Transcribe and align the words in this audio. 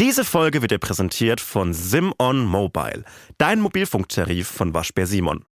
Diese 0.00 0.24
Folge 0.24 0.62
wird 0.62 0.70
dir 0.70 0.78
präsentiert 0.78 1.40
von 1.40 1.74
Simon 1.74 2.44
Mobile, 2.44 3.02
dein 3.36 3.60
Mobilfunktarif 3.60 4.46
von 4.46 4.72
Waschbär 4.72 5.08
Simon. 5.08 5.44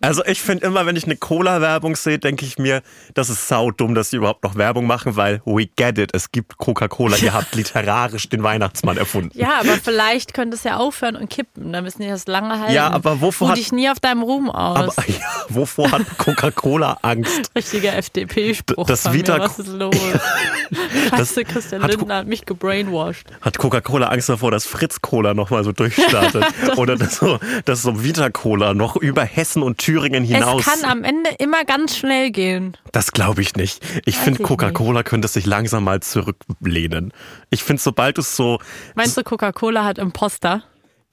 Also 0.00 0.24
ich 0.24 0.40
finde 0.40 0.66
immer, 0.66 0.86
wenn 0.86 0.96
ich 0.96 1.04
eine 1.04 1.16
Cola-Werbung 1.16 1.96
sehe, 1.96 2.18
denke 2.18 2.44
ich 2.46 2.58
mir, 2.58 2.82
das 3.14 3.28
ist 3.30 3.48
saudumm, 3.48 3.94
dass 3.94 4.10
sie 4.10 4.16
überhaupt 4.16 4.44
noch 4.44 4.54
Werbung 4.56 4.86
machen, 4.86 5.16
weil 5.16 5.42
we 5.44 5.66
get 5.76 5.98
it, 5.98 6.10
es 6.14 6.30
gibt 6.30 6.56
Coca-Cola, 6.58 7.16
ihr 7.16 7.32
habt 7.32 7.54
literarisch 7.54 8.28
den 8.28 8.42
Weihnachtsmann 8.42 8.96
erfunden. 8.96 9.30
Ja, 9.38 9.58
aber 9.60 9.76
vielleicht 9.82 10.34
könnte 10.34 10.56
es 10.56 10.64
ja 10.64 10.76
aufhören 10.76 11.16
und 11.16 11.28
kippen, 11.30 11.72
dann 11.72 11.84
müssen 11.84 12.02
die 12.02 12.08
das 12.08 12.26
lange 12.26 12.58
halten. 12.60 12.74
Ja, 12.74 12.90
aber 12.90 13.20
wovor 13.20 13.48
Ruh 13.48 13.50
hat, 13.52 13.58
dich 13.58 13.72
nie 13.72 13.90
auf 13.90 13.98
deinem 14.00 14.22
Ruhm 14.22 14.50
aus. 14.50 14.96
aber, 14.98 15.08
ja, 15.08 15.14
wovor 15.48 15.90
hat 15.90 16.02
Coca-Cola 16.18 16.98
Angst? 17.02 17.50
Richtiger 17.56 17.96
FDP-Spruch. 17.96 18.86
Das 18.86 19.02
von 19.02 19.12
mir. 19.12 19.18
Vita- 19.18 19.38
Was 19.40 19.58
ist 19.58 19.68
los? 19.68 19.94
Scheiße, 21.10 21.44
Christian 21.44 21.82
hat- 21.82 21.90
Lindner 21.90 22.16
hat 22.16 22.26
mich 22.26 22.44
gebrainwashed. 22.46 23.26
Hat 23.40 23.58
Coca-Cola 23.58 24.08
Angst 24.08 24.28
davor, 24.28 24.50
dass 24.50 24.66
Fritz-Cola 24.66 25.34
nochmal 25.34 25.64
so 25.64 25.72
durchstartet? 25.72 26.44
Oder 26.76 26.96
dass 26.96 27.16
so, 27.16 27.38
dass 27.64 27.82
so 27.82 28.02
Vita-Cola 28.02 28.74
noch 28.74 28.96
über 28.96 29.24
Hessen 29.24 29.62
und 29.62 29.78
Thüringen 29.88 30.22
hinaus... 30.22 30.66
Es 30.66 30.66
kann 30.66 30.90
am 30.90 31.02
Ende 31.02 31.30
immer 31.38 31.64
ganz 31.64 31.96
schnell 31.96 32.30
gehen. 32.30 32.76
Das 32.92 33.12
glaube 33.12 33.40
ich 33.40 33.56
nicht. 33.56 33.82
Ich 34.04 34.18
finde, 34.18 34.42
Coca-Cola 34.42 35.02
könnte 35.02 35.28
sich 35.28 35.46
langsam 35.46 35.84
mal 35.84 36.00
zurücklehnen. 36.00 37.14
Ich 37.48 37.64
finde, 37.64 37.80
sobald 37.80 38.18
es 38.18 38.36
so, 38.36 38.58
Meinst 38.94 39.16
du, 39.16 39.22
Coca-Cola 39.22 39.86
hat 39.86 39.96
Imposter? 39.96 40.62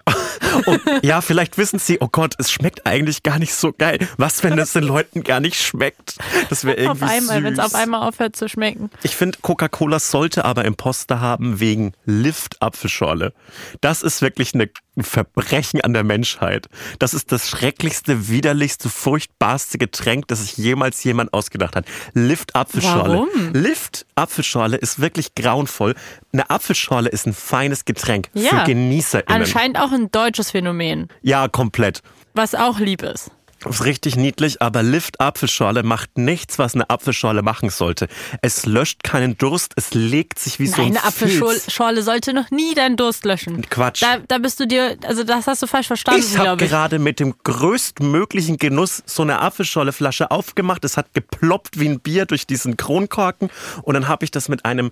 oh, 0.66 0.77
ja, 1.02 1.22
vielleicht 1.22 1.58
wissen 1.58 1.80
sie, 1.80 2.00
oh 2.00 2.08
Gott, 2.12 2.36
es 2.38 2.52
schmeckt 2.52 2.86
eigentlich 2.86 3.23
gar 3.23 3.40
nicht 3.40 3.54
so 3.54 3.73
geil. 3.73 4.00
Was, 4.18 4.44
wenn 4.44 4.58
es 4.59 4.73
den 4.73 4.84
Leuten 4.84 5.23
gar 5.23 5.40
nicht 5.40 5.59
schmeckt? 5.59 6.18
Das 6.50 6.63
wäre 6.63 6.77
irgendwie 6.77 7.05
Auf 7.05 7.09
einmal, 7.09 7.44
wenn 7.44 7.54
es 7.54 7.59
auf 7.59 7.73
einmal 7.73 8.08
aufhört 8.08 8.36
zu 8.36 8.48
schmecken. 8.48 8.90
Ich 9.04 9.16
finde, 9.16 9.40
Coca-Cola 9.41 9.99
sollte 9.99 10.46
aber 10.46 10.66
Imposter 10.66 11.20
haben 11.20 11.60
wegen 11.60 11.94
Lift-Apfelschorle. 12.05 13.34
Das 13.82 14.04
ist 14.04 14.22
wirklich 14.22 14.54
eine, 14.54 14.70
ein 14.96 15.04
Verbrechen 15.04 15.82
an 15.82 15.94
der 15.94 16.04
Menschheit. 16.04 16.70
Das 16.99 17.13
ist 17.13 17.32
das 17.32 17.49
schrecklichste, 17.49 18.27
widerlichste, 18.30 18.90
furchtbarste 18.90 19.77
Getränk, 19.77 20.27
das 20.27 20.41
sich 20.41 20.58
jemals 20.58 21.04
jemand 21.04 21.34
ausgedacht 21.34 21.76
hat. 21.76 21.85
Lift-Apfelschorle. 22.13 23.13
Warum? 23.13 23.54
Lift-Apfelschorle 23.54 24.77
ist 24.77 24.99
wirklich 24.99 25.34
grauenvoll. 25.35 25.96
Eine 26.36 26.50
Apfelschorle 26.50 27.08
ist 27.10 27.26
ein 27.28 27.34
feines 27.34 27.86
Getränk 27.86 28.28
für 28.34 28.40
Ja. 28.40 28.66
GenießerInnen. 28.66 29.41
Anscheinend 29.41 29.80
auch 29.80 29.94
ein 29.94 30.12
deutsches 30.12 30.52
Phänomen, 30.52 31.08
Ja, 31.22 31.48
komplett. 31.48 32.02
was 32.34 32.55
auch 32.55 32.77
lieb 32.80 33.04
ist. 33.04 33.32
Ist 33.68 33.86
richtig 33.86 34.16
niedlich, 34.18 34.62
aber 34.62 34.84
Lift 34.84 35.22
Apfelschorle 35.22 35.82
macht 35.82 36.18
nichts, 36.20 36.60
was 36.60 36.76
eine 36.76 36.88
Apfelschorle 36.90 37.42
machen 37.42 37.70
sollte. 37.70 38.08
Es 38.44 38.66
löscht 38.68 39.02
keinen 39.04 39.38
Durst, 39.40 39.72
es 39.77 39.94
legt 39.94 40.38
sich 40.40 40.60
wie 40.60 40.68
so 40.68 40.82
ein 40.82 40.90
Eine. 40.90 41.04
Apfelschorle 41.05 42.04
sollte 42.04 42.34
noch 42.34 42.52
nie 42.52 42.76
deinen 42.76 42.96
Durst 42.98 43.24
löschen. 43.26 43.62
Quatsch. 43.70 44.04
Da, 44.04 44.18
da 44.27 44.38
bist 44.40 44.60
du 44.60 44.68
dir, 44.68 44.98
also 45.08 45.24
das 45.24 45.48
hast 45.48 45.64
du 45.64 45.68
falsch 45.68 45.88
verstanden, 45.88 46.22
Ich 46.22 46.38
habe 46.38 46.58
gerade 46.64 46.99
mit 46.99 47.20
dem 47.22 47.34
größtmöglichen 47.44 48.58
Genuss 48.58 49.02
so 49.05 49.24
eine 49.24 49.40
Apfelschorleflasche 49.42 50.30
aufgemacht. 50.32 50.84
Es 50.86 50.98
hat 50.98 51.14
geploppt 51.14 51.80
wie 51.80 51.88
ein 51.88 52.02
Bier 52.02 52.26
durch 52.26 52.46
diesen 52.46 52.77
Kronkorken 52.77 53.49
und 53.84 53.94
dann 53.96 54.08
habe 54.08 54.26
ich 54.26 54.32
das 54.32 54.48
mit 54.49 54.66
einem 54.66 54.92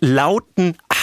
lauten 0.00 0.76
Ah 0.88 0.94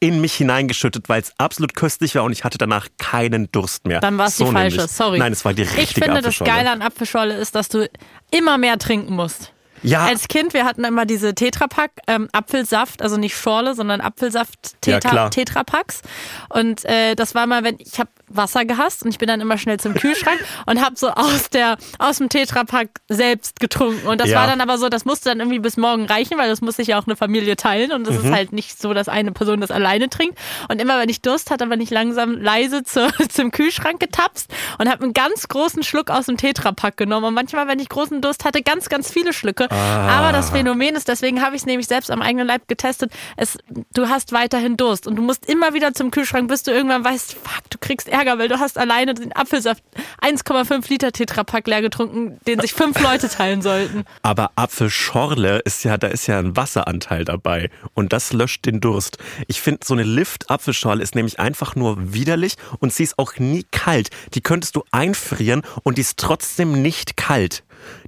in 0.00 0.20
mich 0.20 0.34
hineingeschüttet, 0.34 1.08
weil 1.08 1.20
es 1.20 1.32
absolut 1.38 1.74
köstlich 1.74 2.14
war 2.14 2.24
und 2.24 2.32
ich 2.32 2.44
hatte 2.44 2.58
danach 2.58 2.88
keinen 2.98 3.50
Durst 3.52 3.86
mehr. 3.86 4.00
Dann 4.00 4.18
war 4.18 4.28
es 4.28 4.36
so 4.36 4.46
die 4.46 4.52
falsche, 4.52 4.76
nämlich. 4.76 4.92
sorry. 4.92 5.18
Nein, 5.18 5.32
es 5.32 5.44
war 5.44 5.54
die 5.54 5.62
richtige 5.62 5.82
Ich 5.82 5.94
finde, 5.94 6.22
das. 6.22 6.38
Geile 6.38 6.70
an 6.70 6.82
Apfelschorle 6.82 7.34
ist, 7.34 7.54
dass 7.54 7.68
du 7.68 7.88
immer 8.30 8.58
mehr 8.58 8.78
trinken 8.78 9.14
musst. 9.14 9.52
Ja, 9.82 10.04
Als 10.04 10.28
Kind, 10.28 10.54
wir 10.54 10.64
hatten 10.64 10.84
immer 10.84 11.06
diese 11.06 11.34
Tetrapack 11.34 11.90
ähm, 12.06 12.28
Apfelsaft, 12.32 13.02
also 13.02 13.16
nicht 13.16 13.36
Schorle, 13.36 13.74
sondern 13.74 14.00
Apfelsaft 14.00 14.76
Ja, 14.86 15.00
Tetra, 15.00 15.10
klar. 15.10 15.30
Tetrapacks. 15.30 16.02
Und 16.50 16.84
äh, 16.84 17.16
das 17.16 17.34
war 17.34 17.46
mal, 17.48 17.64
wenn 17.64 17.76
ich 17.80 17.98
habe 17.98 18.10
Wasser 18.36 18.64
gehasst 18.64 19.02
und 19.04 19.10
ich 19.10 19.18
bin 19.18 19.28
dann 19.28 19.40
immer 19.40 19.58
schnell 19.58 19.78
zum 19.78 19.94
Kühlschrank 19.94 20.38
und 20.66 20.80
habe 20.84 20.96
so 20.96 21.08
aus 21.10 21.50
der 21.50 21.76
aus 21.98 22.18
dem 22.18 22.28
Tetrapack 22.28 22.88
selbst 23.08 23.60
getrunken. 23.60 24.06
Und 24.06 24.20
das 24.20 24.28
Ja. 24.30 24.40
war 24.40 24.46
dann 24.46 24.60
aber 24.60 24.78
so, 24.78 24.88
das 24.88 25.04
musste 25.04 25.28
dann 25.30 25.40
irgendwie 25.40 25.58
bis 25.58 25.76
morgen 25.76 26.06
reichen, 26.06 26.38
weil 26.38 26.48
das 26.48 26.60
muss 26.60 26.76
sich 26.76 26.88
ja 26.88 26.98
auch 26.98 27.06
eine 27.06 27.16
Familie 27.16 27.56
teilen 27.56 27.92
und 27.92 28.06
das 28.06 28.16
Mhm. 28.18 28.24
ist 28.26 28.32
halt 28.32 28.52
nicht 28.52 28.80
so, 28.80 28.94
dass 28.94 29.08
eine 29.08 29.32
Person 29.32 29.60
das 29.60 29.70
alleine 29.70 30.08
trinkt. 30.08 30.38
Und 30.68 30.80
immer 30.80 30.98
wenn 30.98 31.08
ich 31.08 31.20
Durst 31.22 31.50
hatte, 31.50 31.66
bin 31.66 31.80
ich 31.80 31.90
langsam 31.90 32.40
leise 32.40 32.82
zu, 32.84 33.08
zum 33.28 33.50
Kühlschrank 33.50 34.00
getapst 34.00 34.50
und 34.78 34.88
habe 34.90 35.02
einen 35.04 35.12
ganz 35.12 35.48
großen 35.48 35.82
Schluck 35.82 36.10
aus 36.10 36.26
dem 36.26 36.36
Tetrapack 36.36 36.96
genommen. 36.96 37.26
Und 37.26 37.34
manchmal, 37.34 37.68
wenn 37.68 37.78
ich 37.78 37.88
großen 37.88 38.20
Durst 38.20 38.44
hatte, 38.44 38.62
ganz, 38.62 38.88
ganz 38.88 39.10
viele 39.10 39.32
Schlücke. 39.32 39.68
Aber 39.70 40.32
das 40.32 40.50
Phänomen 40.50 40.94
ist, 40.94 41.08
deswegen 41.08 41.42
habe 41.42 41.56
ich 41.56 41.62
es 41.62 41.66
nämlich 41.66 41.86
selbst 41.86 42.10
am 42.10 42.22
eigenen 42.22 42.46
Leib 42.46 42.68
getestet, 42.68 43.12
es, 43.36 43.58
du 43.94 44.08
hast 44.08 44.32
weiterhin 44.32 44.76
Durst 44.76 45.06
und 45.06 45.16
du 45.16 45.22
musst 45.22 45.48
immer 45.48 45.74
wieder 45.74 45.92
zum 45.94 46.10
Kühlschrank, 46.10 46.48
bis 46.48 46.62
du 46.62 46.70
irgendwann 46.70 47.04
weißt, 47.04 47.34
fuck, 47.34 47.70
du 47.70 47.78
kriegst 47.78 48.08
Ärger, 48.08 48.21
weil 48.26 48.48
du 48.48 48.58
hast 48.58 48.78
alleine 48.78 49.14
den 49.14 49.34
Apfelsaft 49.34 49.82
1,5 50.20 50.88
Liter 50.88 51.12
Tetrapack 51.12 51.66
leer 51.66 51.82
getrunken, 51.82 52.38
den 52.46 52.60
sich 52.60 52.72
fünf 52.72 53.00
Leute 53.00 53.28
teilen 53.28 53.62
sollten. 53.62 54.04
Aber 54.22 54.50
Apfelschorle 54.56 55.58
ist 55.60 55.84
ja, 55.84 55.96
da 55.98 56.08
ist 56.08 56.26
ja 56.26 56.38
ein 56.38 56.56
Wasseranteil 56.56 57.24
dabei 57.24 57.70
und 57.94 58.12
das 58.12 58.32
löscht 58.32 58.66
den 58.66 58.80
Durst. 58.80 59.18
Ich 59.48 59.60
finde, 59.60 59.80
so 59.84 59.94
eine 59.94 60.04
Lift-Apfelschorle 60.04 61.02
ist 61.02 61.14
nämlich 61.14 61.38
einfach 61.38 61.76
nur 61.76 62.12
widerlich 62.12 62.56
und 62.78 62.92
sie 62.92 63.04
ist 63.04 63.18
auch 63.18 63.36
nie 63.38 63.64
kalt. 63.70 64.10
Die 64.34 64.40
könntest 64.40 64.76
du 64.76 64.84
einfrieren 64.90 65.62
und 65.82 65.98
die 65.98 66.02
ist 66.02 66.18
trotzdem 66.18 66.82
nicht 66.82 67.16
kalt. 67.16 67.64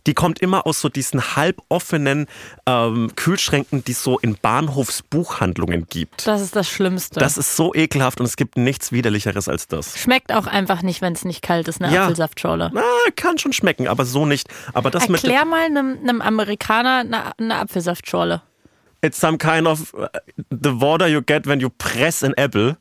Die 0.06 0.14
kommt 0.14 0.40
immer 0.40 0.66
aus 0.66 0.80
so 0.80 0.88
diesen 0.88 1.36
halboffenen 1.36 2.26
ähm, 2.66 3.10
Kühlschränken, 3.16 3.84
die 3.84 3.92
es 3.92 4.02
so 4.02 4.18
in 4.18 4.36
Bahnhofsbuchhandlungen 4.40 5.86
gibt. 5.88 6.26
Das 6.26 6.40
ist 6.40 6.54
das 6.56 6.68
Schlimmste. 6.68 7.20
Das 7.20 7.36
ist 7.36 7.56
so 7.56 7.74
ekelhaft 7.74 8.20
und 8.20 8.26
es 8.26 8.36
gibt 8.36 8.56
nichts 8.56 8.92
widerlicheres 8.92 9.48
als 9.48 9.68
das. 9.68 9.98
Schmeckt 9.98 10.32
auch 10.32 10.46
einfach 10.46 10.82
nicht, 10.82 11.00
wenn 11.02 11.12
es 11.12 11.24
nicht 11.24 11.42
kalt 11.42 11.68
ist, 11.68 11.80
eine 11.82 11.92
Ja. 11.94 12.02
Apfelsaftschorle. 12.04 12.70
Na, 12.72 12.82
kann 13.16 13.38
schon 13.38 13.52
schmecken, 13.52 13.88
aber 13.88 14.04
so 14.04 14.26
nicht. 14.26 14.48
Aber 14.72 14.90
das 14.90 15.08
Erklär 15.08 15.44
mal 15.44 15.64
einem, 15.64 15.98
einem 16.02 16.20
Amerikaner 16.20 16.98
eine, 17.00 17.38
eine 17.38 17.56
Apfelsaftschorle. 17.56 18.42
It's 19.02 19.20
some 19.20 19.36
kind 19.38 19.66
of 19.66 19.92
uh, 19.94 20.06
the 20.50 20.80
water 20.80 21.06
you 21.06 21.20
get 21.20 21.46
when 21.46 21.60
you 21.60 21.68
press 21.68 22.22
an 22.24 22.32
apple 22.36 22.76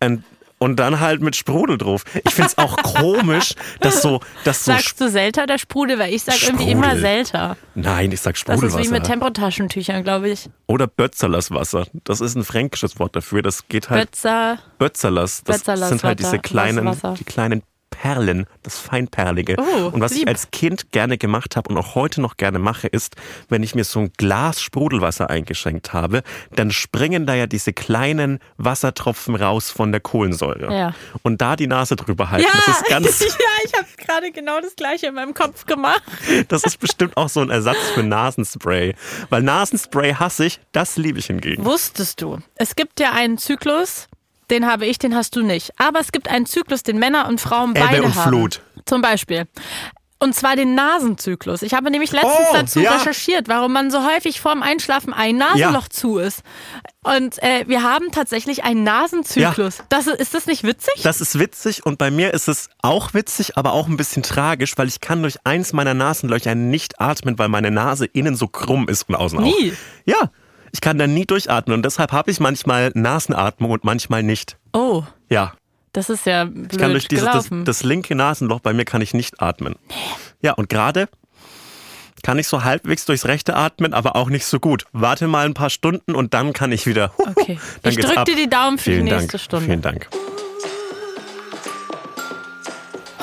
and 0.00 0.22
und 0.62 0.76
dann 0.76 1.00
halt 1.00 1.20
mit 1.20 1.34
Sprudel 1.34 1.76
drauf. 1.76 2.04
Ich 2.24 2.34
find's 2.34 2.56
auch 2.56 2.76
komisch, 2.82 3.54
dass 3.80 4.00
so, 4.00 4.20
dass 4.44 4.64
so 4.64 4.72
Sagst 4.72 5.00
du 5.00 5.10
Selter 5.10 5.42
oder 5.42 5.58
Sprudel? 5.58 5.98
Weil 5.98 6.14
ich 6.14 6.22
sag 6.22 6.40
irgendwie 6.42 6.70
immer. 6.70 6.96
Selter. 6.96 7.56
Nein, 7.74 8.12
ich 8.12 8.20
sag 8.20 8.34
Das 8.34 8.40
Sprudelwasser. 8.40 8.80
ist 8.80 8.86
wie 8.88 8.92
mit 8.92 9.04
Tempotaschentüchern, 9.04 10.04
glaube 10.04 10.28
ich. 10.30 10.48
Oder 10.66 10.86
Bötzerlerswasser. 10.86 11.86
Das 12.04 12.20
ist 12.20 12.36
ein 12.36 12.44
fränkisches 12.44 12.98
Wort 12.98 13.16
dafür. 13.16 13.42
Das 13.42 13.66
geht 13.68 13.90
halt 13.90 14.10
Bötzer. 14.12 14.58
Bötzerlers. 14.78 15.42
Das 15.44 15.58
Bötzerlers 15.58 15.88
sind 15.88 16.04
halt 16.04 16.20
diese 16.20 16.38
kleinen, 16.38 16.96
die 17.18 17.24
kleinen 17.24 17.62
Perlen, 17.92 18.46
das 18.64 18.78
Feinperlige. 18.78 19.56
Oh, 19.58 19.88
und 19.88 20.00
was 20.00 20.12
ich 20.12 20.20
lieb. 20.20 20.28
als 20.28 20.50
Kind 20.50 20.90
gerne 20.90 21.18
gemacht 21.18 21.54
habe 21.54 21.70
und 21.70 21.78
auch 21.78 21.94
heute 21.94 22.20
noch 22.20 22.36
gerne 22.36 22.58
mache, 22.58 22.88
ist, 22.88 23.14
wenn 23.48 23.62
ich 23.62 23.76
mir 23.76 23.84
so 23.84 24.00
ein 24.00 24.12
Glas 24.16 24.60
Sprudelwasser 24.60 25.30
eingeschenkt 25.30 25.92
habe, 25.92 26.22
dann 26.56 26.72
springen 26.72 27.26
da 27.26 27.34
ja 27.34 27.46
diese 27.46 27.72
kleinen 27.72 28.40
Wassertropfen 28.56 29.36
raus 29.36 29.70
von 29.70 29.92
der 29.92 30.00
Kohlensäure. 30.00 30.74
Ja. 30.74 30.94
Und 31.22 31.40
da 31.40 31.54
die 31.54 31.66
Nase 31.68 31.94
drüber 31.94 32.30
halten, 32.30 32.48
das 32.66 32.80
ist 32.80 32.88
ganz, 32.88 33.20
ja, 33.20 33.26
ich 33.64 33.74
habe 33.74 33.86
gerade 33.98 34.32
genau 34.32 34.60
das 34.60 34.74
gleiche 34.74 35.06
in 35.06 35.14
meinem 35.14 35.34
Kopf 35.34 35.66
gemacht. 35.66 36.02
das 36.48 36.64
ist 36.64 36.80
bestimmt 36.80 37.16
auch 37.16 37.28
so 37.28 37.40
ein 37.40 37.50
Ersatz 37.50 37.78
für 37.94 38.02
Nasenspray. 38.02 38.94
Weil 39.28 39.42
Nasenspray 39.42 40.14
hasse 40.14 40.46
ich, 40.46 40.60
das 40.72 40.96
liebe 40.96 41.18
ich 41.18 41.26
hingegen. 41.26 41.64
Wusstest 41.64 42.22
du, 42.22 42.38
es 42.56 42.74
gibt 42.74 42.98
ja 43.00 43.12
einen 43.12 43.38
Zyklus, 43.38 44.08
den 44.50 44.66
habe 44.66 44.86
ich, 44.86 44.98
den 44.98 45.14
hast 45.14 45.36
du 45.36 45.42
nicht. 45.42 45.72
Aber 45.78 46.00
es 46.00 46.12
gibt 46.12 46.28
einen 46.28 46.46
Zyklus, 46.46 46.82
den 46.82 46.98
Männer 46.98 47.28
und 47.28 47.40
Frauen 47.40 47.70
Ebbe 47.74 47.86
beide 47.86 48.02
und 48.02 48.14
haben. 48.14 48.28
Flut. 48.30 48.60
Zum 48.86 49.00
Beispiel. 49.02 49.46
Und 50.18 50.36
zwar 50.36 50.54
den 50.54 50.76
Nasenzyklus. 50.76 51.62
Ich 51.62 51.74
habe 51.74 51.90
nämlich 51.90 52.12
letztens 52.12 52.32
Oh, 52.50 52.54
dazu 52.54 52.78
ja. 52.80 52.92
recherchiert, 52.94 53.48
warum 53.48 53.72
man 53.72 53.90
so 53.90 54.06
häufig 54.06 54.40
vorm 54.40 54.62
Einschlafen 54.62 55.12
ein 55.12 55.36
Nasenloch 55.36 55.82
Ja. 55.84 55.90
zu 55.90 56.18
ist. 56.18 56.42
Und 57.02 57.42
äh, 57.42 57.64
wir 57.66 57.82
haben 57.82 58.12
tatsächlich 58.12 58.62
einen 58.62 58.84
Nasenzyklus. 58.84 59.82
Das, 59.88 60.06
ist 60.06 60.32
das 60.34 60.46
nicht 60.46 60.62
witzig? 60.62 61.02
Das 61.02 61.20
ist 61.20 61.40
witzig 61.40 61.84
und 61.84 61.98
bei 61.98 62.12
mir 62.12 62.32
ist 62.34 62.46
es 62.46 62.68
auch 62.82 63.14
witzig, 63.14 63.56
aber 63.56 63.72
auch 63.72 63.88
ein 63.88 63.96
bisschen 63.96 64.22
tragisch, 64.22 64.74
weil 64.78 64.86
ich 64.86 65.00
kann 65.00 65.22
durch 65.22 65.38
eins 65.42 65.72
meiner 65.72 65.94
Nasenlöcher 65.94 66.54
nicht 66.54 67.00
atmen, 67.00 67.36
weil 67.40 67.48
meine 67.48 67.72
Nase 67.72 68.06
innen 68.06 68.36
so 68.36 68.46
krumm 68.46 68.86
ist 68.88 69.08
und 69.08 69.16
außen 69.16 69.42
Nie? 69.42 69.72
auch. 69.72 69.76
Ja, 70.04 70.30
ich 70.72 70.80
kann 70.80 70.98
da 70.98 71.06
nie 71.06 71.26
durchatmen 71.26 71.76
und 71.76 71.84
deshalb 71.84 72.12
habe 72.12 72.30
ich 72.30 72.40
manchmal 72.40 72.90
Nasenatmung 72.94 73.70
und 73.70 73.84
manchmal 73.84 74.22
nicht. 74.22 74.56
oh, 74.72 75.04
Ja, 75.30 75.52
das 75.92 76.08
ist 76.10 76.24
ja 76.26 76.44
blöd 76.46 76.72
ich 76.72 76.78
kann 76.78 76.90
durch 76.92 77.06
dieses, 77.08 77.26
das, 77.26 77.48
das 77.64 77.82
linke 77.82 78.14
Nasenloch 78.14 78.60
bei 78.60 78.72
mir 78.72 78.84
kann 78.86 79.02
ich 79.02 79.12
nicht 79.14 79.40
atmen. 79.42 79.76
Ja, 80.40 80.52
und 80.54 80.68
gerade 80.70 81.08
kann 82.22 82.38
ich 82.38 82.46
so 82.48 82.62
halbwegs 82.64 83.04
durchs 83.04 83.26
rechte 83.26 83.54
atmen, 83.56 83.92
aber 83.92 84.14
auch 84.16 84.28
nicht 84.30 84.46
so 84.46 84.60
gut. 84.60 84.84
Warte 84.92 85.26
mal 85.28 85.44
ein 85.44 85.54
paar 85.54 85.70
Stunden 85.70 86.14
und 86.14 86.32
dann 86.34 86.52
kann 86.52 86.70
ich 86.72 86.86
wieder. 86.86 87.12
okay. 87.18 87.58
Dann 87.82 87.90
Ich 87.90 87.96
geht's 87.96 88.08
drück 88.08 88.18
ab. 88.18 88.24
dir 88.26 88.36
die 88.36 88.48
Daumen 88.48 88.78
für 88.78 88.84
Vielen 88.92 89.06
die 89.06 89.12
nächste 89.12 89.32
Dank. 89.32 89.40
Stunde. 89.42 89.66
Vielen 89.66 89.82
Dank. 89.82 90.08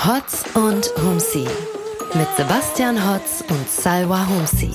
Hotz 0.05 0.43
und 0.53 0.91
Humsi 1.03 1.47
mit 2.13 2.27
Sebastian 2.37 2.97
Hotz 3.09 3.43
und 3.49 3.69
Salwa 3.69 4.27
Humsi. 4.27 4.71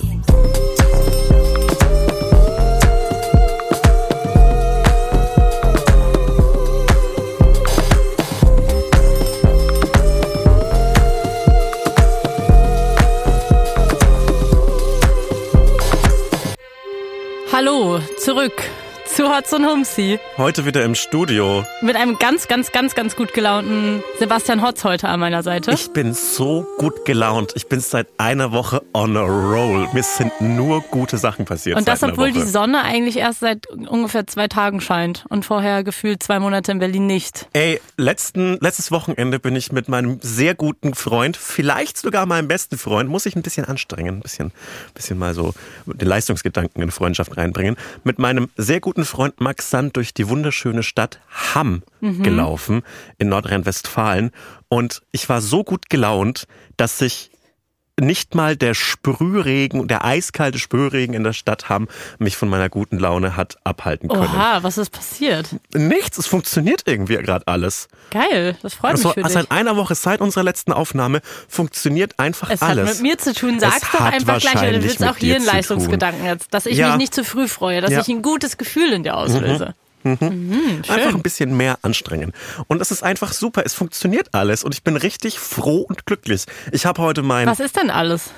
Hallo, 17.55 18.01
zurück 18.17 18.69
zu 19.15 19.33
Hotz 19.33 19.53
und 19.53 19.65
Humsi. 19.65 20.19
Heute 20.35 20.65
wieder 20.65 20.83
im 20.83 20.93
Studio. 20.93 21.63
Mit 21.81 21.95
einem 21.95 22.19
ganz, 22.19 22.49
ganz, 22.49 22.73
ganz, 22.73 22.95
ganz 22.95 23.15
gut 23.15 23.33
gelaunten 23.33 24.03
Sebastian 24.19 24.61
Hotz 24.61 24.83
heute 24.83 25.07
an 25.07 25.21
meiner 25.21 25.41
Seite. 25.41 25.71
Ich 25.71 25.91
bin 25.91 26.13
so 26.13 26.67
gut 26.77 27.05
gelaunt. 27.05 27.53
Ich 27.55 27.67
bin 27.67 27.79
seit 27.79 28.07
einer 28.17 28.51
Woche 28.51 28.83
on 28.93 29.15
a 29.15 29.21
roll. 29.21 29.87
Mir 29.93 30.03
sind 30.03 30.33
nur 30.41 30.81
gute 30.81 31.17
Sachen 31.17 31.45
passiert. 31.45 31.77
und 31.77 31.87
das, 31.87 32.03
obwohl 32.03 32.33
die 32.33 32.41
Sonne 32.41 32.83
eigentlich 32.83 33.15
erst 33.15 33.39
seit 33.39 33.67
ungefähr 33.67 34.27
zwei 34.27 34.49
Tagen 34.49 34.81
scheint 34.81 35.23
und 35.29 35.45
vorher 35.45 35.85
gefühlt 35.85 36.21
zwei 36.21 36.41
Monate 36.41 36.73
in 36.73 36.79
Berlin 36.79 37.07
nicht. 37.07 37.47
Ey, 37.53 37.79
letzten, 37.95 38.57
letztes 38.59 38.91
Wochenende 38.91 39.39
bin 39.39 39.55
ich 39.55 39.71
mit 39.71 39.87
meinem 39.87 40.19
sehr 40.21 40.55
guten 40.55 40.93
Freund, 40.93 41.37
vielleicht 41.37 41.97
sogar 41.97 42.25
meinem 42.25 42.49
besten 42.49 42.77
Freund, 42.77 43.09
muss 43.09 43.25
ich 43.25 43.37
ein 43.37 43.43
bisschen 43.43 43.63
anstrengen, 43.63 44.17
ein 44.17 44.21
bisschen, 44.21 44.51
bisschen 44.93 45.17
mal 45.17 45.33
so 45.33 45.53
den 45.85 46.07
Leistungsgedanken 46.09 46.83
in 46.83 46.91
Freundschaft 46.91 47.37
reinbringen, 47.37 47.77
mit 48.03 48.19
meinem 48.19 48.49
sehr 48.57 48.81
guten 48.81 49.04
Freund 49.05 49.41
Max 49.41 49.69
Sand 49.69 49.95
durch 49.95 50.13
die 50.13 50.29
wunderschöne 50.29 50.83
Stadt 50.83 51.19
Hamm 51.53 51.83
gelaufen 52.23 52.83
in 53.17 53.29
Nordrhein-Westfalen. 53.29 54.31
Und 54.67 55.01
ich 55.11 55.27
war 55.29 55.41
so 55.41 55.63
gut 55.63 55.89
gelaunt, 55.89 56.45
dass 56.77 56.99
sich 56.99 57.31
nicht 57.99 58.35
mal 58.35 58.55
der 58.57 58.73
Sprühregen, 58.73 59.87
der 59.87 60.03
eiskalte 60.03 60.59
Sprühregen 60.59 61.13
in 61.15 61.23
der 61.23 61.31
Stadt 61.33 61.69
Hamm 61.69 61.87
mich 62.19 62.35
von 62.35 62.49
meiner 62.49 62.67
guten 62.69 62.99
Laune 62.99 63.37
hat 63.37 63.57
abhalten 63.63 64.09
können. 64.09 64.23
Oha, 64.23 64.63
was 64.63 64.77
ist 64.77 64.89
passiert? 64.89 65.47
Nichts, 65.73 66.17
es 66.17 66.27
funktioniert 66.27 66.81
irgendwie 66.85 67.15
gerade 67.17 67.47
alles. 67.47 67.87
Geil, 68.11 68.57
das 68.61 68.73
freut 68.73 68.91
Also, 68.91 69.09
mich 69.09 69.13
für 69.15 69.23
also 69.23 69.39
dich. 69.39 69.49
in 69.49 69.51
einer 69.55 69.77
Woche 69.77 69.95
seit 69.95 70.19
unserer 70.21 70.43
letzten 70.43 70.73
Aufnahme 70.73 71.21
funktioniert 71.47 72.19
einfach 72.19 72.49
Es 72.49 72.61
alles. 72.61 72.89
hat 72.89 72.95
mit 72.95 73.01
mir 73.03 73.17
zu 73.17 73.33
tun. 73.33 73.59
Sag's 73.59 73.77
Es 73.83 73.91
doch 73.91 74.01
einfach 74.01 74.39
gleich. 74.39 74.43
Du 74.43 74.47
wahrscheinlich 74.55 74.83
willst 74.83 75.03
auch 75.03 75.17
hier 75.17 75.35
einen. 75.37 75.45
Leistungsgedanken 75.45 76.25
jetzt. 76.25 76.53
Dass 76.53 76.65
ich 76.65 76.77
Ja. 76.77 76.89
mich 76.89 76.97
nicht 76.97 77.15
zu 77.15 77.23
früh 77.23 77.47
freue, 77.47 77.79
dass 77.81 77.91
Ja. 77.91 78.01
ich 78.01 78.09
ein 78.09 78.21
gutes 78.21 78.57
Gefühl 78.57 78.91
in 78.91 79.03
dir 79.03 79.15
auslöse. 79.15 79.67
Mhm, 79.67 79.73
einfach 80.05 80.85
schön. 80.85 81.15
ein 81.15 81.21
bisschen 81.23 81.57
mehr 81.57 81.79
anstrengen. 81.81 82.33
Und 82.67 82.81
es 82.81 82.91
ist 82.91 83.03
einfach 83.03 83.33
super. 83.33 83.63
Es 83.65 83.73
funktioniert 83.73 84.33
alles 84.33 84.63
und 84.63 84.73
ich 84.73 84.83
bin 84.83 84.95
richtig 84.97 85.39
froh 85.39 85.81
und 85.81 86.05
glücklich. 86.05 86.45
Ich 86.71 86.85
habe 86.85 87.01
heute 87.01 87.21
mein, 87.23 87.47
Was 87.47 87.59
ist 87.59 87.75
denn 87.75 87.89
alles? 87.89 88.31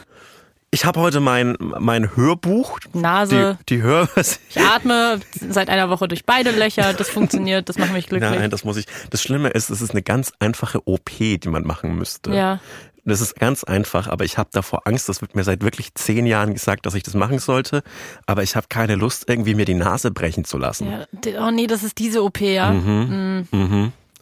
ich 0.69 0.85
habe 0.85 0.99
heute 0.99 1.19
mein, 1.19 1.55
mein 1.59 2.15
Hörbuch. 2.15 2.79
Nase. 2.93 3.57
Die, 3.69 3.75
die 3.77 3.81
Hör. 3.81 4.09
Ich 4.17 4.59
atme 4.59 5.19
seit 5.49 5.69
einer 5.69 5.89
Woche 5.89 6.07
durch 6.07 6.25
beide 6.25 6.51
Löcher. 6.51 6.93
Das 6.93 7.09
funktioniert. 7.09 7.69
Das 7.69 7.77
macht 7.77 7.93
mich 7.93 8.07
glücklich. 8.07 8.31
Nein, 8.31 8.49
das 8.49 8.63
muss 8.63 8.77
ich. 8.77 8.85
Das 9.09 9.21
Schlimme 9.21 9.49
ist, 9.49 9.69
es 9.69 9.81
ist 9.81 9.91
eine 9.91 10.01
ganz 10.01 10.33
einfache 10.39 10.85
OP, 10.85 11.09
die 11.19 11.39
man 11.49 11.65
machen 11.65 11.95
müsste. 11.95 12.33
Ja. 12.33 12.59
Das 13.07 13.21
ist 13.21 13.35
ganz 13.35 13.63
einfach, 13.63 14.07
aber 14.07 14.25
ich 14.25 14.37
habe 14.37 14.49
davor 14.51 14.81
Angst. 14.85 15.07
Das 15.07 15.21
wird 15.21 15.35
mir 15.35 15.43
seit 15.43 15.63
wirklich 15.63 15.93
zehn 15.95 16.25
Jahren 16.25 16.53
gesagt, 16.53 16.85
dass 16.85 16.93
ich 16.93 17.03
das 17.03 17.13
machen 17.13 17.39
sollte. 17.39 17.81
Aber 18.25 18.43
ich 18.43 18.55
habe 18.55 18.67
keine 18.69 18.95
Lust, 18.95 19.29
irgendwie 19.29 19.55
mir 19.55 19.65
die 19.65 19.75
Nase 19.75 20.11
brechen 20.11 20.43
zu 20.43 20.57
lassen. 20.57 20.87
ja. 20.91 21.47
Oh 21.47 21.51
nee, 21.51 21.67
das 21.67 21.83
ist 21.83 21.97
diese 21.99 22.23
OP, 22.23 22.41
ja. 22.41 22.71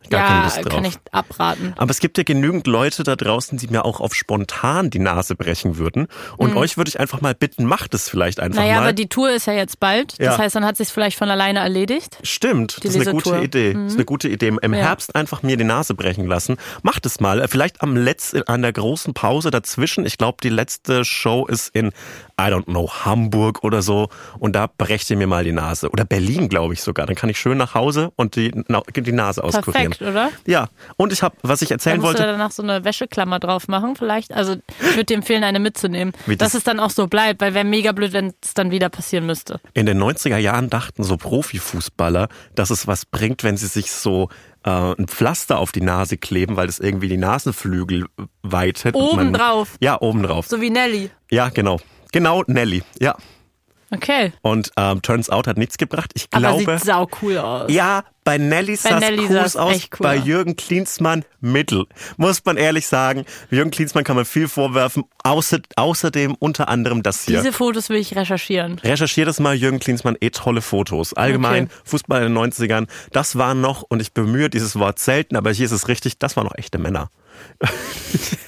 Gar 0.09 0.21
keine 0.27 0.37
ja, 0.39 0.43
Lust 0.45 0.57
drauf. 0.57 0.73
kann 0.73 0.85
ich 0.85 0.95
abraten. 1.11 1.73
Aber 1.77 1.91
es 1.91 1.99
gibt 1.99 2.17
ja 2.17 2.23
genügend 2.23 2.67
Leute 2.67 3.03
da 3.03 3.15
draußen, 3.15 3.57
die 3.57 3.67
mir 3.67 3.85
auch 3.85 3.99
auf 3.99 4.13
spontan 4.15 4.89
die 4.89 4.99
Nase 4.99 5.35
brechen 5.35 5.77
würden. 5.77 6.07
Und 6.37 6.55
euch 6.55 6.77
würde 6.77 6.89
ich 6.89 6.99
einfach 6.99 7.21
mal 7.21 7.33
bitten, 7.35 7.65
macht 7.65 7.93
es 7.93 8.09
vielleicht 8.09 8.39
einfach 8.39 8.59
Mhm. 8.59 8.65
Naja, 8.67 8.75
mal. 8.79 8.83
aber 8.87 8.93
die 8.93 9.07
Tour 9.07 9.31
ist 9.31 9.47
ja 9.47 9.53
jetzt 9.53 9.79
bald. 9.79 10.13
Das 10.19 10.25
Ja. 10.25 10.37
heißt, 10.37 10.55
dann 10.55 10.65
hat 10.65 10.77
sich 10.77 10.89
vielleicht 10.89 11.17
von 11.17 11.29
alleine 11.29 11.59
erledigt. 11.59 12.17
Stimmt, 12.23 12.77
Die 12.77 12.87
das 12.87 12.95
ist 12.95 13.07
eine 13.07 13.11
gute 13.11 13.29
Lesetour. 13.31 13.37
Mhm. 13.37 13.43
Idee. 13.43 13.73
Das 13.73 13.91
ist 13.91 13.95
eine 13.95 14.05
gute 14.05 14.29
Idee. 14.29 14.47
Im 14.61 14.73
Ja. 14.73 14.79
Herbst 14.81 15.15
einfach 15.15 15.43
mir 15.43 15.57
die 15.57 15.63
Nase 15.63 15.93
brechen 15.93 16.25
lassen. 16.27 16.57
Macht 16.83 17.05
es 17.05 17.19
mal. 17.19 17.47
Vielleicht 17.47 17.81
am 17.81 17.95
letzten, 17.95 18.43
an 18.43 18.61
der 18.61 18.73
großen 18.73 19.13
Pause 19.13 19.51
dazwischen. 19.51 20.05
Ich 20.05 20.17
glaube, 20.17 20.37
die 20.43 20.49
letzte 20.49 21.03
Show 21.05 21.45
ist 21.47 21.69
in, 21.75 21.91
I 22.39 22.45
don't 22.51 22.65
know, 22.65 22.89
Hamburg 22.89 23.63
oder 23.63 23.81
so. 23.81 24.09
Und 24.39 24.57
da 24.57 24.67
brecht 24.67 25.09
ihr 25.09 25.15
mir 25.15 25.25
mal 25.27 25.45
die 25.45 25.53
Nase. 25.53 25.89
Oder 25.89 26.03
Berlin, 26.03 26.49
glaube 26.49 26.73
ich 26.73 26.81
sogar. 26.81 27.05
Dann 27.05 27.15
kann 27.15 27.29
ich 27.29 27.39
schön 27.39 27.57
nach 27.57 27.73
Hause 27.75 28.11
und 28.17 28.35
die, 28.35 28.51
die 28.51 29.11
Nase 29.13 29.41
auskurieren. 29.41 29.91
Perfekt, 29.91 30.01
oder? 30.01 30.31
Ja. 30.45 30.67
Und 30.97 31.13
ich 31.13 31.23
habe, 31.23 31.35
was 31.43 31.61
ich 31.61 31.71
erzählen 31.71 31.97
musst 32.01 32.15
du 32.15 32.19
wollte. 32.19 32.31
danach 32.33 32.51
so 32.51 32.61
eine 32.61 32.83
Wäscheklammer 32.83 33.39
drauf 33.39 33.69
machen, 33.69 33.95
vielleicht. 33.95 34.33
Also 34.33 34.55
ich 34.81 34.95
würde 34.97 35.05
dir 35.05 35.15
empfehlen, 35.15 35.45
eine 35.45 35.59
mitzunehmen. 35.59 36.13
Wie 36.25 36.35
dass 36.35 36.51
das- 36.51 36.59
es 36.59 36.63
dann 36.65 36.81
auch 36.81 36.89
so 36.89 37.07
bleibt, 37.07 37.39
weil 37.41 37.53
wäre 37.53 37.63
mega 37.63 37.93
blöd, 37.93 38.11
wenn 38.11 38.33
es 38.43 38.53
dann 38.53 38.69
wieder 38.69 38.89
passieren 38.89 39.25
müsste. 39.25 39.61
In 39.73 39.85
den 39.85 39.97
90er 39.97 40.37
Jahren 40.37 40.69
dachten 40.69 41.03
so 41.03 41.15
Profifußballer, 41.17 42.27
dass 42.53 42.69
es 42.69 42.85
was 42.85 43.05
bringt, 43.05 43.43
wenn 43.45 43.55
sie 43.57 43.67
sich 43.67 43.91
so 43.91 44.27
äh, 44.65 44.69
ein 44.69 45.07
Pflaster 45.07 45.57
auf 45.59 45.71
die 45.71 45.81
Nase 45.81 46.17
kleben, 46.17 46.57
weil 46.57 46.67
das 46.67 46.79
irgendwie 46.79 47.07
die 47.07 47.17
Nasenflügel 47.17 48.07
weitet. 48.41 48.95
und 48.95 49.03
man- 49.15 49.27
Obendrauf. 49.27 49.75
Ja, 49.79 50.01
obendrauf. 50.01 50.47
So 50.47 50.59
wie 50.59 50.69
Nelly. 50.69 51.11
Ja, 51.31 51.49
genau. 51.49 51.79
Genau, 52.15 52.45
Nelly. 52.47 52.81
Ja. 52.97 53.17
Okay. 53.91 54.31
Und 54.41 54.71
ähm, 54.77 55.01
turns 55.01 55.29
out 55.29 55.47
hat 55.47 55.57
nichts 55.57 55.77
gebracht. 55.77 56.11
Ich 56.13 56.27
Aber 56.31 56.39
glaube. 56.57 56.77
sieht 56.77 56.85
sau 56.85 57.09
cool 57.21 57.37
aus. 57.37 57.69
Ja, 57.69 58.05
bei 58.23 58.37
Nelly 58.37 58.77
sah 58.77 59.01
sah's 59.01 59.57
aus, 59.57 59.75
echt 59.75 59.93
cool 59.99 60.03
bei. 60.03 60.15
Jürgen 60.15 60.55
Klinsmann 60.55 61.25
mittel. 61.41 61.85
Muss 62.15 62.43
man 62.45 62.55
ehrlich 62.55 62.87
sagen. 62.87 63.25
Jürgen 63.51 63.71
Klinsmann 63.71 64.05
kann 64.05 64.15
man 64.15 64.23
viel 64.23 64.47
vorwerfen. 64.47 65.03
Außer, 65.23 65.59
außerdem 65.75 66.35
unter 66.39 66.69
anderem 66.69 67.03
das 67.03 67.25
hier. 67.25 67.39
Diese 67.39 67.51
Fotos 67.51 67.89
will 67.89 67.97
ich 67.97 68.15
recherchieren. 68.15 68.79
Recherchiert 68.79 69.27
das 69.27 69.41
mal, 69.41 69.53
Jürgen 69.53 69.79
Klinsmann, 69.79 70.15
eh 70.21 70.29
tolle 70.29 70.61
Fotos. 70.61 71.13
Allgemein, 71.13 71.65
Okay. 71.65 71.73
Fußball 71.83 72.23
in 72.25 72.33
den 72.33 72.51
90ern, 72.51 72.87
das 73.11 73.37
waren 73.37 73.59
noch, 73.59 73.81
und 73.83 74.01
ich 74.01 74.13
bemühe 74.13 74.49
dieses 74.49 74.79
Wort 74.79 74.99
selten, 74.99 75.35
aber 75.35 75.51
hier 75.51 75.65
ist 75.65 75.73
es 75.73 75.89
richtig, 75.89 76.17
das 76.17 76.37
waren 76.37 76.45
noch 76.45 76.55
echte 76.55 76.77
Männer. 76.77 77.11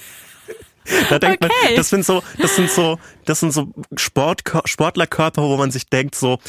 da 1.10 1.20
denkt 1.20 1.42
man, 1.42 1.50
Okay. 1.64 1.76
das 1.76 1.90
sind 1.90 2.06
so, 2.06 2.24
das 2.38 2.56
sind 2.56 2.70
so, 2.70 2.98
das 3.26 3.40
sind 3.40 3.52
so 3.52 3.74
Sport, 3.96 4.42
Sportlerkörper, 4.66 5.42
wo 5.42 5.58
man 5.58 5.72
sich 5.72 5.88
denkt 5.88 6.16
so, 6.16 6.40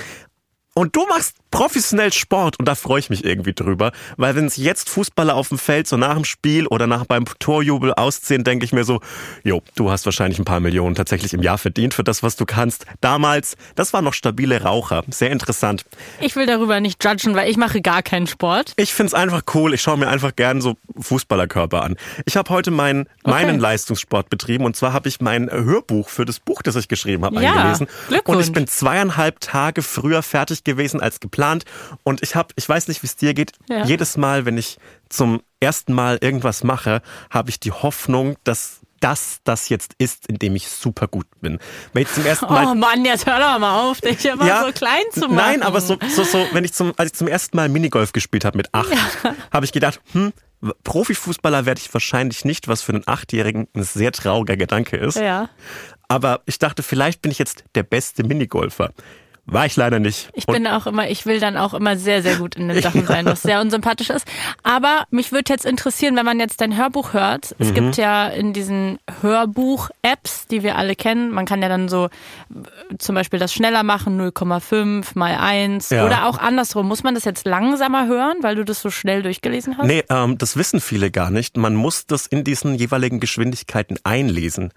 und 0.78 0.94
du 0.94 1.04
machst 1.06 1.34
professionell 1.50 2.12
Sport 2.12 2.58
und 2.60 2.69
da 2.69 2.76
freue 2.76 3.00
ich 3.00 3.10
mich 3.10 3.25
irgendwie 3.25 3.52
drüber, 3.52 3.90
weil 4.16 4.36
wenn 4.36 4.48
sich 4.48 4.62
jetzt 4.62 4.88
Fußballer 4.90 5.34
auf 5.34 5.48
dem 5.48 5.58
Feld 5.58 5.88
so 5.88 5.96
nach 5.96 6.14
dem 6.14 6.25
Spiel 6.25 6.69
oder 6.69 6.86
nach 6.86 7.04
beim 7.04 7.25
Torjubel 7.40 7.94
ausziehen, 7.94 8.44
denke 8.44 8.64
ich 8.64 8.72
mir 8.72 8.84
so, 8.84 9.00
jo, 9.42 9.62
du 9.75 9.90
hast 9.90 10.04
wahrscheinlich 10.04 10.38
ein 10.38 10.44
paar 10.44 10.60
Millionen 10.60 10.94
tatsächlich 10.94 11.34
im 11.34 11.42
Jahr 11.42 11.58
verdient 11.58 11.94
für 11.94 12.04
das, 12.04 12.22
was 12.22 12.36
du 12.36 12.44
kannst. 12.44 12.86
Damals, 13.00 13.56
das 13.75 13.92
waren 13.92 14.04
noch 14.04 14.14
stabile 14.14 14.62
Raucher, 14.62 15.02
sehr 15.08 15.30
interessant. 15.30 15.84
Ich 16.20 16.36
will 16.36 16.46
darüber 16.46 16.81
nicht 16.81 17.02
judgen, 17.02 17.34
weil 17.34 17.50
ich 17.50 17.56
mache 17.56 17.81
gar 17.81 18.02
keinen 18.02 18.28
Sport. 18.28 18.74
Ich 18.76 18.94
find's 18.94 19.14
einfach 19.14 19.42
cool, 19.54 19.74
ich 19.74 19.82
schaue 19.82 19.96
mir 19.96 20.08
einfach 20.08 20.36
gern 20.36 20.60
so 20.60 20.76
Fußballerkörper 21.00 21.82
an. 21.82 21.96
Ich 22.24 22.36
habe 22.36 22.50
heute 22.50 22.70
meinen 22.70 23.08
meinen 23.24 23.58
Leistungssport 23.58 24.31
betrieben 24.31 24.64
und 24.64 24.76
zwar 24.76 24.93
habe 24.93 25.08
ich 25.08 25.20
mein 25.20 25.50
Hörbuch 25.50 26.08
für 26.08 26.24
das 26.24 26.38
Buch, 26.38 26.62
das 26.62 26.76
ich 26.76 26.86
geschrieben 26.86 27.24
habe, 27.24 27.43
Ja, 27.43 27.55
eingelesen. 27.55 27.88
Glückwunsch. 28.08 28.36
Und 28.36 28.44
ich 28.44 28.53
bin 28.53 28.67
zweieinhalb 28.69 29.41
Tage 29.41 29.82
früher 29.82 30.22
fertig 30.22 30.62
gewesen 30.69 31.01
als 31.01 31.20
geplant. 31.20 31.65
Und 32.05 32.22
ich 32.22 32.34
habe, 32.37 32.48
ich 32.56 32.69
weiß 32.69 32.89
nicht, 32.89 33.03
wie 33.03 33.06
es 33.06 33.17
dir 33.17 33.34
geht, 33.34 33.53
Ja. 33.69 33.84
jedes 33.84 34.17
Mal, 34.17 34.44
wenn 34.46 34.56
ich 34.58 34.79
zum 35.08 35.41
ersten 35.60 35.93
Mal 35.93 36.19
irgendwas 36.20 36.63
mache, 36.65 37.03
habe 37.31 37.51
ich 37.51 37.58
die 37.58 37.72
Hoffnung, 37.72 38.37
dass 38.44 38.81
das 39.01 39.39
das 39.44 39.69
jetzt 39.69 39.94
ist, 39.98 40.27
in 40.27 40.39
dem 40.41 40.56
ich 40.56 40.69
super 40.69 41.06
gut 41.06 41.27
bin. 41.41 41.58
Wenn 41.93 42.03
ich 42.03 42.13
zum 42.13 42.27
ersten 42.27 42.46
Mal 42.53 42.67
Oh 42.67 42.75
Mann, 42.75 43.05
jetzt 43.05 43.27
hör 43.27 43.39
doch 43.39 43.58
mal 43.60 43.89
auf, 43.89 44.01
dich 44.01 44.25
immer 44.25 44.65
so 44.67 44.72
klein 44.72 45.05
zu 45.13 45.20
machen. 45.20 45.37
Nein, 45.37 45.63
aber 45.63 45.81
so, 45.81 45.96
so, 46.15 46.25
so, 46.25 46.44
wenn 46.53 46.65
ich 46.65 46.72
zum, 46.72 46.93
als 46.96 47.13
ich 47.13 47.17
zum 47.17 47.29
ersten 47.29 47.56
Mal 47.56 47.69
Minigolf 47.69 48.13
gespielt 48.13 48.44
habe 48.44 48.56
mit 48.56 48.75
acht, 48.75 48.93
habe 49.53 49.65
ich 49.65 49.70
gedacht, 49.72 50.01
hm, 50.13 50.32
Profifußballer 50.82 51.67
werde 51.67 51.81
ich 51.81 51.93
wahrscheinlich 51.94 52.44
nicht, 52.44 52.67
was 52.67 52.82
für 52.82 52.93
einen 52.93 53.05
Achtjährigen 53.06 53.69
ein 53.77 53.84
sehr 53.84 54.10
trauriger 54.10 54.56
Gedanke 54.56 54.96
ist. 54.96 55.17
Ja. 55.17 55.48
Aber 56.08 56.41
ich 56.46 56.58
dachte, 56.58 56.82
vielleicht 56.82 57.22
bin 57.22 57.31
ich 57.31 57.39
jetzt 57.39 57.65
der 57.77 57.82
beste 57.84 58.25
Minigolfer. 58.25 58.93
War 59.50 59.64
ich 59.67 59.76
leider 59.76 59.98
nicht. 59.98 60.28
Ich 60.34 60.46
Und 60.46 60.55
bin 60.55 60.67
auch 60.67 60.86
immer, 60.86 61.08
ich 61.08 61.24
will 61.24 61.40
dann 61.40 61.56
auch 61.56 61.72
immer 61.74 61.96
sehr, 61.96 62.22
sehr 62.22 62.36
gut 62.36 62.55
in 62.56 62.69
den 62.69 62.82
Sachen 62.82 63.06
sein, 63.06 63.24
was 63.24 63.40
sehr 63.43 63.60
unsympathisch 63.60 64.10
ist. 64.10 64.26
Aber 64.62 65.05
mich 65.10 65.32
würde 65.32 65.52
jetzt 65.52 65.64
interessieren, 65.64 66.17
wenn 66.17 66.26
man 66.26 66.38
jetzt 66.38 66.60
dein 66.60 66.76
Hörbuch 66.76 67.14
hört. 67.14 67.55
Mhm. 67.58 67.67
Es 67.67 67.74
gibt 67.74 67.96
ja 67.96 68.28
in 68.28 68.52
diesen 68.52 68.98
Hörbuch-Apps, 69.22 70.46
die 70.48 70.62
wir 70.62 70.76
alle 70.76 70.94
kennen, 70.94 71.31
man 71.31 71.46
kann 71.46 71.62
ja 71.62 71.69
dann 71.69 71.88
so 71.88 72.06
äh, 72.06 72.96
zum 72.98 73.14
Beispiel 73.14 73.38
das 73.38 73.52
schneller 73.52 73.82
machen, 73.82 74.20
0,5 74.20 75.06
mal 75.14 75.34
1 75.36 75.90
Ja. 75.90 76.05
oder 76.05 76.26
auch 76.26 76.38
andersrum. 76.38 76.86
Muss 76.86 77.02
man 77.02 77.14
das 77.14 77.24
jetzt 77.24 77.46
langsamer 77.46 78.06
hören, 78.06 78.36
weil 78.43 78.55
du 78.55 78.64
das 78.64 78.82
so 78.82 78.90
schnell 78.90 79.22
durchgelesen 79.22 79.78
hast? 79.78 79.86
Nee, 79.86 80.05
ähm, 80.10 80.36
das 80.38 80.56
wissen 80.56 80.81
viele 80.81 81.10
gar 81.10 81.31
nicht. 81.31 81.56
Man 81.56 81.74
muss 81.74 82.06
das 82.06 82.26
in 82.26 82.44
diesen 82.44 82.74
jeweiligen 82.74 83.19
Geschwindigkeiten 83.20 83.96
einlesen. 84.05 84.72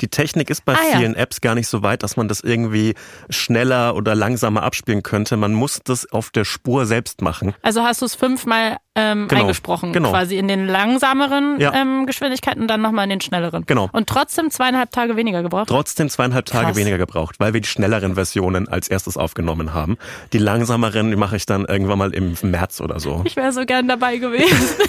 Die 0.00 0.08
Technik 0.08 0.50
ist 0.50 0.64
bei 0.64 0.74
Ah, 0.74 0.78
ja. 0.92 0.98
vielen 0.98 1.14
Apps 1.14 1.40
gar 1.40 1.54
nicht 1.54 1.68
so 1.68 1.82
weit, 1.82 2.02
dass 2.02 2.16
man 2.16 2.26
das 2.28 2.40
irgendwie 2.40 2.94
schneller 3.30 3.94
oder 3.94 4.15
langsamer 4.16 4.62
abspielen 4.62 5.02
könnte. 5.02 5.36
Man 5.36 5.52
muss 5.54 5.80
das 5.84 6.10
auf 6.12 6.30
der 6.30 6.44
Spur 6.44 6.86
selbst 6.86 7.22
machen. 7.22 7.54
Also 7.62 7.82
hast 7.82 8.02
du 8.02 8.06
es 8.06 8.14
fünfmal 8.14 8.78
ähm, 8.94 9.28
Genau, 9.28 9.42
eingesprochen, 9.42 9.92
genau. 9.92 10.10
quasi 10.10 10.36
in 10.36 10.48
den 10.48 10.66
langsameren 10.66 11.60
Ja. 11.60 11.72
ähm, 11.74 12.06
Geschwindigkeiten 12.06 12.62
und 12.62 12.68
dann 12.68 12.80
nochmal 12.82 13.04
in 13.04 13.10
den 13.10 13.20
schnelleren. 13.20 13.64
Genau. 13.66 13.88
Und 13.92 14.08
trotzdem 14.08 14.50
zweieinhalb 14.50 14.90
Tage 14.90 15.16
weniger 15.16 15.42
gebraucht. 15.42 15.68
Trotzdem 15.68 16.08
zweieinhalb 16.08 16.46
Tage 16.46 16.66
Krass. 16.68 16.76
weniger 16.76 16.98
gebraucht, 16.98 17.36
weil 17.38 17.52
wir 17.54 17.60
die 17.60 17.68
schnelleren 17.68 18.14
Versionen 18.14 18.68
als 18.68 18.88
erstes 18.88 19.16
aufgenommen 19.16 19.74
haben. 19.74 19.98
Die 20.32 20.38
langsameren, 20.38 21.10
die 21.10 21.16
mache 21.16 21.36
ich 21.36 21.46
dann 21.46 21.64
irgendwann 21.66 21.98
mal 21.98 22.14
im 22.14 22.36
März 22.42 22.80
oder 22.80 22.98
so. 23.00 23.22
Ich 23.24 23.36
wäre 23.36 23.52
so 23.52 23.64
gern 23.66 23.86
dabei 23.88 24.16
gewesen. 24.16 24.56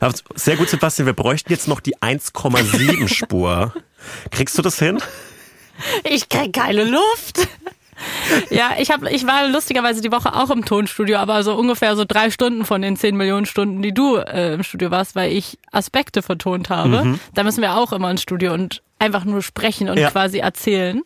Sehr 0.34 0.56
gut, 0.56 0.68
Sebastian, 0.68 1.06
wir 1.06 1.12
bräuchten 1.12 1.50
jetzt 1.52 1.68
noch 1.68 1.80
die 1.80 1.96
1,7 1.98 3.08
Spur. 3.08 3.72
Kriegst 4.30 4.58
du 4.58 4.62
das 4.62 4.78
hin? 4.78 4.98
Ich 6.04 6.28
krieg 6.28 6.52
keine 6.52 6.84
Luft. 6.84 7.48
Ja, 8.50 8.72
ich, 8.78 8.90
hab, 8.90 9.02
ich 9.04 9.26
war 9.26 9.48
lustigerweise 9.48 10.00
die 10.00 10.10
Woche 10.12 10.34
auch 10.34 10.50
im 10.50 10.64
Tonstudio, 10.64 11.18
aber 11.18 11.42
so 11.42 11.54
ungefähr 11.54 11.96
so 11.96 12.04
drei 12.06 12.30
Stunden 12.30 12.64
von 12.64 12.82
den 12.82 12.96
zehn 12.96 13.16
Millionen 13.16 13.46
Stunden, 13.46 13.82
die 13.82 13.92
du 13.92 14.16
äh, 14.16 14.54
im 14.54 14.62
Studio 14.62 14.90
warst, 14.90 15.14
weil 15.14 15.32
ich 15.32 15.58
Aspekte 15.70 16.22
vertont 16.22 16.70
habe. 16.70 17.04
Mhm. 17.04 17.20
Da 17.34 17.42
müssen 17.44 17.62
wir 17.62 17.76
auch 17.76 17.92
immer 17.92 18.10
ins 18.10 18.22
Studio 18.22 18.52
und 18.54 18.82
einfach 18.98 19.24
nur 19.24 19.42
sprechen 19.42 19.88
und 19.88 19.98
Ja. 19.98 20.10
quasi 20.10 20.38
erzählen. 20.38 21.02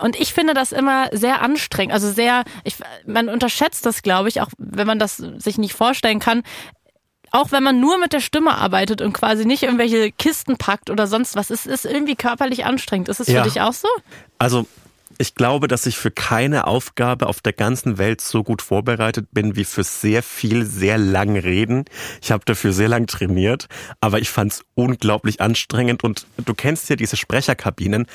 Und 0.00 0.18
ich 0.18 0.32
finde 0.32 0.54
das 0.54 0.72
immer 0.72 1.08
sehr 1.12 1.42
anstrengend. 1.42 1.92
Also 1.92 2.10
sehr, 2.10 2.44
ich, 2.64 2.76
man 3.06 3.28
unterschätzt 3.28 3.84
das, 3.86 4.02
glaube 4.02 4.28
ich, 4.28 4.40
auch 4.40 4.48
wenn 4.58 4.86
man 4.86 4.98
das 4.98 5.16
sich 5.16 5.58
nicht 5.58 5.74
vorstellen 5.74 6.20
kann. 6.20 6.42
Auch 7.32 7.52
wenn 7.52 7.62
man 7.62 7.78
nur 7.80 7.96
mit 7.98 8.12
der 8.12 8.20
Stimme 8.20 8.54
arbeitet 8.56 9.02
und 9.02 9.12
quasi 9.12 9.44
nicht 9.44 9.62
irgendwelche 9.62 10.10
Kisten 10.10 10.56
packt 10.58 10.90
oder 10.90 11.06
sonst 11.06 11.36
was, 11.36 11.50
es 11.50 11.64
ist 11.66 11.84
irgendwie 11.86 12.16
körperlich 12.16 12.64
anstrengend. 12.64 13.08
Ist 13.08 13.20
es 13.20 13.28
Ja. 13.28 13.42
für 13.42 13.48
dich 13.48 13.60
auch 13.60 13.72
so? 13.72 13.88
Also 14.38 14.66
ich 15.18 15.34
glaube, 15.34 15.68
dass 15.68 15.86
ich 15.86 15.96
für 15.98 16.10
keine 16.10 16.66
Aufgabe 16.66 17.26
auf 17.26 17.40
der 17.40 17.52
ganzen 17.52 17.98
Welt 17.98 18.20
so 18.20 18.42
gut 18.42 18.62
vorbereitet 18.62 19.28
bin 19.32 19.56
wie 19.56 19.64
für 19.64 19.84
sehr 19.84 20.22
viel, 20.22 20.64
sehr 20.64 20.98
lang 20.98 21.36
reden. 21.36 21.84
Ich 22.22 22.32
habe 22.32 22.44
dafür 22.44 22.72
sehr 22.72 22.88
lang 22.88 23.06
trainiert, 23.06 23.66
aber 24.00 24.18
ich 24.20 24.30
fand 24.30 24.52
es 24.52 24.64
unglaublich 24.74 25.40
anstrengend 25.40 26.04
und 26.04 26.26
du 26.38 26.54
kennst 26.54 26.88
ja 26.88 26.96
diese 26.96 27.16
Sprecherkabinen. 27.16 28.06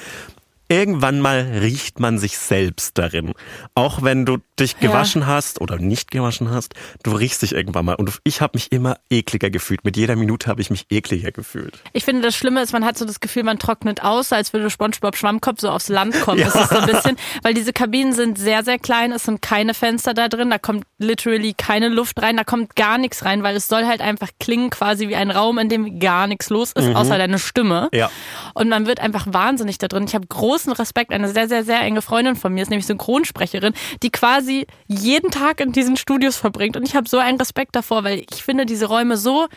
Irgendwann 0.67 1.19
mal 1.19 1.41
riecht 1.62 2.00
man 2.00 2.17
sich 2.17 2.38
selbst 2.38 2.98
darin. 2.98 3.34
Auch 3.75 4.01
wenn 4.01 4.25
du 4.25 4.38
dich 4.60 4.74
Ja. 4.74 4.88
gewaschen 4.89 5.27
hast 5.27 5.62
oder 5.62 5.77
nicht 5.77 6.12
gewaschen 6.12 6.50
hast, 6.50 6.74
du 7.03 7.12
riechst 7.12 7.41
dich 7.41 7.51
irgendwann 7.53 7.86
mal. 7.86 7.95
Und 7.95 8.19
ich 8.24 8.41
habe 8.41 8.51
mich 8.55 8.72
immer 8.72 8.98
ekliger 9.10 9.50
gefühlt. 9.50 9.84
Mit 9.86 9.95
jeder 9.98 10.15
Minute 10.15 10.48
habe 10.48 10.62
ich 10.62 10.69
mich 10.69 10.86
ekliger 10.89 11.31
gefühlt. 11.31 11.79
Ich 11.93 12.03
finde, 12.05 12.22
das 12.24 12.36
Schlimme 12.36 12.62
ist, 12.62 12.74
man 12.74 12.84
hat 12.86 12.98
so 12.98 13.05
das 13.05 13.19
Gefühl, 13.19 13.43
man 13.43 13.60
trocknet 13.60 14.01
aus, 14.03 14.31
als 14.34 14.53
würde 14.53 14.69
SpongeBob 14.69 15.15
Schwammkopf 15.17 15.60
so 15.60 15.69
aufs 15.69 15.89
Land 15.89 16.19
kommen. 16.22 16.39
Das 16.41 16.55
ist 16.55 16.69
so 16.69 16.77
ein 16.77 16.86
bisschen, 16.88 17.17
weil 17.43 17.53
diese 17.53 17.74
Kabinen 17.74 18.13
sind 18.13 18.38
sehr, 18.39 18.63
sehr 18.63 18.79
klein, 18.79 19.12
es 19.12 19.24
sind 19.24 19.41
keine 19.41 19.74
Fenster 19.74 20.13
da 20.13 20.29
drin, 20.29 20.50
da 20.50 20.57
kommt 20.57 20.86
literally 20.98 21.53
keine 21.53 21.89
Luft 21.89 22.22
rein, 22.22 22.38
da 22.38 22.43
kommt 22.43 22.75
gar 22.75 22.98
nichts 22.98 23.24
rein, 23.25 23.43
weil 23.43 23.55
es 23.55 23.67
soll 23.67 23.86
halt 23.86 24.01
einfach 24.01 24.29
klingen 24.39 24.69
quasi 24.69 25.10
wie 25.10 25.15
ein 25.15 25.29
Raum, 25.31 25.57
in 25.60 25.69
dem 25.69 26.00
gar 26.00 26.27
nichts 26.27 26.50
los 26.50 26.72
ist, 26.72 26.95
außer 26.95 27.17
deine 27.17 27.39
Stimme. 27.39 27.89
Ja. 27.93 28.10
Und 28.53 28.69
man 28.69 28.88
wird 28.88 29.00
einfach 29.00 29.27
wahnsinnig 29.29 29.77
da 29.77 29.88
drin. 29.88 30.05
Ich 30.07 30.15
habe 30.15 30.25
großen 30.55 30.71
Respekt. 30.71 31.12
Eine 31.12 31.29
sehr, 31.29 31.50
sehr, 31.50 31.65
sehr 31.65 31.81
enge 31.81 32.01
Freundin 32.01 32.35
von 32.35 32.53
mir 32.53 32.62
ist 32.62 32.69
nämlich 32.69 32.85
Synchronsprecherin, 32.85 33.74
die 34.01 34.09
quasi 34.09 34.65
jeden 34.88 35.31
Tag 35.31 35.59
in 35.59 35.74
diesen 35.74 35.97
Studios 35.97 36.38
verbringt. 36.38 36.77
Und 36.77 36.88
ich 36.88 36.95
habe 36.95 37.09
so 37.09 37.17
einen 37.17 37.38
Respekt 37.38 37.75
davor, 37.75 38.03
weil 38.05 38.24
ich 38.31 38.43
finde 38.43 38.65
diese 38.65 38.85
Räume 38.85 39.17
so 39.17 39.47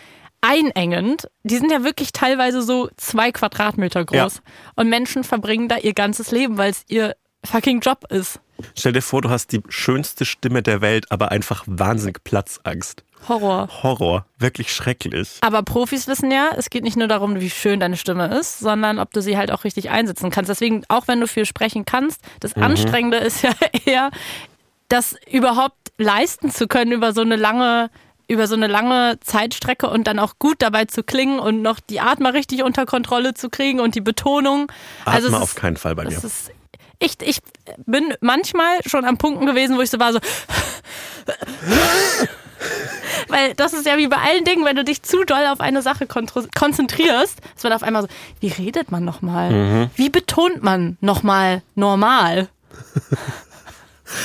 einengend. 0.41 1.29
Die 1.45 1.57
sind 1.57 1.71
ja 1.71 1.85
wirklich 1.85 2.13
teilweise 2.13 2.63
so 2.63 2.89
zwei 2.97 3.31
Quadratmeter 3.31 4.05
groß. 4.05 4.35
Ja. 4.37 4.43
Und 4.75 4.89
Menschen 4.89 5.23
verbringen 5.23 5.69
da 5.69 5.77
ihr 5.77 5.95
ganzes 5.95 6.33
Leben, 6.33 6.59
weil 6.59 6.73
es 6.73 6.85
ihr 6.89 7.15
fucking 7.45 7.81
Job 7.81 8.05
ist. 8.11 8.41
Stell 8.77 8.93
dir 8.93 9.03
vor, 9.03 9.23
du 9.23 9.31
hast 9.31 9.53
die 9.53 9.63
schönste 9.69 10.25
Stimme 10.25 10.63
der 10.63 10.81
Welt, 10.81 11.13
aber 11.13 11.31
einfach 11.31 11.63
wahnsinnig 11.67 12.25
Platzangst. 12.25 13.05
Horror. 13.27 13.69
Horror, 13.83 14.27
wirklich 14.39 14.73
schrecklich. 14.73 15.39
Aber 15.41 15.63
Profis 15.63 16.07
wissen 16.07 16.31
ja, 16.31 16.51
es 16.57 16.71
geht 16.71 16.85
nicht 16.85 16.97
nur 16.97 17.09
darum, 17.09 17.41
wie 17.41 17.51
schön 17.51 17.81
deine 17.81 17.97
Stimme 17.97 18.27
ist, 18.39 18.59
sondern 18.59 18.99
ob 18.99 19.13
du 19.13 19.21
sie 19.23 19.37
halt 19.37 19.51
auch 19.51 19.65
richtig 19.65 19.91
einsetzen 19.91 20.31
kannst. 20.31 20.49
Deswegen, 20.51 20.85
auch 20.89 21.09
wenn 21.09 21.21
du 21.21 21.27
viel 21.27 21.45
sprechen 21.47 21.85
kannst, 21.85 22.21
das 22.41 22.55
Anstrengende 22.55 23.19
ist 23.19 23.43
ja 23.43 23.51
eher, 23.87 24.11
das 24.89 25.17
überhaupt 25.31 25.77
leisten 25.99 26.51
zu 26.51 26.69
können 26.69 26.93
über 26.93 27.13
so 27.13 27.21
eine 27.23 27.37
lange 27.37 27.91
über 28.31 28.47
so 28.47 28.55
eine 28.57 28.67
lange 28.67 29.19
Zeitstrecke 29.21 29.89
und 29.89 30.07
dann 30.07 30.19
auch 30.19 30.35
gut 30.39 30.57
dabei 30.61 30.85
zu 30.85 31.03
klingen 31.03 31.39
und 31.39 31.63
noch 31.63 31.81
die 31.81 31.99
Atmer 32.01 32.35
richtig 32.35 32.63
unter 32.63 32.85
Kontrolle 32.85 33.33
zu 33.33 33.49
kriegen 33.49 33.81
und 33.81 33.95
die 33.95 34.03
Betonung. 34.03 34.71
Atme 35.07 35.29
es 35.29 35.33
auf 35.33 35.43
ist- 35.45 35.57
keinen 35.57 35.79
Fall 35.79 35.95
bei 35.95 36.05
mir. 36.05 36.11
ist, 36.11 36.51
ich, 36.99 37.15
ich 37.23 37.39
bin 37.87 38.13
manchmal 38.21 38.81
schon 38.85 39.07
am 39.07 39.17
Punkten 39.17 39.47
gewesen, 39.47 39.79
wo 39.79 39.81
ich 39.81 39.89
so 39.89 39.99
war, 39.99 40.13
so. 40.13 40.19
Weil 43.29 43.55
das 43.55 43.73
ist 43.73 43.87
ja 43.87 43.97
wie 43.97 44.09
bei 44.09 44.17
allen 44.17 44.45
Dingen, 44.45 44.65
wenn 44.65 44.77
du 44.77 44.85
dich 44.85 45.03
zu 45.03 45.25
doll 45.25 45.47
auf 45.47 45.61
eine 45.61 45.83
Sache 45.83 46.07
konzentrierst, 46.07 47.39
es 47.57 47.63
wird 47.63 47.75
auf 47.75 47.83
einmal 47.83 48.03
so, 48.03 48.09
wie 48.41 48.49
redet 48.49 48.91
man 48.91 49.05
nochmal? 49.05 49.51
Mhm. 49.53 49.91
Wie 49.97 50.11
betont 50.11 50.63
man 50.63 50.97
nochmal 51.01 51.63
normal? 51.75 52.49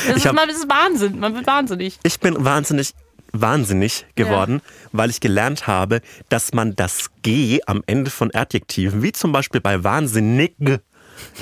Das 0.07 0.17
ist, 0.17 0.25
hab- 0.25 0.33
mal, 0.35 0.47
das 0.47 0.57
ist 0.57 0.69
Wahnsinn, 0.69 1.19
man 1.19 1.35
wird 1.35 1.45
wahnsinnig. 1.47 1.99
Ich 2.03 2.19
bin 2.19 2.43
wahnsinnig, 2.45 2.93
wahnsinnig 3.33 4.05
geworden, 4.15 4.61
weil 4.91 5.09
ich 5.09 5.19
gelernt 5.19 5.67
habe, 5.67 6.01
dass 6.29 6.53
man 6.53 6.75
das 6.75 7.09
G 7.21 7.59
am 7.65 7.83
Ende 7.85 8.09
von 8.09 8.33
Adjektiven, 8.33 9.01
wie 9.03 9.11
zum 9.11 9.31
Beispiel 9.33 9.59
bei 9.59 9.83
wahnsinnig, 9.83 10.55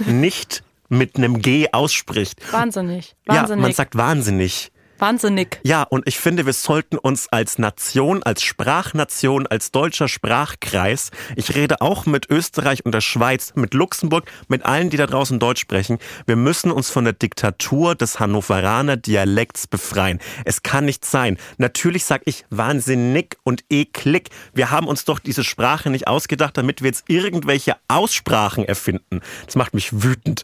nicht 0.06 0.64
mit 0.90 1.16
einem 1.18 1.42
G 1.42 1.68
ausspricht. 1.72 2.52
Wahnsinnig. 2.52 3.16
Ja, 3.28 3.36
Wahnsinnig. 3.42 3.62
man 3.62 3.74
sagt 3.74 3.96
wahnsinnig. 3.96 4.72
Wahnsinnig. 5.02 5.60
Ja, 5.64 5.84
und 5.84 6.08
ich 6.08 6.20
finde, 6.20 6.46
wir 6.46 6.54
sollten 6.54 6.98
uns 6.98 7.28
als 7.30 7.58
Nation, 7.58 8.24
als 8.24 8.44
Sprachnation, 8.44 9.48
als 9.48 9.72
deutscher 9.72 10.08
Sprachkreis, 10.08 11.12
ich 11.36 11.56
rede 11.56 11.82
auch 11.82 12.06
mit 12.06 12.30
Österreich 12.30 12.86
und 12.86 12.94
der 12.94 13.02
Schweiz, 13.02 13.54
mit 13.56 13.74
Luxemburg, 13.74 14.32
mit 14.48 14.66
allen, 14.66 14.90
die 14.90 14.98
da 14.98 15.08
draußen 15.08 15.40
Deutsch 15.40 15.62
sprechen, 15.62 15.98
wir 16.26 16.36
müssen 16.36 16.72
uns 16.72 16.90
von 16.90 17.04
der 17.04 17.14
Diktatur 17.14 17.96
des 17.96 18.20
Hannoveraner 18.20 18.98
Dialekts 18.98 19.68
befreien. 19.68 20.20
Es 20.46 20.64
kann 20.64 20.86
nicht 20.86 21.04
sein. 21.04 21.38
Natürlich 21.58 22.06
sag 22.06 22.22
ich 22.26 22.46
wahnsinnig 22.50 23.38
und 23.44 23.64
eklig. 23.70 24.30
Wir 24.54 24.72
haben 24.72 24.88
uns 24.88 25.06
doch 25.06 25.20
diese 25.20 25.44
Sprache 25.44 25.90
nicht 25.90 26.08
ausgedacht, 26.08 26.58
damit 26.58 26.82
wir 26.82 26.88
jetzt 26.88 27.06
irgendwelche 27.08 27.76
Aussprachen 27.88 28.66
erfinden. 28.66 29.22
Das 29.46 29.56
macht 29.56 29.74
mich 29.74 30.04
wütend. 30.04 30.44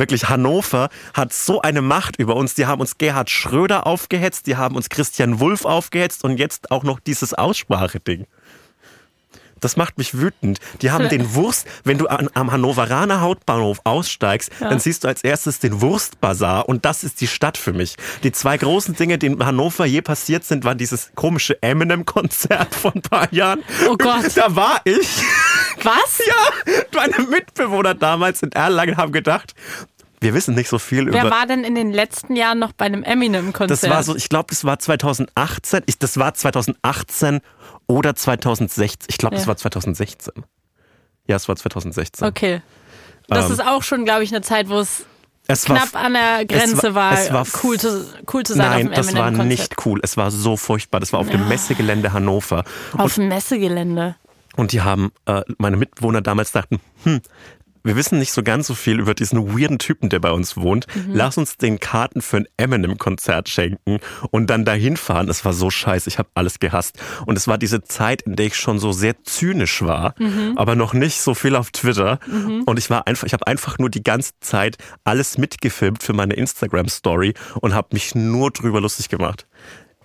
Wirklich, 0.00 0.30
Hannover 0.30 0.88
hat 1.12 1.34
so 1.34 1.60
eine 1.60 1.82
Macht 1.82 2.16
über 2.16 2.34
uns. 2.34 2.54
Die 2.54 2.64
haben 2.64 2.80
uns 2.80 2.96
Gerhard 2.96 3.28
Schröder 3.28 3.86
aufgehetzt, 3.86 4.46
die 4.46 4.56
haben 4.56 4.74
uns 4.74 4.88
Christian 4.88 5.40
Wulff 5.40 5.66
aufgehetzt 5.66 6.24
und 6.24 6.38
jetzt 6.38 6.70
auch 6.70 6.84
noch 6.84 7.00
dieses 7.00 7.34
Ausspracheding. 7.34 8.26
Das 9.60 9.76
macht 9.76 9.98
mich 9.98 10.16
wütend. 10.16 10.58
Die 10.80 10.90
haben 10.90 11.08
den 11.08 11.34
Wurst, 11.34 11.66
wenn 11.84 11.98
du 11.98 12.06
an, 12.06 12.28
am 12.34 12.50
Hannoveraner 12.50 13.20
Hauptbahnhof 13.20 13.80
aussteigst, 13.84 14.50
dann 14.58 14.80
siehst 14.80 15.04
du 15.04 15.08
als 15.08 15.22
erstes 15.22 15.58
den 15.58 15.80
Wurstbazar 15.80 16.68
und 16.68 16.84
das 16.84 17.04
ist 17.04 17.20
die 17.20 17.26
Stadt 17.26 17.58
für 17.58 17.72
mich. 17.72 17.96
Die 18.22 18.32
zwei 18.32 18.56
großen 18.56 18.96
Dinge, 18.96 19.18
die 19.18 19.26
in 19.26 19.44
Hannover 19.44 19.84
je 19.84 20.00
passiert 20.00 20.44
sind, 20.44 20.64
waren 20.64 20.78
dieses 20.78 21.12
komische 21.14 21.62
Eminem-Konzert 21.62 22.74
von 22.74 22.94
ein 22.94 23.02
paar 23.02 23.32
Jahren. 23.32 23.62
Oh 23.88 23.96
Gott. 23.96 24.34
Da 24.34 24.56
war 24.56 24.80
ich. 24.84 25.22
Was? 25.82 26.20
Ja, 26.30 26.74
meine 26.94 27.26
Mitbewohner 27.28 27.94
damals 27.94 28.42
in 28.42 28.52
Erlangen 28.52 28.96
haben 28.96 29.10
gedacht, 29.10 29.54
wir 30.20 30.34
wissen 30.34 30.54
nicht 30.54 30.68
so 30.68 30.78
viel 30.78 31.10
Wer 31.12 31.22
über. 31.22 31.30
war 31.30 31.46
denn 31.46 31.64
in 31.64 31.74
den 31.74 31.92
letzten 31.92 32.36
Jahren 32.36 32.58
noch 32.58 32.72
bei 32.72 32.84
einem 32.86 33.02
Eminem-Konzert? 33.02 33.70
Das 33.82 33.88
war 33.90 34.02
so, 34.02 34.14
ich 34.16 34.28
glaube, 34.28 34.46
das 34.50 34.64
war 34.64 34.78
2018. 34.78 35.82
Ich, 35.86 35.98
das 35.98 36.16
war 36.18 36.34
2018 36.34 37.40
oder 37.86 38.14
2016. 38.14 39.06
Ich 39.08 39.18
glaube, 39.18 39.36
das 39.36 39.44
Ja. 39.44 39.48
war 39.48 39.56
2016. 39.56 40.32
Ja, 41.26 41.36
es 41.36 41.48
war 41.48 41.56
2016. 41.56 42.26
Okay. 42.26 42.62
Das 43.28 43.46
Ähm, 43.46 43.52
ist 43.52 43.60
auch 43.66 43.82
schon, 43.82 44.04
glaube 44.04 44.24
ich, 44.24 44.30
eine 44.30 44.42
Zeit, 44.42 44.68
wo 44.68 44.78
es 44.80 45.04
Es 45.46 45.68
war, 45.68 45.76
knapp 45.76 45.96
an 46.04 46.12
der 46.14 46.44
Grenze 46.44 46.94
war- 46.94 47.12
war, 47.12 47.18
es 47.20 47.32
war 47.32 47.46
cool, 47.62 47.78
zu, 47.78 48.04
cool 48.32 48.42
zu 48.42 48.54
sein 48.54 48.68
Nein, 48.70 48.88
auf 48.88 48.94
dem 48.94 49.06
das 49.06 49.14
war 49.14 49.30
nicht 49.30 49.86
cool. 49.86 50.00
Es 50.02 50.16
war 50.16 50.30
so 50.30 50.56
furchtbar. 50.56 51.00
Das 51.00 51.12
war 51.12 51.20
auf 51.20 51.28
dem 51.30 51.48
Messegelände 51.48 52.12
Hannover. 52.12 52.64
Auf 52.96 53.14
dem 53.14 53.28
Messegelände. 53.28 54.16
Und 54.56 54.72
die 54.72 54.80
haben, 54.82 55.12
äh, 55.26 55.42
meine 55.58 55.76
Mitbewohner 55.76 56.20
damals 56.20 56.50
dachten, 56.52 56.80
hm, 57.04 57.20
wir 57.82 57.96
wissen 57.96 58.18
nicht 58.18 58.32
so 58.32 58.42
ganz 58.42 58.66
so 58.66 58.74
viel 58.74 59.00
über 59.00 59.14
diesen 59.14 59.58
weirden 59.58 59.78
Typen, 59.78 60.08
der 60.08 60.18
bei 60.18 60.30
uns 60.30 60.56
wohnt. 60.56 60.86
Lass 61.08 61.38
uns 61.38 61.56
den 61.56 61.80
Karten 61.80 62.22
für 62.22 62.38
ein 62.38 62.46
Eminem-Konzert 62.56 63.48
schenken 63.48 63.98
und 64.30 64.48
dann 64.48 64.64
dahin 64.64 64.96
fahren. 64.96 65.28
Es 65.28 65.44
war 65.44 65.52
so 65.52 65.70
scheiße, 65.70 66.08
ich 66.08 66.18
habe 66.18 66.28
alles 66.34 66.58
gehasst. 66.58 66.98
Und 67.26 67.36
es 67.36 67.48
war 67.48 67.58
diese 67.58 67.82
Zeit, 67.82 68.22
in 68.22 68.36
der 68.36 68.46
ich 68.46 68.56
schon 68.56 68.78
so 68.78 68.92
sehr 68.92 69.22
zynisch 69.24 69.82
war, 69.82 70.14
aber 70.56 70.74
noch 70.76 70.92
nicht 70.92 71.20
so 71.20 71.34
viel 71.34 71.56
auf 71.56 71.70
Twitter. 71.70 72.18
Und 72.66 72.78
ich 72.78 72.90
war 72.90 73.06
einfach, 73.06 73.26
ich 73.26 73.32
habe 73.32 73.46
einfach 73.46 73.78
nur 73.78 73.90
die 73.90 74.02
ganze 74.02 74.32
Zeit 74.40 74.76
alles 75.04 75.38
mitgefilmt 75.38 76.02
für 76.02 76.12
meine 76.12 76.34
Instagram-Story 76.34 77.34
und 77.60 77.74
habe 77.74 77.88
mich 77.92 78.14
nur 78.14 78.50
drüber 78.50 78.80
lustig 78.80 79.08
gemacht. 79.08 79.46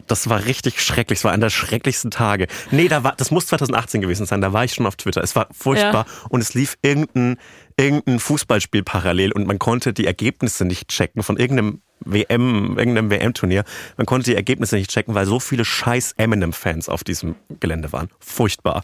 Das 0.07 0.29
war 0.29 0.45
richtig 0.45 0.81
schrecklich. 0.81 1.19
Es 1.19 1.25
war 1.25 1.31
einer 1.31 1.47
der 1.47 1.49
schrecklichsten 1.49 2.11
Tage. 2.11 2.47
Nee, 2.71 2.87
da 2.87 3.03
war, 3.03 3.15
das 3.15 3.31
muss 3.31 3.47
2018 3.47 4.01
gewesen 4.01 4.25
sein. 4.25 4.39
Da 4.41 4.53
war 4.53 4.63
ich 4.63 4.73
schon 4.73 4.85
auf 4.85 4.95
Twitter. 4.95 5.23
Es 5.23 5.35
war 5.35 5.47
furchtbar. 5.51 6.05
Und 6.29 6.41
es 6.41 6.53
lief 6.53 6.77
irgendein, 6.83 7.37
irgendein 7.77 8.19
Fußballspiel 8.19 8.83
parallel 8.83 9.31
und 9.31 9.47
man 9.47 9.59
konnte 9.59 9.93
die 9.93 10.05
Ergebnisse 10.05 10.65
nicht 10.65 10.87
checken 10.87 11.23
von 11.23 11.37
irgendeinem 11.37 11.81
WM, 12.01 12.77
irgendeinem 12.77 13.09
WM-Turnier. 13.09 13.63
Man 13.97 14.05
konnte 14.05 14.29
die 14.29 14.35
Ergebnisse 14.35 14.75
nicht 14.75 14.91
checken, 14.91 15.13
weil 15.15 15.25
so 15.25 15.39
viele 15.39 15.65
scheiß 15.65 16.13
Eminem-Fans 16.17 16.89
auf 16.89 17.03
diesem 17.03 17.35
Gelände 17.59 17.91
waren. 17.91 18.09
Furchtbar. 18.19 18.83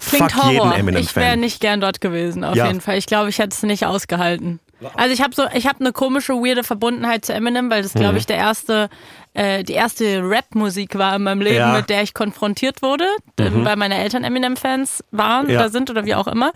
Klingt 0.00 0.30
Fuck 0.32 0.44
jeden 0.50 0.58
Horror. 0.58 0.66
Ich 0.66 0.70
wäre 0.72 0.78
Eminem-Fan. 0.80 1.40
nicht 1.40 1.60
gern 1.60 1.80
dort 1.80 2.00
gewesen, 2.00 2.44
auf 2.44 2.54
Ja. 2.56 2.66
jeden 2.66 2.80
Fall. 2.80 2.98
Ich 2.98 3.06
glaube, 3.06 3.30
ich 3.30 3.38
hätte 3.38 3.54
es 3.56 3.62
nicht 3.62 3.86
ausgehalten. 3.86 4.60
Also 4.94 5.12
ich 5.14 5.22
habe 5.22 5.34
so, 5.34 5.44
ich 5.54 5.66
habe 5.66 5.80
eine 5.80 5.92
komische, 5.92 6.34
weirde 6.34 6.62
Verbundenheit 6.64 7.24
zu 7.24 7.32
Eminem, 7.32 7.70
weil 7.70 7.82
das, 7.82 7.94
glaube 7.94 8.12
Mhm. 8.12 8.18
ich, 8.18 8.26
der 8.26 8.36
erste, 8.36 8.88
äh, 9.34 9.64
die 9.64 9.72
erste 9.72 10.22
Rap-Musik 10.22 10.96
war 10.98 11.16
in 11.16 11.22
meinem 11.22 11.40
Leben, 11.40 11.56
Ja. 11.56 11.68
Mhm. 11.68 11.76
mit 11.78 11.90
der 11.90 12.02
ich 12.02 12.12
konfrontiert 12.14 12.82
wurde, 12.82 13.06
ähm, 13.38 13.64
weil 13.64 13.76
meine 13.76 13.96
Eltern 13.96 14.24
Eminem-Fans 14.24 15.02
waren 15.10 15.48
Ja. 15.48 15.60
oder 15.60 15.70
sind 15.70 15.88
oder 15.90 16.04
wie 16.04 16.14
auch 16.14 16.26
immer. 16.26 16.52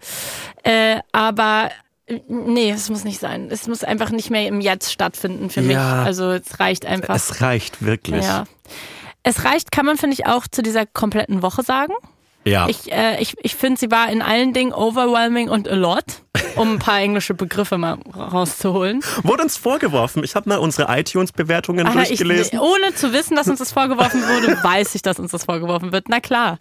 Äh, 0.64 0.98
aber 1.12 1.70
nee, 2.28 2.70
es 2.70 2.90
muss 2.90 3.04
nicht 3.04 3.20
sein. 3.20 3.48
Es 3.50 3.66
muss 3.68 3.84
einfach 3.84 4.10
nicht 4.10 4.30
mehr 4.30 4.46
im 4.48 4.60
Jetzt 4.60 4.92
stattfinden 4.92 5.48
für 5.48 5.60
Ja. 5.60 5.66
mich. 5.66 5.76
Also 6.06 6.32
es 6.32 6.60
reicht 6.60 6.84
einfach. 6.84 7.14
Es 7.14 7.40
reicht 7.40 7.82
wirklich. 7.84 8.24
ja. 8.24 8.44
Es 9.22 9.44
reicht, 9.44 9.70
kann 9.70 9.84
man, 9.86 9.96
finde 9.98 10.14
ich, 10.14 10.26
auch 10.26 10.46
zu 10.50 10.62
dieser 10.62 10.86
kompletten 10.86 11.42
Woche 11.42 11.62
sagen. 11.62 11.92
Ja. 12.44 12.68
Ich, 12.68 12.90
äh, 12.90 13.20
ich, 13.20 13.34
ich 13.42 13.54
finde, 13.54 13.78
sie 13.78 13.90
war 13.90 14.10
in 14.10 14.22
allen 14.22 14.54
Dingen 14.54 14.72
overwhelming 14.72 15.50
und 15.50 15.68
a 15.68 15.74
lot, 15.74 16.04
um 16.56 16.74
ein 16.74 16.78
paar 16.78 16.98
englische 17.00 17.34
Begriffe 17.34 17.76
mal 17.76 17.98
rauszuholen. 18.16 19.02
Wurde 19.22 19.42
uns 19.42 19.58
vorgeworfen. 19.58 20.24
Ich 20.24 20.34
habe 20.34 20.48
mal 20.48 20.56
unsere 20.58 20.90
iTunes-Bewertungen 20.98 21.86
Aber 21.86 22.00
ich, 22.02 22.08
durchgelesen. 22.08 22.58
ohne 22.58 22.94
zu 22.94 23.12
wissen, 23.12 23.36
dass 23.36 23.48
uns 23.48 23.58
das 23.58 23.72
vorgeworfen 23.72 24.22
wurde, 24.22 24.56
weiß 24.62 24.94
ich, 24.94 25.02
dass 25.02 25.18
uns 25.18 25.32
das 25.32 25.44
vorgeworfen 25.44 25.92
wird. 25.92 26.08
Na 26.08 26.20
klar. 26.20 26.58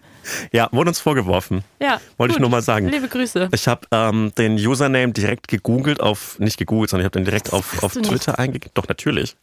Ja, 0.51 0.67
wurde 0.71 0.89
uns 0.89 1.00
vorgeworfen. 1.00 1.63
Ja. 1.81 2.01
Wollte 2.17 2.33
ich 2.33 2.39
nur 2.39 2.50
mal 2.50 2.62
sagen. 2.62 2.89
Liebe 2.89 3.07
Grüße. 3.07 3.50
Ich 3.53 3.67
habe 3.67 3.88
ähm, 3.91 4.33
den 4.38 4.55
Username 4.55 5.13
direkt 5.13 5.48
gegoogelt 5.48 6.01
auf, 6.01 6.38
nicht 6.39 6.57
gegoogelt, 6.57 6.89
sondern 6.89 7.03
ich 7.03 7.05
habe 7.05 7.19
den 7.19 7.25
direkt 7.25 7.53
auf, 7.53 7.81
auf. 7.83 7.93
Twitter 7.93 8.38
eingegeben. 8.38 8.71
Doch, 8.74 8.88
natürlich. 8.89 9.38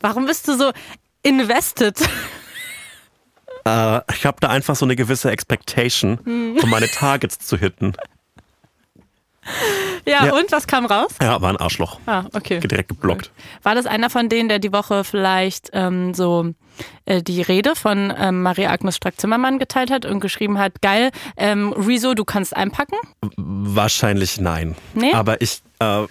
Warum 0.00 0.24
bist 0.24 0.48
du 0.48 0.56
so 0.56 0.72
invested? 1.22 1.96
Äh, 3.64 4.00
ich 4.14 4.26
habe 4.26 4.38
da 4.40 4.48
einfach 4.48 4.76
so 4.76 4.84
eine 4.84 4.96
gewisse 4.96 5.30
Expectation, 5.30 6.18
Hm. 6.24 6.58
um 6.62 6.70
meine 6.70 6.88
Targets 6.88 7.38
zu 7.38 7.56
hitten. 7.56 7.92
Ja, 10.06 10.26
Ja. 10.26 10.34
und 10.34 10.52
was 10.52 10.66
kam 10.66 10.86
raus? 10.86 11.12
Ja, 11.20 11.40
war 11.40 11.48
ein 11.50 11.56
Arschloch. 11.56 11.98
Ah, 12.06 12.24
okay. 12.34 12.60
Direkt 12.60 12.88
geblockt. 12.90 13.30
War 13.62 13.74
das 13.74 13.86
einer 13.86 14.10
von 14.10 14.28
denen, 14.28 14.48
der 14.48 14.58
die 14.58 14.72
Woche 14.72 15.02
vielleicht 15.02 15.70
ähm, 15.72 16.14
so 16.14 16.52
äh, 17.06 17.22
die 17.22 17.40
Rede 17.42 17.74
von 17.74 18.12
ähm, 18.16 18.42
Maria-Agnes 18.42 18.96
Strack-Zimmermann 18.96 19.58
geteilt 19.58 19.90
hat 19.90 20.04
und 20.04 20.20
geschrieben 20.20 20.58
hat, 20.58 20.80
geil, 20.82 21.10
ähm, 21.36 21.72
Rezo, 21.72 22.14
du 22.14 22.24
kannst 22.24 22.54
einpacken? 22.54 22.96
Wahrscheinlich 23.36 24.40
nein. 24.40 24.76
Nee? 24.94 25.12
Aber 25.14 25.40
ich, 25.40 25.62
äh, 25.80 26.02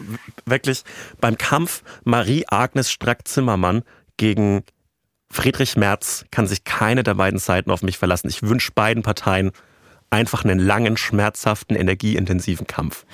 wirklich, 0.46 0.84
beim 1.22 1.38
Kampf 1.38 1.84
Marie-Agnes 2.04 2.92
Strack-Zimmermann 2.92 3.84
gegen 4.18 4.64
Friedrich 5.32 5.78
Merz 5.78 6.26
kann 6.32 6.48
sich 6.48 6.64
keine 6.64 7.04
der 7.04 7.14
beiden 7.14 7.40
Seiten 7.40 7.72
auf 7.72 7.84
mich 7.84 7.98
verlassen. 7.98 8.30
Ich 8.30 8.44
wünsche 8.44 8.72
beiden 8.74 9.04
Parteien 9.04 9.52
einfach 10.10 10.44
einen 10.44 10.60
langen, 10.60 10.98
schmerzhaften, 10.98 11.76
energieintensiven 11.76 12.68
Kampf. 12.68 13.06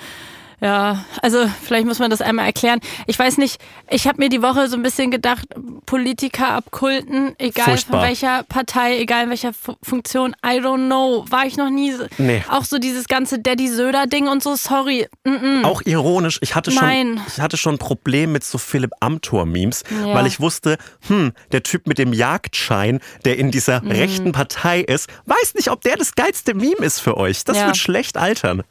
Ja, 0.60 1.04
also 1.20 1.46
vielleicht 1.64 1.86
muss 1.86 1.98
man 1.98 2.10
das 2.10 2.22
einmal 2.22 2.46
erklären. 2.46 2.80
Ich 3.06 3.18
weiß 3.18 3.36
nicht, 3.36 3.60
ich 3.90 4.06
habe 4.08 4.18
mir 4.18 4.30
die 4.30 4.40
Woche 4.40 4.68
so 4.68 4.76
ein 4.76 4.82
bisschen 4.82 5.10
gedacht, 5.10 5.44
Politiker 5.84 6.48
abkulten, 6.50 7.34
egal 7.38 7.66
Furchtbar. 7.66 8.00
von 8.00 8.08
welcher 8.08 8.42
Partei, 8.44 8.98
egal 8.98 9.24
in 9.24 9.28
welcher 9.30 9.52
Fu- 9.52 9.76
Funktion, 9.82 10.34
I 10.44 10.58
don't 10.60 10.86
know, 10.86 11.26
war 11.28 11.44
ich 11.44 11.58
noch 11.58 11.68
nie. 11.68 11.92
so- 11.92 12.06
Nee. 12.16 12.42
Auch 12.48 12.64
so 12.64 12.78
dieses 12.78 13.06
ganze 13.06 13.38
Daddy 13.38 13.68
Söder-Ding 13.68 14.28
und 14.28 14.42
so, 14.42 14.56
sorry. 14.56 15.06
Mm-mm. 15.26 15.62
Auch 15.64 15.82
ironisch, 15.84 16.38
ich 16.40 16.54
hatte 16.54 16.70
schon, 16.70 16.82
Nein. 16.86 17.20
ich 17.28 17.38
hatte 17.40 17.58
schon 17.58 17.74
ein 17.74 17.78
Problem 17.78 18.32
mit 18.32 18.42
so 18.42 18.56
Philipp 18.56 18.92
Amthor-Memes, 19.00 19.84
Ja. 19.90 20.14
weil 20.14 20.26
ich 20.26 20.40
wusste, 20.40 20.78
hm, 21.06 21.32
der 21.52 21.62
Typ 21.64 21.86
mit 21.86 21.98
dem 21.98 22.14
Jagdschein, 22.14 23.00
der 23.26 23.36
in 23.38 23.50
dieser 23.50 23.82
Mhm. 23.82 23.90
rechten 23.90 24.32
Partei 24.32 24.80
ist, 24.80 25.08
weiß 25.26 25.54
nicht, 25.54 25.70
ob 25.70 25.82
der 25.82 25.96
das 25.96 26.14
geilste 26.14 26.54
Meme 26.54 26.80
ist 26.80 27.00
für 27.00 27.16
euch. 27.18 27.44
Das 27.44 27.58
Ja. 27.58 27.66
wird 27.66 27.76
schlecht 27.76 28.16
altern. 28.16 28.62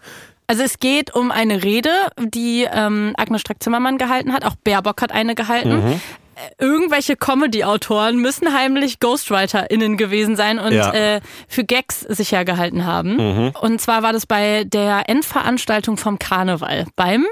Also 0.48 0.64
es 0.64 0.80
geht 0.80 1.14
um 1.16 1.32
eine 1.32 1.64
Rede, 1.64 1.90
die 2.20 2.68
ähm, 2.72 3.14
Agnes 3.18 3.42
Strack-Zimmermann 3.42 3.98
gehalten 3.98 4.32
hat. 4.34 4.46
Auch 4.46 4.56
Baerbock 4.64 5.02
hat 5.02 5.12
eine 5.12 5.34
gehalten. 5.36 5.84
Mhm. 5.86 5.92
Äh, 6.36 6.64
Irgendwelche 6.64 7.16
Comedy-Autoren 7.16 8.18
müssen 8.18 8.54
heimlich 8.54 9.00
GhostwriterInnen 9.00 9.98
gewesen 9.98 10.36
sein 10.36 10.60
und 10.60 10.74
Ja. 10.74 10.90
Mhm. 10.90 10.94
äh, 10.96 11.22
für 11.48 11.64
Gags 11.64 12.02
sicher 12.02 12.46
gehalten 12.46 12.86
haben. 12.86 13.54
Und 13.62 13.82
zwar 13.82 14.04
war 14.04 14.14
das 14.14 14.26
bei 14.28 14.66
der 14.66 15.10
Endveranstaltung 15.10 15.98
vom 15.98 16.20
Karneval. 16.20 16.86
Beim, 16.96 17.26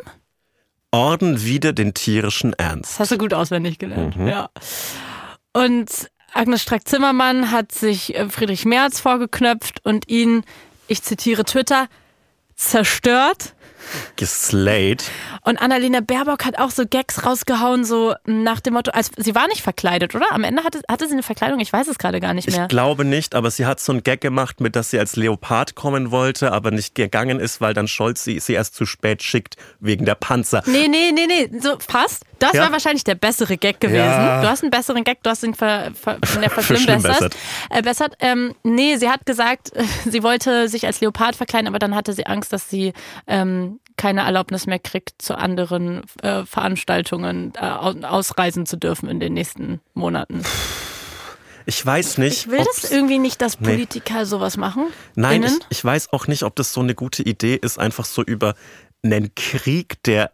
Orden 0.91 1.43
wieder 1.43 1.73
den 1.73 1.93
tierischen 1.95 2.53
Ernst. 2.53 2.91
das 2.93 2.99
hast 2.99 3.11
du 3.11 3.17
gut 3.17 3.33
auswendig 3.33 3.79
gelernt, 3.79 4.15
Mhm. 4.15 4.27
ja. 4.27 4.49
Und 5.53 5.89
Agnes 6.33 6.61
Strack-Zimmermann 6.63 7.51
hat 7.51 7.71
sich 7.71 8.15
äh, 8.15 8.27
Friedrich 8.29 8.65
Merz 8.65 8.99
vorgeknöpft 8.99 9.83
und 9.85 10.07
ihn, 10.09 10.43
ich 10.87 11.01
zitiere 11.03 11.45
Twitter, 11.45 11.87
zerstört. 12.69 13.53
Geslayed. 14.15 15.03
Und 15.43 15.61
Annalena 15.61 15.99
Baerbock 16.01 16.45
hat 16.45 16.57
auch 16.59 16.71
so 16.71 16.83
Gags 16.87 17.25
rausgehauen, 17.25 17.83
so 17.83 18.13
nach 18.25 18.59
dem 18.59 18.73
Motto, 18.73 18.91
als 18.91 19.11
sie 19.17 19.35
war 19.35 19.47
nicht 19.47 19.61
verkleidet, 19.61 20.15
oder? 20.15 20.25
Am 20.31 20.43
Ende 20.43 20.63
hatte, 20.63 20.81
hatte 20.89 21.07
sie 21.07 21.13
eine 21.13 21.23
Verkleidung, 21.23 21.59
ich 21.59 21.71
weiß 21.73 21.87
es 21.87 21.97
gerade 21.97 22.19
gar 22.19 22.33
nicht 22.33 22.47
Ich 22.47 22.55
mehr. 22.55 22.67
glaube 22.67 23.05
nicht, 23.05 23.35
aber 23.35 23.51
sie 23.51 23.65
hat 23.65 23.79
so 23.79 23.91
einen 23.91 24.03
Gag 24.03 24.21
gemacht, 24.21 24.61
mit 24.61 24.75
dass 24.75 24.89
sie 24.91 24.99
als 24.99 25.15
Leopard 25.15 25.75
kommen 25.75 26.11
wollte, 26.11 26.51
aber 26.51 26.71
nicht 26.71 26.95
gegangen 26.95 27.39
ist, 27.39 27.59
weil 27.61 27.73
dann 27.73 27.87
Scholz 27.87 28.23
sie, 28.23 28.39
sie 28.39 28.53
erst 28.53 28.75
zu 28.75 28.85
spät 28.85 29.23
schickt 29.23 29.57
wegen 29.79 30.05
der 30.05 30.15
Panzer. 30.15 30.63
Nee, 30.65 30.87
nee, 30.87 31.11
nee, 31.13 31.27
nee, 31.27 31.59
so 31.59 31.77
fast. 31.79 32.23
Das 32.39 32.53
Ja? 32.53 32.63
war 32.63 32.71
wahrscheinlich 32.73 33.03
der 33.05 33.15
bessere 33.15 33.57
Gag 33.57 33.79
gewesen. 33.79 33.97
Ja. 34.03 34.41
Du 34.41 34.47
hast 34.49 34.63
einen 34.63 34.71
besseren 34.71 35.03
Gag, 35.03 35.23
du 35.23 35.29
hast 35.29 35.43
ihn 35.43 35.53
ver, 35.53 35.91
ver, 35.93 36.17
ver, 36.23 36.49
verschlimmbessert. 36.49 36.53
Verschlimmbessert. 36.63 37.35
Äh, 37.69 37.81
bessert. 37.81 38.13
Ähm, 38.19 38.55
nee, 38.63 38.97
sie 38.97 39.09
hat 39.09 39.25
gesagt, 39.25 39.71
sie 40.05 40.23
wollte 40.23 40.67
sich 40.67 40.85
als 40.85 40.99
Leopard 40.99 41.35
verkleiden, 41.35 41.67
aber 41.67 41.79
dann 41.79 41.95
hatte 41.95 42.11
sie 42.13 42.25
Angst, 42.25 42.51
dass 42.51 42.69
sie 42.69 42.93
ähm, 43.27 43.72
keine 43.97 44.21
Erlaubnis 44.21 44.65
mehr 44.67 44.79
kriegt, 44.79 45.21
zu 45.21 45.37
anderen 45.37 46.01
äh, 46.21 46.45
Veranstaltungen 46.45 47.53
äh, 47.55 47.65
au- 47.65 48.01
ausreisen 48.03 48.65
zu 48.65 48.77
dürfen 48.77 49.09
in 49.09 49.19
den 49.19 49.33
nächsten 49.33 49.79
Monaten. 49.93 50.43
Ich 51.65 51.85
weiß 51.85 52.17
nicht. 52.17 52.45
Ich 52.45 52.51
will 52.51 52.57
das 52.63 52.91
irgendwie 52.91 53.19
nicht, 53.19 53.41
dass 53.41 53.59
Nee. 53.59 53.67
Politiker 53.69 54.25
sowas 54.25 54.57
machen. 54.57 54.87
Nein, 55.15 55.43
ich, 55.43 55.53
ich 55.69 55.85
weiß 55.85 56.11
auch 56.11 56.27
nicht, 56.27 56.43
ob 56.43 56.55
das 56.57 56.73
so 56.73 56.81
eine 56.81 56.93
gute 56.95 57.23
Idee 57.23 57.55
ist, 57.55 57.79
einfach 57.79 58.05
so 58.05 58.21
über 58.21 58.55
einen 59.01 59.33
Krieg, 59.35 60.01
der 60.03 60.31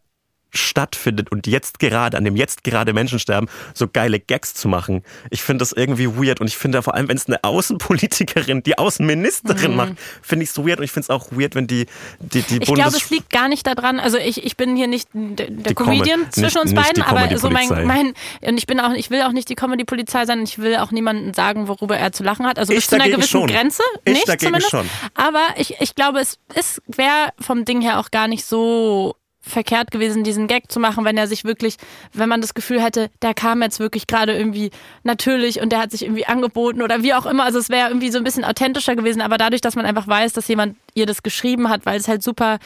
stattfindet 0.52 1.32
und 1.32 1.48
jetzt 1.48 1.80
gerade, 1.80 2.18
an 2.18 2.24
dem 2.26 2.36
jetzt 2.36 2.64
gerade 2.64 2.94
Menschen 2.94 3.20
sterben, 3.20 3.48
so 3.74 3.88
geile 3.88 4.20
Gags 4.20 4.54
zu 4.54 4.68
machen. 4.68 5.04
Ich 5.30 5.42
finde 5.44 5.60
das 5.64 5.72
irgendwie 5.72 6.08
weird 6.08 6.42
und 6.42 6.48
ich 6.48 6.58
finde 6.58 6.82
vor 6.82 6.96
allem, 6.96 7.08
wenn 7.08 7.18
es 7.18 7.28
eine 7.28 7.44
Außenpolitikerin, 7.44 8.64
die 8.64 8.78
Außenministerin 8.78 9.76
macht, 9.76 9.94
finde 10.22 10.44
ich 10.44 10.50
es 10.52 10.58
weird 10.58 10.80
und 10.80 10.84
ich 10.86 10.92
finde 10.92 11.06
es 11.06 11.10
auch 11.10 11.28
weird, 11.32 11.56
wenn 11.56 11.68
die, 11.68 11.86
die, 12.20 12.42
die 12.42 12.56
Mhm. 12.56 12.62
Ich 12.62 12.68
Bundes... 12.68 12.84
glaube, 12.84 12.98
es 12.98 13.10
liegt 13.10 13.30
gar 13.30 13.48
nicht 13.48 13.66
daran. 13.66 14.00
Also 14.00 14.18
ich, 14.18 14.44
ich 14.44 14.58
bin 14.58 14.76
hier 14.76 14.88
nicht 14.88 15.10
der, 15.14 15.50
der 15.50 15.74
Comedian 15.76 16.22
nicht- 16.22 16.34
zwischen 16.34 16.60
uns 16.60 16.72
nicht 16.72 16.84
beiden, 16.84 17.04
aber 17.04 17.38
so 17.38 17.50
mein, 17.50 17.68
mein 17.86 18.14
und 18.42 18.58
ich 18.58 18.68
bin 18.68 18.80
auch 18.80 18.94
ich 18.94 19.10
will 19.10 19.22
auch 19.22 19.32
nicht 19.32 19.50
die 19.50 19.56
Comedy-Polizei 19.56 20.26
sein. 20.26 20.40
und 20.40 20.50
Ich 20.50 20.58
will 20.60 20.76
auch 20.78 20.92
niemandem 20.92 21.34
sagen, 21.34 21.68
worüber 21.68 21.98
er 21.98 22.12
zu 22.12 22.24
lachen 22.24 22.46
hat. 22.46 22.60
Also 22.60 22.74
Ich 22.74 22.80
bis 22.80 22.88
zu 22.88 22.96
einer 22.96 23.08
gewissen 23.10 23.30
schon. 23.30 23.48
Grenze, 23.48 23.84
Ich 24.06 24.14
nicht 24.26 24.40
zumindest. 24.42 24.70
schon. 24.72 24.90
Aber 25.14 25.42
ich, 25.58 25.80
ich 25.80 25.96
glaube, 25.96 26.20
es, 26.20 26.38
es 26.56 26.82
wäre 26.88 27.30
vom 27.40 27.66
Ding 27.66 27.82
her 27.82 28.00
auch 28.00 28.12
gar 28.12 28.28
nicht 28.28 28.46
so 28.46 29.16
verkehrt 29.50 29.92
gewesen, 29.92 30.24
diesen 30.24 30.48
Gag 30.48 30.72
zu 30.72 30.80
machen, 30.80 31.06
wenn 31.06 31.18
er 31.18 31.28
sich 31.28 31.44
wirklich, 31.44 31.78
wenn 32.14 32.30
man 32.30 32.42
das 32.42 32.54
Gefühl 32.54 32.82
hätte, 32.82 33.10
der 33.22 33.34
kam 33.34 33.62
jetzt 33.62 33.80
wirklich 33.80 34.08
gerade 34.08 34.38
irgendwie 34.38 34.72
natürlich 35.04 35.62
und 35.62 35.72
der 35.72 35.80
hat 35.80 35.92
sich 35.92 36.04
irgendwie 36.04 36.26
angeboten 36.26 36.82
oder 36.82 37.04
wie 37.04 37.14
auch 37.14 37.26
immer. 37.26 37.44
Also 37.44 37.60
es 37.60 37.70
wäre 37.70 37.90
irgendwie 37.90 38.12
so 38.12 38.18
ein 38.18 38.24
bisschen 38.24 38.46
authentischer 38.46 38.96
gewesen, 38.96 39.22
aber 39.22 39.38
dadurch, 39.38 39.62
dass 39.62 39.76
man 39.76 39.86
einfach 39.86 40.08
weiß, 40.08 40.34
dass 40.34 40.48
jemand 40.48 40.78
ihr 40.94 41.06
das 41.06 41.24
geschrieben 41.24 41.70
hat, 41.70 41.86
weil 41.86 42.00
es 42.00 42.08
halt 42.08 42.24
super 42.24 42.60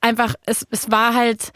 einfach, 0.00 0.34
es, 0.46 0.66
es 0.70 0.90
war 0.90 1.14
halt 1.14 1.52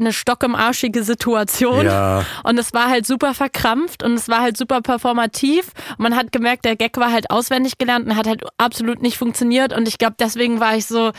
eine 0.00 0.12
stock 0.12 0.42
im 0.42 0.56
arschige 0.56 1.04
Situation 1.04 1.86
Ja. 1.86 2.24
und 2.42 2.58
es 2.58 2.74
war 2.74 2.88
halt 2.90 3.06
super 3.06 3.32
verkrampft 3.32 4.02
und 4.02 4.14
es 4.14 4.28
war 4.28 4.40
halt 4.40 4.56
super 4.56 4.80
performativ 4.80 5.70
und 5.92 6.00
man 6.00 6.16
hat 6.16 6.32
gemerkt, 6.32 6.64
der 6.64 6.74
Gag 6.74 6.96
war 6.96 7.12
halt 7.12 7.30
auswendig 7.30 7.78
gelernt 7.78 8.06
und 8.06 8.16
hat 8.16 8.26
halt 8.26 8.42
absolut 8.58 9.02
nicht 9.02 9.16
funktioniert 9.16 9.72
und 9.72 9.86
ich 9.86 9.98
glaube, 9.98 10.16
deswegen 10.18 10.58
war 10.58 10.74
ich 10.76 10.86
so, 10.86 11.12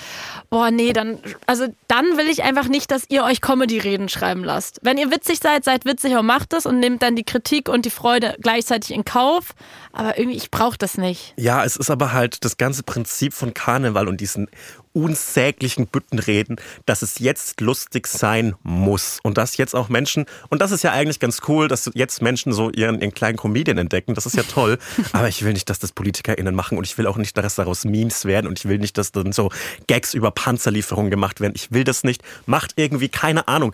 boah, 0.49 0.71
nee, 0.71 0.91
dann, 0.91 1.19
also 1.47 1.67
dann 1.87 2.17
will 2.17 2.27
ich 2.27 2.43
einfach 2.43 2.67
nicht, 2.67 2.91
dass 2.91 3.05
ihr 3.09 3.23
euch 3.23 3.39
Comedy-Reden 3.39 4.09
schreiben 4.09 4.43
lasst. 4.43 4.79
Wenn 4.83 4.97
ihr 4.97 5.09
witzig 5.09 5.39
seid, 5.41 5.63
seid 5.63 5.85
witzig 5.85 6.15
und 6.17 6.25
macht 6.25 6.51
es 6.53 6.65
und 6.65 6.79
nehmt 6.79 7.01
dann 7.01 7.15
die 7.15 7.23
Kritik 7.23 7.69
und 7.69 7.85
die 7.85 7.89
Freude 7.89 8.35
gleichzeitig 8.41 8.91
in 8.91 9.05
Kauf, 9.05 9.53
aber 9.93 10.17
irgendwie, 10.17 10.37
ich 10.37 10.51
brauche 10.51 10.77
das 10.77 10.97
nicht. 10.97 11.33
Ja, 11.37 11.63
es 11.63 11.77
ist 11.77 11.89
aber 11.89 12.11
halt 12.11 12.43
das 12.43 12.57
ganze 12.57 12.83
Prinzip 12.83 13.33
von 13.33 13.53
Karneval 13.53 14.07
und 14.09 14.19
diesen 14.19 14.47
unsäglichen 14.93 15.87
Büttenreden, 15.87 16.57
dass 16.85 17.01
es 17.01 17.19
jetzt 17.19 17.61
lustig 17.61 18.07
sein 18.07 18.55
muss. 18.63 19.19
Und 19.23 19.37
dass 19.37 19.57
jetzt 19.57 19.75
auch 19.75 19.89
Menschen, 19.89 20.25
und 20.49 20.61
das 20.61 20.71
ist 20.71 20.83
ja 20.83 20.91
eigentlich 20.91 21.19
ganz 21.19 21.41
cool, 21.47 21.67
dass 21.67 21.89
jetzt 21.93 22.21
Menschen 22.21 22.53
so 22.53 22.69
ihren, 22.71 22.99
ihren 23.01 23.13
kleinen 23.13 23.37
Comedian 23.37 23.77
entdecken, 23.77 24.15
das 24.15 24.25
ist 24.25 24.35
ja 24.35 24.43
toll, 24.43 24.77
aber 25.11 25.27
ich 25.27 25.43
will 25.43 25.53
nicht, 25.53 25.69
dass 25.69 25.79
das 25.79 25.91
PolitikerInnen 25.91 26.55
machen 26.55 26.77
und 26.77 26.85
ich 26.85 26.97
will 26.97 27.07
auch 27.07 27.17
nicht, 27.17 27.37
dass 27.37 27.55
daraus 27.55 27.85
Memes 27.85 28.25
werden 28.25 28.47
und 28.47 28.59
ich 28.59 28.67
will 28.67 28.79
nicht, 28.79 28.97
dass 28.97 29.11
dann 29.11 29.31
so 29.31 29.49
Gags 29.87 30.13
über 30.13 30.31
Panzerlieferungen 30.31 31.11
gemacht 31.11 31.39
werden, 31.39 31.53
ich 31.55 31.71
will 31.71 31.83
das 31.83 32.03
nicht, 32.03 32.23
macht 32.45 32.73
irgendwie, 32.75 33.09
keine 33.09 33.47
Ahnung, 33.47 33.73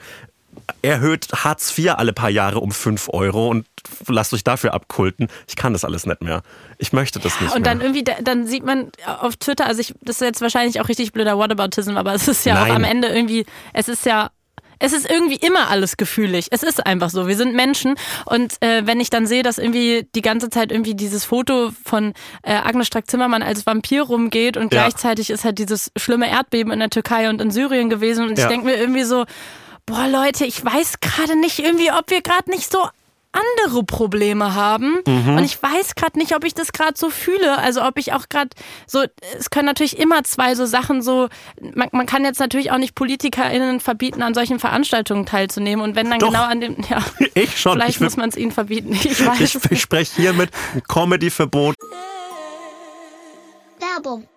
erhöht 0.81 1.27
Hartz 1.33 1.77
IV 1.77 1.93
alle 1.95 2.13
paar 2.13 2.29
Jahre 2.29 2.59
um 2.59 2.71
5 2.71 3.09
Euro 3.13 3.47
und 3.49 3.65
lasst 4.07 4.33
euch 4.33 4.43
dafür 4.43 4.73
abkulten. 4.73 5.27
Ich 5.47 5.55
kann 5.55 5.73
das 5.73 5.83
alles 5.85 6.05
nicht 6.05 6.21
mehr. 6.21 6.41
Ich 6.77 6.93
möchte 6.93 7.19
das 7.19 7.39
nicht 7.41 7.53
Und 7.55 7.61
mehr. 7.63 7.71
dann 7.73 7.81
irgendwie, 7.81 8.03
da- 8.03 8.17
dann 8.21 8.45
sieht 8.47 8.65
man 8.65 8.91
auf 9.19 9.35
Twitter, 9.37 9.65
also 9.65 9.81
ich, 9.81 9.93
das 10.01 10.17
ist 10.17 10.21
jetzt 10.21 10.41
wahrscheinlich 10.41 10.79
auch 10.81 10.87
richtig 10.89 11.11
blöder 11.13 11.37
Whataboutism, 11.37 11.97
aber 11.97 12.13
es 12.13 12.27
ist 12.27 12.45
ja 12.45 12.55
auch 12.61 12.67
Nein. 12.67 12.75
am 12.77 12.83
Ende 12.83 13.07
irgendwie, 13.09 13.45
es 13.73 13.87
ist 13.87 14.05
ja, 14.05 14.29
Es 14.77 14.91
ist 14.91 15.09
irgendwie 15.09 15.37
immer 15.37 15.69
alles 15.69 15.95
gefühlig. 15.95 16.47
Es 16.51 16.61
ist 16.61 16.85
einfach 16.85 17.09
so. 17.09 17.29
Wir 17.29 17.37
sind 17.37 17.55
Menschen. 17.55 17.95
Und 18.25 18.61
äh, 18.61 18.85
wenn 18.85 18.99
ich 18.99 19.09
dann 19.09 19.25
sehe, 19.25 19.41
dass 19.41 19.57
irgendwie 19.57 20.05
die 20.15 20.21
ganze 20.21 20.49
Zeit 20.49 20.69
irgendwie 20.69 20.95
dieses 20.95 21.23
Foto 21.23 21.71
von 21.85 22.13
äh, 22.43 22.55
Agnes 22.55 22.87
Strack-Zimmermann 22.87 23.41
als 23.41 23.65
Vampir 23.65 24.01
rumgeht 24.03 24.57
und 24.57 24.73
Ja. 24.73 24.81
gleichzeitig 24.81 25.29
ist 25.29 25.45
halt 25.45 25.59
dieses 25.59 25.93
schlimme 25.97 26.29
Erdbeben 26.29 26.73
in 26.73 26.79
der 26.79 26.89
Türkei 26.89 27.29
und 27.29 27.39
in 27.39 27.51
Syrien 27.51 27.89
gewesen. 27.89 28.27
Und 28.27 28.37
Ja. 28.37 28.43
ich 28.43 28.49
denke 28.49 28.65
mir 28.65 28.75
irgendwie 28.75 29.03
so, 29.03 29.23
boah 29.85 30.07
Leute, 30.07 30.45
ich 30.45 30.63
weiß 30.63 30.99
gerade 30.99 31.35
nicht 31.35 31.59
irgendwie, 31.59 31.91
ob 31.91 32.09
wir 32.09 32.21
gerade 32.21 32.49
nicht 32.49 32.71
so 32.71 32.87
andere 33.35 33.83
Probleme 33.83 34.55
haben. 34.55 34.99
Mhm. 35.05 35.37
Und 35.37 35.43
ich 35.43 35.61
weiß 35.61 35.95
gerade 35.95 36.17
nicht, 36.17 36.33
ob 36.35 36.45
ich 36.45 36.53
das 36.53 36.71
gerade 36.71 36.93
so 36.95 37.09
fühle. 37.09 37.57
Also 37.57 37.83
ob 37.83 37.97
ich 37.97 38.13
auch 38.13 38.29
gerade 38.29 38.49
so, 38.87 39.03
es 39.37 39.49
können 39.49 39.65
natürlich 39.65 39.99
immer 39.99 40.23
zwei 40.23 40.55
so 40.55 40.65
Sachen 40.65 41.01
so, 41.01 41.27
man, 41.59 41.89
man 41.91 42.05
kann 42.05 42.23
jetzt 42.23 42.39
natürlich 42.39 42.71
auch 42.71 42.77
nicht 42.77 42.95
PolitikerInnen 42.95 43.79
verbieten, 43.81 44.21
an 44.21 44.33
solchen 44.33 44.59
Veranstaltungen 44.59 45.25
teilzunehmen. 45.25 45.83
Und 45.83 45.95
wenn 45.95 46.09
dann 46.09 46.19
Doch. 46.19 46.27
genau 46.29 46.43
an 46.43 46.61
dem, 46.61 46.77
ja, 46.89 47.03
Ich 47.33 47.59
schon. 47.59 47.73
vielleicht 47.73 47.97
ich, 47.97 48.01
muss 48.01 48.15
man 48.17 48.29
es 48.29 48.37
ihnen 48.37 48.51
verbieten. 48.51 48.93
Ich 48.93 49.25
weiß. 49.25 49.55
ich, 49.55 49.71
ich 49.71 49.81
spreche 49.81 50.15
hiermit 50.15 50.49
ein 50.73 50.83
Comedy-Verbot. 50.83 51.75
Werbung. 53.79 54.27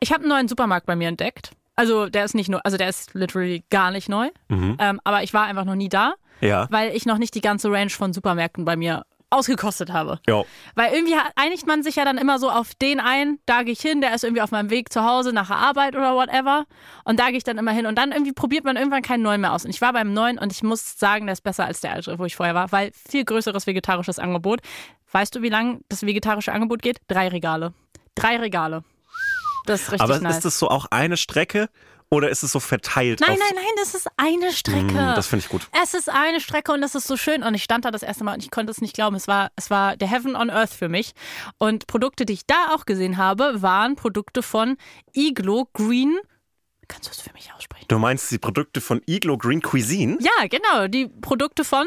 Ich 0.00 0.12
habe 0.12 0.20
einen 0.24 0.28
neuen 0.28 0.48
Supermarkt 0.48 0.86
bei 0.86 0.96
mir 0.96 1.08
entdeckt. 1.08 1.52
Also 1.76 2.08
der 2.08 2.24
ist 2.24 2.34
nicht 2.34 2.48
nur, 2.50 2.64
also 2.64 2.76
der 2.76 2.88
ist 2.88 3.14
literally 3.14 3.64
gar 3.70 3.90
nicht 3.90 4.08
neu. 4.08 4.28
Ähm, 4.50 5.00
aber 5.04 5.22
ich 5.22 5.32
war 5.34 5.44
einfach 5.44 5.64
noch 5.64 5.74
nie 5.74 5.88
da, 5.88 6.14
Ja. 6.40 6.66
weil 6.70 6.94
ich 6.94 7.06
noch 7.06 7.18
nicht 7.18 7.34
die 7.34 7.40
ganze 7.40 7.70
Range 7.70 7.90
von 7.90 8.12
Supermärkten 8.12 8.64
bei 8.64 8.76
mir 8.76 9.04
ausgekostet 9.30 9.90
habe. 9.90 10.20
Jo. 10.28 10.44
Weil 10.74 10.92
irgendwie 10.92 11.14
einigt 11.36 11.66
man 11.66 11.82
sich 11.82 11.96
ja 11.96 12.04
dann 12.04 12.18
immer 12.18 12.38
so 12.38 12.50
auf 12.50 12.74
den 12.74 13.00
ein, 13.00 13.38
da 13.46 13.62
gehe 13.62 13.72
ich 13.72 13.80
hin, 13.80 14.02
der 14.02 14.14
ist 14.14 14.24
irgendwie 14.24 14.42
auf 14.42 14.50
meinem 14.50 14.68
Weg 14.68 14.92
zu 14.92 15.02
Hause 15.02 15.32
nach 15.32 15.46
der 15.46 15.56
Arbeit 15.56 15.96
oder 15.96 16.14
whatever. 16.14 16.66
Und 17.04 17.18
da 17.18 17.28
gehe 17.28 17.38
ich 17.38 17.44
dann 17.44 17.56
immer 17.56 17.70
hin. 17.70 17.86
Und 17.86 17.96
dann 17.96 18.12
irgendwie 18.12 18.32
probiert 18.34 18.64
man 18.64 18.76
irgendwann 18.76 19.00
keinen 19.00 19.22
neuen 19.22 19.40
mehr 19.40 19.54
aus. 19.54 19.64
Und 19.64 19.70
ich 19.70 19.80
war 19.80 19.94
beim 19.94 20.12
neuen 20.12 20.38
und 20.38 20.52
ich 20.52 20.62
muss 20.62 20.98
sagen, 20.98 21.24
der 21.24 21.32
ist 21.32 21.40
besser 21.40 21.64
als 21.64 21.80
der 21.80 21.92
alte, 21.94 22.18
wo 22.18 22.26
ich 22.26 22.36
vorher 22.36 22.54
war, 22.54 22.70
weil 22.72 22.90
viel 23.08 23.24
größeres 23.24 23.66
vegetarisches 23.66 24.18
Angebot. 24.18 24.60
Weißt 25.12 25.34
du, 25.34 25.40
wie 25.40 25.48
lang 25.48 25.80
das 25.88 26.04
vegetarische 26.04 26.52
Angebot 26.52 26.82
geht? 26.82 26.98
Drei 27.08 27.28
Regale. 27.28 27.72
Drei 28.14 28.36
Regale. 28.36 28.84
Das 29.66 29.82
ist 29.82 29.92
richtig 29.92 30.02
Aber 30.02 30.20
nice. 30.20 30.36
ist 30.36 30.44
das 30.44 30.58
so 30.58 30.68
auch 30.68 30.86
eine 30.90 31.16
Strecke 31.16 31.68
oder 32.12 32.28
ist 32.28 32.42
es 32.42 32.52
so 32.52 32.60
verteilt? 32.60 33.20
Nein, 33.20 33.38
nein, 33.38 33.54
nein, 33.54 33.64
das 33.76 33.94
ist 33.94 34.06
eine 34.18 34.52
Strecke. 34.52 34.92
Mm, 34.92 35.14
das 35.14 35.26
finde 35.28 35.44
ich 35.44 35.50
gut. 35.50 35.66
Es 35.82 35.94
ist 35.94 36.10
eine 36.10 36.40
Strecke 36.40 36.72
und 36.72 36.82
das 36.82 36.94
ist 36.94 37.06
so 37.06 37.16
schön. 37.16 37.42
Und 37.42 37.54
ich 37.54 37.62
stand 37.62 37.86
da 37.86 37.90
das 37.90 38.02
erste 38.02 38.22
Mal 38.22 38.34
und 38.34 38.42
ich 38.42 38.50
konnte 38.50 38.70
es 38.70 38.82
nicht 38.82 38.94
glauben. 38.94 39.16
Es 39.16 39.28
war, 39.28 39.50
es 39.56 39.70
war 39.70 39.96
der 39.96 40.08
Heaven 40.08 40.36
on 40.36 40.50
Earth 40.50 40.74
für 40.74 40.90
mich. 40.90 41.12
Und 41.56 41.86
Produkte, 41.86 42.26
die 42.26 42.34
ich 42.34 42.46
da 42.46 42.74
auch 42.74 42.84
gesehen 42.84 43.16
habe, 43.16 43.62
waren 43.62 43.96
Produkte 43.96 44.42
von 44.42 44.76
Iglo 45.14 45.68
Green. 45.72 46.18
Kannst 46.86 47.08
du 47.08 47.12
es 47.12 47.20
für 47.22 47.32
mich 47.32 47.50
aussprechen? 47.56 47.86
Du 47.88 47.98
meinst 47.98 48.30
die 48.30 48.38
Produkte 48.38 48.82
von 48.82 49.00
Iglo 49.06 49.38
Green 49.38 49.62
Cuisine? 49.62 50.18
Ja, 50.20 50.46
genau. 50.48 50.88
Die 50.88 51.06
Produkte 51.06 51.64
von. 51.64 51.86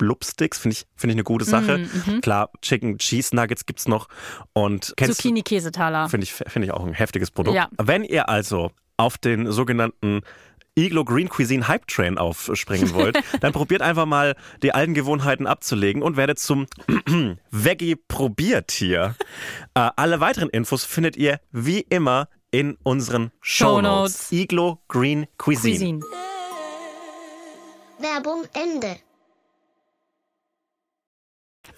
Blubsticks, 0.01 0.57
finde 0.57 0.73
ich, 0.73 0.85
finde 0.95 1.11
ich 1.11 1.15
eine 1.17 1.23
gute 1.23 1.45
Sache. 1.45 1.77
Mhm, 1.77 2.21
Klar, 2.21 2.49
Chicken 2.63 2.97
Cheese 2.97 3.35
Nuggets 3.35 3.67
gibt's 3.67 3.87
noch. 3.87 4.07
Und 4.53 4.95
Zucchini-Käsetaler. 4.99 6.09
finde 6.09 6.23
ich, 6.23 6.33
finde 6.33 6.65
ich 6.65 6.71
auch 6.73 6.83
ein 6.83 6.93
heftiges 6.93 7.29
Produkt. 7.29 7.55
Ja. 7.55 7.69
Wenn 7.77 8.03
ihr 8.03 8.27
also 8.29 8.71
auf 8.97 9.19
den 9.19 9.51
sogenannten 9.51 10.21
Iglo 10.75 11.05
Green 11.05 11.29
Cuisine 11.29 11.67
Hype 11.67 11.85
Train 11.85 12.17
aufspringen 12.17 12.93
wollt, 12.95 13.19
dann 13.41 13.53
probiert 13.53 13.83
einfach 13.83 14.07
mal 14.07 14.35
die 14.63 14.73
alten 14.73 14.95
Gewohnheiten 14.95 15.45
abzulegen 15.45 16.01
und 16.01 16.17
werdet 16.17 16.39
zum 16.39 16.65
Veggie 17.51 17.95
Probiertier. 17.95 19.13
äh, 19.75 19.89
alle 19.95 20.19
weiteren 20.19 20.49
Infos 20.49 20.83
findet 20.83 21.15
ihr 21.15 21.39
wie 21.51 21.81
immer 21.81 22.27
in 22.49 22.75
unseren 22.81 23.29
Shownotes. 23.41 24.29
Shownotes. 24.29 24.31
Iglo 24.31 24.79
Green 24.87 25.27
Cuisine. 25.37 25.99
Cuisine. 25.99 26.01
Werbung 27.99 28.45
Ende. 28.53 28.97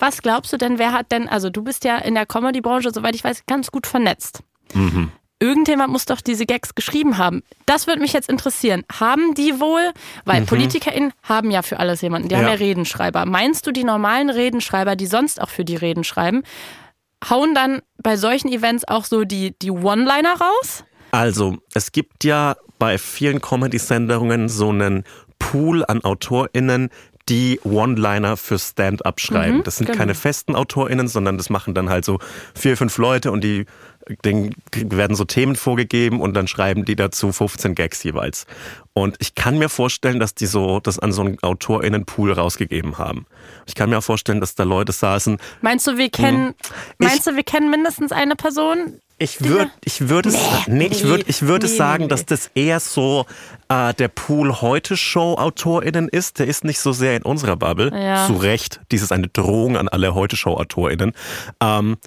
Was 0.06 0.22
glaubst 0.22 0.52
du 0.52 0.58
denn, 0.58 0.80
wer 0.80 0.92
hat 0.92 1.14
denn, 1.14 1.30
also 1.30 1.50
du 1.50 1.64
bist 1.64 1.86
ja 1.86 1.98
in 1.98 2.14
der 2.14 2.26
Comedy-Branche, 2.26 2.92
soweit 2.94 3.16
ich 3.16 3.24
weiß, 3.24 3.46
ganz 3.48 3.72
gut 3.72 3.88
vernetzt. 3.88 4.42
Mhm. 4.74 5.12
Irgendjemand 5.40 5.94
muss 5.94 6.04
doch 6.04 6.20
diese 6.20 6.46
Gags 6.46 6.76
geschrieben 6.76 7.18
haben. 7.18 7.42
Das 7.66 7.88
würde 7.88 8.02
mich 8.02 8.12
jetzt 8.12 8.28
interessieren. 8.30 8.84
Haben 8.92 9.34
die 9.34 9.62
wohl, 9.62 9.94
weil 10.26 10.44
PolitikerInnen 10.46 11.14
haben 11.24 11.52
ja 11.52 11.62
für 11.62 11.80
alles 11.80 12.02
jemanden, 12.02 12.28
die 12.28 12.36
haben 12.36 12.42
Mhm. 12.42 12.48
Ja. 12.50 12.54
ja 12.56 12.60
Redenschreiber. 12.60 13.26
Meinst 13.26 13.66
du, 13.66 13.72
die 13.72 13.86
normalen 13.86 14.30
Redenschreiber, 14.30 14.98
die 14.98 15.06
sonst 15.06 15.40
auch 15.42 15.50
für 15.50 15.64
die 15.64 15.78
Reden 15.78 16.04
schreiben, 16.04 16.44
hauen 17.30 17.56
dann 17.56 17.82
bei 17.98 18.18
solchen 18.18 18.52
Events 18.52 18.86
auch 18.86 19.06
so 19.06 19.24
die, 19.24 19.58
die 19.62 19.72
One-Liner 19.72 20.34
raus? 20.34 20.84
Also, 21.12 21.60
es 21.74 21.94
gibt 21.94 22.26
ja 22.26 22.58
bei 22.78 22.98
vielen 22.98 23.40
Comedy-Sendungen 23.40 24.50
so 24.50 24.68
einen 24.68 25.06
Pool 25.40 25.86
an 25.86 26.04
AutorInnen, 26.04 26.90
die 27.30 27.60
One-Liner 27.64 28.38
für 28.38 28.60
Stand-up 28.60 29.20
schreiben. 29.20 29.58
Mhm, 29.58 29.64
das 29.64 29.78
sind 29.78 29.88
genau. 29.88 29.98
keine 29.98 30.16
festen 30.16 30.56
AutorInnen, 30.56 31.08
sondern 31.08 31.38
das 31.38 31.50
machen 31.50 31.74
dann 31.74 31.90
halt 31.90 32.06
so 32.06 32.20
vier, 32.54 32.78
fünf 32.78 32.98
Leute 32.98 33.32
und 33.32 33.44
die 33.44 33.66
denen 34.26 34.54
werden 34.74 35.16
so 35.16 35.24
Themen 35.24 35.56
vorgegeben 35.56 36.20
und 36.20 36.34
dann 36.34 36.48
schreiben 36.48 36.86
die 36.86 36.96
dazu 36.96 37.32
15 37.32 37.76
Gags 37.76 38.04
jeweils. 38.04 38.46
Und 38.96 39.16
ich 39.20 39.34
kann 39.34 39.58
mir 39.58 39.70
vorstellen, 39.70 40.20
dass 40.20 40.36
die 40.36 40.46
so 40.46 40.80
das 40.80 41.00
an 41.00 41.12
so 41.12 41.22
einen 41.22 41.38
AutorInnen-Pool 41.42 42.32
rausgegeben 42.32 43.00
haben. 43.00 43.26
Ich 43.66 43.74
kann 43.74 43.90
mir 43.90 43.98
auch 43.98 44.04
vorstellen, 44.04 44.40
dass 44.40 44.54
da 44.54 44.64
Leute 44.64 44.92
saßen, 44.92 45.38
Meinst 45.62 45.88
du, 45.88 45.98
wir 45.98 46.10
kennen, 46.10 46.48
Mhm. 46.48 46.54
meinst 47.00 47.26
du, 47.26 47.36
wir 47.36 47.44
kennen 47.44 47.72
mindestens 47.72 48.12
eine 48.12 48.36
Person? 48.36 49.00
Ich 49.20 49.42
würde, 49.44 49.72
ich 49.86 50.10
würde, 50.10 50.30
es, 50.30 50.38
nee, 50.68 50.88
ich 50.88 51.04
würde, 51.06 51.24
ich 51.28 51.44
würde 51.44 51.68
nee, 51.68 51.74
sagen, 51.76 52.04
nee, 52.04 52.10
dass 52.10 52.26
das 52.26 52.52
eher 52.56 52.80
so 52.80 53.26
äh, 53.70 53.94
der 53.94 54.10
Pool 54.10 54.62
heute 54.62 54.98
Show 54.98 55.36
AutorInnen 55.38 56.10
ist. 56.10 56.40
Der 56.40 56.48
ist 56.48 56.64
nicht 56.64 56.80
so 56.80 56.92
sehr 56.92 57.16
in 57.16 57.24
unserer 57.24 57.56
Bubble. 57.56 57.92
Ja. 57.94 58.28
Zu 58.28 58.34
Recht. 58.34 58.82
Dies 58.92 59.02
ist 59.02 59.12
eine 59.12 59.28
Drohung 59.30 59.78
an 59.78 59.88
alle 59.88 60.14
heute 60.14 60.36
Show 60.36 60.56
AutorInnen. 60.58 61.14
Ähm, 61.62 61.98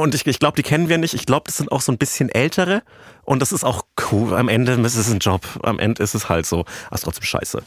und 0.00 0.14
ich, 0.14 0.26
ich 0.26 0.38
glaube, 0.38 0.56
die 0.56 0.62
kennen 0.62 0.88
wir 0.88 0.98
nicht. 0.98 1.14
Ich 1.14 1.26
glaube, 1.26 1.44
das 1.46 1.56
sind 1.56 1.70
auch 1.72 1.80
so 1.80 1.92
ein 1.92 1.98
bisschen 1.98 2.28
ältere. 2.28 2.82
Und 3.22 3.40
das 3.40 3.52
ist 3.52 3.64
auch 3.64 3.82
cool. 4.10 4.34
Am 4.34 4.48
Ende 4.48 4.72
ist 4.72 4.96
es 4.96 5.10
ein 5.10 5.18
Job. 5.18 5.42
Am 5.62 5.78
Ende 5.78 6.02
ist 6.02 6.14
es 6.14 6.28
halt 6.28 6.46
so. 6.46 6.64
Aber 6.88 7.00
trotzdem 7.00 7.24
scheiße. 7.24 7.62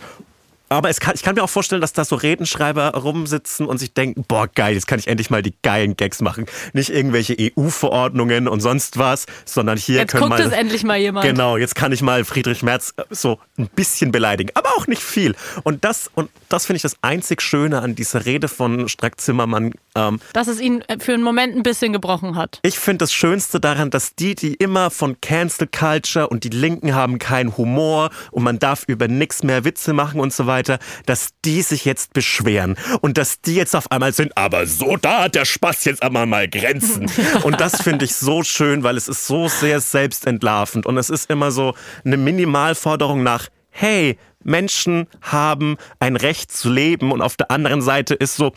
Aber 0.69 0.91
kann, 0.93 1.13
ich 1.15 1.21
kann 1.21 1.35
mir 1.35 1.43
auch 1.43 1.49
vorstellen, 1.49 1.81
dass 1.81 1.93
da 1.93 2.05
so 2.05 2.15
Redenschreiber 2.15 2.89
rumsitzen 2.95 3.65
und 3.65 3.77
sich 3.77 3.93
denken, 3.93 4.25
boah, 4.27 4.47
geil, 4.47 4.73
jetzt 4.73 4.87
kann 4.87 4.97
ich 4.97 5.07
endlich 5.07 5.29
mal 5.29 5.41
die 5.43 5.53
geilen 5.61 5.95
Gags 5.95 6.21
machen. 6.21 6.45
Nicht 6.73 6.89
irgendwelche 6.89 7.35
EU-Verordnungen 7.39 8.47
und 8.47 8.59
sonst 8.59 8.97
was, 8.97 9.25
sondern 9.45 9.77
hier 9.77 9.97
Jetzt 9.99 10.11
können 10.11 10.29
guckt 10.29 10.39
mal... 10.39 10.47
es 10.47 10.53
endlich 10.53 10.83
mal 10.83 10.97
jemand. 10.97 11.25
Genau, 11.25 11.57
jetzt 11.57 11.75
kann 11.75 11.91
ich 11.91 12.01
mal 12.01 12.25
Friedrich 12.25 12.63
Merz 12.63 12.93
äh, 12.97 13.03
so 13.09 13.39
ein 13.57 13.67
bisschen 13.67 14.11
beleidigen, 14.11 14.49
aber 14.55 14.69
auch 14.77 14.87
nicht 14.87 15.03
viel. 15.03 15.35
Und 15.63 15.83
das, 15.83 16.09
und 16.15 16.29
das 16.49 16.65
finde 16.65 16.77
ich 16.77 16.83
das 16.83 16.97
einzig 17.01 17.41
Schöne 17.41 17.81
an 17.81 17.95
dieser 17.95 18.25
Rede 18.25 18.47
von 18.47 18.89
Strack 18.89 19.21
Zimmermann. 19.21 19.73
Ähm, 19.95 20.19
Dass 20.33 20.47
es 20.47 20.59
ihn 20.59 20.83
für 20.99 21.13
einen 21.13 21.23
Moment 21.23 21.55
ein 21.55 21.63
bisschen 21.63 21.93
gebrochen 21.93 22.35
hat. 22.35 22.59
ich 22.63 22.79
finde 22.79 22.99
das 22.99 23.13
Schönste 23.13 23.59
daran, 23.59 23.91
dass 23.91 24.15
die, 24.15 24.33
die 24.33 24.55
immer 24.55 24.89
von 24.89 25.19
Cancel 25.21 25.67
Culture 25.67 26.29
und 26.29 26.43
die 26.43 26.49
Linken 26.49 26.95
haben 26.95 27.19
keinen 27.19 27.55
Humor 27.57 28.09
und 28.31 28.43
man 28.43 28.57
darf 28.57 28.85
über 28.87 29.07
nichts 29.07 29.43
mehr 29.43 29.65
Witze 29.65 29.93
machen 29.93 30.19
und 30.19 30.33
so 30.33 30.47
weiter, 30.47 30.52
weiter, 30.53 30.79
dass 31.05 31.29
die 31.43 31.61
sich 31.63 31.83
jetzt 31.85 32.13
beschweren 32.13 32.75
und 33.01 33.17
dass 33.17 33.41
die 33.41 33.55
jetzt 33.55 33.75
auf 33.75 33.91
einmal 33.91 34.13
sind, 34.13 34.37
aber 34.37 34.67
so, 34.67 34.97
da 34.97 35.23
hat 35.23 35.35
der 35.35 35.45
Spaß 35.45 35.85
jetzt 35.85 36.03
einmal 36.03 36.27
mal 36.27 36.47
Grenzen. 36.47 37.11
Und 37.43 37.59
das 37.59 37.81
finde 37.81 38.05
ich 38.05 38.15
so 38.15 38.43
schön, 38.43 38.83
weil 38.83 38.97
es 38.97 39.07
ist 39.07 39.25
so 39.27 39.47
sehr 39.47 39.79
selbstentlarvend 39.81 40.85
und 40.85 40.97
es 40.97 41.09
ist 41.09 41.29
immer 41.29 41.51
so 41.51 41.73
eine 42.05 42.17
Minimalforderung 42.17 43.23
nach, 43.23 43.47
hey, 43.71 44.17
Menschen 44.43 45.07
haben 45.21 45.77
ein 45.99 46.15
Recht 46.15 46.51
zu 46.51 46.69
leben 46.69 47.11
und 47.11 47.21
auf 47.21 47.35
der 47.35 47.49
anderen 47.49 47.81
Seite 47.81 48.13
ist 48.13 48.35
so, 48.35 48.53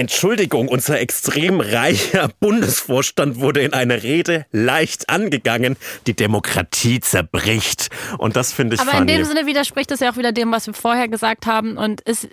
Entschuldigung, 0.00 0.68
unser 0.68 0.98
extrem 0.98 1.60
reicher 1.60 2.30
Bundesvorstand 2.40 3.38
wurde 3.38 3.60
in 3.60 3.72
einer 3.74 4.02
Rede 4.02 4.46
leicht 4.50 5.08
angegangen. 5.10 5.76
Die 6.06 6.14
Demokratie 6.14 7.00
zerbricht. 7.00 7.90
Und 8.18 8.34
das 8.36 8.52
finde 8.52 8.74
ich 8.76 8.80
Aber 8.80 8.92
funny. 8.92 9.12
in 9.12 9.18
dem 9.18 9.24
Sinne 9.26 9.46
widerspricht 9.46 9.90
es 9.90 10.00
ja 10.00 10.10
auch 10.10 10.16
wieder 10.16 10.32
dem, 10.32 10.50
was 10.52 10.66
wir 10.66 10.74
vorher 10.74 11.08
gesagt 11.08 11.46
haben. 11.46 11.76
Und 11.76 12.00
es 12.06 12.26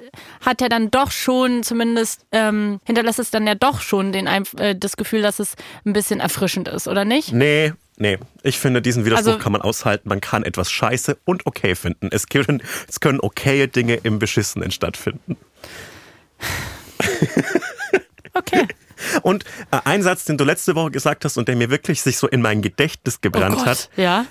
hat 0.45 0.61
ja 0.61 0.69
dann 0.69 0.89
doch 0.91 1.11
schon, 1.11 1.61
zumindest 1.63 2.21
ähm, 2.31 2.79
hinterlässt 2.85 3.19
es 3.19 3.31
dann 3.31 3.45
ja 3.45 3.55
doch 3.55 3.81
schon 3.81 4.11
den, 4.13 4.27
äh, 4.27 4.75
das 4.75 4.95
Gefühl, 4.97 5.21
dass 5.21 5.39
es 5.39 5.55
ein 5.85 5.93
bisschen 5.93 6.19
erfrischend 6.21 6.67
ist, 6.69 6.87
oder 6.87 7.03
nicht? 7.05 7.33
Nee, 7.33 7.73
nee. 7.97 8.17
Ich 8.43 8.57
finde, 8.59 8.81
diesen 8.81 9.03
Widerspruch 9.05 9.33
Also- 9.33 9.43
kann 9.43 9.51
man 9.51 9.61
aushalten. 9.61 10.07
Man 10.07 10.21
kann 10.21 10.43
etwas 10.43 10.71
scheiße 10.71 11.17
und 11.25 11.45
okay 11.45 11.75
finden. 11.75 12.07
Es 12.11 12.27
können, 12.27 12.63
es 12.87 13.01
können 13.01 13.19
okaye 13.19 13.67
Dinge 13.67 13.95
im 14.03 14.19
Beschissenen 14.19 14.71
stattfinden. 14.71 15.35
Okay. 18.33 18.67
Und 19.23 19.45
äh, 19.71 19.79
ein 19.85 20.03
Satz, 20.03 20.25
den 20.25 20.37
du 20.37 20.43
letzte 20.43 20.75
Woche 20.75 20.91
gesagt 20.91 21.25
hast 21.25 21.37
und 21.37 21.47
der 21.47 21.55
mir 21.55 21.69
wirklich 21.71 22.01
sich 22.03 22.17
so 22.17 22.27
in 22.27 22.41
mein 22.41 22.61
Gedächtnis 22.61 23.21
gebrannt 23.21 23.57
oh 23.61 23.65
hat. 23.65 23.89
Ja. 23.95 24.25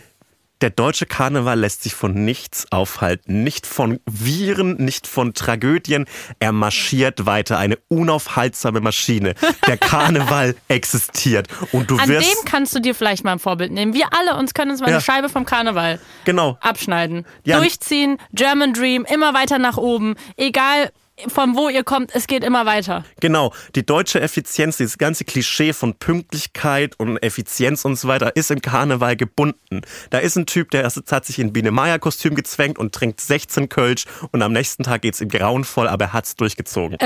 Der 0.60 0.70
deutsche 0.70 1.06
Karneval 1.06 1.58
lässt 1.58 1.82
sich 1.82 1.94
von 1.94 2.24
nichts 2.24 2.70
aufhalten. 2.70 3.42
Nicht 3.42 3.66
von 3.66 4.00
Viren, 4.06 4.76
nicht 4.76 5.06
von 5.06 5.34
Tragödien. 5.34 6.06
Er 6.38 6.52
marschiert 6.52 7.26
weiter. 7.26 7.58
Eine 7.58 7.78
unaufhaltsame 7.88 8.80
Maschine. 8.80 9.34
Der 9.66 9.76
Karneval 9.76 10.54
existiert. 10.68 11.48
Und 11.72 11.90
du 11.90 11.98
An 11.98 12.08
wirst. 12.08 12.30
dem 12.30 12.44
kannst 12.46 12.74
du 12.74 12.80
dir 12.80 12.94
vielleicht 12.94 13.22
mal 13.24 13.32
ein 13.32 13.38
Vorbild 13.38 13.72
nehmen. 13.72 13.92
Wir 13.92 14.06
alle 14.18 14.38
uns 14.38 14.54
können 14.54 14.70
uns 14.70 14.80
mal 14.80 14.88
Ja. 14.88 14.96
eine 14.96 15.02
Scheibe 15.04 15.28
vom 15.28 15.44
Karneval 15.44 15.98
Genau. 16.24 16.56
abschneiden. 16.60 17.26
Ja. 17.44 17.58
Durchziehen, 17.58 18.18
German 18.32 18.72
Dream, 18.72 19.04
immer 19.12 19.34
weiter 19.34 19.58
nach 19.58 19.76
oben. 19.76 20.14
Egal 20.36 20.90
von 21.28 21.56
wo 21.56 21.68
ihr 21.68 21.84
kommt, 21.84 22.14
es 22.14 22.26
geht 22.26 22.44
immer 22.44 22.66
weiter. 22.66 23.04
Genau, 23.20 23.52
die 23.74 23.84
deutsche 23.84 24.20
Effizienz, 24.20 24.76
dieses 24.76 24.98
ganze 24.98 25.24
Klischee 25.24 25.72
von 25.72 25.94
Pünktlichkeit 25.94 26.98
und 26.98 27.18
Effizienz 27.22 27.84
und 27.84 27.96
so 27.96 28.08
weiter, 28.08 28.36
ist 28.36 28.50
im 28.50 28.60
Karneval 28.60 29.16
gebunden. 29.16 29.82
Da 30.10 30.18
ist 30.18 30.36
ein 30.36 30.46
Typ, 30.46 30.70
der 30.70 30.82
erst 30.82 31.10
hat 31.10 31.24
sich 31.24 31.38
in 31.38 31.52
Biene 31.52 31.70
Meier 31.70 31.98
Kostüm 31.98 32.34
gezwängt 32.34 32.78
und 32.78 32.94
trinkt 32.94 33.20
16 33.20 33.68
Kölsch 33.68 34.04
und 34.32 34.42
am 34.42 34.52
nächsten 34.52 34.82
Tag 34.82 35.02
geht's 35.02 35.20
ihm 35.20 35.28
grauenvoll, 35.28 35.88
aber 35.88 36.06
er 36.06 36.12
hat's 36.12 36.36
durchgezogen. 36.36 36.98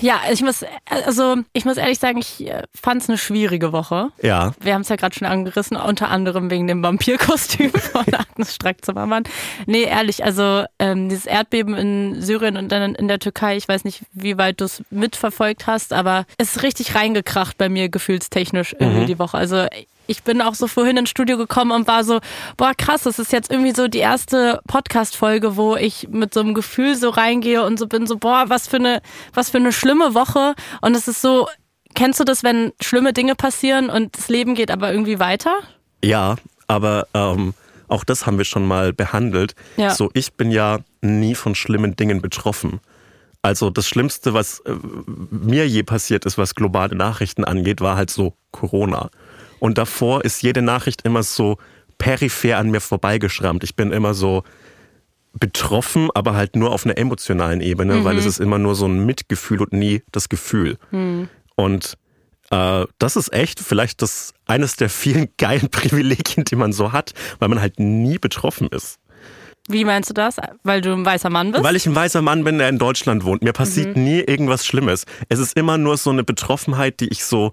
Ja, 0.00 0.20
ich 0.30 0.42
muss, 0.42 0.64
also 0.86 1.36
ich 1.52 1.64
muss 1.64 1.76
ehrlich 1.76 1.98
sagen, 1.98 2.18
ich 2.18 2.50
fand 2.80 3.02
es 3.02 3.08
eine 3.08 3.18
schwierige 3.18 3.72
Woche. 3.72 4.10
ja. 4.22 4.52
Wir 4.60 4.74
haben 4.74 4.82
es 4.82 4.88
ja 4.88 4.96
gerade 4.96 5.14
schon 5.14 5.26
angerissen, 5.26 5.76
unter 5.76 6.08
anderem 6.08 6.50
wegen 6.50 6.66
dem 6.66 6.82
Vampirkostüm 6.82 7.70
von 7.92 8.04
Agnes 8.12 8.54
Strack-Zimmermann. 8.54 9.24
Nee, 9.66 9.82
ehrlich, 9.84 10.24
also 10.24 10.64
ähm, 10.78 11.08
dieses 11.08 11.26
Erdbeben 11.26 11.74
in 11.74 12.20
Syrien 12.22 12.56
und 12.56 12.70
dann 12.70 12.94
in 12.94 13.08
der 13.08 13.18
Türkei, 13.18 13.47
ich 13.56 13.68
weiß 13.68 13.84
nicht, 13.84 14.02
wie 14.12 14.38
weit 14.38 14.60
du 14.60 14.64
es 14.64 14.82
mitverfolgt 14.90 15.66
hast, 15.66 15.92
aber 15.92 16.26
es 16.36 16.56
ist 16.56 16.62
richtig 16.62 16.94
reingekracht 16.94 17.58
bei 17.58 17.68
mir 17.68 17.88
gefühlstechnisch 17.88 18.74
irgendwie 18.78 19.06
die 19.06 19.18
Woche. 19.18 19.36
Also 19.36 19.66
ich 20.08 20.22
bin 20.22 20.40
auch 20.40 20.54
so 20.54 20.66
vorhin 20.66 20.96
ins 20.96 21.10
Studio 21.10 21.36
gekommen 21.36 21.70
und 21.70 21.86
war 21.86 22.02
so, 22.02 22.18
boah 22.56 22.72
krass, 22.74 23.02
das 23.02 23.18
ist 23.18 23.32
jetzt 23.32 23.50
irgendwie 23.50 23.74
so 23.74 23.88
die 23.88 23.98
erste 23.98 24.60
Podcast-Folge, 24.66 25.56
wo 25.56 25.76
ich 25.76 26.08
mit 26.10 26.34
so 26.34 26.40
einem 26.40 26.54
Gefühl 26.54 26.96
so 26.96 27.10
reingehe 27.10 27.64
und 27.64 27.78
so 27.78 27.86
bin 27.86 28.06
so, 28.06 28.16
boah, 28.16 28.44
was 28.48 28.66
für 28.66 28.76
eine, 28.76 29.02
was 29.34 29.50
für 29.50 29.58
eine 29.58 29.72
schlimme 29.72 30.14
Woche. 30.14 30.54
Und 30.80 30.96
es 30.96 31.06
ist 31.08 31.20
so, 31.20 31.46
kennst 31.94 32.18
du 32.18 32.24
das, 32.24 32.42
wenn 32.42 32.72
schlimme 32.80 33.12
Dinge 33.12 33.34
passieren 33.34 33.90
und 33.90 34.16
das 34.16 34.28
Leben 34.28 34.54
geht 34.54 34.70
aber 34.70 34.90
irgendwie 34.90 35.20
weiter? 35.20 35.60
Ja, 36.02 36.36
aber 36.66 37.06
ähm, 37.14 37.54
auch 37.88 38.04
das 38.04 38.26
haben 38.26 38.38
wir 38.38 38.44
schon 38.44 38.66
mal 38.66 38.92
behandelt. 38.92 39.54
Ja. 39.76 39.90
So, 39.90 40.10
ich 40.14 40.34
bin 40.34 40.50
ja 40.50 40.78
nie 41.00 41.34
von 41.34 41.54
schlimmen 41.54 41.96
Dingen 41.96 42.20
betroffen. 42.22 42.80
Also 43.48 43.70
das 43.70 43.88
Schlimmste, 43.88 44.34
was 44.34 44.60
äh, 44.66 44.74
mir 45.30 45.66
je 45.66 45.82
passiert 45.82 46.26
ist, 46.26 46.36
was 46.36 46.54
globale 46.54 46.94
Nachrichten 46.94 47.44
angeht, 47.44 47.80
war 47.80 47.96
halt 47.96 48.10
so 48.10 48.34
Corona. 48.50 49.08
Und 49.58 49.78
davor 49.78 50.22
ist 50.22 50.42
jede 50.42 50.60
Nachricht 50.60 51.00
immer 51.06 51.22
so 51.22 51.56
peripher 51.96 52.58
an 52.58 52.70
mir 52.70 52.82
vorbeigeschrammt. 52.82 53.64
Ich 53.64 53.74
bin 53.74 53.90
immer 53.90 54.12
so 54.12 54.42
betroffen, 55.32 56.10
aber 56.14 56.34
halt 56.34 56.56
nur 56.56 56.72
auf 56.72 56.84
einer 56.84 56.98
emotionalen 56.98 57.62
Ebene, 57.62 58.04
weil 58.04 58.18
es 58.18 58.26
ist 58.26 58.38
immer 58.38 58.58
nur 58.58 58.74
so 58.74 58.84
ein 58.84 59.06
Mitgefühl 59.06 59.62
und 59.62 59.72
nie 59.72 60.02
das 60.12 60.28
Gefühl. 60.28 60.76
Und 61.56 61.96
äh, 62.50 62.84
das 62.98 63.16
ist 63.16 63.32
echt 63.32 63.60
vielleicht 63.60 64.02
das 64.02 64.34
eines 64.44 64.76
der 64.76 64.90
vielen 64.90 65.28
geilen 65.38 65.70
Privilegien, 65.70 66.44
die 66.44 66.56
man 66.56 66.74
so 66.74 66.92
hat, 66.92 67.14
weil 67.38 67.48
man 67.48 67.62
halt 67.62 67.80
nie 67.80 68.18
betroffen 68.18 68.68
ist. 68.68 68.98
Wie 69.68 69.84
meinst 69.84 70.10
du 70.10 70.14
das? 70.14 70.36
Weil 70.64 70.80
du 70.80 70.92
ein 70.92 71.04
weißer 71.04 71.30
Mann 71.30 71.52
bist? 71.52 71.62
Weil 71.62 71.76
ich 71.76 71.86
ein 71.86 71.94
weißer 71.94 72.22
Mann 72.22 72.42
bin, 72.42 72.58
der 72.58 72.68
in 72.68 72.78
Deutschland 72.78 73.24
wohnt. 73.24 73.42
Mir 73.42 73.52
passiert 73.52 73.96
nie 73.96 74.20
irgendwas 74.20 74.66
Schlimmes. 74.66 75.04
Es 75.28 75.38
ist 75.38 75.56
immer 75.56 75.78
nur 75.78 75.96
so 75.98 76.10
eine 76.10 76.24
Betroffenheit, 76.24 77.00
die 77.00 77.08
ich 77.08 77.24
so 77.24 77.52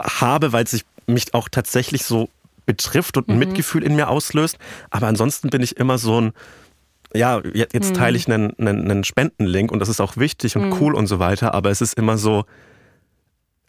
habe, 0.00 0.52
weil 0.52 0.64
es 0.64 0.70
sich 0.70 0.84
mich 1.06 1.34
auch 1.34 1.48
tatsächlich 1.48 2.04
so 2.04 2.28
betrifft 2.64 3.16
und 3.16 3.28
ein 3.28 3.38
Mitgefühl 3.38 3.82
in 3.82 3.96
mir 3.96 4.08
auslöst. 4.08 4.58
Aber 4.90 5.06
ansonsten 5.08 5.50
bin 5.50 5.62
ich 5.62 5.76
immer 5.76 5.98
so 5.98 6.20
ein, 6.20 6.32
ja, 7.14 7.40
jetzt 7.54 7.94
teile 7.94 8.16
ich 8.16 8.30
einen, 8.30 8.58
einen, 8.58 8.90
einen 8.90 9.04
Spendenlink 9.04 9.72
und 9.72 9.80
das 9.80 9.88
ist 9.88 10.00
auch 10.00 10.16
wichtig 10.16 10.56
und 10.56 10.80
cool 10.80 10.94
und 10.94 11.06
so 11.06 11.18
weiter. 11.18 11.54
Aber 11.54 11.70
es 11.70 11.80
ist 11.80 11.94
immer 11.94 12.18
so, 12.18 12.44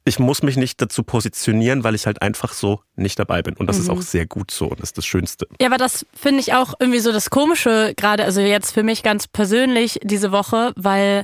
ich 0.07 0.19
muss 0.19 0.41
mich 0.43 0.57
nicht 0.57 0.81
dazu 0.81 1.03
positionieren, 1.03 1.83
weil 1.83 1.93
ich 1.95 2.05
halt 2.05 2.21
einfach 2.21 2.53
so 2.53 2.81
nicht 2.95 3.19
dabei 3.19 3.41
bin. 3.41 3.55
Und 3.55 3.67
das 3.67 3.77
ist 3.77 3.89
auch 3.89 4.01
sehr 4.01 4.25
gut 4.25 4.51
so 4.51 4.67
und 4.67 4.79
das 4.79 4.89
ist 4.89 4.97
das 4.97 5.05
Schönste. 5.05 5.47
Ja, 5.61 5.67
aber 5.67 5.77
das 5.77 6.05
finde 6.13 6.39
ich 6.39 6.53
auch 6.53 6.73
irgendwie 6.79 6.99
so 6.99 7.11
das 7.11 7.29
Komische, 7.29 7.93
gerade, 7.95 8.23
also 8.23 8.41
jetzt 8.41 8.71
für 8.71 8.83
mich 8.83 9.03
ganz 9.03 9.27
persönlich 9.27 9.99
diese 10.03 10.31
Woche, 10.31 10.73
weil 10.75 11.23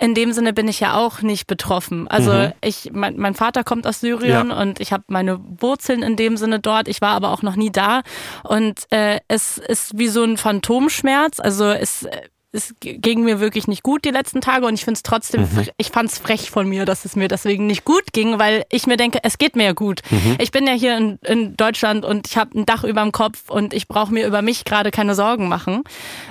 in 0.00 0.14
dem 0.14 0.32
Sinne 0.32 0.52
bin 0.52 0.68
ich 0.68 0.78
ja 0.78 0.94
auch 0.96 1.22
nicht 1.22 1.48
betroffen. 1.48 2.06
Also 2.06 2.52
ich, 2.60 2.90
mein, 2.92 3.16
mein 3.16 3.34
Vater 3.34 3.64
kommt 3.64 3.84
aus 3.84 3.98
Syrien 4.00 4.50
Ja. 4.50 4.60
und 4.60 4.78
ich 4.78 4.92
habe 4.92 5.02
meine 5.08 5.40
Wurzeln 5.60 6.04
in 6.04 6.14
dem 6.14 6.36
Sinne 6.36 6.60
dort. 6.60 6.86
Ich 6.86 7.00
war 7.00 7.10
aber 7.16 7.32
auch 7.32 7.42
noch 7.42 7.56
nie 7.56 7.70
da 7.72 8.02
und 8.44 8.80
äh, 8.90 9.18
es 9.26 9.58
ist 9.58 9.98
wie 9.98 10.06
so 10.08 10.22
ein 10.22 10.36
Phantomschmerz. 10.36 11.40
Also 11.40 11.64
es 11.70 12.06
es 12.52 12.74
ging 12.80 13.24
mir 13.24 13.40
wirklich 13.40 13.68
nicht 13.68 13.82
gut 13.82 14.04
die 14.06 14.10
letzten 14.10 14.40
Tage 14.40 14.64
und 14.66 14.72
ich 14.74 14.84
finde 14.84 14.96
es 14.96 15.02
trotzdem, 15.02 15.42
fre- 15.44 15.70
ich 15.76 15.88
fand 15.90 16.10
es 16.10 16.18
frech 16.18 16.50
von 16.50 16.66
mir, 16.68 16.86
dass 16.86 17.04
es 17.04 17.14
mir 17.14 17.28
deswegen 17.28 17.66
nicht 17.66 17.84
gut 17.84 18.12
ging, 18.14 18.38
weil 18.38 18.64
ich 18.72 18.86
mir 18.86 18.96
denke, 18.96 19.18
es 19.22 19.36
geht 19.36 19.54
mir 19.54 19.64
ja 19.64 19.72
gut. 19.72 20.00
Ich 20.38 20.50
bin 20.50 20.66
ja 20.66 20.72
hier 20.72 20.96
in, 20.96 21.18
in 21.26 21.56
Deutschland 21.58 22.04
und 22.06 22.26
ich 22.26 22.36
habe 22.38 22.58
ein 22.58 22.64
Dach 22.64 22.84
über 22.84 23.02
dem 23.02 23.12
Kopf 23.12 23.50
und 23.50 23.74
ich 23.74 23.86
brauche 23.86 24.12
mir 24.14 24.26
über 24.26 24.40
mich 24.40 24.64
gerade 24.64 24.90
keine 24.90 25.14
Sorgen 25.14 25.48
machen. 25.48 25.82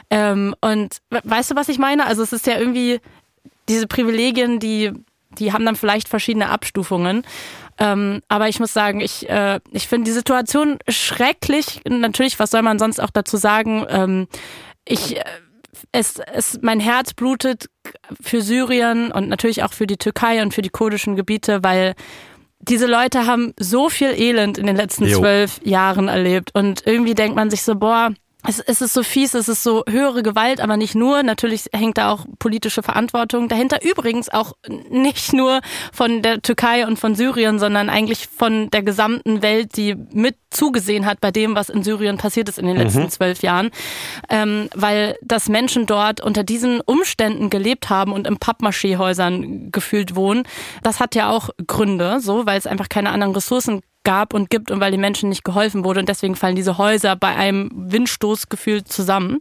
Ähm, 0.10 0.56
und 0.62 0.98
we- 1.12 1.22
weißt 1.24 1.52
du, 1.52 1.56
was 1.56 1.70
ich 1.70 1.78
meine? 1.78 2.06
Also 2.08 2.24
es 2.24 2.34
ist 2.34 2.48
ja 2.48 2.58
irgendwie 2.58 3.00
diese 3.70 3.86
Privilegien, 3.86 4.60
die, 4.60 4.94
die 5.38 5.54
haben 5.54 5.66
dann 5.66 5.76
vielleicht 5.76 6.10
verschiedene 6.10 6.50
Abstufungen. 6.50 7.24
Ähm, 7.80 8.22
aber 8.28 8.48
ich 8.50 8.60
muss 8.60 8.74
sagen, 8.74 9.02
ich, 9.02 9.30
äh, 9.30 9.60
ich 9.72 9.88
finde 9.88 10.06
die 10.06 10.14
Situation 10.16 10.80
schrecklich. 10.88 11.82
Natürlich, 11.88 12.40
was 12.40 12.50
soll 12.50 12.64
man 12.64 12.80
sonst 12.80 13.00
auch 13.00 13.12
dazu 13.12 13.38
sagen? 13.38 13.86
Ähm, 13.88 14.28
ich, 14.84 15.18
äh, 15.18 15.24
es, 15.92 16.20
es, 16.34 16.60
mein 16.62 16.80
Herz 16.80 17.14
blutet 17.14 17.70
für 18.22 18.42
Syrien 18.42 19.12
und 19.12 19.30
natürlich 19.30 19.64
auch 19.64 19.74
für 19.74 19.88
die 19.88 19.98
Türkei 19.98 20.42
und 20.42 20.54
für 20.54 20.62
die 20.62 20.70
kurdischen 20.70 21.16
Gebiete, 21.16 21.64
weil 21.64 21.96
diese 22.60 22.88
Leute 22.88 23.28
haben 23.28 23.54
so 23.60 23.90
viel 23.90 24.10
Elend 24.10 24.58
in 24.58 24.66
den 24.66 24.76
letzten 24.76 25.06
Jo. 25.06 25.20
zwölf 25.20 25.60
Jahren 25.64 26.08
erlebt. 26.08 26.52
Und 26.54 26.86
irgendwie 26.86 27.16
denkt 27.16 27.36
man 27.36 27.50
sich 27.50 27.64
so, 27.64 27.76
boah, 27.76 28.12
es, 28.48 28.60
es 28.60 28.82
ist 28.82 28.94
so 28.94 29.04
fies, 29.04 29.34
es 29.34 29.50
ist 29.50 29.62
so 29.62 29.84
höhere 29.88 30.24
Gewalt, 30.24 30.62
aber 30.62 30.78
nicht 30.78 30.96
nur. 30.96 31.22
Natürlich 31.22 31.66
hängt 31.74 31.98
da 31.98 32.12
auch 32.12 32.26
politische 32.40 32.82
Verantwortung 32.82 33.50
dahinter. 33.50 33.84
Übrigens 33.84 34.30
auch 34.30 34.54
nicht 34.90 35.34
nur 35.34 35.60
von 35.92 36.22
der 36.22 36.42
Türkei 36.42 36.88
und 36.88 36.98
von 36.98 37.14
Syrien, 37.14 37.60
sondern 37.60 37.90
eigentlich 37.90 38.28
von 38.28 38.70
der 38.70 38.84
gesamten 38.84 39.42
Welt, 39.42 39.76
die 39.76 39.96
mit 40.14 40.38
zugesehen 40.50 41.06
hat 41.06 41.20
bei 41.20 41.32
dem, 41.32 41.56
was 41.56 41.70
in 41.70 41.84
Syrien 41.84 42.18
passiert 42.18 42.48
ist 42.48 42.58
in 42.58 42.68
den 42.68 42.78
letzten 42.78 43.10
zwölf 43.10 43.42
Jahren. 43.42 43.70
Ähm, 44.30 44.70
weil 44.74 45.18
dass 45.22 45.50
Menschen 45.50 45.86
dort 45.86 46.22
unter 46.22 46.44
diesen 46.46 46.80
Umständen 46.80 47.50
gelebt 47.50 47.90
haben 47.90 48.14
und 48.14 48.26
im 48.26 48.38
Pappmaché-Häusern 48.38 49.72
gefühlt 49.72 50.16
wohnen, 50.16 50.44
das 50.84 51.02
hat 51.02 51.16
ja 51.16 51.30
auch 51.30 51.50
Gründe, 51.68 52.22
so, 52.22 52.46
weil 52.46 52.58
es 52.58 52.66
einfach 52.66 52.88
keine 52.88 53.10
anderen 53.10 53.34
Ressourcen 53.34 53.82
gab 54.08 54.34
und 54.34 54.50
gibt 54.50 54.72
und 54.72 54.80
weil 54.80 54.92
den 54.92 55.02
Menschen 55.02 55.28
nicht 55.28 55.44
geholfen 55.44 55.84
wurde 55.84 56.00
und 56.00 56.08
deswegen 56.08 56.38
fallen 56.38 56.56
diese 56.56 56.78
Häuser 56.78 57.18
bei 57.18 57.36
einem 57.36 57.70
Windstoß 57.76 58.48
gefühlt 58.48 58.88
zusammen. 58.88 59.40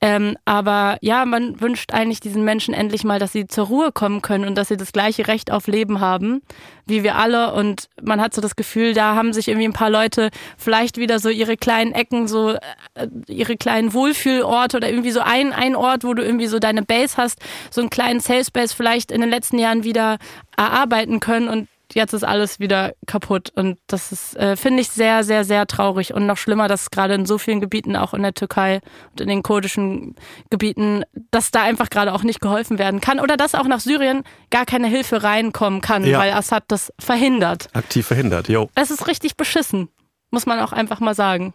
Ähm, 0.00 0.36
aber 0.44 0.96
ja, 1.00 1.26
man 1.26 1.60
wünscht 1.60 1.92
eigentlich 1.92 2.20
diesen 2.20 2.44
Menschen 2.44 2.72
endlich 2.72 3.02
mal, 3.02 3.18
dass 3.18 3.32
sie 3.32 3.48
zur 3.48 3.66
Ruhe 3.66 3.90
kommen 3.90 4.22
können 4.22 4.44
und 4.44 4.54
dass 4.54 4.68
sie 4.68 4.76
das 4.76 4.92
gleiche 4.92 5.26
Recht 5.26 5.50
auf 5.50 5.66
Leben 5.66 5.98
haben 5.98 6.42
wie 6.86 7.02
wir 7.02 7.16
alle. 7.16 7.52
Und 7.52 7.88
man 8.00 8.20
hat 8.20 8.32
so 8.32 8.40
das 8.40 8.56
Gefühl, 8.56 8.94
da 8.94 9.14
haben 9.14 9.32
sich 9.32 9.48
irgendwie 9.48 9.66
ein 9.66 9.72
paar 9.72 9.90
Leute 9.90 10.30
vielleicht 10.56 10.96
wieder 10.98 11.18
so 11.18 11.28
ihre 11.28 11.56
kleinen 11.56 11.92
Ecken, 11.92 12.28
so 12.28 12.52
äh, 12.94 13.08
ihre 13.26 13.56
kleinen 13.56 13.92
Wohlfühlorte 13.92 14.76
oder 14.76 14.88
irgendwie 14.88 15.10
so 15.10 15.20
ein, 15.20 15.52
ein 15.52 15.76
Ort, 15.76 16.04
wo 16.04 16.14
du 16.14 16.22
irgendwie 16.22 16.46
so 16.46 16.58
deine 16.58 16.82
Base 16.82 17.16
hast, 17.16 17.40
so 17.70 17.80
einen 17.80 17.90
kleinen 17.90 18.20
Safe 18.20 18.44
Space 18.44 18.72
vielleicht 18.72 19.10
in 19.10 19.20
den 19.20 19.30
letzten 19.30 19.58
Jahren 19.58 19.84
wieder 19.84 20.18
erarbeiten 20.56 21.20
können. 21.20 21.48
Und 21.48 21.68
jetzt 21.94 22.12
ist 22.12 22.24
alles 22.24 22.60
wieder 22.60 22.92
kaputt. 23.06 23.50
Und 23.54 23.78
das 23.86 24.12
ist, 24.12 24.36
äh, 24.36 24.56
finde 24.56 24.82
ich, 24.82 24.90
sehr, 24.90 25.24
sehr, 25.24 25.44
sehr 25.44 25.66
traurig. 25.66 26.14
Und 26.14 26.26
noch 26.26 26.36
schlimmer, 26.36 26.68
dass 26.68 26.90
gerade 26.90 27.14
in 27.14 27.26
so 27.26 27.38
vielen 27.38 27.60
Gebieten, 27.60 27.96
auch 27.96 28.14
in 28.14 28.22
der 28.22 28.34
Türkei 28.34 28.80
und 29.12 29.20
in 29.20 29.28
den 29.28 29.42
kurdischen 29.42 30.14
Gebieten, 30.50 31.04
dass 31.30 31.50
da 31.50 31.62
einfach 31.62 31.90
gerade 31.90 32.12
auch 32.12 32.22
nicht 32.22 32.40
geholfen 32.40 32.78
werden 32.78 33.00
kann. 33.00 33.20
Oder 33.20 33.36
dass 33.36 33.54
auch 33.54 33.66
nach 33.66 33.80
Syrien 33.80 34.24
gar 34.50 34.66
keine 34.66 34.88
Hilfe 34.88 35.22
reinkommen 35.22 35.80
kann, 35.80 36.04
ja. 36.04 36.18
weil 36.18 36.32
Assad 36.32 36.64
das 36.68 36.92
verhindert. 36.98 37.68
Aktiv 37.72 38.06
verhindert, 38.06 38.48
jo. 38.48 38.68
Es 38.74 38.90
ist 38.90 39.06
richtig 39.06 39.36
beschissen, 39.36 39.88
muss 40.30 40.46
man 40.46 40.60
auch 40.60 40.72
einfach 40.72 41.00
mal 41.00 41.14
sagen. 41.14 41.54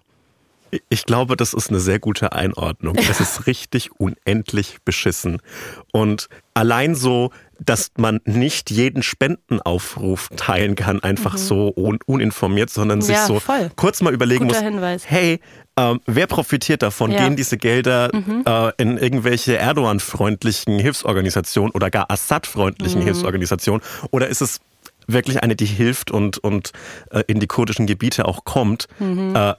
Ich 0.89 1.05
glaube, 1.05 1.35
das 1.35 1.53
ist 1.53 1.69
eine 1.69 1.79
sehr 1.79 1.99
gute 1.99 2.31
Einordnung. 2.31 2.95
Es 2.95 3.19
ist 3.19 3.45
richtig 3.47 3.91
unendlich 3.99 4.77
beschissen. 4.83 5.41
Und 5.91 6.29
allein 6.53 6.95
so 6.95 7.31
dass 7.63 7.91
man 7.97 8.19
nicht 8.25 8.71
jeden 8.71 9.03
Spendenaufruf 9.03 10.29
teilen 10.35 10.75
kann, 10.75 11.01
einfach 11.03 11.33
mhm. 11.33 11.37
so 11.37 11.73
un 11.75 11.99
uninformiert, 12.05 12.69
sondern 12.69 13.01
sich 13.01 13.17
so 13.19 13.39
voll. 13.39 13.71
kurz 13.75 14.01
mal 14.01 14.13
überlegen 14.13 14.47
Guter 14.47 14.61
muss, 14.61 14.71
Hinweis. 14.71 15.03
hey, 15.05 15.39
ähm, 15.77 16.01
wer 16.05 16.27
profitiert 16.27 16.81
davon? 16.81 17.11
Ja. 17.11 17.23
Gehen 17.23 17.35
diese 17.35 17.57
Gelder 17.57 18.09
mhm. 18.13 18.43
äh, 18.45 18.71
in 18.77 18.97
irgendwelche 18.97 19.57
Erdogan-freundlichen 19.57 20.79
Hilfsorganisationen 20.79 21.71
oder 21.71 21.89
gar 21.89 22.09
Assad-freundlichen 22.09 23.01
mhm. 23.01 23.05
Hilfsorganisationen? 23.05 23.81
Oder 24.09 24.27
ist 24.27 24.41
es 24.41 24.59
wirklich 25.07 25.43
eine, 25.43 25.55
die 25.55 25.65
hilft 25.65 26.11
und, 26.11 26.39
und 26.39 26.71
äh, 27.11 27.23
in 27.27 27.39
die 27.39 27.47
kurdischen 27.47 27.85
Gebiete 27.85 28.25
auch 28.25 28.43
kommt? 28.43 28.87
Mhm. 28.99 29.35
Äh, 29.35 29.53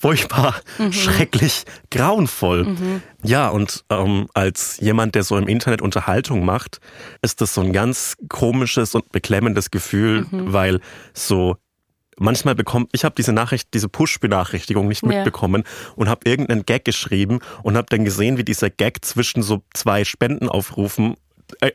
furchtbar, 0.00 0.54
mhm. 0.78 0.92
schrecklich, 0.92 1.64
grauenvoll. 1.90 2.64
Mhm. 2.64 3.02
Ja, 3.22 3.48
und 3.50 3.84
ähm, 3.90 4.28
als 4.32 4.78
jemand, 4.80 5.14
der 5.14 5.24
so 5.24 5.36
im 5.36 5.46
Internet 5.46 5.82
Unterhaltung 5.82 6.44
macht, 6.44 6.80
ist 7.20 7.42
das 7.42 7.52
so 7.52 7.60
ein 7.60 7.74
ganz 7.74 8.16
komisches 8.30 8.94
und 8.94 9.12
beklemmendes 9.12 9.70
Gefühl, 9.70 10.26
mhm. 10.30 10.52
weil 10.52 10.80
so 11.12 11.56
manchmal 12.16 12.54
bekommt, 12.54 12.88
ich 12.92 13.04
habe 13.04 13.14
diese 13.14 13.34
Nachricht, 13.34 13.74
diese 13.74 13.88
Push-Benachrichtigung 13.88 14.88
nicht 14.88 15.04
mitbekommen 15.04 15.64
ja. 15.64 15.92
und 15.96 16.08
habe 16.08 16.22
irgendeinen 16.24 16.64
Gag 16.64 16.86
geschrieben 16.86 17.40
und 17.62 17.76
habe 17.76 17.86
dann 17.90 18.04
gesehen, 18.04 18.38
wie 18.38 18.44
dieser 18.44 18.70
Gag 18.70 19.04
zwischen 19.04 19.42
so 19.42 19.62
zwei 19.74 20.04
Spendenaufrufen 20.04 21.16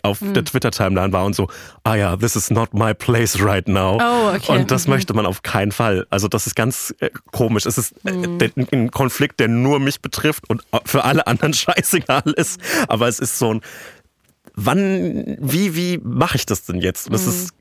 auf 0.04 0.22
mhm. 0.22 0.34
der 0.34 0.46
Twitter-Timeline 0.46 1.12
war 1.14 1.26
und 1.26 1.36
so, 1.36 1.48
ah 1.84 1.96
ja, 1.96 2.18
this 2.18 2.36
is 2.36 2.50
not 2.50 2.74
my 2.74 2.94
place 2.94 3.42
right 3.42 3.68
now. 3.68 3.98
Oh, 4.02 4.36
okay. 4.36 4.52
Und 4.52 4.72
das 4.72 4.88
mhm. 4.88 4.94
möchte 4.94 5.14
man 5.14 5.26
auf 5.26 5.44
keinen 5.44 5.72
Fall. 5.72 6.06
Also 6.10 6.28
das 6.28 6.48
ist 6.48 6.56
ganz 6.56 6.94
äh, 7.00 7.10
komisch. 7.32 7.66
Es 7.66 7.78
ist 7.78 7.94
äh, 8.06 8.12
mhm. 8.12 8.40
ein 8.72 8.92
Konflikt, 8.92 9.40
der 9.40 9.48
nur 9.48 9.80
mich 9.80 10.02
betrifft 10.02 10.50
und 10.50 10.64
für 10.86 11.04
alle 11.04 11.28
anderen 11.28 11.54
scheißegal 11.54 12.34
ist. 12.36 12.60
Aber 12.88 13.08
es 13.08 13.20
ist 13.20 13.40
so 13.40 13.54
ein, 13.54 13.62
wann, 14.56 15.38
wie, 15.40 15.76
wie 15.76 16.00
mache 16.04 16.38
ich 16.38 16.46
das 16.46 16.66
denn 16.66 16.82
jetzt? 16.82 17.12
Das 17.12 17.28
ist 17.28 17.55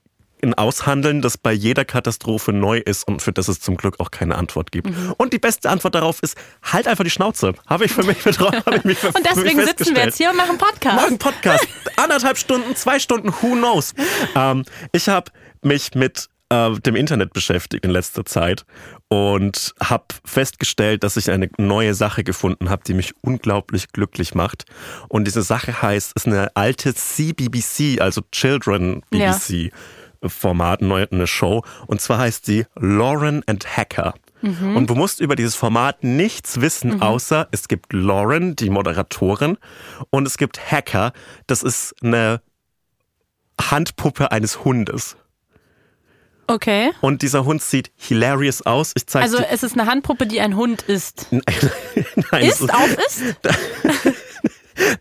ein 0.44 0.54
Aushandeln, 0.54 1.22
das 1.22 1.38
bei 1.38 1.52
jeder 1.52 1.84
Katastrophe 1.84 2.52
neu 2.52 2.78
ist 2.78 3.06
und 3.06 3.22
für 3.22 3.32
das 3.32 3.48
es 3.48 3.60
zum 3.60 3.76
Glück 3.76 4.00
auch 4.00 4.10
keine 4.10 4.36
Antwort 4.36 4.72
gibt. 4.72 4.90
Mhm. 4.90 5.14
Und 5.16 5.32
die 5.32 5.38
beste 5.38 5.70
Antwort 5.70 5.94
darauf 5.94 6.22
ist, 6.22 6.36
halt 6.62 6.86
einfach 6.86 7.04
die 7.04 7.10
Schnauze. 7.10 7.54
Habe 7.66 7.86
ich 7.86 7.92
für 7.92 8.04
mich 8.04 8.18
für, 8.18 8.30
und 8.30 8.84
deswegen 8.84 9.64
sitzen 9.64 9.94
wir 9.94 10.04
jetzt 10.04 10.18
hier 10.18 10.30
und 10.30 10.36
machen 10.36 10.58
Podcast. 10.58 10.96
Machen 10.96 11.18
Podcast. 11.18 11.66
Anderthalb 11.96 12.38
Stunden, 12.38 12.76
zwei 12.76 12.98
Stunden, 12.98 13.32
who 13.40 13.52
knows. 13.52 13.94
Ähm, 14.34 14.64
ich 14.92 15.08
habe 15.08 15.30
mich 15.62 15.94
mit 15.94 16.28
äh, 16.50 16.72
dem 16.80 16.96
Internet 16.96 17.32
beschäftigt 17.32 17.84
in 17.84 17.90
letzter 17.90 18.24
Zeit 18.24 18.64
und 19.08 19.74
habe 19.82 20.06
festgestellt, 20.24 21.04
dass 21.04 21.16
ich 21.16 21.30
eine 21.30 21.48
neue 21.58 21.94
Sache 21.94 22.24
gefunden 22.24 22.70
habe, 22.70 22.82
die 22.86 22.94
mich 22.94 23.14
unglaublich 23.20 23.88
glücklich 23.92 24.34
macht. 24.34 24.64
Und 25.08 25.24
diese 25.24 25.42
Sache 25.42 25.82
heißt, 25.82 26.12
ist 26.14 26.26
eine 26.26 26.54
alte 26.54 26.94
CBBC, 26.94 28.00
also 28.00 28.22
Children 28.32 29.02
BBC. 29.10 29.50
Ja. 29.50 29.70
Format, 30.28 30.82
eine 30.82 31.26
Show. 31.26 31.62
Und 31.86 32.00
zwar 32.00 32.18
heißt 32.18 32.44
sie 32.44 32.66
Lauren 32.76 33.42
and 33.46 33.76
Hacker. 33.76 34.14
Mhm. 34.42 34.76
Und 34.76 34.90
du 34.90 34.94
musst 34.94 35.20
über 35.20 35.36
dieses 35.36 35.54
Format 35.54 36.04
nichts 36.04 36.60
wissen, 36.60 36.96
mhm. 36.96 37.02
außer 37.02 37.48
es 37.50 37.66
gibt 37.68 37.92
Lauren, 37.92 38.56
die 38.56 38.68
Moderatorin, 38.68 39.56
und 40.10 40.26
es 40.26 40.36
gibt 40.36 40.70
Hacker. 40.70 41.12
Das 41.46 41.62
ist 41.62 41.94
eine 42.02 42.42
Handpuppe 43.58 44.32
eines 44.32 44.64
Hundes. 44.64 45.16
Okay. 46.46 46.92
Und 47.00 47.22
dieser 47.22 47.44
Hund 47.46 47.62
sieht 47.62 47.90
hilarious 47.96 48.62
aus. 48.62 48.92
Ich 48.96 49.06
zeig 49.06 49.22
also 49.22 49.38
es 49.38 49.62
ist 49.62 49.78
eine 49.78 49.88
Handpuppe, 49.90 50.26
die 50.26 50.40
ein 50.40 50.56
Hund 50.56 50.82
ist. 50.82 51.26
Nein, 51.30 52.44
ist, 52.44 52.60
ist 52.60 52.74
auf 52.74 52.96
ist? 52.98 53.22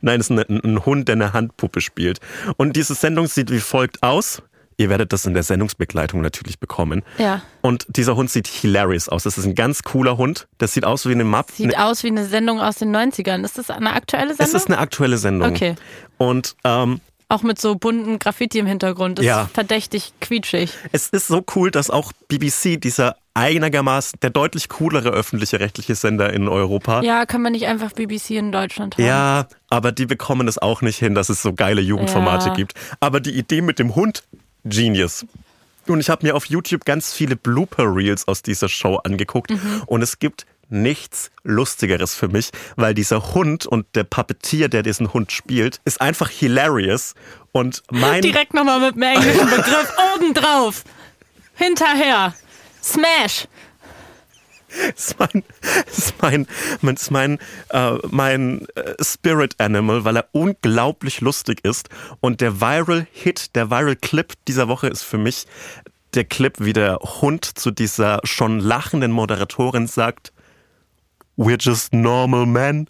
Nein, 0.02 0.22
es 0.22 0.30
ist 0.30 0.38
ein, 0.38 0.62
ein 0.64 0.86
Hund, 0.86 1.10
der 1.10 1.16
eine 1.16 1.34
Handpuppe 1.34 1.82
spielt. 1.82 2.20
Und 2.56 2.76
diese 2.78 2.96
Sendung 2.96 3.28
sieht 3.28 3.52
wie 3.52 3.60
folgt 3.60 4.04
aus. 4.04 4.42
Ihr 4.78 4.90
werdet 4.90 5.14
das 5.14 5.26
in 5.26 5.34
der 5.34 5.44
Sendungsbegleitung 5.44 6.22
natürlich 6.22 6.60
bekommen. 6.60 7.04
Ja. 7.18 7.42
Und 7.62 7.86
dieser 7.90 8.16
Hund 8.16 8.30
sieht 8.30 8.48
hilarious 8.48 9.10
aus. 9.10 9.24
Das 9.24 9.38
ist 9.38 9.46
ein 9.46 9.56
ganz 9.56 9.84
cooler 9.84 10.18
Hund. 10.18 10.48
Das 10.58 10.74
sieht 10.74 10.86
aus 10.86 11.06
wie 11.06 11.12
eine 11.12 11.24
Map. 11.24 11.52
Sieht 11.52 11.76
eine 11.76 11.86
aus 11.86 12.04
wie 12.04 12.08
eine 12.08 12.26
Sendung 12.26 12.60
aus 12.60 12.78
den 12.78 12.96
90ern. 12.96 13.44
Ist 13.44 13.58
das 13.58 13.70
eine 13.70 13.94
aktuelle 13.94 14.36
Sendung? 14.36 14.46
Es 14.46 14.54
ist 14.54 14.68
eine 14.68 14.78
aktuelle 14.78 15.18
Sendung. 15.18 15.52
Okay. 15.52 15.76
Und 16.18 16.56
ähm, 16.64 17.02
auch 17.34 17.42
mit 17.42 17.60
so 17.60 17.76
bunten 17.76 18.20
Graffiti 18.20 18.60
im 18.60 18.68
Hintergrund. 18.68 19.20
Das 19.20 19.26
ja. 19.26 19.44
ist 19.44 19.54
verdächtig 19.54 20.14
quietschig. 20.22 20.72
Es 20.92 21.10
ist 21.10 21.28
so 21.28 21.44
cool, 21.56 21.72
dass 21.72 21.90
auch 21.90 22.12
BBC, 22.28 22.80
dieser 22.80 23.16
einigermaßen 23.34 24.20
der 24.22 24.30
deutlich 24.30 24.70
coolere 24.70 25.10
öffentliche 25.10 25.60
rechtliche 25.60 25.96
Sender 25.96 26.32
in 26.32 26.48
Europa. 26.48 27.02
Ja, 27.02 27.26
kann 27.26 27.42
man 27.42 27.54
nicht 27.54 27.66
einfach 27.66 27.92
BBC 27.94 28.32
in 28.32 28.52
Deutschland 28.52 28.98
haben. 28.98 29.06
Ja, 29.06 29.48
aber 29.70 29.92
die 29.92 30.06
bekommen 30.06 30.48
es 30.48 30.60
auch 30.60 30.82
nicht 30.82 31.00
hin, 31.00 31.16
dass 31.16 31.30
es 31.30 31.42
so 31.42 31.54
geile 31.54 31.82
Jugendformate 31.82 32.50
ja. 32.50 32.54
gibt. 32.54 32.74
Aber 33.00 33.20
die 33.20 33.32
Idee 33.32 33.62
mit 33.62 33.80
dem 33.80 33.96
Hund 33.96 34.24
Genius. 34.64 35.26
Und 35.88 36.00
ich 36.00 36.10
habe 36.10 36.26
mir 36.26 36.36
auf 36.36 36.46
YouTube 36.46 36.86
ganz 36.86 37.14
viele 37.14 37.36
Blooper-Reels 37.36 38.28
aus 38.28 38.42
dieser 38.42 38.70
Show 38.70 38.96
angeguckt 39.04 39.52
mhm. 39.52 39.84
und 39.86 40.02
es 40.02 40.20
gibt 40.20 40.46
nichts 40.70 41.30
Lustigeres 41.44 42.16
für 42.16 42.28
mich, 42.28 42.50
weil 42.76 42.94
dieser 42.94 43.34
Hund 43.34 43.66
und 43.66 43.86
der 43.96 44.04
Puppetier, 44.04 44.70
der 44.70 44.82
diesen 44.82 45.14
Hund 45.14 45.32
spielt, 45.32 45.80
ist 45.86 46.02
einfach 46.02 46.30
hilarious. 46.30 47.14
Und 47.52 47.84
mein. 47.92 48.22
Direkt 48.22 48.54
nochmal 48.54 48.80
mit 48.80 48.96
dem 48.96 49.04
englischen 49.04 49.50
Begriff 49.50 49.94
obendrauf. 50.16 50.84
Hinterher. 51.54 52.34
Smash. 52.82 53.48
ist 54.96 55.20
mein, 55.20 55.44
ist 55.88 56.22
mein, 56.22 56.48
ist 56.94 57.12
mein, 57.12 57.40
äh, 57.70 57.98
mein 58.10 58.68
äh, 58.76 58.96
Spirit 59.02 59.56
Animal, 59.60 60.04
weil 60.06 60.18
er 60.18 60.28
unglaublich 60.32 61.22
lustig 61.22 61.60
ist. 61.64 61.90
Und 62.20 62.42
der 62.42 62.62
Viral 62.62 63.08
Hit, 63.12 63.56
der 63.56 63.70
Viral 63.70 63.96
Clip 63.96 64.34
dieser 64.48 64.68
Woche 64.68 64.88
ist 64.88 65.04
für 65.04 65.18
mich 65.18 65.46
der 66.14 66.26
Clip, 66.26 66.54
wie 66.60 66.74
der 66.74 66.98
Hund 66.98 67.46
zu 67.46 67.72
dieser 67.72 68.20
schon 68.24 68.60
lachenden 68.60 69.12
Moderatorin 69.12 69.88
sagt, 69.88 70.32
We're 71.36 71.58
just 71.60 71.94
normal 71.94 72.46
men. 72.46 72.88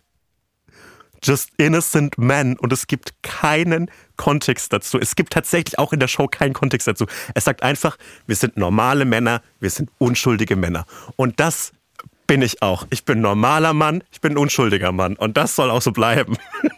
Just 1.23 1.51
innocent 1.57 2.17
men. 2.17 2.57
Und 2.57 2.73
es 2.73 2.87
gibt 2.87 3.23
keinen 3.23 3.89
Kontext 4.17 4.73
dazu. 4.73 4.99
Es 4.99 5.15
gibt 5.15 5.33
tatsächlich 5.33 5.79
auch 5.79 5.93
in 5.93 5.99
der 5.99 6.07
Show 6.07 6.27
keinen 6.27 6.53
Kontext 6.53 6.87
dazu. 6.87 7.05
Es 7.33 7.45
sagt 7.45 7.63
einfach, 7.63 7.97
wir 8.27 8.35
sind 8.35 8.57
normale 8.57 9.05
Männer, 9.05 9.41
wir 9.59 9.69
sind 9.69 9.89
unschuldige 9.97 10.55
Männer. 10.55 10.85
Und 11.15 11.39
das 11.39 11.71
bin 12.27 12.41
ich 12.41 12.61
auch. 12.61 12.85
Ich 12.89 13.05
bin 13.05 13.21
normaler 13.21 13.73
Mann, 13.73 14.03
ich 14.11 14.21
bin 14.21 14.33
ein 14.33 14.37
unschuldiger 14.37 14.91
Mann. 14.91 15.15
Und 15.15 15.37
das 15.37 15.55
soll 15.55 15.69
auch 15.69 15.81
so 15.81 15.91
bleiben. 15.91 16.37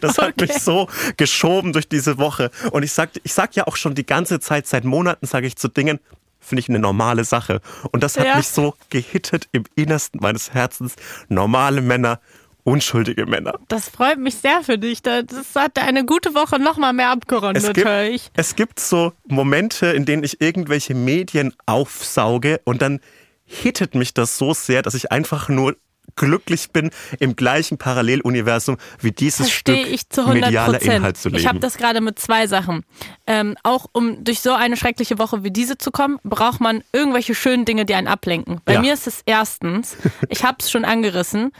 Das 0.00 0.18
hat 0.18 0.34
okay. 0.40 0.46
mich 0.46 0.62
so 0.62 0.88
geschoben 1.16 1.72
durch 1.72 1.88
diese 1.88 2.16
Woche. 2.16 2.50
Und 2.70 2.84
ich 2.84 2.92
sag, 2.92 3.10
ich 3.22 3.34
sag 3.34 3.56
ja 3.56 3.66
auch 3.66 3.76
schon 3.76 3.94
die 3.94 4.06
ganze 4.06 4.38
Zeit, 4.38 4.68
seit 4.68 4.84
Monaten 4.84 5.26
sage 5.26 5.48
ich 5.48 5.56
zu 5.56 5.68
Dingen, 5.68 5.98
finde 6.44 6.60
ich 6.60 6.68
eine 6.68 6.78
normale 6.78 7.24
Sache. 7.24 7.60
Und 7.90 8.02
das 8.02 8.16
hat 8.16 8.26
ja. 8.26 8.36
mich 8.36 8.48
so 8.48 8.74
gehittet 8.90 9.48
im 9.52 9.64
Innersten 9.74 10.20
meines 10.20 10.54
Herzens. 10.54 10.94
Normale 11.28 11.80
Männer, 11.80 12.20
unschuldige 12.64 13.26
Männer. 13.26 13.58
Das 13.68 13.88
freut 13.88 14.18
mich 14.18 14.34
sehr 14.36 14.62
für 14.62 14.78
dich. 14.78 15.02
Das 15.02 15.26
hat 15.54 15.78
eine 15.78 16.04
gute 16.04 16.34
Woche 16.34 16.58
noch 16.58 16.76
mal 16.76 16.92
mehr 16.92 17.10
abgerundet, 17.10 17.62
es 17.62 17.72
gibt, 17.72 17.86
höre 17.86 18.04
ich. 18.04 18.30
Es 18.34 18.56
gibt 18.56 18.80
so 18.80 19.12
Momente, 19.28 19.86
in 19.88 20.04
denen 20.06 20.24
ich 20.24 20.40
irgendwelche 20.40 20.94
Medien 20.94 21.54
aufsauge 21.66 22.60
und 22.64 22.82
dann 22.82 23.00
hittet 23.44 23.94
mich 23.94 24.14
das 24.14 24.38
so 24.38 24.54
sehr, 24.54 24.82
dass 24.82 24.94
ich 24.94 25.12
einfach 25.12 25.48
nur 25.48 25.76
glücklich 26.16 26.70
bin, 26.70 26.90
im 27.18 27.34
gleichen 27.34 27.76
Paralleluniversum 27.76 28.76
wie 29.00 29.10
dieses 29.10 29.48
Verstehe 29.48 29.78
Stück 29.84 29.92
ich 29.94 30.08
zu 30.10 30.20
100 30.20 30.44
medialer 30.44 30.80
Inhalt 30.82 31.16
zu 31.16 31.28
leben. 31.28 31.40
Ich 31.40 31.46
habe 31.48 31.58
das 31.58 31.76
gerade 31.76 32.00
mit 32.00 32.18
zwei 32.18 32.46
Sachen. 32.46 32.84
Ähm, 33.26 33.56
auch 33.64 33.86
um 33.92 34.22
durch 34.22 34.40
so 34.40 34.52
eine 34.52 34.76
schreckliche 34.76 35.18
Woche 35.18 35.42
wie 35.42 35.50
diese 35.50 35.76
zu 35.76 35.90
kommen, 35.90 36.18
braucht 36.22 36.60
man 36.60 36.84
irgendwelche 36.92 37.34
schönen 37.34 37.64
Dinge, 37.64 37.84
die 37.84 37.94
einen 37.94 38.06
ablenken. 38.06 38.60
Bei 38.64 38.74
Ja. 38.74 38.80
mir 38.80 38.94
ist 38.94 39.06
es 39.08 39.22
erstens, 39.26 39.96
ich 40.28 40.44
habe 40.44 40.58
es 40.60 40.70
schon 40.70 40.84
angerissen, 40.84 41.52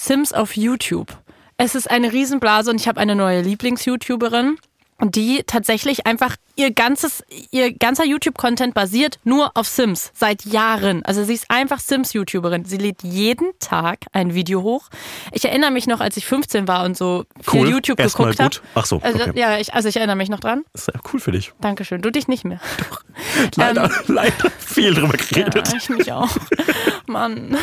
Sims 0.00 0.32
auf 0.32 0.56
YouTube. 0.56 1.08
Es 1.56 1.74
ist 1.74 1.90
eine 1.90 2.12
Riesenblase 2.12 2.70
und 2.70 2.80
ich 2.80 2.86
habe 2.86 3.00
eine 3.00 3.16
neue 3.16 3.42
Lieblings-YouTuberin. 3.42 4.56
Die 5.00 5.42
tatsächlich 5.46 6.06
einfach 6.08 6.36
ihr 6.56 6.72
ganzes, 6.72 7.24
ihr 7.52 7.72
ganzer 7.72 8.04
YouTube-Content 8.04 8.74
basiert 8.74 9.18
nur 9.24 9.52
auf 9.56 9.66
Sims 9.68 10.10
seit 10.14 10.44
Jahren. 10.44 11.04
Also 11.04 11.22
sie 11.24 11.34
ist 11.34 11.50
einfach 11.50 11.78
Sims-YouTuberin. 11.80 12.64
Sie 12.64 12.76
lädt 12.78 13.02
jeden 13.02 13.50
Tag 13.60 14.06
ein 14.12 14.34
Video 14.34 14.62
hoch. 14.62 14.88
Ich 15.32 15.44
erinnere 15.44 15.70
mich 15.72 15.86
noch, 15.88 16.00
als 16.00 16.16
ich 16.16 16.26
15 16.26 16.66
war 16.68 16.84
und 16.84 16.96
so 16.96 17.24
viel 17.48 17.60
Cool. 17.62 17.68
YouTube 17.70 17.98
Erstmal 18.00 18.30
geguckt 18.32 18.56
habe. 18.56 18.66
Ach 18.76 18.86
so, 18.86 19.00
Also, 19.02 19.20
okay. 19.20 19.32
ja, 19.38 19.58
ich, 19.58 19.72
also 19.74 19.88
ich 19.88 19.96
erinnere 19.96 20.16
mich 20.16 20.28
noch 20.30 20.40
dran. 20.40 20.64
Das 20.72 20.82
ist 20.88 20.94
ja 20.94 21.00
cool 21.12 21.18
für 21.20 21.32
dich. 21.32 21.52
Dankeschön. 21.60 22.02
Du 22.02 22.10
dich 22.10 22.26
nicht 22.28 22.44
mehr. 22.44 22.60
Leider, 23.56 23.90
leider 24.06 24.50
viel 24.58 24.94
drüber 24.94 25.16
geredet. 25.16 25.68
Ja, 25.68 25.76
ich 25.76 25.88
mich 25.90 26.12
auch. 26.12 26.30
Mann. 27.06 27.56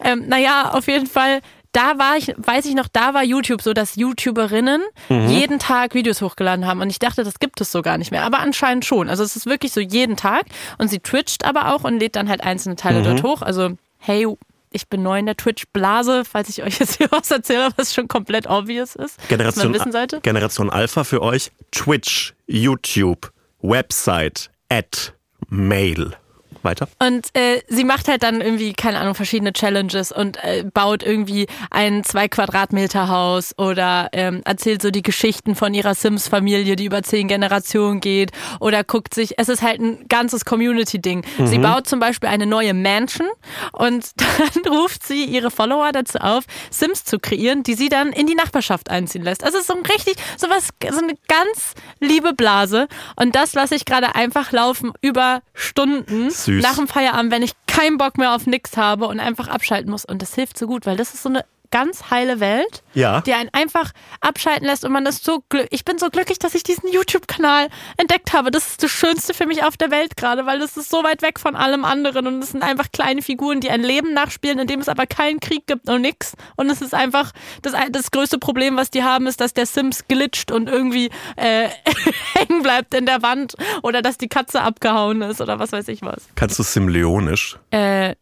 Ähm, 0.00 0.26
naja, 0.28 0.70
auf 0.72 0.86
jeden 0.88 1.06
Fall. 1.06 1.40
Da 1.72 1.98
war 1.98 2.16
ich, 2.18 2.34
weiß 2.36 2.66
ich 2.66 2.74
noch, 2.74 2.86
da 2.92 3.14
war 3.14 3.24
YouTube 3.24 3.62
so, 3.62 3.72
dass 3.72 3.96
YouTuberinnen 3.96 4.82
Mhm. 5.08 5.28
jeden 5.28 5.58
Tag 5.58 5.94
Videos 5.94 6.20
hochgeladen 6.20 6.66
haben. 6.66 6.80
Und 6.82 6.90
ich 6.90 6.98
dachte, 6.98 7.24
das 7.24 7.38
gibt 7.38 7.60
es 7.60 7.72
so 7.72 7.80
gar 7.82 7.96
nicht 7.98 8.10
mehr. 8.10 8.24
Aber 8.24 8.40
anscheinend 8.40 8.84
schon. 8.84 9.08
Also 9.08 9.22
es 9.24 9.36
ist 9.36 9.46
wirklich 9.46 9.72
so 9.72 9.80
jeden 9.80 10.16
Tag. 10.16 10.44
Und 10.78 10.88
sie 10.88 10.98
twitcht 11.00 11.44
aber 11.46 11.74
auch 11.74 11.84
und 11.84 11.98
lädt 11.98 12.16
dann 12.16 12.28
halt 12.28 12.42
einzelne 12.42 12.76
Teile 12.76 13.00
Mhm. 13.00 13.04
dort 13.04 13.22
hoch. 13.22 13.42
Also, 13.42 13.70
hey, 13.98 14.26
ich 14.70 14.88
bin 14.88 15.02
neu 15.02 15.18
in 15.18 15.26
der 15.26 15.36
Twitch-Blase, 15.36 16.24
falls 16.24 16.48
ich 16.48 16.62
euch 16.62 16.78
jetzt 16.78 16.96
hier 16.96 17.08
was 17.10 17.30
erzähle, 17.30 17.70
was 17.76 17.94
schon 17.94 18.08
komplett 18.08 18.46
obvious 18.48 18.94
ist. 18.94 19.18
Generation, 19.28 19.66
man 19.66 19.74
wissen 19.74 19.92
sollte. 19.92 20.20
Generation 20.20 20.68
Alpha 20.70 21.04
für 21.04 21.22
euch. 21.22 21.50
Twitch, 21.70 22.34
YouTube, 22.46 23.32
Website, 23.60 24.50
Ad, 24.70 25.12
Mail. 25.48 26.16
Weiter. 26.64 26.88
Und 26.98 27.28
äh, 27.34 27.60
sie 27.68 27.84
macht 27.84 28.08
halt 28.08 28.22
dann 28.22 28.40
irgendwie, 28.40 28.72
keine 28.72 28.98
Ahnung, 28.98 29.14
verschiedene 29.14 29.52
Challenges 29.52 30.12
und 30.12 30.42
äh, 30.42 30.64
baut 30.64 31.02
irgendwie 31.02 31.46
ein 31.70 32.04
zwei 32.04 32.28
Quadratmeter 32.28 33.08
Haus 33.08 33.54
oder 33.58 34.08
ähm, 34.12 34.42
erzählt 34.44 34.82
so 34.82 34.90
die 34.90 35.02
Geschichten 35.02 35.54
von 35.54 35.74
ihrer 35.74 35.94
Sims-Familie, 35.94 36.76
die 36.76 36.84
über 36.84 37.02
zehn 37.02 37.28
Generationen 37.28 38.00
geht 38.00 38.32
oder 38.60 38.84
guckt 38.84 39.14
sich, 39.14 39.38
es 39.38 39.48
ist 39.48 39.62
halt 39.62 39.80
ein 39.80 40.06
ganzes 40.08 40.44
Community-Ding. 40.44 41.24
Sie 41.44 41.58
baut 41.58 41.86
zum 41.86 42.00
Beispiel 42.00 42.28
eine 42.28 42.46
neue 42.46 42.74
Mansion 42.74 43.28
und 43.72 44.10
dann 44.16 44.72
ruft 44.72 45.06
sie 45.06 45.24
ihre 45.24 45.50
Follower 45.50 45.90
dazu 45.92 46.18
auf, 46.18 46.44
Sims 46.70 47.04
zu 47.04 47.18
kreieren, 47.18 47.62
die 47.62 47.74
sie 47.74 47.88
dann 47.88 48.12
in 48.12 48.26
die 48.26 48.34
Nachbarschaft 48.34 48.90
einziehen 48.90 49.22
lässt. 49.22 49.44
Also 49.44 49.58
es 49.58 49.62
ist 49.62 49.68
so 49.68 49.74
ein 49.74 49.84
richtig, 49.86 50.16
so 50.36 50.48
was, 50.48 50.68
so 50.90 51.02
eine 51.02 51.14
ganz 51.28 51.74
liebe 52.00 52.32
Blase 52.32 52.88
und 53.16 53.34
das 53.34 53.54
lasse 53.54 53.74
ich 53.74 53.84
gerade 53.84 54.14
einfach 54.14 54.52
laufen 54.52 54.92
über 55.00 55.42
Stunden 55.54 56.30
Süß. 56.30 56.51
Nach 56.60 56.76
dem 56.76 56.88
Feierabend, 56.88 57.32
wenn 57.32 57.42
ich 57.42 57.52
keinen 57.66 57.98
Bock 57.98 58.18
mehr 58.18 58.34
auf 58.34 58.46
nix 58.46 58.76
habe 58.76 59.06
und 59.06 59.20
einfach 59.20 59.48
abschalten 59.48 59.90
muss. 59.90 60.04
Und 60.04 60.22
das 60.22 60.34
hilft 60.34 60.58
so 60.58 60.66
gut, 60.66 60.86
weil 60.86 60.96
das 60.96 61.14
ist 61.14 61.22
so 61.22 61.28
eine 61.28 61.44
ganz 61.72 62.10
heile 62.10 62.38
Welt, 62.38 62.84
Ja. 62.94 63.20
die 63.22 63.32
einen 63.32 63.48
einfach 63.52 63.90
abschalten 64.20 64.66
lässt 64.66 64.84
und 64.84 64.92
man 64.92 65.04
ist 65.06 65.24
so 65.24 65.42
glücklich. 65.48 65.72
Ich 65.72 65.84
bin 65.84 65.98
so 65.98 66.08
glücklich, 66.10 66.38
dass 66.38 66.54
ich 66.54 66.62
diesen 66.62 66.88
YouTube-Kanal 66.92 67.68
entdeckt 67.96 68.32
habe. 68.32 68.52
Das 68.52 68.68
ist 68.68 68.82
das 68.84 68.90
Schönste 68.92 69.34
für 69.34 69.46
mich 69.46 69.64
auf 69.64 69.76
der 69.76 69.90
Welt 69.90 70.16
gerade, 70.16 70.46
weil 70.46 70.60
das 70.60 70.76
ist 70.76 70.88
so 70.90 71.02
weit 71.02 71.22
weg 71.22 71.40
von 71.40 71.56
allem 71.56 71.84
anderen 71.84 72.28
und 72.28 72.42
es 72.44 72.50
sind 72.52 72.62
einfach 72.62 72.92
kleine 72.92 73.22
Figuren, 73.22 73.60
die 73.60 73.70
ein 73.70 73.82
Leben 73.82 74.14
nachspielen, 74.14 74.60
in 74.60 74.68
dem 74.68 74.78
es 74.80 74.88
aber 74.88 75.06
keinen 75.06 75.40
Krieg 75.40 75.66
gibt 75.66 75.88
und 75.88 76.02
nix. 76.02 76.34
Und 76.56 76.70
es 76.70 76.80
ist 76.80 76.94
einfach 76.94 77.32
das, 77.62 77.72
das 77.90 78.10
größte 78.12 78.38
Problem, 78.38 78.76
was 78.76 78.90
die 78.90 79.02
haben, 79.02 79.26
ist, 79.26 79.40
dass 79.40 79.52
der 79.54 79.66
Sims 79.66 80.06
glitscht 80.06 80.52
und 80.52 80.68
irgendwie 80.68 81.10
äh, 81.36 81.68
hängen 82.34 82.62
bleibt 82.62 82.94
in 82.94 83.06
der 83.06 83.22
Wand 83.22 83.54
oder 83.82 84.02
dass 84.02 84.18
die 84.18 84.28
Katze 84.28 84.60
abgehauen 84.60 85.22
ist 85.22 85.40
oder 85.40 85.58
was 85.58 85.72
weiß 85.72 85.88
ich 85.88 86.02
was. 86.02 86.22
Kannst 86.34 86.58
du 86.58 86.62
Simleonisch? 86.62 87.58
Äh, 87.70 88.14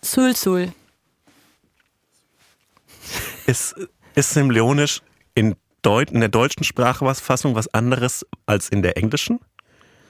Sul 0.00 0.34
Sul. 0.34 0.72
Ist, 3.46 3.74
ist 4.14 4.30
Simleonisch 4.30 5.00
in, 5.34 5.54
Deut 5.82 6.10
in 6.10 6.20
der 6.20 6.28
deutschen 6.28 6.64
Sprachfassung 6.64 7.54
was 7.54 7.72
anderes 7.72 8.26
als 8.46 8.68
in 8.68 8.82
der 8.82 8.96
englischen? 8.96 9.40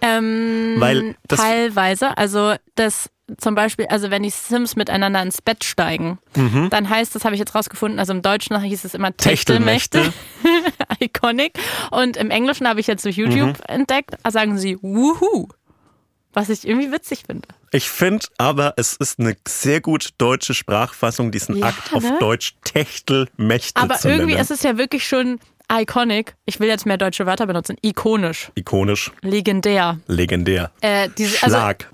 Ähm, 0.00 0.76
Weil 0.78 1.16
teilweise, 1.28 2.16
also 2.16 2.54
das 2.76 3.10
zum 3.36 3.54
Beispiel, 3.54 3.86
also 3.86 4.10
wenn 4.10 4.22
die 4.22 4.30
Sims 4.30 4.76
miteinander 4.76 5.20
ins 5.20 5.42
Bett 5.42 5.62
steigen, 5.62 6.18
dann 6.70 6.88
heißt 6.88 7.14
das, 7.14 7.24
habe 7.24 7.34
ich 7.34 7.38
jetzt 7.38 7.54
rausgefunden, 7.54 7.98
also 7.98 8.12
im 8.12 8.22
Deutschen 8.22 8.58
hieß 8.58 8.84
es 8.84 8.94
immer 8.94 9.14
Techtelmächte. 9.14 10.12
Iconic. 11.00 11.58
Und 11.90 12.16
im 12.16 12.30
Englischen 12.30 12.66
habe 12.66 12.80
ich 12.80 12.86
jetzt 12.86 13.04
durch 13.04 13.16
YouTube 13.16 13.60
entdeckt, 13.68 14.16
sagen 14.28 14.56
sie 14.56 14.76
Woohoo. 14.80 15.48
Was 16.32 16.48
ich 16.48 16.66
irgendwie 16.66 16.90
witzig 16.90 17.24
finde. 17.26 17.48
Ich 17.72 17.90
finde 17.90 18.26
aber, 18.38 18.74
es 18.76 18.94
ist 18.96 19.18
eine 19.18 19.36
sehr 19.46 19.80
gut 19.80 20.10
deutsche 20.18 20.54
Sprachfassung, 20.54 21.30
diesen 21.30 21.56
Ja, 21.56 21.66
Akt 21.66 21.92
auf 21.92 22.02
ne? 22.02 22.16
Deutsch 22.20 22.54
Techtelmächte 22.64 23.80
Aber 23.80 23.96
zu 23.96 24.08
irgendwie 24.08 24.32
nennen. 24.32 24.42
ist 24.42 24.50
es 24.50 24.62
ja 24.62 24.78
wirklich 24.78 25.06
schon 25.06 25.38
iconic. 25.70 26.34
Ich 26.46 26.60
will 26.60 26.68
jetzt 26.68 26.86
mehr 26.86 26.96
deutsche 26.96 27.26
Wörter 27.26 27.46
benutzen. 27.46 27.76
Ikonisch, 27.82 28.50
Ikonisch, 28.54 29.12
legendär. 29.22 29.98
legendär. 30.06 30.70
Äh, 30.80 31.08
diese, 31.16 31.42
also, 31.42 31.56
Schlag. 31.56 31.90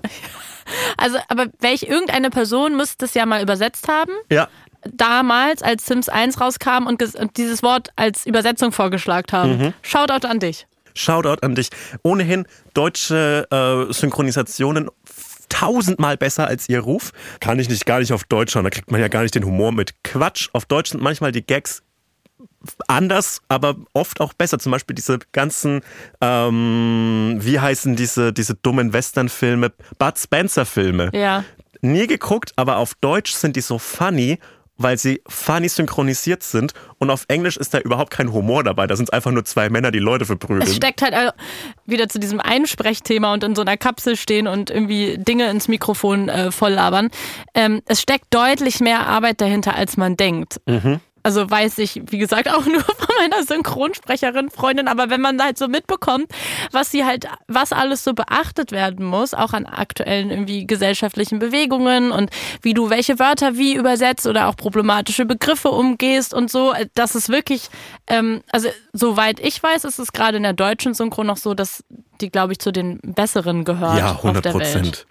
also, 0.97 1.17
aber 1.27 1.47
welche 1.59 1.85
irgendeine 1.85 2.29
Person 2.29 2.77
müsste 2.77 3.05
es 3.05 3.13
ja 3.13 3.25
mal 3.25 3.41
übersetzt 3.41 3.87
haben. 3.87 4.11
ja, 4.31 4.47
damals, 4.93 5.61
als 5.63 5.85
Sims 5.87 6.09
1 6.09 6.39
rauskam 6.39 6.85
und, 6.87 7.01
und 7.15 7.37
dieses 7.37 7.63
Wort 7.63 7.89
als 7.95 8.25
Übersetzung 8.25 8.71
vorgeschlagen 8.71 9.27
haben. 9.31 9.57
Mhm. 9.57 9.73
Shoutout 9.81 10.27
an 10.27 10.39
dich. 10.39 10.67
Shoutout 10.93 11.41
an 11.41 11.55
dich. 11.55 11.69
Ohnehin 12.03 12.45
deutsche 12.73 13.47
äh, 13.51 13.91
Synchronisationen 13.91 14.89
tausendmal 15.49 16.17
besser 16.17 16.47
als 16.47 16.69
ihr 16.69 16.79
Ruf. 16.79 17.11
Kann 17.39 17.59
ich 17.59 17.69
nicht 17.69 17.85
gar 17.85 17.99
nicht 17.99 18.13
auf 18.13 18.23
Deutsch 18.23 18.53
schauen, 18.53 18.63
da 18.63 18.69
kriegt 18.69 18.91
man 18.91 19.01
ja 19.01 19.07
gar 19.07 19.23
nicht 19.23 19.35
den 19.35 19.45
Humor 19.45 19.71
mit. 19.71 20.03
Quatsch, 20.03 20.49
auf 20.53 20.65
Deutsch 20.65 20.91
sind 20.91 21.01
manchmal 21.01 21.31
die 21.31 21.45
Gags 21.45 21.81
anders, 22.87 23.41
aber 23.47 23.75
oft 23.93 24.21
auch 24.21 24.33
besser. 24.33 24.59
Zum 24.59 24.71
Beispiel 24.71 24.95
diese 24.95 25.19
ganzen, 25.31 25.81
ähm, 26.21 27.37
wie 27.39 27.59
heißen 27.59 27.95
diese, 27.95 28.33
diese 28.33 28.55
dummen 28.55 28.93
Western-Filme, 28.93 29.71
Bud 29.97 30.17
Spencer-Filme. 30.17 31.11
Ja. 31.13 31.43
Nie 31.81 32.07
geguckt, 32.07 32.53
aber 32.55 32.77
auf 32.77 32.95
Deutsch 32.95 33.33
sind 33.33 33.55
die 33.55 33.61
so 33.61 33.77
funny, 33.77 34.39
weil 34.77 34.97
sie 34.97 35.21
funny 35.27 35.69
synchronisiert 35.69 36.43
sind 36.43 36.73
und 36.97 37.09
auf 37.09 37.25
Englisch 37.27 37.57
ist 37.57 37.73
da 37.73 37.79
überhaupt 37.79 38.11
kein 38.11 38.31
Humor 38.31 38.63
dabei. 38.63 38.87
Da 38.87 38.95
sind 38.95 39.09
es 39.09 39.13
einfach 39.13 39.31
nur 39.31 39.45
zwei 39.45 39.69
Männer, 39.69 39.91
die 39.91 39.99
Leute 39.99 40.25
verprügeln. 40.25 40.61
Es 40.61 40.75
steckt 40.75 41.01
halt 41.01 41.33
wieder 41.85 42.09
zu 42.09 42.19
diesem 42.19 42.39
Einsprechthema 42.39 43.33
und 43.33 43.43
in 43.43 43.55
so 43.55 43.61
einer 43.61 43.77
Kapsel 43.77 44.15
stehen 44.15 44.47
und 44.47 44.69
irgendwie 44.69 45.17
Dinge 45.17 45.49
ins 45.49 45.67
Mikrofon 45.67 46.29
äh, 46.29 46.51
voll 46.51 46.71
labern. 46.71 47.09
Ähm, 47.53 47.81
es 47.85 48.01
steckt 48.01 48.33
deutlich 48.33 48.79
mehr 48.79 49.07
Arbeit 49.07 49.41
dahinter, 49.41 49.75
als 49.75 49.97
man 49.97 50.17
denkt. 50.17 50.59
Also 51.25 51.49
weiß 51.49 51.79
ich, 51.79 52.03
wie 52.11 52.19
gesagt, 52.19 52.47
auch 52.53 52.67
nur 52.67 52.81
von 52.81 53.15
meiner 53.17 53.43
Synchronsprecherin, 53.43 54.51
Freundin, 54.51 54.87
aber 54.87 55.09
wenn 55.09 55.21
man 55.21 55.41
halt 55.41 55.57
so 55.57 55.67
mitbekommt, 55.67 56.27
was 56.71 56.91
sie 56.91 57.03
halt, 57.03 57.25
was 57.47 57.73
alles 57.73 58.03
so 58.03 58.13
beachtet 58.13 58.71
werden 58.71 59.03
muss, 59.03 59.33
auch 59.33 59.53
an 59.53 59.65
aktuellen 59.65 60.29
irgendwie 60.29 60.67
gesellschaftlichen 60.67 61.39
Bewegungen 61.39 62.11
und 62.11 62.29
wie 62.61 62.75
du 62.75 62.91
welche 62.91 63.17
Wörter 63.17 63.57
wie 63.57 63.73
übersetzt 63.73 64.27
oder 64.27 64.47
auch 64.47 64.55
problematische 64.55 65.25
Begriffe 65.25 65.69
umgehst 65.69 66.31
und 66.31 66.51
so, 66.51 66.75
das 66.93 67.15
ist 67.15 67.29
wirklich, 67.29 67.69
ähm, 68.05 68.43
also 68.51 68.69
soweit 68.93 69.39
ich 69.39 69.61
weiß, 69.61 69.83
ist 69.85 69.97
es 69.97 70.13
gerade 70.13 70.37
in 70.37 70.43
der 70.43 70.53
deutschen 70.53 70.93
Synchro 70.93 71.23
noch 71.23 71.37
so, 71.37 71.55
dass 71.55 71.83
die, 72.21 72.29
glaube 72.29 72.53
ich, 72.53 72.59
zu 72.59 72.71
den 72.71 72.99
besseren 73.01 73.65
gehört 73.65 73.97
Ja, 73.97 74.11
auf 74.11 74.23
100 74.23 74.45
der 74.45 74.53
Welt. 74.53 74.63
Prozent. 74.63 75.07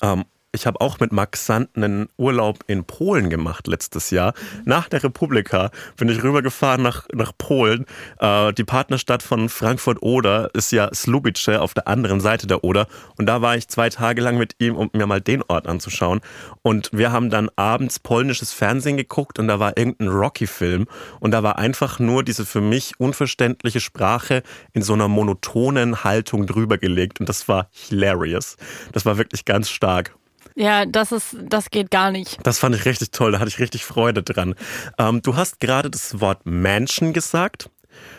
Ähm, 0.00 0.24
ich 0.58 0.66
habe 0.66 0.80
auch 0.80 0.98
mit 0.98 1.12
Max 1.12 1.46
Sand 1.46 1.76
einen 1.76 2.08
Urlaub 2.16 2.64
in 2.66 2.84
Polen 2.84 3.30
gemacht 3.30 3.68
letztes 3.68 4.10
Jahr. 4.10 4.34
Nach 4.64 4.88
der 4.88 5.04
Republika 5.04 5.70
bin 5.96 6.08
ich 6.08 6.20
rübergefahren 6.20 6.82
nach, 6.82 7.06
nach 7.12 7.30
Polen. 7.38 7.86
Äh, 8.18 8.52
die 8.54 8.64
Partnerstadt 8.64 9.22
von 9.22 9.48
Frankfurt-Oder 9.48 10.50
ist 10.54 10.72
ja 10.72 10.92
Slubice 10.92 11.60
auf 11.60 11.74
der 11.74 11.86
anderen 11.86 12.18
Seite 12.18 12.48
der 12.48 12.64
Oder. 12.64 12.88
Und 13.16 13.26
da 13.26 13.40
war 13.40 13.56
ich 13.56 13.68
zwei 13.68 13.88
Tage 13.88 14.20
lang 14.20 14.36
mit 14.36 14.56
ihm, 14.58 14.74
um 14.74 14.90
mir 14.92 15.06
mal 15.06 15.20
den 15.20 15.44
Ort 15.44 15.68
anzuschauen. 15.68 16.22
Und 16.62 16.90
wir 16.92 17.12
haben 17.12 17.30
dann 17.30 17.50
abends 17.54 18.00
polnisches 18.00 18.52
Fernsehen 18.52 18.96
geguckt 18.96 19.38
und 19.38 19.46
da 19.46 19.60
war 19.60 19.76
irgendein 19.76 20.08
Rocky-Film. 20.08 20.88
Und 21.20 21.30
da 21.30 21.44
war 21.44 21.56
einfach 21.58 22.00
nur 22.00 22.24
diese 22.24 22.44
für 22.44 22.60
mich 22.60 22.98
unverständliche 22.98 23.78
Sprache 23.78 24.42
in 24.72 24.82
so 24.82 24.94
einer 24.94 25.06
monotonen 25.06 26.02
Haltung 26.02 26.48
drüber 26.48 26.78
gelegt. 26.78 27.20
Und 27.20 27.28
das 27.28 27.46
war 27.46 27.68
hilarious. 27.70 28.56
Das 28.90 29.06
war 29.06 29.18
wirklich 29.18 29.44
ganz 29.44 29.70
stark. 29.70 30.17
Ja, 30.60 30.84
das 30.86 31.12
ist, 31.12 31.36
das 31.40 31.70
geht 31.70 31.90
gar 31.92 32.10
nicht. 32.10 32.38
Das 32.42 32.58
fand 32.58 32.74
ich 32.74 32.84
richtig 32.84 33.12
toll, 33.12 33.30
da 33.32 33.38
hatte 33.38 33.48
ich 33.48 33.60
richtig 33.60 33.84
Freude 33.84 34.22
dran. 34.24 34.54
Ähm, 34.98 35.22
du 35.22 35.36
hast 35.36 35.60
gerade 35.60 35.88
das 35.88 36.20
Wort 36.20 36.46
Menschen 36.46 37.12
gesagt 37.12 37.70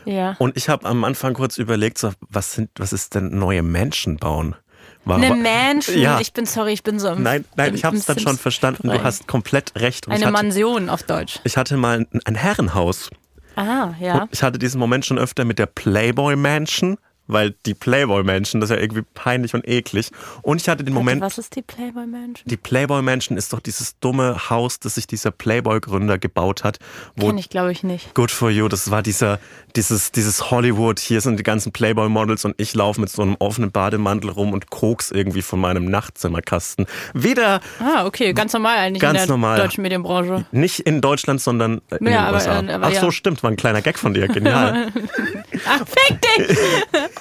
Ja. 0.06 0.36
und 0.40 0.56
ich 0.56 0.70
habe 0.70 0.88
am 0.88 1.04
Anfang 1.04 1.34
kurz 1.34 1.58
überlegt, 1.58 1.98
so, 1.98 2.12
was, 2.30 2.54
sind, 2.54 2.70
was 2.78 2.94
ist 2.94 3.14
denn 3.16 3.38
neue 3.38 3.62
Menschen 3.62 4.16
bauen? 4.18 4.56
War 5.04 5.18
Eine 5.18 5.36
Mansion. 5.36 5.98
Ja. 6.02 6.20
Ich 6.22 6.32
bin 6.34 6.46
sorry, 6.46 6.72
ich 6.74 6.84
bin 6.84 6.98
so 7.00 7.10
im 7.10 7.24
Nein, 7.24 7.44
nein, 7.58 7.70
im- 7.70 7.76
ich 7.76 7.84
habe 7.84 7.96
es 7.98 8.06
dann 8.06 8.20
schon 8.20 8.34
Sims 8.34 8.42
verstanden. 8.42 8.90
Du 8.90 9.04
hast 9.04 9.28
komplett 9.28 9.74
recht. 9.76 10.08
Und 10.08 10.14
Eine 10.14 10.26
hatte, 10.26 10.34
Mansion 10.34 10.90
auf 10.90 11.04
Deutsch. 11.04 11.40
ich 11.44 11.58
hatte 11.58 11.76
mal 11.78 12.00
ein, 12.12 12.22
ein 12.26 12.36
Herrenhaus. 12.36 13.10
Ah, 13.56 13.94
ja. 14.00 14.28
Ich 14.32 14.44
hatte 14.44 14.60
diesen 14.60 14.80
Moment 14.80 15.06
schon 15.06 15.18
öfter 15.20 15.44
mit 15.44 15.60
der 15.60 15.66
Playboy 15.66 16.36
Mansion, 16.38 16.98
weil 17.30 17.56
die 17.66 17.74
Playboy 17.74 18.24
Mansion, 18.24 18.60
das 18.60 18.70
ist 18.70 18.76
ja 18.76 18.82
irgendwie 18.82 19.04
peinlich 19.14 19.54
und 19.54 19.66
eklig. 19.68 20.12
Und 20.42 20.60
ich 20.62 20.68
hatte 20.68 20.84
den 20.84 20.94
Moment, 20.94 21.22
Was 21.22 21.38
ist 21.38 21.56
die 21.56 21.62
Playboy 21.62 22.06
Mansion? 22.06 22.44
die 22.46 22.58
Playboy 22.58 23.02
Mansion 23.02 23.38
ist 23.38 23.54
doch 23.54 23.62
dieses 23.62 23.98
dumme 24.00 24.50
Haus, 24.50 24.80
das 24.80 24.96
sich 24.96 25.08
dieser 25.08 25.32
Playboy-Gründer 25.32 26.18
gebaut 26.18 26.64
hat, 26.64 26.80
Kenn 27.18 27.38
ich, 27.38 27.50
glaube 27.50 27.72
ich, 27.72 27.84
nicht. 27.84 28.14
Good 28.16 28.32
for 28.32 28.50
you, 28.50 28.68
das 28.68 28.92
war 28.92 29.02
dieser, 29.02 29.40
dieses, 29.76 30.12
dieses 30.12 30.52
Hollywood, 30.52 31.00
hier 31.00 31.22
sind 31.22 31.38
die 31.40 31.44
ganzen 31.44 31.72
Playboy-Models 31.72 32.44
und 32.46 32.56
ich 32.58 32.74
laufe 32.74 33.00
mit 33.00 33.10
so 33.10 33.22
einem 33.22 33.36
offenen 33.40 33.72
Bademantel 33.72 34.30
rum 34.32 34.52
und 34.52 34.70
koks 34.70 35.12
irgendwie 35.12 35.42
von 35.42 35.60
meinem 35.62 35.86
Nachtzimmerkasten. 35.86 36.88
Wieder 37.14 37.62
Ah, 37.80 38.06
okay, 38.06 38.34
ganz 38.34 38.54
normal 38.54 38.78
eigentlich 38.78 39.02
Ganz 39.02 39.20
in 39.22 39.28
der 39.28 39.28
normal. 39.28 39.60
deutschen 39.60 39.82
Medienbranche. 39.84 40.46
nicht 40.52 40.80
in 40.82 41.02
Deutschland, 41.02 41.40
sondern 41.42 41.82
in 42.00 42.08
Ja, 42.08 42.12
den 42.12 42.16
aber, 42.18 42.38
USA. 42.38 42.60
aber 42.60 42.88
Ach 42.88 42.94
so, 42.94 43.06
ja. 43.08 43.12
stimmt, 43.12 43.44
war 43.44 43.52
ein 43.52 43.56
kleiner 43.58 43.82
Gag 43.82 44.00
von 44.00 44.14
dir, 44.14 44.28
genial. 44.28 44.92
Ach, 45.68 45.86
fick 45.88 46.20
dich! 46.22 46.58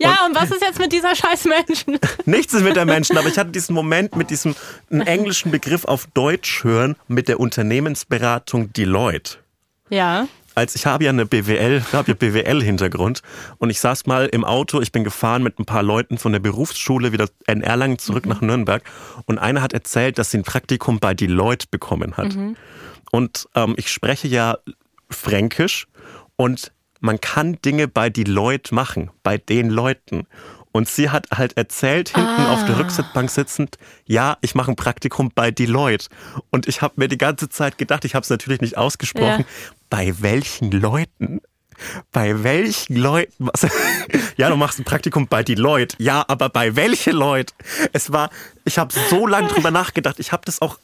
ja, 0.00 0.26
und 0.26 0.34
was 0.34 0.50
ist 0.50 0.62
jetzt 0.62 0.78
mit 0.78 0.92
dieser 0.92 1.14
scheiß 1.14 1.44
Menschen? 1.44 1.98
Nichts 2.24 2.54
ist 2.54 2.62
mit 2.62 2.76
der 2.76 2.84
Menschen, 2.84 3.16
aber 3.16 3.28
ich 3.28 3.38
hatte 3.38 3.50
diesen 3.50 3.74
Moment 3.74 4.16
mit 4.16 4.30
diesem 4.30 4.54
englischen 4.90 5.50
Begriff 5.50 5.84
auf 5.84 6.06
Deutsch 6.06 6.64
hören 6.64 6.96
mit 7.08 7.28
der 7.28 7.40
Unternehmensberatung 7.40 8.72
Deloitte. 8.72 9.38
Ja. 9.88 10.28
als 10.54 10.76
ich 10.76 10.86
habe 10.86 11.02
ja 11.04 11.10
eine 11.10 11.26
BWL, 11.26 11.82
habe 11.92 12.12
ja 12.12 12.14
BWL-Hintergrund 12.14 13.22
und 13.58 13.70
ich 13.70 13.80
saß 13.80 14.06
mal 14.06 14.26
im 14.26 14.44
Auto, 14.44 14.80
ich 14.80 14.92
bin 14.92 15.02
gefahren 15.02 15.42
mit 15.42 15.58
ein 15.58 15.64
paar 15.64 15.82
Leuten 15.82 16.16
von 16.16 16.32
der 16.32 16.38
Berufsschule 16.38 17.10
wieder 17.12 17.28
in 17.48 17.62
Erlangen 17.62 17.98
zurück 17.98 18.26
nach 18.26 18.40
Nürnberg 18.40 18.82
und 19.26 19.38
einer 19.38 19.62
hat 19.62 19.72
erzählt, 19.72 20.18
dass 20.18 20.30
sie 20.30 20.38
ein 20.38 20.44
Praktikum 20.44 21.00
bei 21.00 21.12
Deloitte 21.14 21.66
bekommen 21.70 22.16
hat. 22.16 22.36
Und 23.10 23.48
ähm, 23.56 23.74
ich 23.76 23.90
spreche 23.90 24.28
ja 24.28 24.58
Fränkisch 25.10 25.88
und 26.36 26.72
man 27.00 27.20
kann 27.20 27.60
Dinge 27.62 27.88
bei 27.88 28.10
Deloitte 28.10 28.74
machen, 28.74 29.10
bei 29.22 29.38
den 29.38 29.70
Leuten. 29.70 30.26
Und 30.72 30.88
sie 30.88 31.10
hat 31.10 31.26
halt 31.34 31.56
erzählt, 31.56 32.10
hinten 32.10 32.46
auf 32.46 32.64
der 32.64 32.78
Rücksitzbank 32.78 33.28
sitzend, 33.28 33.76
ja, 34.06 34.36
ich 34.40 34.54
mache 34.54 34.70
ein 34.70 34.76
Praktikum 34.76 35.32
bei 35.34 35.50
Deloitte. 35.50 36.06
Und 36.50 36.68
ich 36.68 36.80
habe 36.80 36.94
mir 36.96 37.08
die 37.08 37.18
ganze 37.18 37.48
Zeit 37.48 37.76
gedacht, 37.76 38.04
ich 38.04 38.14
habe 38.14 38.22
es 38.22 38.30
natürlich 38.30 38.60
nicht 38.60 38.78
ausgesprochen, 38.78 39.40
Ja. 39.40 39.74
bei 39.88 40.14
welchen 40.20 40.70
Leuten? 40.70 41.40
Bei 42.12 42.44
welchen 42.44 42.96
Leuten? 42.96 43.48
Was? 43.52 43.66
Ja, 44.36 44.48
du 44.48 44.56
machst 44.56 44.78
ein 44.78 44.84
Praktikum 44.84 45.26
bei 45.26 45.42
Deloitte. 45.42 45.96
Ja, 45.98 46.24
aber 46.28 46.48
bei 46.48 46.74
welchen 46.76 47.14
Leuten? 47.14 47.52
Es 47.92 48.10
war, 48.12 48.30
ich 48.64 48.78
habe 48.78 48.94
so 49.10 49.26
lange 49.26 49.48
drüber 49.48 49.70
nachgedacht. 49.70 50.18
Ich 50.20 50.32
habe 50.32 50.42
das 50.46 50.62
auch 50.62 50.78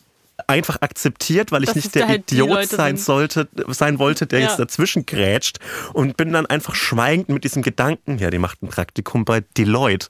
einfach 0.46 0.82
akzeptiert, 0.82 1.50
weil 1.50 1.62
ich 1.62 1.68
Dass 1.68 1.76
nicht 1.76 1.94
der 1.94 2.08
halt 2.08 2.30
Idiot 2.30 2.66
sein 2.66 2.96
sollte, 2.96 3.48
sein 3.68 3.98
wollte, 3.98 4.26
der 4.26 4.40
Ja. 4.40 4.46
jetzt 4.48 4.58
dazwischen 4.58 5.06
grätscht 5.06 5.58
und 5.92 6.16
bin 6.16 6.32
dann 6.32 6.46
einfach 6.46 6.74
schweigend 6.74 7.28
mit 7.30 7.44
diesem 7.44 7.62
Gedanken, 7.62 8.18
ja, 8.18 8.30
die 8.30 8.38
macht 8.38 8.62
ein 8.62 8.68
Praktikum 8.68 9.24
bei 9.24 9.40
Deloitte 9.56 10.08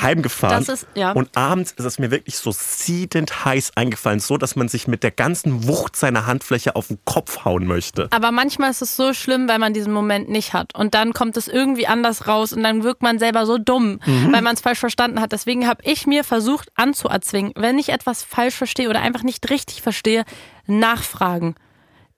heimgefahren. 0.00 0.64
Ist- 0.64 0.86
ja. 0.94 1.12
Und 1.12 1.36
abends 1.36 1.72
ist 1.72 1.84
es 1.84 1.98
mir 1.98 2.10
wirklich 2.10 2.36
so 2.36 2.50
siedend 2.52 3.44
heiß 3.44 3.72
eingefallen, 3.76 4.20
so 4.20 4.36
dass 4.36 4.56
man 4.56 4.68
sich 4.68 4.86
mit 4.88 5.02
der 5.02 5.10
ganzen 5.10 5.66
Wucht 5.66 5.96
seiner 5.96 6.26
Handfläche 6.26 6.76
auf 6.76 6.88
den 6.88 6.98
Kopf 7.04 7.44
hauen 7.44 7.66
möchte. 7.66 8.08
Aber 8.12 8.30
manchmal 8.32 8.70
ist 8.70 8.82
es 8.82 8.96
so 8.96 9.12
schlimm, 9.14 9.48
weil 9.48 9.58
man 9.58 9.72
diesen 9.72 9.92
Moment 9.92 10.28
nicht 10.28 10.52
hat. 10.52 10.74
Und 10.74 10.94
dann 10.94 11.12
kommt 11.12 11.36
es 11.36 11.48
irgendwie 11.48 11.86
anders 11.86 12.26
raus 12.28 12.52
und 12.52 12.62
dann 12.62 12.82
wirkt 12.84 13.02
man 13.02 13.18
selber 13.18 13.46
so 13.46 13.58
dumm, 13.58 14.00
Mhm. 14.06 14.32
weil 14.32 14.42
man 14.42 14.54
es 14.54 14.60
falsch 14.60 14.78
verstanden 14.78 15.20
hat. 15.20 15.32
Deswegen 15.32 15.66
habe 15.66 15.82
ich 15.84 16.06
mir 16.06 16.24
versucht 16.24 16.68
anzuerzwingen, 16.74 17.52
wenn 17.56 17.78
ich 17.78 17.88
etwas 17.90 18.22
falsch 18.22 18.54
verstehe 18.54 18.88
oder 18.90 19.00
einfach 19.02 19.22
nicht 19.22 19.48
richtig 19.50 19.82
verstehe, 19.82 20.24
nachfragen. 20.66 21.54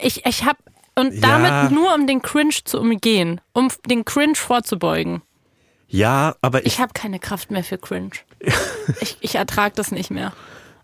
Ich, 0.01 0.25
ich 0.27 0.45
habe 0.45 0.59
und 0.95 1.15
Ja. 1.15 1.21
damit 1.39 1.71
nur 1.73 1.95
um 1.95 2.07
den 2.07 2.23
Cringe 2.23 2.55
zu 2.65 2.81
umgehen, 2.81 3.41
um 3.53 3.69
den 3.87 4.05
Cringe 4.05 4.35
vorzubeugen. 4.35 5.23
Ja, 5.89 6.37
aber 6.43 6.61
ich, 6.61 6.75
Ich 6.75 6.81
habe 6.81 6.93
keine 6.93 7.19
Kraft 7.19 7.51
mehr 7.51 7.65
für 7.65 7.79
Cringe. 7.79 8.11
ich 9.01 9.17
ich 9.21 9.35
ertrage 9.35 9.75
das 9.75 9.91
nicht 9.91 10.11
mehr. 10.11 10.33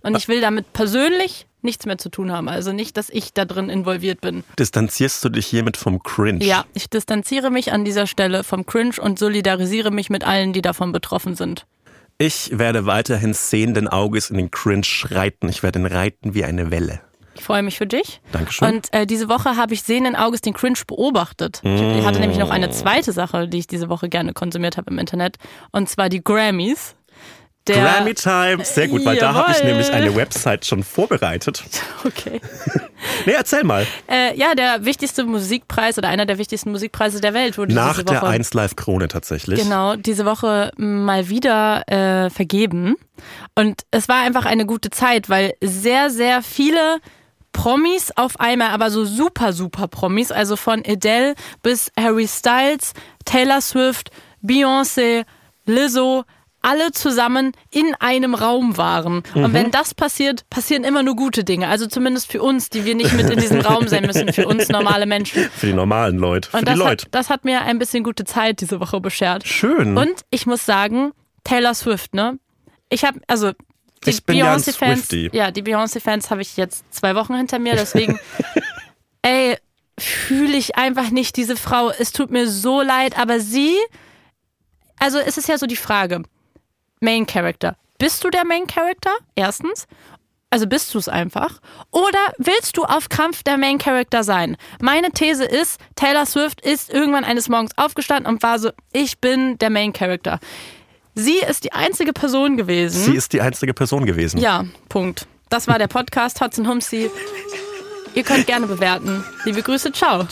Und 0.02 0.16
ich 0.16 0.28
will 0.28 0.40
damit 0.40 0.72
persönlich 0.72 1.46
nichts 1.62 1.86
mehr 1.86 1.96
zu 1.96 2.10
tun 2.10 2.30
haben. 2.30 2.48
Also 2.48 2.72
nicht, 2.72 2.96
dass 2.96 3.08
ich 3.08 3.32
da 3.32 3.44
drin 3.46 3.70
involviert 3.70 4.20
bin. 4.20 4.44
distanzierst 4.58 5.24
du 5.24 5.30
dich 5.30 5.46
hiermit 5.46 5.76
vom 5.76 6.02
Cringe? 6.02 6.44
Ja, 6.44 6.66
ich 6.74 6.90
distanziere 6.90 7.50
mich 7.50 7.72
an 7.72 7.84
dieser 7.84 8.06
Stelle 8.06 8.44
vom 8.44 8.66
Cringe 8.66 8.96
und 9.00 9.18
solidarisiere 9.18 9.90
mich 9.90 10.10
mit 10.10 10.24
allen, 10.24 10.52
die 10.52 10.62
davon 10.62 10.92
betroffen 10.92 11.34
sind. 11.36 11.66
Ich 12.18 12.58
werde 12.58 12.86
weiterhin 12.86 13.32
sehenden 13.34 13.88
Auges 13.88 14.30
in 14.30 14.36
den 14.36 14.50
Cringe 14.50 14.86
reiten. 15.04 15.48
Ich 15.48 15.62
werde 15.62 15.80
ihn 15.80 15.86
reiten 15.86 16.34
wie 16.34 16.44
eine 16.44 16.70
Welle. 16.70 17.00
Ich 17.34 17.42
freue 17.42 17.62
mich 17.62 17.78
für 17.78 17.86
dich. 17.86 18.20
Dankeschön. 18.32 18.68
Und 18.68 18.92
äh, 18.92 19.06
diese 19.06 19.28
Woche 19.28 19.56
habe 19.56 19.74
ich 19.74 19.82
sehenden 19.82 20.16
Auges 20.16 20.40
den 20.40 20.54
Cringe 20.54 20.78
beobachtet. 20.86 21.60
Ich, 21.62 21.80
ich 21.80 22.04
hatte 22.04 22.20
nämlich 22.20 22.38
noch 22.38 22.50
eine 22.50 22.70
zweite 22.70 23.12
Sache, 23.12 23.48
die 23.48 23.58
ich 23.58 23.66
diese 23.66 23.88
Woche 23.88 24.08
gerne 24.08 24.32
konsumiert 24.32 24.76
habe 24.76 24.90
im 24.90 24.98
Internet. 24.98 25.36
Und 25.72 25.88
zwar 25.88 26.08
die 26.08 26.22
Grammys. 26.22 26.94
Der, 27.66 27.82
Grammy 27.82 28.12
Time, 28.12 28.62
sehr 28.62 28.88
gut, 28.88 29.06
weil 29.06 29.16
da 29.16 29.32
habe 29.32 29.50
ich 29.52 29.56
Jawohl. 29.56 29.70
nämlich 29.70 29.90
eine 29.90 30.14
Website 30.14 30.66
schon 30.66 30.82
vorbereitet. 30.82 31.62
Okay. 32.04 32.38
Nee, 33.24 33.32
erzähl 33.32 33.64
mal. 33.64 33.86
Äh, 34.10 34.36
ja, 34.36 34.54
der 34.54 34.84
wichtigste 34.84 35.24
Musikpreis 35.24 35.96
oder 35.96 36.08
einer 36.08 36.26
der 36.26 36.36
wichtigsten 36.36 36.70
Musikpreise 36.70 37.20
der 37.20 37.32
Welt 37.32 37.56
wurde 37.56 37.74
Nach 37.74 37.94
diese 37.94 38.04
der 38.04 38.22
Woche 38.22 38.26
1 38.26 38.52
Live 38.52 38.76
Krone 38.76 39.08
tatsächlich. 39.08 39.62
Genau, 39.62 39.96
diese 39.96 40.26
Woche 40.26 40.70
mal 40.76 41.28
wieder 41.30 41.82
äh, 41.88 42.30
vergeben. 42.30 42.96
Und 43.54 43.82
es 43.90 44.08
war 44.08 44.22
einfach 44.22 44.44
eine 44.44 44.66
gute 44.66 44.90
Zeit, 44.90 45.30
weil 45.30 45.54
sehr, 45.62 46.10
sehr 46.10 46.42
viele 46.42 46.98
Promis 47.54 48.10
auf 48.16 48.38
einmal, 48.38 48.68
aber 48.68 48.90
so 48.90 49.06
super, 49.06 49.54
super 49.54 49.88
Promis, 49.88 50.30
also 50.30 50.56
von 50.56 50.82
Adele 50.86 51.34
bis 51.62 51.90
Harry 51.98 52.28
Styles, 52.28 52.92
Taylor 53.24 53.62
Swift, 53.62 54.10
Beyoncé, 54.42 55.24
Lizzo, 55.64 56.24
alle 56.60 56.92
zusammen 56.92 57.52
in 57.70 57.94
einem 58.00 58.34
Raum 58.34 58.76
waren. 58.76 59.22
Und 59.34 59.52
wenn 59.52 59.70
das 59.70 59.94
passiert, 59.94 60.48
passieren 60.50 60.82
immer 60.82 61.02
nur 61.02 61.14
gute 61.14 61.44
Dinge. 61.44 61.68
Also 61.68 61.86
zumindest 61.86 62.30
für 62.32 62.42
uns, 62.42 62.70
die 62.70 62.84
wir 62.86 62.94
nicht 62.94 63.12
mit 63.12 63.28
in 63.30 63.38
diesem 63.38 63.60
Raum 63.60 63.86
sein 63.86 64.04
müssen, 64.06 64.32
für 64.32 64.46
uns 64.46 64.68
normale 64.70 65.04
Menschen. 65.06 65.42
Für 65.56 65.66
die 65.66 65.74
normalen 65.74 66.18
Leute. 66.18 66.50
Für 66.50 66.56
Und 66.58 66.62
die 66.68 66.72
das 66.72 66.78
Leute. 66.78 67.04
hat, 67.04 67.14
das 67.14 67.30
hat 67.30 67.44
mir 67.44 67.62
ein 67.62 67.78
bisschen 67.78 68.02
gute 68.02 68.24
Zeit 68.24 68.60
diese 68.62 68.80
Woche 68.80 69.00
beschert. 69.00 69.46
Schön. 69.46 69.96
Und 69.96 70.22
ich 70.30 70.46
muss 70.46 70.64
sagen, 70.64 71.12
Taylor 71.44 71.74
Swift, 71.74 72.14
ne? 72.14 72.38
Ich 72.88 73.04
habe, 73.04 73.20
also 73.28 73.52
die 74.06 74.12
Beyoncé-Fans, 74.12 75.08
ja, 75.32 75.50
die 75.50 75.62
Beyoncé-Fans 75.62 76.30
habe 76.30 76.42
ich 76.42 76.56
jetzt 76.56 76.84
zwei 76.92 77.14
Wochen 77.14 77.34
hinter 77.34 77.58
mir, 77.58 77.74
deswegen, 77.74 78.18
ey, 79.22 79.56
fühle 79.98 80.56
ich 80.56 80.76
einfach 80.76 81.10
nicht 81.10 81.36
diese 81.36 81.56
Frau. 81.56 81.90
Es 81.90 82.12
tut 82.12 82.30
mir 82.30 82.48
so 82.48 82.82
leid, 82.82 83.18
aber 83.18 83.40
sie, 83.40 83.76
also 84.98 85.18
es 85.18 85.38
ist 85.38 85.48
ja 85.48 85.58
so 85.58 85.66
die 85.66 85.76
Frage, 85.76 86.22
Main 87.00 87.26
Character. 87.26 87.76
Bist 87.98 88.24
du 88.24 88.30
der 88.30 88.44
Main 88.44 88.66
Character? 88.66 89.12
Erstens. 89.34 89.86
Also 90.50 90.66
bist 90.68 90.94
du 90.94 90.98
es 90.98 91.08
einfach? 91.08 91.60
Oder 91.90 92.32
willst 92.38 92.76
du 92.76 92.84
auf 92.84 93.08
Krampf 93.08 93.42
der 93.42 93.58
Main 93.58 93.78
Character 93.78 94.22
sein? 94.22 94.56
Meine 94.80 95.10
These 95.10 95.44
ist, 95.44 95.80
Taylor 95.96 96.26
Swift 96.26 96.60
ist 96.60 96.92
irgendwann 96.92 97.24
eines 97.24 97.48
Morgens 97.48 97.76
aufgestanden 97.76 98.32
und 98.32 98.42
war 98.42 98.60
so, 98.60 98.70
ich 98.92 99.18
bin 99.18 99.58
der 99.58 99.70
Main 99.70 99.92
Character. 99.92 100.38
Sie 101.14 101.38
ist 101.38 101.64
die 101.64 101.72
einzige 101.72 102.12
Person 102.12 102.56
gewesen. 102.56 103.00
Sie 103.04 103.14
ist 103.16 103.32
die 103.32 103.40
einzige 103.40 103.72
Person 103.74 104.04
gewesen. 104.06 104.38
ja, 104.40 104.64
Punkt. 104.88 105.26
Das 105.50 105.68
war 105.68 105.78
der 105.78 105.86
Podcast 105.88 106.40
Hudson 106.40 106.66
Humsey. 106.68 107.10
Ihr 108.14 108.22
könnt 108.24 108.46
gerne 108.46 108.66
bewerten. 108.66 109.22
Liebe 109.44 109.62
Grüße, 109.62 109.92
ciao. 109.92 110.26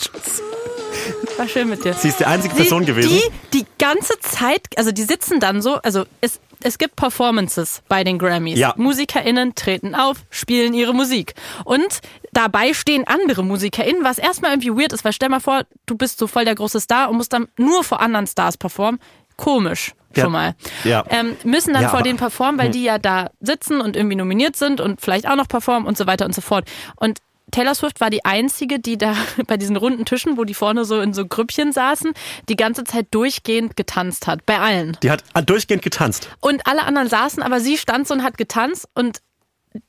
War 1.37 1.47
schön 1.47 1.69
mit 1.69 1.83
dir. 1.85 1.93
Sie 1.93 2.09
ist 2.09 2.19
die 2.19 2.25
einzige 2.25 2.53
Sie- 2.55 2.61
Person 2.61 2.85
gewesen. 2.85 3.09
Die 3.53 3.59
die 3.59 3.65
ganze 3.79 4.19
Zeit, 4.19 4.61
also 4.77 4.91
die 4.91 5.03
sitzen 5.03 5.39
dann 5.39 5.61
so, 5.61 5.75
also 5.75 6.05
es, 6.21 6.39
es 6.61 6.77
gibt 6.77 6.95
Performances 6.95 7.81
bei 7.87 8.03
den 8.03 8.17
Grammys. 8.19 8.57
Ja. 8.59 8.73
MusikerInnen 8.77 9.55
treten 9.55 9.95
auf, 9.95 10.17
spielen 10.29 10.73
ihre 10.73 10.93
Musik. 10.93 11.33
Und 11.65 11.99
dabei 12.31 12.73
stehen 12.73 13.05
andere 13.07 13.43
MusikerInnen, 13.43 14.03
was 14.03 14.17
erstmal 14.17 14.51
irgendwie 14.51 14.71
weird 14.71 14.93
ist, 14.93 15.03
weil 15.05 15.13
stell 15.13 15.29
mal 15.29 15.39
vor, 15.39 15.63
du 15.85 15.95
bist 15.95 16.19
so 16.19 16.27
voll 16.27 16.45
der 16.45 16.55
große 16.55 16.79
Star 16.79 17.09
und 17.09 17.17
musst 17.17 17.33
dann 17.33 17.47
nur 17.57 17.83
vor 17.83 18.01
anderen 18.01 18.27
Stars 18.27 18.57
performen. 18.57 18.99
Komisch. 19.37 19.93
Ja. 20.15 20.23
Schon 20.23 20.31
mal. 20.31 20.55
Ja. 20.83 21.03
Ähm, 21.09 21.35
müssen 21.43 21.73
dann 21.73 21.83
Ja, 21.83 21.89
vor 21.89 22.03
denen 22.03 22.17
performen, 22.17 22.59
weil 22.59 22.69
die 22.69 22.83
ja 22.83 22.99
da 22.99 23.31
sitzen 23.39 23.81
und 23.81 23.95
irgendwie 23.95 24.15
nominiert 24.15 24.55
sind 24.55 24.79
und 24.79 25.01
vielleicht 25.01 25.27
auch 25.27 25.35
noch 25.35 25.47
performen 25.47 25.87
und 25.87 25.97
so 25.97 26.05
weiter 26.05 26.25
und 26.25 26.35
so 26.35 26.41
fort. 26.41 26.69
Und 26.97 27.19
Taylor 27.53 27.75
Swift 27.75 28.01
war 28.01 28.09
die 28.09 28.25
einzige, 28.25 28.79
die 28.79 28.97
da 28.97 29.15
bei 29.47 29.57
diesen 29.57 29.75
runden 29.75 30.05
Tischen, 30.05 30.37
wo 30.37 30.43
die 30.43 30.53
vorne 30.53 30.85
so 30.85 30.99
in 30.99 31.13
so 31.13 31.25
Grüppchen 31.25 31.71
saßen, 31.71 32.13
die 32.49 32.55
ganze 32.55 32.83
Zeit 32.83 33.07
durchgehend 33.11 33.75
getanzt 33.75 34.27
hat. 34.27 34.45
Bei 34.45 34.59
allen. 34.59 34.97
Die 35.01 35.11
hat 35.11 35.23
durchgehend 35.45 35.83
getanzt. 35.83 36.29
Und 36.41 36.67
alle 36.67 36.83
anderen 36.83 37.07
saßen, 37.07 37.41
aber 37.41 37.59
sie 37.59 37.77
stand 37.77 38.07
so 38.07 38.13
und 38.13 38.23
hat 38.23 38.37
getanzt 38.37 38.87
und 38.93 39.19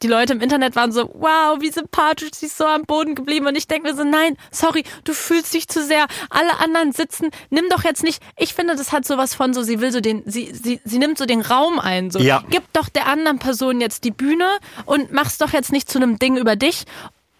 die 0.02 0.06
Leute 0.06 0.32
im 0.32 0.40
Internet 0.40 0.76
waren 0.76 0.92
so, 0.92 1.10
wow, 1.14 1.58
wie 1.60 1.70
sympathisch, 1.70 2.30
sie 2.34 2.46
ist 2.46 2.56
so 2.56 2.64
am 2.66 2.82
Boden 2.84 3.14
geblieben. 3.14 3.46
Und 3.46 3.56
ich 3.56 3.66
denke 3.68 3.88
mir 3.88 3.94
so, 3.96 4.04
nein, 4.04 4.36
sorry, 4.50 4.84
du 5.04 5.12
fühlst 5.12 5.52
dich 5.52 5.68
zu 5.68 5.82
sehr. 5.84 6.06
Alle 6.30 6.58
anderen 6.60 6.92
sitzen, 6.92 7.30
nimm 7.50 7.68
doch 7.68 7.84
jetzt 7.84 8.02
nicht. 8.02 8.22
Ich 8.36 8.54
finde, 8.54 8.76
das 8.76 8.92
hat 8.92 9.06
sowas 9.06 9.34
von 9.34 9.52
so, 9.54 9.62
sie 9.62 9.80
will 9.80 9.92
so 9.92 10.00
den, 10.00 10.22
sie, 10.26 10.52
sie, 10.54 10.80
sie 10.84 10.98
nimmt 10.98 11.18
so 11.18 11.26
den 11.26 11.40
Raum 11.42 11.78
ein. 11.78 12.10
So, 12.10 12.18
Ja. 12.18 12.42
gib 12.50 12.62
doch 12.72 12.88
der 12.88 13.06
anderen 13.06 13.38
Person 13.38 13.80
jetzt 13.80 14.04
die 14.04 14.10
Bühne 14.10 14.48
und 14.86 15.12
mach's 15.12 15.38
doch 15.38 15.52
jetzt 15.52 15.72
nicht 15.72 15.90
zu 15.90 15.98
einem 15.98 16.18
Ding 16.18 16.36
über 16.36 16.56
dich. 16.56 16.84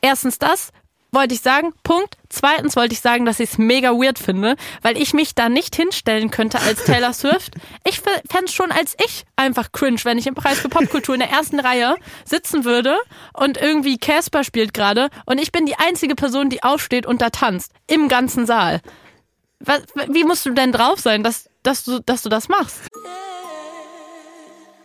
Erstens 0.01 0.39
das, 0.39 0.71
wollte 1.15 1.35
ich 1.35 1.41
sagen, 1.41 1.73
Punkt. 1.83 2.17
Zweitens 2.29 2.77
wollte 2.77 2.95
ich 2.95 3.01
sagen, 3.01 3.25
dass 3.25 3.41
ich 3.41 3.51
es 3.53 3.59
mega 3.59 3.91
weird 3.93 4.19
finde, 4.19 4.57
weil 4.83 4.97
ich 5.01 5.15
mich 5.15 5.35
da 5.35 5.49
nicht 5.49 5.77
hinstellen 5.77 6.31
könnte 6.31 6.61
als 6.61 6.85
Taylor 6.85 7.13
Swift. 7.15 7.55
Ich 7.85 8.01
fände 8.01 8.47
es 8.47 8.53
schon 8.53 8.73
als 8.73 8.97
ich 9.05 9.25
einfach 9.37 9.73
cringe, 9.73 10.01
wenn 10.05 10.19
ich 10.19 10.27
im 10.27 10.35
Preis 10.35 10.59
für 10.59 10.69
Popkultur 10.69 11.15
in 11.15 11.21
der 11.21 11.31
ersten 11.31 11.61
Reihe 11.61 11.97
sitzen 12.25 12.65
würde 12.65 12.97
und 13.33 13.57
irgendwie 13.57 13.99
Casper 13.99 14.45
spielt 14.45 14.75
gerade 14.75 15.09
und 15.27 15.39
ich 15.39 15.53
bin 15.53 15.67
die 15.67 15.77
einzige 15.77 16.15
Person, 16.15 16.51
die 16.51 16.63
aufsteht 16.63 17.07
und 17.07 17.23
da 17.23 17.31
tanzt. 17.31 17.73
Im 17.87 18.09
ganzen 18.09 18.47
Saal. 18.47 18.81
Was, 19.61 19.83
wie 20.09 20.25
musst 20.25 20.45
du 20.45 20.51
denn 20.51 20.73
drauf 20.73 20.99
sein, 20.99 21.23
dass, 21.23 21.49
dass, 21.63 21.85
du, 21.85 22.01
dass 22.01 22.23
du 22.23 22.29
das 22.29 22.49
machst? 22.49 22.81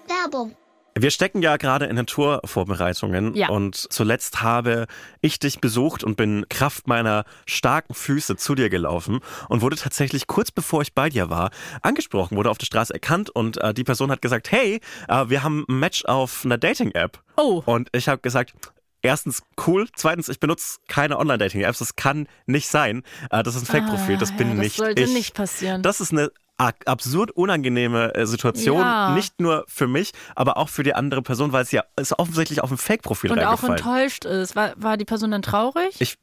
Werbung. 0.08 0.56
Wir 1.02 1.12
stecken 1.12 1.42
ja 1.42 1.56
gerade 1.58 1.86
in 1.86 1.96
den 1.96 2.06
Tourvorbereitungen 2.08 3.34
Ja. 3.36 3.48
und 3.50 3.76
zuletzt 3.76 4.42
habe 4.42 4.86
ich 5.22 5.40
dich 5.40 5.62
besucht 5.62 6.04
und 6.04 6.18
bin 6.18 6.46
Kraft 6.50 6.88
meiner 6.88 7.24
starken 7.46 7.94
Füße 7.94 8.36
zu 8.36 8.54
dir 8.56 8.70
gelaufen 8.70 9.20
und 9.48 9.62
wurde 9.62 9.78
tatsächlich 9.78 10.28
kurz 10.28 10.52
bevor 10.52 10.82
ich 10.82 10.94
bei 10.94 11.10
dir 11.10 11.30
war 11.30 11.52
angesprochen, 11.84 12.36
wurde 12.38 12.50
auf 12.50 12.58
der 12.58 12.66
Straße 12.66 12.94
erkannt 12.94 13.30
und 13.30 13.58
äh, 13.58 13.74
die 13.74 13.84
Person 13.86 14.12
hat 14.12 14.22
gesagt, 14.22 14.52
hey, 14.52 14.82
äh, 15.08 15.26
wir 15.30 15.42
haben 15.44 15.66
ein 15.70 15.80
Match 15.80 16.04
auf 16.06 16.44
einer 16.44 16.58
Dating-App. 16.58 17.20
Oh. 17.38 17.62
Und 17.66 17.90
ich 17.94 18.08
habe 18.10 18.22
gesagt, 18.22 18.54
Erstens 19.02 19.44
cool, 19.66 19.88
zweitens 19.96 20.28
ich 20.28 20.42
benutze 20.42 20.80
keine 20.90 21.18
Online-Dating-Apps, 21.20 21.80
das 21.80 21.96
kann 21.96 22.28
nicht 22.48 22.68
sein. 22.68 23.04
Äh, 23.32 23.44
Das 23.44 23.56
ist 23.56 23.62
ein 23.62 23.66
Fake-Profil, 23.66 24.18
das 24.18 24.32
Ah, 24.32 24.36
bin 24.36 24.50
ja, 24.50 24.56
das 24.56 24.64
nicht 24.66 24.76
sollte 24.76 25.02
ich. 25.04 25.14
nicht 25.14 25.34
passieren. 25.36 25.82
Das 25.84 26.02
ist 26.02 26.12
eine 26.12 26.32
absurd 26.60 27.32
unangenehme 27.32 28.14
äh, 28.16 28.26
Situation, 28.26 28.82
Ja. 28.82 29.14
nicht 29.14 29.40
nur 29.40 29.66
für 29.68 29.88
mich, 29.88 30.12
aber 30.36 30.58
auch 30.58 30.70
für 30.70 30.84
die 30.84 30.94
andere 30.94 31.22
Person, 31.22 31.54
weil 31.54 31.64
es 31.64 31.72
ja 31.72 31.84
es 31.96 32.18
offensichtlich 32.18 32.62
auf 32.62 32.72
ein 32.72 32.78
Fake-Profil 32.78 33.32
und 33.32 33.40
auch 33.40 33.64
enttäuscht 33.64 34.26
ist. 34.26 34.56
War, 34.56 34.74
war 34.76 34.98
die 34.98 35.06
Person 35.06 35.32
dann 35.32 35.42
traurig? 35.42 35.96
Ich 36.00 36.18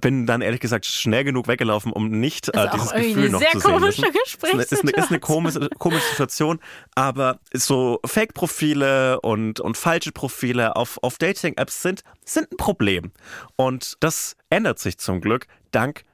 bin 0.00 0.26
dann 0.26 0.40
ehrlich 0.40 0.60
gesagt 0.60 0.86
schnell 0.86 1.24
genug 1.24 1.48
weggelaufen, 1.48 1.92
um 1.92 2.08
nicht 2.08 2.48
äh, 2.48 2.64
ist 2.64 2.72
dieses 2.74 2.92
Gefühl 2.92 3.28
noch 3.28 3.40
sehr 3.40 3.50
zu 3.52 3.60
sehen. 3.60 3.82
Ist 3.84 4.44
eine, 4.44 4.62
ist 4.62 4.82
eine, 4.82 4.90
ist 4.92 5.10
eine 5.10 5.20
komische, 5.20 5.68
komische 5.78 6.08
Situation, 6.10 6.60
aber 6.94 7.40
so 7.52 8.00
Fake-Profile 8.04 9.20
und, 9.20 9.60
und 9.60 9.76
falsche 9.76 10.12
Profile 10.12 10.76
auf, 10.76 10.98
auf 11.02 11.18
Dating-Apps 11.18 11.82
sind, 11.82 12.02
sind 12.24 12.52
ein 12.52 12.56
Problem. 12.56 13.12
Und 13.56 13.96
das 14.00 14.36
ändert 14.48 14.78
sich 14.78 14.98
zum 14.98 15.20
Glück 15.20 15.46
dank 15.72 16.04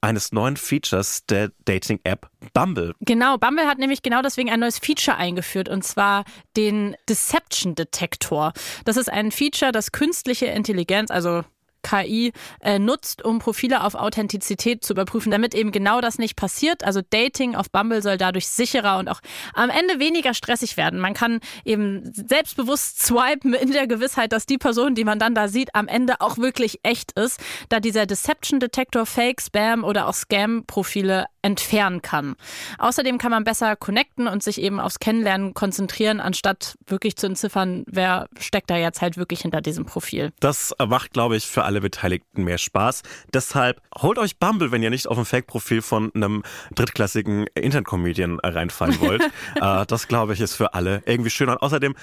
eines 0.00 0.32
neuen 0.32 0.56
Features 0.56 1.24
der 1.26 1.50
Dating-App 1.64 2.30
Bumble. 2.52 2.94
Genau, 3.00 3.36
Bumble 3.36 3.66
hat 3.66 3.78
nämlich 3.78 4.02
genau 4.02 4.22
deswegen 4.22 4.50
ein 4.50 4.60
neues 4.60 4.78
Feature 4.78 5.16
eingeführt 5.16 5.68
und 5.68 5.82
zwar 5.84 6.24
den 6.56 6.96
Deception 7.08 7.74
Detector. 7.74 8.52
Das 8.84 8.96
ist 8.96 9.10
ein 9.10 9.32
Feature, 9.32 9.72
das 9.72 9.92
künstliche 9.92 10.46
Intelligenz, 10.46 11.10
also 11.10 11.42
KI 11.82 12.32
äh, 12.60 12.78
nutzt, 12.78 13.24
um 13.24 13.38
Profile 13.38 13.84
auf 13.84 13.94
Authentizität 13.94 14.84
zu 14.84 14.92
überprüfen, 14.92 15.30
damit 15.30 15.54
eben 15.54 15.72
genau 15.72 16.00
das 16.00 16.18
nicht 16.18 16.36
passiert. 16.36 16.84
Also 16.84 17.00
Dating 17.08 17.54
auf 17.54 17.70
Bumble 17.70 18.02
soll 18.02 18.16
dadurch 18.16 18.48
sicherer 18.48 18.98
und 18.98 19.08
auch 19.08 19.20
am 19.54 19.70
Ende 19.70 19.98
weniger 19.98 20.34
stressig 20.34 20.76
werden. 20.76 21.00
Man 21.00 21.14
kann 21.14 21.40
eben 21.64 22.02
selbstbewusst 22.12 23.02
swipen 23.02 23.54
in 23.54 23.72
der 23.72 23.86
Gewissheit, 23.86 24.32
dass 24.32 24.46
die 24.46 24.58
Person, 24.58 24.94
die 24.94 25.04
man 25.04 25.18
dann 25.18 25.34
da 25.34 25.48
sieht, 25.48 25.74
am 25.74 25.88
Ende 25.88 26.20
auch 26.20 26.38
wirklich 26.38 26.80
echt 26.82 27.12
ist, 27.12 27.40
da 27.68 27.80
dieser 27.80 28.06
Deception 28.06 28.60
Detector 28.60 29.06
Fake, 29.06 29.40
Spam 29.40 29.84
oder 29.84 30.08
auch 30.08 30.14
Scam-Profile 30.14 31.26
entfernen 31.48 32.02
kann. 32.02 32.36
Außerdem 32.76 33.16
kann 33.16 33.30
man 33.30 33.42
besser 33.42 33.74
connecten 33.74 34.28
und 34.28 34.42
sich 34.42 34.60
eben 34.60 34.80
aufs 34.80 34.98
Kennenlernen 34.98 35.54
konzentrieren, 35.54 36.20
anstatt 36.20 36.76
wirklich 36.86 37.16
zu 37.16 37.26
entziffern, 37.26 37.84
wer 37.86 38.28
steckt 38.38 38.68
da 38.68 38.76
jetzt 38.76 39.00
halt 39.00 39.16
wirklich 39.16 39.40
hinter 39.40 39.62
diesem 39.62 39.86
Profil. 39.86 40.30
Das 40.40 40.74
macht, 40.86 41.14
glaube 41.14 41.36
ich, 41.36 41.46
für 41.46 41.64
alle 41.64 41.80
Beteiligten 41.80 42.44
mehr 42.44 42.58
Spaß. 42.58 43.02
Deshalb 43.32 43.80
holt 43.96 44.18
euch 44.18 44.38
Bumble, 44.38 44.70
wenn 44.72 44.82
ihr 44.82 44.90
nicht 44.90 45.08
auf 45.08 45.16
ein 45.16 45.24
Fake-Profil 45.24 45.80
von 45.80 46.12
einem 46.14 46.42
drittklassigen 46.74 47.46
Internet-Comedian 47.54 48.40
reinfallen 48.40 49.00
wollt. 49.00 49.22
äh, 49.54 49.86
das, 49.86 50.06
glaube 50.06 50.34
ich, 50.34 50.40
ist 50.40 50.54
für 50.54 50.74
alle 50.74 51.02
irgendwie 51.06 51.30
schön 51.30 51.48
und 51.48 51.56
außerdem 51.56 51.94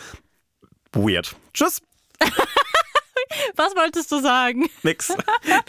weird. 0.94 1.36
Tschüss, 1.54 1.84
Was 3.56 3.76
wolltest 3.76 4.12
du 4.12 4.20
sagen? 4.22 4.70
nix. 4.84 5.14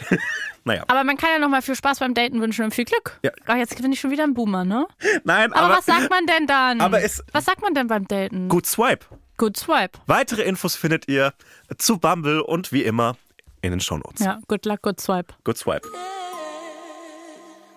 naja, 0.63 0.83
Aber 0.87 1.03
man 1.03 1.17
kann 1.17 1.29
ja 1.31 1.39
nochmal 1.39 1.61
viel 1.61 1.75
Spaß 1.75 1.99
beim 1.99 2.13
Daten 2.13 2.41
wünschen 2.41 2.65
und 2.65 2.73
viel 2.73 2.85
Glück. 2.85 3.19
Ja. 3.23 3.31
Ach, 3.45 3.55
jetzt 3.55 3.81
bin 3.81 3.91
ich 3.91 3.99
schon 3.99 4.11
wieder 4.11 4.23
ein 4.23 4.33
Boomer, 4.33 4.63
ne? 4.65 4.87
nein, 5.23 5.51
Aber, 5.53 5.65
aber, 5.65 5.77
was 5.77 5.85
sagt 5.85 6.09
man 6.09 6.25
denn 6.25 6.47
dann? 6.47 6.81
aber 6.81 7.01
es- 7.01 7.23
was 7.31 7.45
sagt 7.45 7.61
man 7.61 7.73
denn 7.73 7.87
beim 7.87 8.07
Daten? 8.07 8.49
gut 8.49 8.65
Swipe. 8.65 9.05
Good 9.37 9.55
Swipe. 9.57 9.99
Weitere 10.07 10.41
Infos 10.43 10.75
findet 10.75 11.07
ihr 11.07 11.33
zu 11.77 11.99
Bumble 11.99 12.41
und 12.41 12.71
wie 12.71 12.83
immer 12.83 13.15
in 13.61 13.71
den 13.71 13.79
Shownotes. 13.79 14.25
Ja, 14.25 14.39
good 14.47 14.65
luck, 14.65 14.81
good 14.81 14.99
swipe. 14.99 15.33
Good 15.43 15.57
Swipe. 15.57 15.87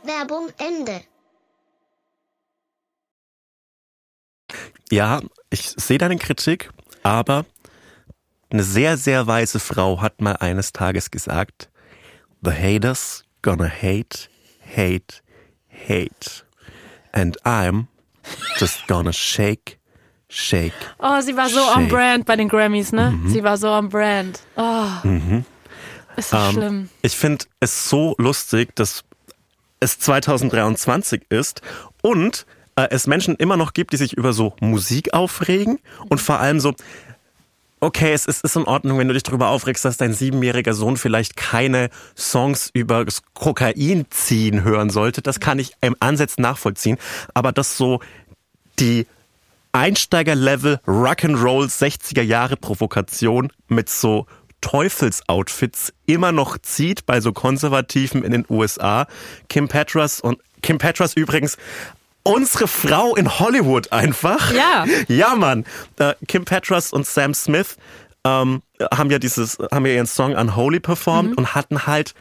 Werbung 0.04 0.48
Ende. 0.58 1.02
Ja, 4.90 5.20
ich 5.50 5.68
sehe 5.76 5.98
deine 5.98 6.16
Kritik, 6.16 6.70
aber 7.02 7.44
eine 8.50 8.62
sehr, 8.62 8.96
sehr 8.96 9.26
weise 9.26 9.60
Frau 9.60 10.00
hat 10.00 10.20
mal 10.20 10.36
eines 10.36 10.72
Tages 10.72 11.10
gesagt, 11.10 11.68
The 12.42 12.52
haters 12.52 13.24
gonna 13.42 13.68
hate, 13.68 14.28
hate, 14.74 15.22
hate. 15.68 16.44
And 17.12 17.36
I'm 17.44 17.86
just 18.58 18.86
gonna 18.86 19.12
shake, 19.12 19.78
shake. 20.28 20.72
Oh, 20.98 21.20
sie 21.20 21.36
war 21.36 21.48
so 21.48 21.60
on 21.60 21.82
Shake. 21.82 21.88
brand 21.90 22.26
bei 22.26 22.36
den 22.36 22.48
Grammys, 22.48 22.92
ne? 22.92 23.10
Mhm. 23.10 23.28
Sie 23.30 23.42
war 23.44 23.56
so 23.58 23.68
on 23.68 23.88
brand. 23.88 24.40
Oh. 24.56 24.86
Ist 26.16 26.30
so 26.30 26.36
Ähm, 26.36 26.52
schlimm. 26.52 26.88
Ich 27.02 27.16
finde 27.16 27.44
es 27.60 27.88
so 27.88 28.14
lustig, 28.18 28.74
dass 28.76 29.04
es 29.80 29.98
2023 29.98 31.22
ist 31.30 31.62
und 32.02 32.46
äh, 32.76 32.88
es 32.90 33.06
Menschen 33.06 33.36
immer 33.36 33.56
noch 33.56 33.72
gibt, 33.74 33.92
die 33.92 33.96
sich 33.96 34.14
über 34.14 34.32
so 34.32 34.54
Musik 34.60 35.12
aufregen 35.14 35.78
und 36.08 36.20
vor 36.20 36.38
allem 36.40 36.60
so, 36.60 36.74
okay, 37.80 38.12
es 38.12 38.26
ist, 38.26 38.44
ist 38.44 38.56
in 38.56 38.64
Ordnung, 38.64 38.98
wenn 38.98 39.08
du 39.08 39.14
dich 39.14 39.22
darüber 39.22 39.48
aufregst, 39.48 39.84
dass 39.84 39.96
dein 39.96 40.12
siebenjähriger 40.12 40.74
Sohn 40.74 40.96
vielleicht 40.96 41.36
keine 41.36 41.90
Songs 42.16 42.70
über 42.72 43.04
Kokain 43.34 44.06
ziehen 44.10 44.62
hören 44.62 44.90
sollte. 44.90 45.22
Das 45.22 45.40
kann 45.40 45.58
ich 45.58 45.72
im 45.80 45.96
Ansatz 46.00 46.38
nachvollziehen. 46.38 46.98
Aber 47.34 47.52
dass 47.52 47.76
so 47.76 48.00
die 48.78 49.06
Einsteiger-Level 49.72 50.80
Rock'n'Roll 50.86 51.66
60er 51.68 52.22
Jahre 52.22 52.56
Provokation 52.56 53.52
mit 53.68 53.88
so 53.88 54.26
Teufelsoutfits 54.60 55.92
immer 56.06 56.32
noch 56.32 56.58
zieht 56.58 57.06
bei 57.06 57.20
so 57.20 57.32
Konservativen 57.32 58.24
in 58.24 58.32
den 58.32 58.44
USA. 58.50 59.06
Kim 59.48 59.68
Petras 59.68 60.20
und 60.20 60.38
Kim 60.62 60.78
Petras 60.78 61.14
übrigens 61.14 61.56
unsere 62.22 62.68
Frau 62.68 63.14
in 63.16 63.38
Hollywood 63.38 63.92
einfach. 63.92 64.52
Ja. 64.52 64.84
Ja, 65.08 65.34
Mann. 65.34 65.64
Äh, 65.98 66.14
Kim 66.28 66.44
Petras 66.44 66.92
und 66.92 67.06
Sam 67.06 67.34
Smith 67.34 67.76
ähm, 68.24 68.62
haben 68.92 69.10
ja 69.10 69.18
dieses, 69.18 69.58
haben 69.72 69.86
ja 69.86 69.92
ihren 69.92 70.06
Song 70.06 70.34
Unholy 70.34 70.80
performt 70.80 71.36
und 71.36 71.54
hatten 71.54 71.86
halt, 71.86 72.14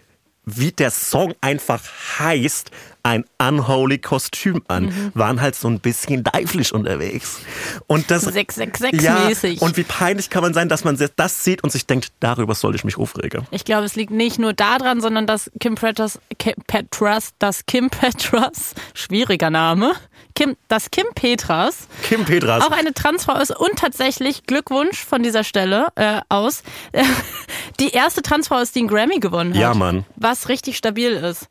wie 0.46 0.72
der 0.72 0.92
Song 0.92 1.34
einfach 1.42 1.82
heißt, 2.20 2.72
ein 3.04 3.26
unholy 3.38 3.98
Kostüm 3.98 4.62
an. 4.68 5.12
Waren 5.14 5.42
halt 5.42 5.56
so 5.56 5.68
ein 5.68 5.80
bisschen 5.80 6.24
leiflich 6.34 6.74
unterwegs. 6.74 7.40
Und 7.88 8.12
das 8.12 8.24
666 8.24 9.02
ja, 9.02 9.28
mäßig. 9.28 9.62
und 9.62 9.78
wie 9.78 9.84
peinlich 9.84 10.30
kann 10.30 10.44
man 10.44 10.54
sein, 10.54 10.70
dass 10.70 10.84
man 10.84 10.98
das 11.16 11.44
sieht 11.44 11.64
und 11.64 11.72
sich 11.72 11.86
denkt, 11.86 12.12
darüber 12.20 12.56
soll 12.56 12.76
ich 12.76 12.84
mich 12.84 12.98
aufregen. 12.98 13.48
Ich 13.52 13.66
glaube, 13.66 13.86
es 13.86 13.96
liegt 13.96 14.12
nicht 14.12 14.40
nur 14.40 14.54
daran, 14.54 15.02
sondern 15.02 15.28
dass 15.28 15.52
Kim 15.60 15.76
Petras, 15.76 16.20
Kim 16.38 16.56
Petras, 16.68 17.32
dass 17.40 17.66
Kim 17.66 17.90
Petras, 17.90 18.76
schwieriger 18.94 19.50
Name, 19.50 19.94
Kim, 20.36 20.56
dass 20.68 20.92
Kim 20.92 21.08
Petras 21.16 21.88
Kim 22.04 22.26
Petras. 22.26 22.64
auch 22.64 22.72
eine 22.72 22.94
Transfrau 22.94 23.40
ist 23.40 23.52
und 23.52 23.76
tatsächlich 23.78 24.44
Glückwunsch 24.44 25.04
von 25.04 25.24
dieser 25.24 25.44
Stelle 25.44 25.88
äh, 25.96 26.22
aus, 26.30 26.64
äh, 26.92 27.04
die 27.80 27.90
erste 27.90 28.22
Transfrau 28.22 28.60
ist, 28.60 28.76
die 28.76 28.80
einen 28.80 28.88
Grammy 28.88 29.20
gewonnen 29.20 29.54
hat. 29.54 29.60
Ja, 29.60 29.74
Mann. 29.74 30.06
Was 30.16 30.50
richtig 30.50 30.78
stabil 30.78 31.12
ist. 31.12 31.48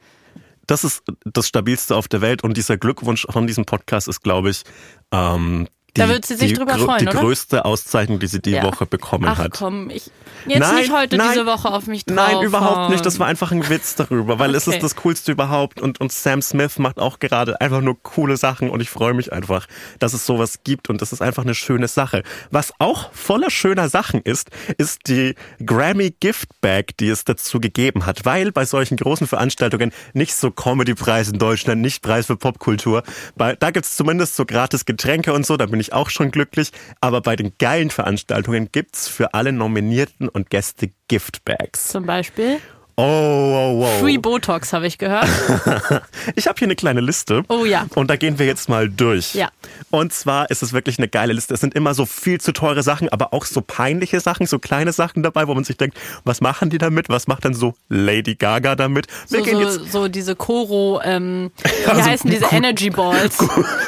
Das 0.69 0.85
ist 0.85 1.03
das 1.25 1.49
Stabilste 1.49 1.97
auf 1.97 2.07
der 2.09 2.21
Welt 2.21 2.45
und 2.45 2.57
dieser 2.57 2.77
Glückwunsch 2.77 3.27
von 3.29 3.47
diesem 3.47 3.65
Podcast 3.65 4.07
ist, 4.07 4.21
glaube 4.21 4.51
ich, 4.51 4.63
ähm, 5.11 5.67
die, 5.97 6.01
Da 6.01 6.09
wird 6.09 6.27
sie 6.27 6.35
sich 6.37 6.49
die, 6.53 6.55
drüber 6.59 6.79
freuen, 6.79 6.99
die 7.01 7.09
oder? 7.09 7.21
größte 7.21 7.65
Auszeichnung, 7.65 8.19
die 8.19 8.27
sie 8.27 8.41
die 8.41 8.51
Ja. 8.53 8.63
Woche 8.63 8.87
bekommen 8.87 9.27
Ach 9.29 9.39
hat. 9.39 9.53
komm, 9.53 9.91
ich 9.91 10.11
jetzt 10.47 10.61
Nein, 10.61 10.77
nicht 10.77 10.93
heute 10.93 11.17
nein, 11.17 11.31
diese 11.33 11.47
Woche 11.47 11.71
auf 11.73 11.87
mich 11.87 12.05
drauf. 12.05 12.17
Nein, 12.17 12.43
überhaupt 12.43 12.91
nicht. 12.91 13.05
Das 13.05 13.19
war 13.19 13.27
einfach 13.27 13.51
ein 13.53 13.69
Witz 13.69 13.95
darüber, 13.97 14.39
weil 14.39 14.55
es 14.55 14.69
Okay. 14.69 14.77
ist 14.77 14.83
das 14.83 14.97
Coolste 14.97 15.33
überhaupt 15.33 15.81
und, 15.81 16.01
und 16.01 16.13
Sam 16.13 16.43
Smith 16.43 16.79
macht 16.79 16.99
auch 16.99 17.19
gerade 17.19 17.61
einfach 17.61 17.81
nur 17.81 18.01
coole 18.03 18.37
Sachen 18.37 18.71
und 18.71 18.81
ich 18.81 18.91
freue 18.91 19.15
mich 19.15 19.33
einfach, 19.33 19.67
dass 19.99 20.13
es 20.13 20.25
sowas 20.27 20.61
gibt 20.65 20.89
und 20.91 21.01
das 21.03 21.13
ist 21.13 21.21
einfach 21.23 21.43
eine 21.45 21.55
schöne 21.55 21.89
Sache. 21.89 22.23
Was 22.51 22.73
auch 22.79 23.13
voller 23.13 23.51
schöner 23.51 23.89
Sachen 23.89 24.21
ist, 24.23 24.51
ist 24.77 25.01
die 25.09 25.35
Grammy 25.65 26.15
Gift 26.21 26.61
Bag, 26.61 26.97
die 27.01 27.09
es 27.09 27.25
dazu 27.25 27.61
gegeben 27.61 28.07
hat, 28.07 28.25
weil 28.25 28.53
bei 28.53 28.65
solchen 28.65 28.97
großen 28.97 29.27
Veranstaltungen 29.27 29.93
nicht 30.13 30.35
so 30.35 30.51
Comedy-Preis 30.51 31.29
in 31.31 31.39
Deutschland, 31.39 31.81
nicht 31.81 32.03
Preis 32.03 32.27
für 32.27 32.37
Popkultur, 32.37 33.03
da 33.37 33.71
gibt's 33.71 33.97
zumindest 33.97 34.37
so 34.37 34.45
gratis 34.45 34.85
Getränke 34.85 35.33
und 35.33 35.45
so, 35.47 35.57
da 35.57 35.67
bin 35.67 35.78
ich 35.81 35.93
auch 35.93 36.11
schon 36.11 36.31
glücklich, 36.31 36.73
aber 37.01 37.21
bei 37.21 37.37
den 37.37 37.53
geilen 37.59 37.91
Veranstaltungen 37.91 38.71
gibt's 38.73 39.09
für 39.09 39.35
alle 39.35 39.53
Nominierten 39.53 40.29
und 40.29 40.51
Gäste 40.51 40.91
Gift 41.09 41.45
Bags. 41.45 41.89
Zum 41.89 42.07
Beispiel 42.07 42.59
Oh, 43.01 43.03
oh, 43.05 43.85
oh. 43.85 44.01
Free 44.01 44.19
Botox 44.19 44.73
habe 44.73 44.87
ich 44.89 44.99
gehört. 44.99 45.29
Ich 46.35 46.47
habe 46.47 46.59
hier 46.59 46.67
eine 46.67 46.77
kleine 46.77 47.01
Liste. 47.01 47.43
Oh 47.49 47.65
ja. 47.65 47.87
Und 47.95 48.11
da 48.11 48.17
gehen 48.17 48.39
wir 48.39 48.47
jetzt 48.47 48.69
mal 48.69 48.89
durch. 48.89 49.35
Ja. 49.35 49.49
Und 49.91 50.13
zwar 50.13 50.51
ist 50.51 50.63
es 50.63 50.73
wirklich 50.73 50.99
eine 50.99 51.09
geile 51.09 51.33
Liste. 51.33 51.55
Es 51.55 51.61
sind 51.61 51.75
immer 51.75 51.95
so 51.95 52.07
viel 52.07 52.41
zu 52.41 52.53
teure 52.53 52.83
Sachen, 52.83 53.09
aber 53.09 53.33
auch 53.33 53.45
so 53.45 53.61
peinliche 53.61 54.21
Sachen, 54.21 54.47
so 54.47 54.59
kleine 54.59 54.93
Sachen 54.93 55.23
dabei, 55.23 55.47
wo 55.49 55.55
man 55.55 55.65
sich 55.65 55.77
denkt, 55.77 55.97
was 56.25 56.41
machen 56.41 56.71
die 56.71 56.79
damit? 56.79 57.09
Was 57.09 57.27
macht 57.29 57.45
denn 57.45 57.55
so 57.55 57.75
Lady 57.89 58.35
Gaga 58.35 58.75
damit? 58.75 59.07
Wir 59.29 59.39
So, 59.41 59.45
gehen 59.45 59.55
so, 59.57 59.63
jetzt 59.63 59.93
so 59.93 60.09
diese 60.09 60.37
Koro, 60.37 61.01
ähm, 61.05 61.51
wie 61.63 61.87
Also, 61.91 62.03
heißen 62.05 62.31
diese. 62.31 62.47
Energy 62.51 62.91
Balls 62.91 63.39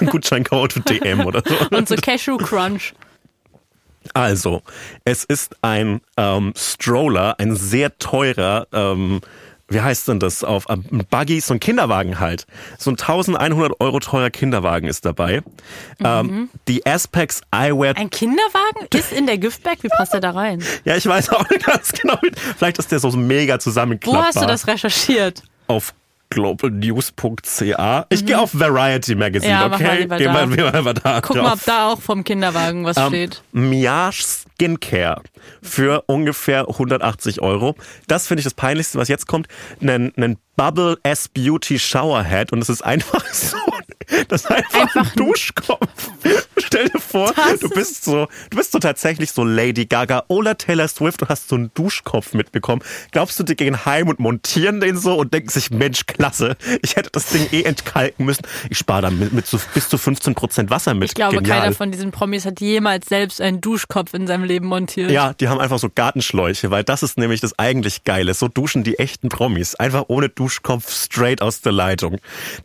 Gutscheincode 0.07 0.83
DM 0.89 1.27
oder 1.27 1.43
so. 1.47 1.77
und 1.77 1.89
so 1.89 1.97
Cashew 1.97 2.37
Crunch. 2.39 2.95
Also, 4.15 4.63
es 5.05 5.25
ist 5.25 5.57
ein 5.63 6.01
ähm, 6.17 6.53
Stroller, 6.57 7.37
ein 7.39 7.55
sehr 7.57 7.97
teurer, 7.99 8.67
ähm, 8.73 9.21
wie 9.69 9.81
heißt 9.81 10.09
denn 10.09 10.19
das, 10.19 10.43
auf 10.43 10.67
ähm, 10.69 10.85
Buggy, 11.11 11.41
so 11.41 11.55
ein 11.55 11.61
Kinderwagen 11.61 12.19
halt. 12.19 12.47
So 12.79 12.91
ein 12.91 12.99
1100 12.99 13.81
Euro 13.81 14.01
teurer 14.01 14.31
Kinderwagen 14.31 14.89
ist 14.89 15.05
dabei. 15.05 15.43
Ähm, 16.03 16.51
die 16.67 16.85
Aspex 16.85 17.41
Eyewear 17.53 17.97
Ein 17.97 18.11
Kinderwagen 18.11 18.89
ist 18.95 19.13
in 19.13 19.27
der 19.27 19.39
Giftbag? 19.39 19.79
Wie 19.83 19.89
passt 19.89 20.13
der 20.13 20.21
da 20.21 20.31
rein? 20.31 20.63
Ja, 20.85 20.97
ich 20.97 21.07
weiß 21.07 21.31
auch 21.31 21.49
nicht 21.51 21.65
ganz 21.65 21.93
genau. 21.93 22.19
Vielleicht 22.57 22.79
ist 22.79 22.91
der 22.91 22.99
so 22.99 23.11
mega 23.13 23.55
Wo 23.55 23.59
zusammenklappbar. 23.59 24.27
hast 24.27 24.43
du 24.43 24.47
das 24.47 24.67
recherchiert? 24.67 25.45
Auf 25.69 25.95
globalnews.ca. 26.31 28.07
Ich 28.09 28.25
gehe 28.25 28.39
auf 28.39 28.51
Variety 28.59 29.15
Magazine, 29.15 29.55
Mhm. 29.55 29.61
Ja, 29.61 29.69
mal 29.69 29.75
okay? 29.77 30.07
Geh 30.19 30.29
mal, 30.29 30.49
geh 30.49 30.83
mal 30.83 30.95
da 30.95 31.21
Guck 31.21 31.37
mal, 31.37 31.43
drauf. 31.43 31.53
ob 31.55 31.65
da 31.65 31.89
auch 31.89 32.01
vom 32.01 32.25
Kinderwagen 32.25 32.85
was 32.85 32.97
Ähm, 32.97 33.09
steht. 33.09 33.43
Miage 33.53 34.23
Skincare 34.57 35.23
für 35.63 36.03
ungefähr 36.07 36.69
180 36.69 37.41
Euro. 37.43 37.75
Das 38.07 38.27
finde 38.27 38.41
ich 38.41 38.45
das 38.45 38.55
Peinlichste, 38.55 38.99
was 38.99 39.09
jetzt 39.09 39.27
kommt. 39.27 39.49
Einen 39.81 40.39
Bubble 40.57 40.99
S 41.03 41.29
Beauty 41.29 41.79
Shower 41.79 42.23
Head 42.25 42.53
und 42.53 42.61
es 42.61 42.69
ist 42.69 42.83
einfach 42.83 43.25
so, 43.33 43.57
das 44.29 44.43
ist 44.45 44.51
einfach, 44.51 44.75
Einfach 44.81 45.05
ein 45.07 45.13
Duschkopf. 45.17 46.11
Vor, 47.11 47.33
Das 47.35 47.61
du 47.61 47.69
bist 47.69 48.05
so, 48.05 48.29
du 48.51 48.57
bist 48.57 48.73
so 48.73 48.79
tatsächlich 48.79 49.33
so 49.33 49.45
Lady 49.45 49.87
Gaga 49.87 50.25
oder 50.29 50.57
Taylor 50.57 50.89
Swift 50.89 51.23
und 51.23 51.29
hast 51.29 51.49
so 51.49 51.57
einen 51.57 51.71
Duschkopf 51.75 52.35
mitbekommen. 52.35 52.83
Glaubst 53.11 53.39
du, 53.39 53.43
die 53.43 53.57
gehen 53.57 53.85
heim 53.85 54.09
und 54.09 54.21
montieren 54.21 54.81
den 54.81 54.97
so 54.97 55.15
und 55.17 55.35
denken 55.35 55.49
sich, 55.49 55.71
Mensch, 55.71 56.07
klasse, 56.07 56.57
ich 56.83 56.97
hätte 56.97 57.11
das 57.13 57.27
Ding 57.27 57.47
eh 57.53 57.63
entkalken 57.63 58.27
müssen. 58.27 58.43
Ich 58.69 58.79
spare 58.79 59.03
da 59.03 59.11
mit, 59.11 59.33
mit 59.33 59.47
so 59.47 59.59
bis 59.75 59.89
zu 59.89 59.99
15 59.99 60.35
Prozent 60.35 60.71
Wasser 60.71 60.95
mit. 60.95 61.11
Ich 61.11 61.15
glaube, 61.15 61.37
Genial. 61.37 61.61
keiner 61.61 61.75
von 61.75 61.91
diesen 61.91 62.11
Promis 62.13 62.45
hat 62.45 62.61
jemals 62.61 63.07
selbst 63.09 63.41
einen 63.41 63.61
Duschkopf 63.61 64.15
in 64.15 64.27
seinem 64.27 64.45
Leben 64.45 64.67
montiert. 64.67 65.11
Ja, 65.11 65.33
die 65.35 65.49
haben 65.49 65.61
einfach 65.61 65.79
so 65.79 65.89
Gartenschläuche, 65.93 66.71
weil 66.71 66.85
das 66.85 67.03
ist 67.03 67.19
nämlich 67.19 67.41
das 67.41 67.59
eigentlich 67.59 68.05
Geile. 68.05 68.35
So 68.35 68.49
duschen 68.49 68.85
die 68.85 68.99
echten 68.99 69.29
Promis. 69.29 69.75
Einfach 69.75 70.05
ohne 70.09 70.29
Duschkopf 70.29 70.91
straight 70.93 71.43
aus 71.43 71.61
der 71.61 71.73
Leitung. 71.73 72.19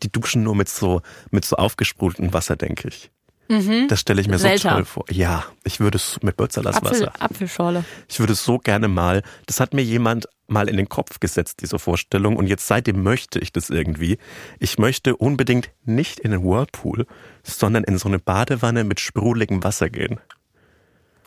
Die 0.04 0.12
duschen 0.12 0.43
nur 0.43 0.56
mit 0.56 0.70
so, 0.70 1.02
mit 1.32 1.46
so 1.46 1.56
aufgesprudeltem 1.56 2.34
Wasser, 2.34 2.56
denke 2.56 2.88
ich. 2.89 3.10
Das 3.48 4.00
stelle 4.00 4.22
ich 4.22 4.28
mir 4.28 4.38
so 4.38 4.48
Selter. 4.48 4.72
toll 4.72 4.86
vor. 4.86 5.06
Ja, 5.12 5.46
ich 5.64 5.80
würde 5.80 5.98
es 5.98 6.16
mit 6.22 6.34
Apfel, 6.34 6.46
Bötzerlasswasser. 6.46 7.14
Apfelschorle. 7.20 7.84
Ich 8.10 8.20
würde 8.20 8.34
es 8.34 8.43
so 8.43 8.58
gerne 8.58 8.88
mal, 8.88 9.22
das 9.46 9.60
hat 9.60 9.74
mir 9.74 9.84
jemand 9.84 10.28
mal 10.48 10.68
in 10.70 10.78
den 10.78 10.89
Kopf 10.89 11.20
gesetzt, 11.20 11.62
diese 11.62 11.80
Vorstellung, 11.80 12.38
und 12.38 12.48
jetzt 12.48 12.68
seitdem 12.68 13.04
möchte 13.04 13.39
ich 13.39 13.52
das 13.52 13.70
irgendwie. 13.70 14.18
Ich 14.60 14.78
möchte 14.78 15.16
unbedingt 15.16 15.70
nicht 15.84 16.20
in 16.20 16.32
den 16.32 16.43
Whirlpool, 16.43 17.06
sondern 17.43 17.84
in 17.84 17.98
so 17.98 18.08
eine 18.08 18.20
Badewanne 18.20 18.84
mit 18.84 19.00
sprudeligem 19.00 19.64
Wasser 19.64 19.89
gehen. 19.89 20.20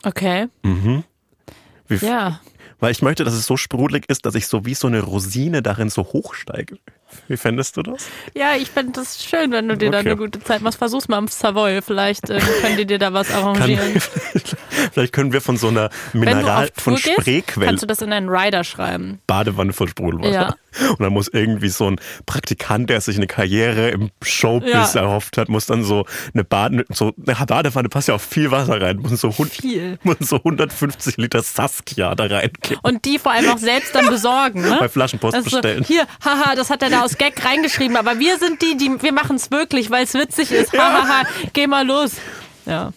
Okay. 0.05 0.49
Wie, 1.89 1.97
Ja. 1.97 2.41
Weil 2.81 2.93
ich 2.93 3.03
möchte, 3.03 3.25
dass 3.25 3.35
es 3.35 3.47
so 3.47 3.57
sprudelig 3.57 4.09
ist, 4.09 4.25
dass 4.25 4.37
ich 4.37 4.47
so 4.47 4.65
wie 4.65 4.75
so 4.75 4.87
eine 4.87 5.01
Rosine 5.01 5.63
darin 5.63 5.91
so 5.91 6.05
hochsteige. 6.05 6.79
Wie 7.27 7.37
fändest 7.37 7.77
du 7.77 7.83
das? 7.83 8.07
Ja, 8.35 8.55
ich 8.57 8.71
fände 8.71 8.93
das 8.93 9.23
schön, 9.23 9.51
wenn 9.53 9.69
du 9.69 9.77
dir 9.77 9.91
da 9.91 9.99
Okay. 9.99 10.09
eine 10.11 10.17
gute 10.17 10.41
Zeit 10.41 10.63
machst. 10.63 10.79
Versuch's 10.79 11.09
mal 11.09 11.17
am 11.19 11.29
Savoy. 11.29 11.83
Vielleicht 11.83 12.31
ähm, 12.31 12.41
können 12.61 12.77
die 12.77 12.87
dir 12.87 12.99
da 12.99 13.13
was 13.13 13.29
Kann, 13.29 13.43
arrangieren. 13.45 14.01
vielleicht 14.93 15.13
können 15.13 15.33
wir 15.33 15.41
von 15.41 15.57
so 15.57 15.69
einer 15.69 15.91
Mineral, 16.13 16.71
von 16.77 16.95
gehst, 16.95 17.09
Spreequelle, 17.21 17.67
kannst 17.67 17.83
du 17.83 17.87
das 17.87 18.03
in 18.03 18.13
einen 18.13 18.29
Rider 18.29 18.65
schreiben. 18.65 19.21
Badewanne 19.27 19.73
voll 19.73 19.89
Sprudelwasser. 19.89 20.33
Ja. 20.33 20.55
Und 20.91 21.01
dann 21.01 21.13
muss 21.13 21.29
irgendwie 21.29 21.69
so 21.69 21.91
ein 21.91 22.01
Praktikant, 22.27 22.91
der 22.91 23.01
sich 23.01 23.17
eine 23.17 23.27
Karriere 23.27 23.91
im 23.91 24.11
Showbiz 24.23 24.95
Ja. 24.95 25.01
erhofft 25.03 25.37
hat, 25.39 25.49
muss 25.49 25.67
dann 25.67 25.85
so 25.85 26.05
eine, 26.35 26.45
Bade, 26.45 26.85
so 26.91 27.13
eine 27.27 27.35
Badewanne 27.47 27.89
passt 27.89 28.09
ja 28.09 28.15
auf 28.15 28.23
viel 28.23 28.51
Wasser 28.51 28.81
rein, 28.81 28.99
muss 28.99 29.21
so, 29.21 29.31
Viel. 29.33 29.99
muss 30.03 30.17
so 30.21 30.37
150 30.37 31.17
Liter 31.17 31.43
Saskia 31.43 32.15
da 32.15 32.25
reinkippen. 32.27 32.79
Und 32.83 33.05
die 33.05 33.19
vor 33.19 33.33
allem 33.33 33.51
auch 33.51 33.59
selbst 33.59 33.95
dann 33.95 34.07
besorgen. 34.07 34.61
Ne? 34.63 34.77
Bei 34.81 34.89
Flaschenpost 34.89 35.35
Also, 35.35 35.51
bestellen. 35.51 35.85
hier, 35.85 36.07
haha, 36.25 36.55
das 36.55 36.71
hat 36.71 36.83
er 36.83 36.91
da 36.91 37.03
aus 37.05 37.17
Gag 37.19 37.45
reingeschrieben, 37.45 37.97
aber 37.97 38.19
wir 38.19 38.39
sind 38.39 38.63
die, 38.63 38.77
die 38.77 38.91
wir 39.03 39.13
machen 39.13 39.37
es 39.37 39.51
wirklich, 39.51 39.91
weil 39.91 40.05
es 40.05 40.15
witzig 40.15 40.51
ist. 40.53 40.73
Hahaha, 40.73 41.25
geh 41.53 41.67
mal 41.67 41.87
los. 41.87 42.13
Ja. 42.67 42.93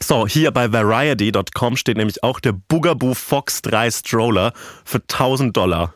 So, 0.00 0.26
hier 0.28 0.52
bei 0.52 0.72
Variety.com 0.72 1.76
steht 1.76 1.96
nämlich 1.96 2.22
auch 2.22 2.38
der 2.40 2.52
Bugaboo 2.52 3.14
Fox 3.14 3.62
3 3.62 3.90
Stroller 3.90 4.52
für 4.84 4.98
1000 5.00 5.56
Dollar. 5.56 5.92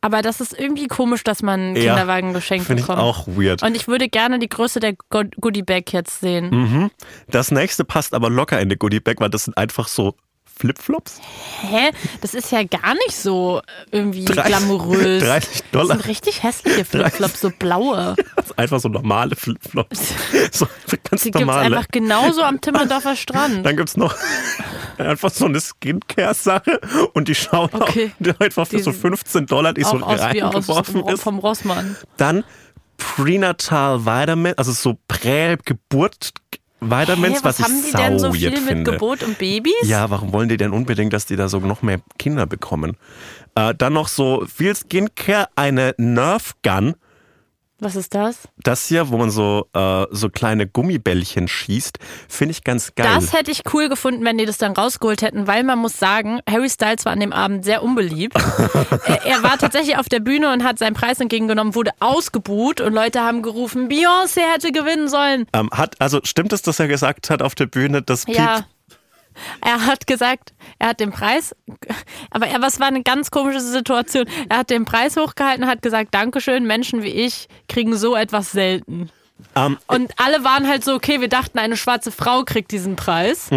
Aber 0.00 0.22
das 0.22 0.40
ist 0.40 0.56
irgendwie 0.58 0.86
komisch, 0.86 1.24
dass 1.24 1.42
man 1.42 1.58
einen 1.60 1.76
Ja, 1.76 1.94
Kinderwagen 1.94 2.32
geschenkt 2.32 2.66
Finde 2.66 2.80
ich 2.82 2.86
bekommt. 2.86 3.02
auch 3.02 3.26
weird. 3.26 3.62
Und 3.64 3.74
ich 3.76 3.88
würde 3.88 4.08
gerne 4.08 4.38
die 4.38 4.48
Größe 4.48 4.78
der 4.78 4.94
Go- 5.10 5.24
Goodie 5.40 5.62
Bag 5.64 5.92
jetzt 5.92 6.20
sehen. 6.20 6.50
Mhm. 6.50 6.90
Das 7.28 7.50
nächste 7.50 7.84
passt 7.84 8.14
aber 8.14 8.30
locker 8.30 8.60
in 8.60 8.68
die 8.68 8.76
Goodie 8.76 9.00
Bag, 9.00 9.16
weil 9.18 9.30
das 9.30 9.44
sind 9.44 9.56
einfach 9.56 9.88
so 9.88 10.14
Flipflops. 10.58 11.20
Hä? 11.62 11.90
Das 12.20 12.34
ist 12.34 12.50
ja 12.50 12.62
gar 12.64 12.94
nicht 12.94 13.16
so 13.16 13.60
äh, 13.90 13.96
irgendwie 13.96 14.24
30 14.24 14.44
glamourös. 14.44 15.22
30 15.24 15.50
Das 15.50 15.70
Dollar. 15.70 15.96
sind 15.96 16.06
richtig 16.08 16.42
hässliche 16.42 16.84
Flipflops, 16.84 17.40
so 17.40 17.50
blaue. 17.56 18.16
Das 18.36 18.46
sind 18.48 18.58
einfach 18.58 18.80
so 18.80 18.88
normale 18.88 19.36
Flipflops. 19.36 20.00
So 20.52 20.66
ganz 21.10 21.22
Die 21.22 21.30
gibt's 21.30 21.40
normale. 21.46 21.66
einfach 21.76 21.88
genauso 21.90 22.42
am 22.42 22.60
Timmerdorfer 22.60 23.16
Strand. 23.16 23.64
Dann 23.64 23.76
gibt's 23.76 23.96
noch 23.96 24.14
einfach 24.96 25.30
so 25.30 25.44
eine 25.46 25.60
Skincare-Sache 25.60 26.80
und 27.14 27.28
die 27.28 27.34
schauen 27.34 27.68
Okay. 27.72 28.12
auch 28.22 28.40
einfach 28.40 28.66
für 28.66 28.76
Die 28.76 28.82
so 28.82 28.92
15 28.92 29.46
Dollar, 29.46 29.72
die 29.72 29.82
so 29.82 29.90
Auch 29.90 30.02
aus 30.02 30.20
reingeworfen 30.20 31.06
ist. 31.08 31.22
vom 31.22 31.38
Rossmann. 31.38 31.96
Dann 32.16 32.44
Prenatal 32.96 34.04
Vitamin, 34.04 34.54
also 34.56 34.72
so 34.72 34.98
Prä-Geburt 35.08 36.30
Vitamins, 36.80 37.38
Hä, 37.38 37.44
was, 37.44 37.58
was, 37.58 37.66
haben 37.66 37.78
ich 37.78 37.84
die 37.86 37.90
sau 37.90 37.98
denn 37.98 38.18
so 38.18 38.32
viel 38.32 38.50
mit 38.50 38.62
finde. 38.62 38.92
Geburt 38.92 39.22
und 39.22 39.38
Babys? 39.38 39.72
Ja, 39.82 40.10
warum 40.10 40.32
wollen 40.32 40.48
die 40.48 40.56
denn 40.56 40.72
unbedingt, 40.72 41.12
dass 41.12 41.26
die 41.26 41.36
da 41.36 41.48
so 41.48 41.58
noch 41.58 41.82
mehr 41.82 42.00
Kinder 42.18 42.46
bekommen? 42.46 42.96
Äh, 43.54 43.74
dann 43.76 43.94
noch 43.94 44.08
so 44.08 44.44
viel 44.46 44.74
Skincare, 44.76 45.48
eine 45.56 45.94
Nerf 45.98 46.54
Gun. 46.62 46.94
Was 47.80 47.94
ist 47.94 48.12
das? 48.14 48.48
Das 48.64 48.86
hier, 48.86 49.08
wo 49.10 49.18
man 49.18 49.30
so, 49.30 49.68
äh, 49.72 50.06
so 50.10 50.28
kleine 50.30 50.66
Gummibällchen 50.66 51.46
schießt, 51.46 51.98
finde 52.28 52.50
ich 52.50 52.64
ganz 52.64 52.94
geil. 52.96 53.06
Das 53.14 53.32
hätte 53.32 53.52
ich 53.52 53.62
cool 53.72 53.88
gefunden, 53.88 54.24
wenn 54.24 54.36
die 54.36 54.46
das 54.46 54.58
dann 54.58 54.72
rausgeholt 54.72 55.22
hätten, 55.22 55.46
weil 55.46 55.62
man 55.62 55.78
muss 55.78 55.96
sagen, 55.96 56.40
Harry 56.50 56.68
Styles 56.68 57.04
war 57.04 57.12
an 57.12 57.20
dem 57.20 57.32
Abend 57.32 57.64
sehr 57.64 57.84
unbeliebt. 57.84 58.34
er, 59.06 59.24
er 59.24 59.42
war 59.44 59.58
tatsächlich 59.58 59.96
auf 59.96 60.08
der 60.08 60.18
Bühne 60.18 60.52
und 60.52 60.64
hat 60.64 60.80
seinen 60.80 60.94
Preis 60.94 61.20
entgegengenommen, 61.20 61.76
wurde 61.76 61.92
ausgebuht 62.00 62.80
und 62.80 62.92
Leute 62.92 63.20
haben 63.20 63.42
gerufen, 63.42 63.88
Beyoncé 63.88 64.40
hätte 64.40 64.72
gewinnen 64.72 65.08
sollen. 65.08 65.46
ähm, 65.52 65.70
hat, 65.72 66.00
also 66.00 66.18
stimmt 66.24 66.52
es, 66.52 66.62
dass 66.62 66.80
er 66.80 66.88
gesagt 66.88 67.30
hat 67.30 67.42
auf 67.42 67.54
der 67.54 67.66
Bühne, 67.66 68.02
dass 68.02 68.24
Ja. 68.26 68.56
Pete 68.56 68.64
Er 69.60 69.86
hat 69.86 70.06
gesagt, 70.06 70.52
er 70.78 70.88
hat 70.88 71.00
den 71.00 71.10
Preis, 71.10 71.54
aber 72.30 72.46
er, 72.46 72.62
was 72.62 72.80
war 72.80 72.86
eine 72.88 73.02
ganz 73.02 73.30
komische 73.30 73.60
Situation. 73.60 74.26
Er 74.48 74.58
hat 74.58 74.70
den 74.70 74.84
Preis 74.84 75.16
hochgehalten 75.16 75.64
und 75.64 75.70
hat 75.70 75.82
gesagt, 75.82 76.14
Dankeschön, 76.14 76.66
Menschen 76.66 77.02
wie 77.02 77.08
ich 77.08 77.48
kriegen 77.68 77.96
so 77.96 78.16
etwas 78.16 78.52
selten. 78.52 79.10
ähm, 79.54 79.78
Und 79.86 80.12
alle 80.16 80.44
waren 80.44 80.66
halt 80.68 80.84
so, 80.84 80.94
okay, 80.94 81.20
wir 81.20 81.28
dachten, 81.28 81.58
eine 81.58 81.76
schwarze 81.76 82.10
Frau 82.10 82.42
kriegt 82.44 82.70
diesen 82.72 82.96
Preis. 82.96 83.48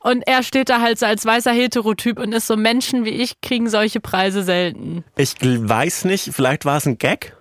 Und 0.00 0.26
er 0.26 0.42
steht 0.42 0.68
da 0.68 0.80
halt 0.80 0.98
so 0.98 1.06
als 1.06 1.24
weißer 1.24 1.52
Heterotyp 1.52 2.18
und 2.18 2.32
ist 2.32 2.46
so, 2.46 2.56
Menschen 2.56 3.04
wie 3.04 3.10
ich 3.10 3.40
kriegen 3.40 3.68
solche 3.68 4.00
Preise 4.00 4.42
selten. 4.42 5.04
ich 5.16 5.34
weiß 5.40 6.04
nicht, 6.04 6.34
vielleicht 6.34 6.64
war 6.64 6.76
es 6.76 6.86
ein 6.86 6.98
Gag. 6.98 7.34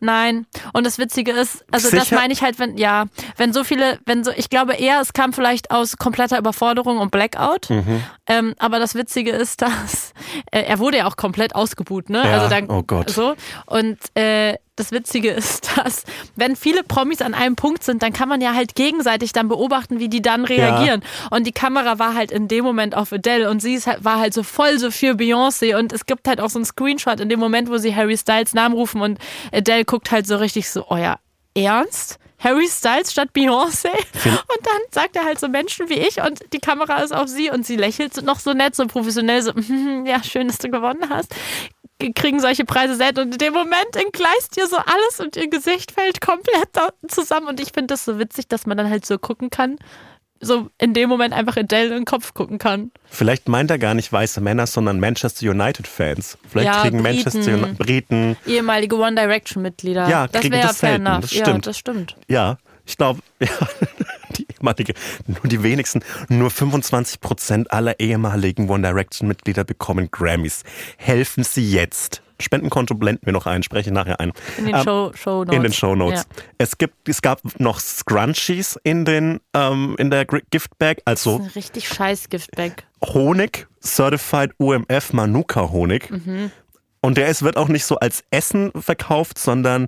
Nein. 0.00 0.46
Und 0.72 0.86
das 0.86 0.98
Witzige 0.98 1.32
ist, 1.32 1.64
also 1.70 1.90
das 1.90 2.08
Sicher? 2.08 2.16
meine 2.16 2.32
ich 2.32 2.42
halt, 2.42 2.58
wenn, 2.58 2.76
ja, 2.76 3.06
wenn 3.36 3.52
so 3.52 3.64
viele, 3.64 3.98
wenn 4.06 4.24
so, 4.24 4.30
ich 4.36 4.50
glaube 4.50 4.74
eher, 4.74 5.00
es 5.00 5.12
kam 5.12 5.32
vielleicht 5.32 5.70
aus 5.70 5.96
kompletter 5.96 6.38
Überforderung 6.38 6.98
und 6.98 7.10
Blackout. 7.10 7.70
Mhm. 7.70 8.02
Ähm, 8.26 8.54
aber 8.58 8.78
das 8.78 8.94
Witzige 8.94 9.30
ist, 9.30 9.62
dass 9.66 10.12
äh, 10.50 10.62
er 10.62 10.78
wurde 10.78 10.98
ja 10.98 11.06
auch 11.06 11.16
komplett 11.16 11.54
ausgebuht, 11.54 12.10
ne? 12.10 12.22
Ja, 12.24 12.38
also 12.38 12.48
dann, 12.48 12.70
oh 12.70 12.82
Gott. 12.82 13.10
So. 13.10 13.34
Und 13.66 13.98
äh, 14.14 14.54
das 14.76 14.92
Witzige 14.92 15.30
ist, 15.30 15.70
dass 15.76 16.04
wenn 16.36 16.54
viele 16.54 16.82
Promis 16.82 17.22
an 17.22 17.34
einem 17.34 17.56
Punkt 17.56 17.82
sind, 17.82 18.02
dann 18.02 18.12
kann 18.12 18.28
man 18.28 18.40
ja 18.40 18.54
halt 18.54 18.74
gegenseitig 18.74 19.32
dann 19.32 19.48
beobachten, 19.48 19.98
wie 19.98 20.08
die 20.08 20.22
dann 20.22 20.44
reagieren. 20.44 21.02
Und 21.30 21.46
die 21.46 21.52
Kamera 21.52 21.98
war 21.98 22.14
halt 22.14 22.30
in 22.30 22.48
dem 22.48 22.64
Moment 22.64 22.94
auf 22.94 23.12
Adele 23.12 23.50
und 23.50 23.60
sie 23.60 23.78
halt, 23.80 24.04
war 24.04 24.18
halt 24.18 24.34
so 24.34 24.42
voll 24.42 24.78
so 24.78 24.90
für 24.90 25.14
Beyoncé 25.14 25.76
und 25.76 25.92
es 25.92 26.06
gibt 26.06 26.28
halt 26.28 26.40
auch 26.40 26.50
so 26.50 26.58
einen 26.58 26.66
Screenshot 26.66 27.20
in 27.20 27.28
dem 27.28 27.40
Moment, 27.40 27.70
wo 27.70 27.78
sie 27.78 27.94
Harry 27.94 28.16
Styles 28.16 28.54
Namen 28.54 28.74
rufen 28.74 29.00
und 29.00 29.18
Adele 29.52 29.84
guckt 29.84 30.10
halt 30.10 30.26
so 30.26 30.36
richtig 30.36 30.70
so, 30.70 30.84
oh 30.88 30.96
ja, 30.96 31.18
ernst? 31.54 32.18
Harry 32.38 32.68
Styles 32.68 33.12
statt 33.12 33.30
Beyoncé? 33.34 33.88
Und 33.88 34.66
dann 34.66 34.82
sagt 34.90 35.16
er 35.16 35.24
halt 35.24 35.40
so 35.40 35.48
Menschen 35.48 35.88
wie 35.88 35.94
ich 35.94 36.20
und 36.20 36.40
die 36.52 36.58
Kamera 36.58 37.02
ist 37.02 37.14
auf 37.14 37.28
sie 37.28 37.50
und 37.50 37.66
sie 37.66 37.76
lächelt 37.76 38.22
noch 38.22 38.40
so 38.40 38.52
nett, 38.52 38.76
so 38.76 38.86
professionell, 38.86 39.40
so, 39.42 39.52
ja, 40.04 40.22
schön, 40.22 40.48
dass 40.48 40.58
du 40.58 40.68
gewonnen 40.68 41.08
hast 41.08 41.34
kriegen 42.14 42.40
solche 42.40 42.64
Preise 42.64 42.94
selten 42.96 43.20
und 43.20 43.32
in 43.32 43.38
dem 43.38 43.52
Moment 43.54 43.96
entgleist 43.96 44.56
ihr 44.56 44.66
so 44.66 44.76
alles 44.76 45.20
und 45.20 45.36
ihr 45.36 45.48
Gesicht 45.48 45.92
fällt 45.92 46.20
komplett 46.20 46.68
da 46.72 46.90
zusammen 47.08 47.46
und 47.48 47.60
ich 47.60 47.72
finde 47.72 47.88
das 47.94 48.04
so 48.04 48.18
witzig, 48.18 48.48
dass 48.48 48.66
man 48.66 48.76
dann 48.76 48.90
halt 48.90 49.06
so 49.06 49.18
gucken 49.18 49.48
kann, 49.50 49.76
so 50.40 50.68
in 50.78 50.92
dem 50.92 51.08
Moment 51.08 51.32
einfach 51.32 51.56
Adele 51.56 51.86
in 51.88 51.92
den 52.00 52.04
Kopf 52.04 52.34
gucken 52.34 52.58
kann. 52.58 52.90
Vielleicht 53.06 53.48
meint 53.48 53.70
er 53.70 53.78
gar 53.78 53.94
nicht 53.94 54.12
weiße 54.12 54.42
Männer, 54.42 54.66
sondern 54.66 55.00
Manchester 55.00 55.48
United-Fans. 55.50 56.36
Vielleicht 56.48 56.66
Ja, 56.74 56.82
kriegen 56.82 57.02
Briten. 57.02 57.16
Manchester 57.24 57.54
United 57.54 57.78
Briten. 57.78 58.36
Ehemalige 58.46 58.96
One 58.96 59.14
Direction 59.14 59.62
Mitglieder. 59.62 60.06
Ja, 60.08 60.28
das 60.28 60.42
kriegen 60.42 60.54
wäre 60.54 60.66
das 60.68 60.78
fair 60.80 60.96
enough. 60.96 61.20
das 61.22 61.32
Ja, 61.32 61.44
stimmt. 61.46 61.66
das 61.66 61.78
stimmt. 61.78 62.16
Ja, 62.28 62.58
ich 62.84 62.98
glaube, 62.98 63.20
ja, 63.40 63.48
ehemalige, 64.66 64.94
nur 65.26 65.40
die 65.44 65.62
wenigsten, 65.62 66.02
nur 66.28 66.50
25 66.50 67.20
Prozent 67.20 67.70
aller 67.70 67.98
ehemaligen 68.00 68.68
One 68.68 68.86
Direction-Mitglieder 68.86 69.64
bekommen 69.64 70.08
Grammys. 70.10 70.62
Helfen 70.96 71.44
Sie 71.44 71.70
jetzt. 71.70 72.22
Spendenkonto 72.38 72.94
blenden 72.94 73.24
wir 73.24 73.32
noch 73.32 73.46
ein, 73.46 73.62
spreche 73.62 73.90
nachher 73.90 74.20
ein. 74.20 74.32
In 74.58 74.66
den 74.66 74.74
Ähm, 74.74 74.82
Show, 74.82 75.12
Show 75.14 75.44
Notes. 75.44 75.56
In 75.56 75.62
den 75.62 75.72
Show 75.72 75.94
Notes. 75.94 76.26
Ja. 76.28 76.42
Es 76.58 76.76
gibt, 76.76 77.08
es 77.08 77.22
gab 77.22 77.40
noch 77.58 77.80
Scrunchies 77.80 78.78
in 78.82 79.06
den, 79.06 79.40
ähm, 79.54 79.94
in 79.98 80.10
der 80.10 80.26
Giftbag, 80.26 80.98
also 81.06 81.36
Ein 81.36 81.50
richtig 81.54 81.88
scheiß 81.88 82.28
Giftbag. 82.28 82.84
Honig, 83.02 83.66
Certified 83.82 84.52
UMF 84.58 85.14
Manuka 85.14 85.70
Honig. 85.70 86.10
Mhm. 86.10 86.50
Und 87.00 87.16
der 87.16 87.28
ist, 87.28 87.42
wird 87.42 87.56
auch 87.56 87.68
nicht 87.68 87.84
so 87.84 87.96
als 87.96 88.24
Essen 88.30 88.70
verkauft, 88.74 89.38
sondern 89.38 89.86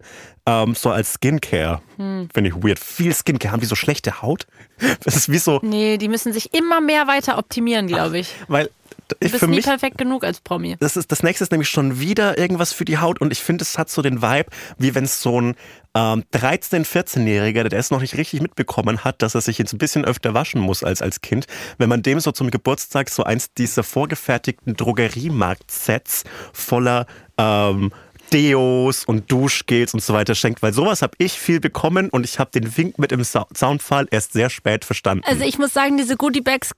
ähm, 0.49 0.75
so 0.75 0.91
als 0.91 1.15
Skincare. 1.15 1.83
Hm. 1.97 2.29
Finde 2.33 2.51
ich 2.51 2.57
weird. 2.57 2.79
Viel 2.79 3.15
Skincare. 3.15 3.53
Haben 3.53 3.61
die 3.61 3.67
so 3.67 3.75
schlechte 3.77 4.23
Haut? 4.23 4.47
Das 5.05 5.17
ist 5.17 5.29
wie 5.31 5.39
so, 5.39 5.59
Nee, 5.63 5.99
die 5.99 6.09
müssen 6.09 6.33
sich 6.33 6.55
immer 6.55 6.81
mehr 6.81 7.07
weiter 7.09 7.37
optimieren, 7.37 7.89
glaube 7.89 8.19
ich. 8.21 8.33
weil 8.47 8.71
Du 9.09 9.17
ich 9.21 9.33
bist 9.33 9.41
für 9.43 9.49
nie 9.49 9.57
mich 9.57 9.65
perfekt 9.65 9.97
genug 9.97 10.23
als 10.23 10.41
Promi. 10.41 10.77
das 10.81 10.97
ist 10.97 11.11
das 11.11 11.23
nächste 11.23 11.43
ist 11.45 11.51
nämlich 11.51 11.71
schon 11.71 11.99
wieder 11.99 12.37
irgendwas 12.37 12.75
für 12.75 12.85
die 12.85 12.99
Haut 12.99 13.21
und 13.23 13.33
ich 13.33 13.41
finde, 13.41 13.63
es 13.63 13.79
hat 13.79 13.89
so 13.89 14.03
den 14.03 14.21
Vibe, 14.21 14.51
wie 14.77 14.95
wenn 14.95 15.05
es 15.05 15.23
so 15.23 15.41
ein 15.41 15.57
ähm, 15.95 16.25
13-, 16.35 16.85
14-Jähriger, 16.85 17.65
der 17.69 17.79
es 17.79 17.91
noch 17.91 18.03
nicht 18.03 18.17
richtig 18.19 18.43
mitbekommen 18.43 19.05
hat, 19.05 19.23
dass 19.23 19.35
er 19.35 19.41
sich 19.41 19.57
jetzt 19.57 19.73
ein 19.73 19.79
bisschen 19.79 20.05
öfter 20.05 20.35
waschen 20.35 20.61
muss 20.61 20.85
als 20.85 21.01
als 21.01 21.23
Kind, 21.23 21.47
wenn 21.79 21.89
man 21.89 22.03
dem 22.03 22.21
so 22.21 22.33
zum 22.33 22.51
Geburtstag 22.51 23.09
so 23.09 23.25
eins 23.25 23.53
dieser 23.55 23.83
vorgefertigten 23.83 24.77
Drogeriemarkt-Sets 24.77 26.25
voller 26.53 27.07
ähm, 27.39 27.93
Deos 28.33 29.05
und 29.05 29.31
Duschgels 29.31 29.95
und 29.95 30.01
so 30.01 30.13
weiter 30.15 30.35
schenkt, 30.35 30.63
weil 30.63 30.73
sowas 30.73 31.03
habe 31.03 31.15
ich 31.19 31.33
viel 31.39 31.61
bekommen 31.61 32.11
und 32.11 32.25
ich 32.25 32.39
habe 32.39 32.51
den 32.51 32.77
Wink 32.77 32.99
mit 32.99 33.11
dem 33.11 33.25
Soundfall 33.25 34.07
erst 34.11 34.33
sehr 34.33 34.51
spät 34.51 34.85
verstanden. 34.85 35.25
Also 35.27 35.45
ich 35.45 35.59
muss 35.59 35.73
sagen, 35.73 35.97
diese 35.97 36.17
Goodie 36.17 36.41
Bags, 36.41 36.73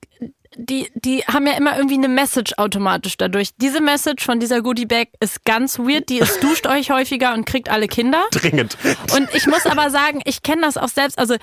die, 0.55 0.89
die 0.95 1.19
haben 1.23 1.47
ja 1.47 1.53
immer 1.53 1.77
irgendwie 1.77 1.95
eine 1.95 2.09
Message 2.09 2.53
automatisch 2.57 3.17
dadurch. 3.17 3.51
Diese 3.57 3.81
Message 3.81 4.25
von 4.25 4.39
dieser 4.39 4.61
Goodie 4.61 4.85
Bag 4.85 5.09
ist 5.19 5.45
ganz 5.45 5.79
weird. 5.79 6.09
Die 6.09 6.17
ist, 6.17 6.43
duscht 6.43 6.67
euch 6.67 6.91
häufiger 6.91 7.33
und 7.33 7.45
kriegt 7.45 7.69
alle 7.69 7.87
Kinder. 7.87 8.23
Dringend. 8.31 8.77
Und 9.15 9.29
ich 9.33 9.47
muss 9.47 9.65
aber 9.65 9.89
sagen, 9.89 10.21
ich 10.25 10.43
kenne 10.43 10.63
das 10.63 10.77
auch 10.77 10.89
selbst. 10.89 11.17
Also 11.17 11.35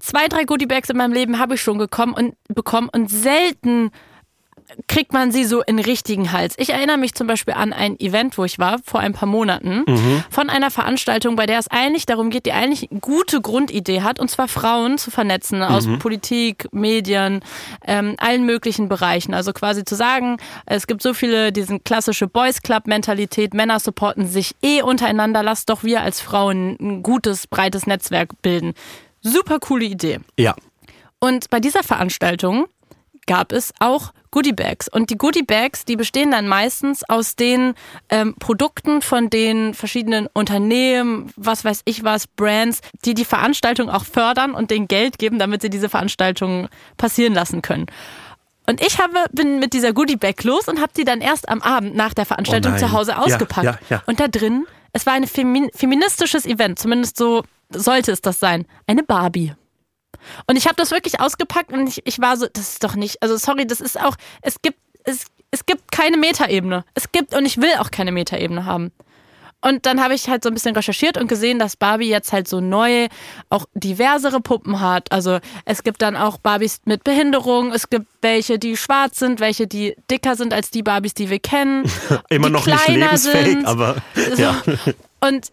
zwei, 0.00 0.28
drei 0.28 0.44
Goodie 0.44 0.66
Bags 0.66 0.88
in 0.88 0.96
meinem 0.96 1.12
Leben 1.12 1.38
habe 1.38 1.54
ich 1.54 1.62
schon 1.62 1.78
gekommen 1.78 2.14
und 2.14 2.34
bekommen 2.48 2.88
und 2.92 3.10
selten 3.10 3.90
kriegt 4.88 5.12
man 5.12 5.32
sie 5.32 5.44
so 5.44 5.62
in 5.62 5.78
richtigen 5.78 6.32
Hals. 6.32 6.54
Ich 6.58 6.70
erinnere 6.70 6.98
mich 6.98 7.14
zum 7.14 7.26
Beispiel 7.26 7.54
an 7.54 7.72
ein 7.72 7.98
Event, 8.00 8.38
wo 8.38 8.44
ich 8.44 8.58
war, 8.58 8.78
vor 8.84 9.00
ein 9.00 9.12
paar 9.12 9.28
Monaten, 9.28 9.84
von 10.30 10.50
einer 10.50 10.70
Veranstaltung, 10.70 11.36
bei 11.36 11.46
der 11.46 11.58
es 11.58 11.68
eigentlich 11.68 12.06
darum 12.06 12.30
geht, 12.30 12.46
die 12.46 12.52
eigentlich 12.52 12.90
eine 12.90 13.00
gute 13.00 13.40
Grundidee 13.40 14.02
hat, 14.02 14.18
und 14.18 14.30
zwar 14.30 14.48
Frauen 14.48 14.98
zu 14.98 15.10
vernetzen 15.10 15.62
aus 15.62 15.86
Politik, 15.98 16.68
Medien, 16.72 17.40
ähm, 17.86 18.14
allen 18.18 18.46
möglichen 18.46 18.88
Bereichen. 18.88 19.34
Also 19.34 19.52
quasi 19.52 19.84
zu 19.84 19.94
sagen, 19.94 20.38
es 20.66 20.86
gibt 20.86 21.02
so 21.02 21.14
viele, 21.14 21.52
diesen 21.52 21.84
klassische 21.84 22.26
Boys 22.26 22.62
Club 22.62 22.86
Mentalität, 22.86 23.54
Männer 23.54 23.80
supporten 23.80 24.26
sich 24.28 24.54
eh 24.62 24.82
untereinander, 24.82 25.42
lasst 25.42 25.70
doch 25.70 25.84
wir 25.84 26.02
als 26.02 26.20
Frauen 26.20 26.76
ein 26.80 27.02
gutes, 27.02 27.46
breites 27.46 27.86
Netzwerk 27.86 28.30
bilden. 28.42 28.74
Super 29.20 29.58
coole 29.58 29.86
Idee. 29.86 30.20
Ja. 30.38 30.54
Und 31.18 31.48
bei 31.50 31.60
dieser 31.60 31.82
Veranstaltung 31.82 32.66
gab 33.26 33.52
es 33.52 33.72
auch 33.80 34.12
Goodie 34.34 34.52
Bags. 34.52 34.88
Und 34.88 35.10
die 35.10 35.16
Goodie 35.16 35.44
Bags, 35.44 35.84
die 35.84 35.94
bestehen 35.94 36.32
dann 36.32 36.48
meistens 36.48 37.08
aus 37.08 37.36
den 37.36 37.74
ähm, 38.08 38.34
Produkten 38.40 39.00
von 39.00 39.30
den 39.30 39.74
verschiedenen 39.74 40.26
Unternehmen, 40.32 41.32
was 41.36 41.64
weiß 41.64 41.82
ich 41.84 42.02
was, 42.02 42.26
Brands, 42.26 42.80
die 43.04 43.14
die 43.14 43.24
Veranstaltung 43.24 43.88
auch 43.88 44.04
fördern 44.04 44.54
und 44.54 44.72
denen 44.72 44.88
Geld 44.88 45.20
geben, 45.20 45.38
damit 45.38 45.62
sie 45.62 45.70
diese 45.70 45.88
Veranstaltung 45.88 46.68
passieren 46.96 47.32
lassen 47.32 47.62
können. 47.62 47.86
Und 48.66 48.84
ich 48.84 48.98
habe, 48.98 49.24
bin 49.30 49.60
mit 49.60 49.72
dieser 49.72 49.92
Goodie 49.92 50.16
Bag 50.16 50.42
los 50.42 50.66
und 50.66 50.80
habe 50.80 50.90
die 50.96 51.04
dann 51.04 51.20
erst 51.20 51.48
am 51.48 51.62
Abend 51.62 51.94
nach 51.94 52.12
der 52.12 52.26
Veranstaltung 52.26 52.74
Oh 52.74 52.78
zu 52.78 52.90
Hause 52.90 53.12
Ja, 53.12 53.18
ausgepackt. 53.18 53.64
ja, 53.64 53.78
ja. 53.88 54.02
Und 54.06 54.18
da 54.18 54.26
drin, 54.26 54.66
es 54.92 55.06
war 55.06 55.12
ein 55.12 55.28
Femi 55.28 55.70
feministisches 55.76 56.44
Event, 56.44 56.80
zumindest 56.80 57.16
so 57.16 57.44
sollte 57.70 58.10
es 58.10 58.20
das 58.20 58.40
sein, 58.40 58.66
eine 58.88 59.04
Barbie. 59.04 59.52
Und 60.46 60.56
ich 60.56 60.66
habe 60.66 60.76
das 60.76 60.90
wirklich 60.90 61.20
ausgepackt 61.20 61.72
und 61.72 61.86
ich, 61.86 62.06
ich 62.06 62.20
war 62.20 62.36
so, 62.36 62.46
das 62.52 62.74
ist 62.74 62.84
doch 62.84 62.94
nicht, 62.94 63.22
also 63.22 63.36
sorry, 63.36 63.66
das 63.66 63.80
ist 63.80 64.00
auch, 64.00 64.16
es 64.42 64.60
gibt, 64.62 64.78
es, 65.04 65.26
es 65.50 65.66
gibt 65.66 65.92
keine 65.92 66.16
Metaebene. 66.16 66.84
Es 66.94 67.12
gibt, 67.12 67.34
und 67.34 67.46
ich 67.46 67.58
will 67.58 67.74
auch 67.78 67.90
keine 67.90 68.12
Metaebene 68.12 68.64
haben. 68.64 68.92
Und 69.64 69.86
dann 69.86 70.02
habe 70.02 70.12
ich 70.12 70.28
halt 70.28 70.42
so 70.44 70.50
ein 70.50 70.54
bisschen 70.54 70.76
recherchiert 70.76 71.16
und 71.16 71.26
gesehen, 71.26 71.58
dass 71.58 71.76
Barbie 71.76 72.08
jetzt 72.08 72.34
halt 72.34 72.46
so 72.46 72.60
neue, 72.60 73.08
auch 73.48 73.64
diversere 73.72 74.42
Puppen 74.42 74.80
hat. 74.80 75.10
Also 75.10 75.38
es 75.64 75.82
gibt 75.82 76.02
dann 76.02 76.16
auch 76.16 76.36
Barbies 76.36 76.82
mit 76.84 77.02
Behinderung, 77.02 77.72
es 77.72 77.88
gibt 77.88 78.06
welche, 78.20 78.58
die 78.58 78.76
schwarz 78.76 79.18
sind, 79.18 79.40
welche, 79.40 79.66
die 79.66 79.96
dicker 80.10 80.36
sind 80.36 80.52
als 80.52 80.70
die 80.70 80.82
Barbies, 80.82 81.14
die 81.14 81.30
wir 81.30 81.38
kennen. 81.38 81.90
Immer 82.28 82.50
noch 82.50 82.66
nicht 82.66 82.78
kleiner 82.78 83.06
lebensfähig, 83.06 83.46
sind. 83.46 83.64
aber 83.64 83.96
So. 84.14 84.34
ja. 84.42 84.62
Und 85.20 85.50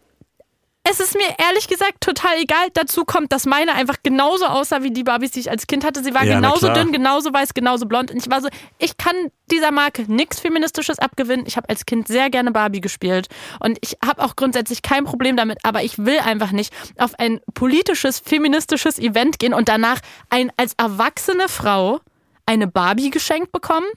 es 0.83 0.99
ist 0.99 1.15
mir 1.15 1.27
ehrlich 1.37 1.67
gesagt 1.67 2.01
total 2.01 2.37
egal. 2.39 2.69
Dazu 2.73 3.05
kommt, 3.05 3.31
dass 3.31 3.45
meine 3.45 3.73
einfach 3.73 3.97
genauso 4.01 4.45
aussah 4.45 4.81
wie 4.81 4.91
die 4.91 5.03
Barbies, 5.03 5.31
die 5.31 5.39
ich 5.39 5.51
als 5.51 5.67
Kind 5.67 5.85
hatte. 5.85 6.03
Sie 6.03 6.13
war 6.13 6.25
Ja, 6.25 6.39
na 6.39 6.49
genauso 6.49 6.69
dünn, 6.69 6.91
genauso 6.91 7.31
weiß, 7.31 7.53
genauso 7.53 7.85
blond. 7.85 8.09
Und 8.09 8.17
ich 8.17 8.29
war 8.31 8.41
so, 8.41 8.49
ich 8.79 8.97
kann 8.97 9.15
dieser 9.51 9.71
Marke 9.71 10.11
nichts 10.11 10.39
Feministisches 10.39 10.97
abgewinnen. 10.97 11.45
Ich 11.45 11.55
habe 11.55 11.69
als 11.69 11.85
Kind 11.85 12.07
sehr 12.07 12.29
gerne 12.31 12.51
Barbie 12.51 12.81
gespielt. 12.81 13.27
Und 13.59 13.77
ich 13.81 13.97
habe 14.03 14.23
auch 14.23 14.35
grundsätzlich 14.35 14.81
kein 14.81 15.05
Problem 15.05 15.37
damit. 15.37 15.59
Aber 15.63 15.83
ich 15.83 15.99
will 15.99 16.19
einfach 16.19 16.51
nicht 16.51 16.73
auf 16.97 17.17
ein 17.19 17.41
politisches, 17.53 18.19
feministisches 18.19 18.97
Event 18.97 19.37
gehen 19.37 19.53
und 19.53 19.69
danach 19.69 19.99
ein, 20.29 20.51
als 20.57 20.73
erwachsene 20.77 21.47
Frau 21.47 22.01
eine 22.47 22.67
Barbie 22.67 23.11
geschenkt 23.11 23.51
bekommen. 23.51 23.87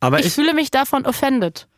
Aber 0.00 0.20
Ich, 0.20 0.26
ich, 0.26 0.32
fühle 0.32 0.54
mich 0.54 0.70
davon 0.70 1.04
offended. 1.04 1.68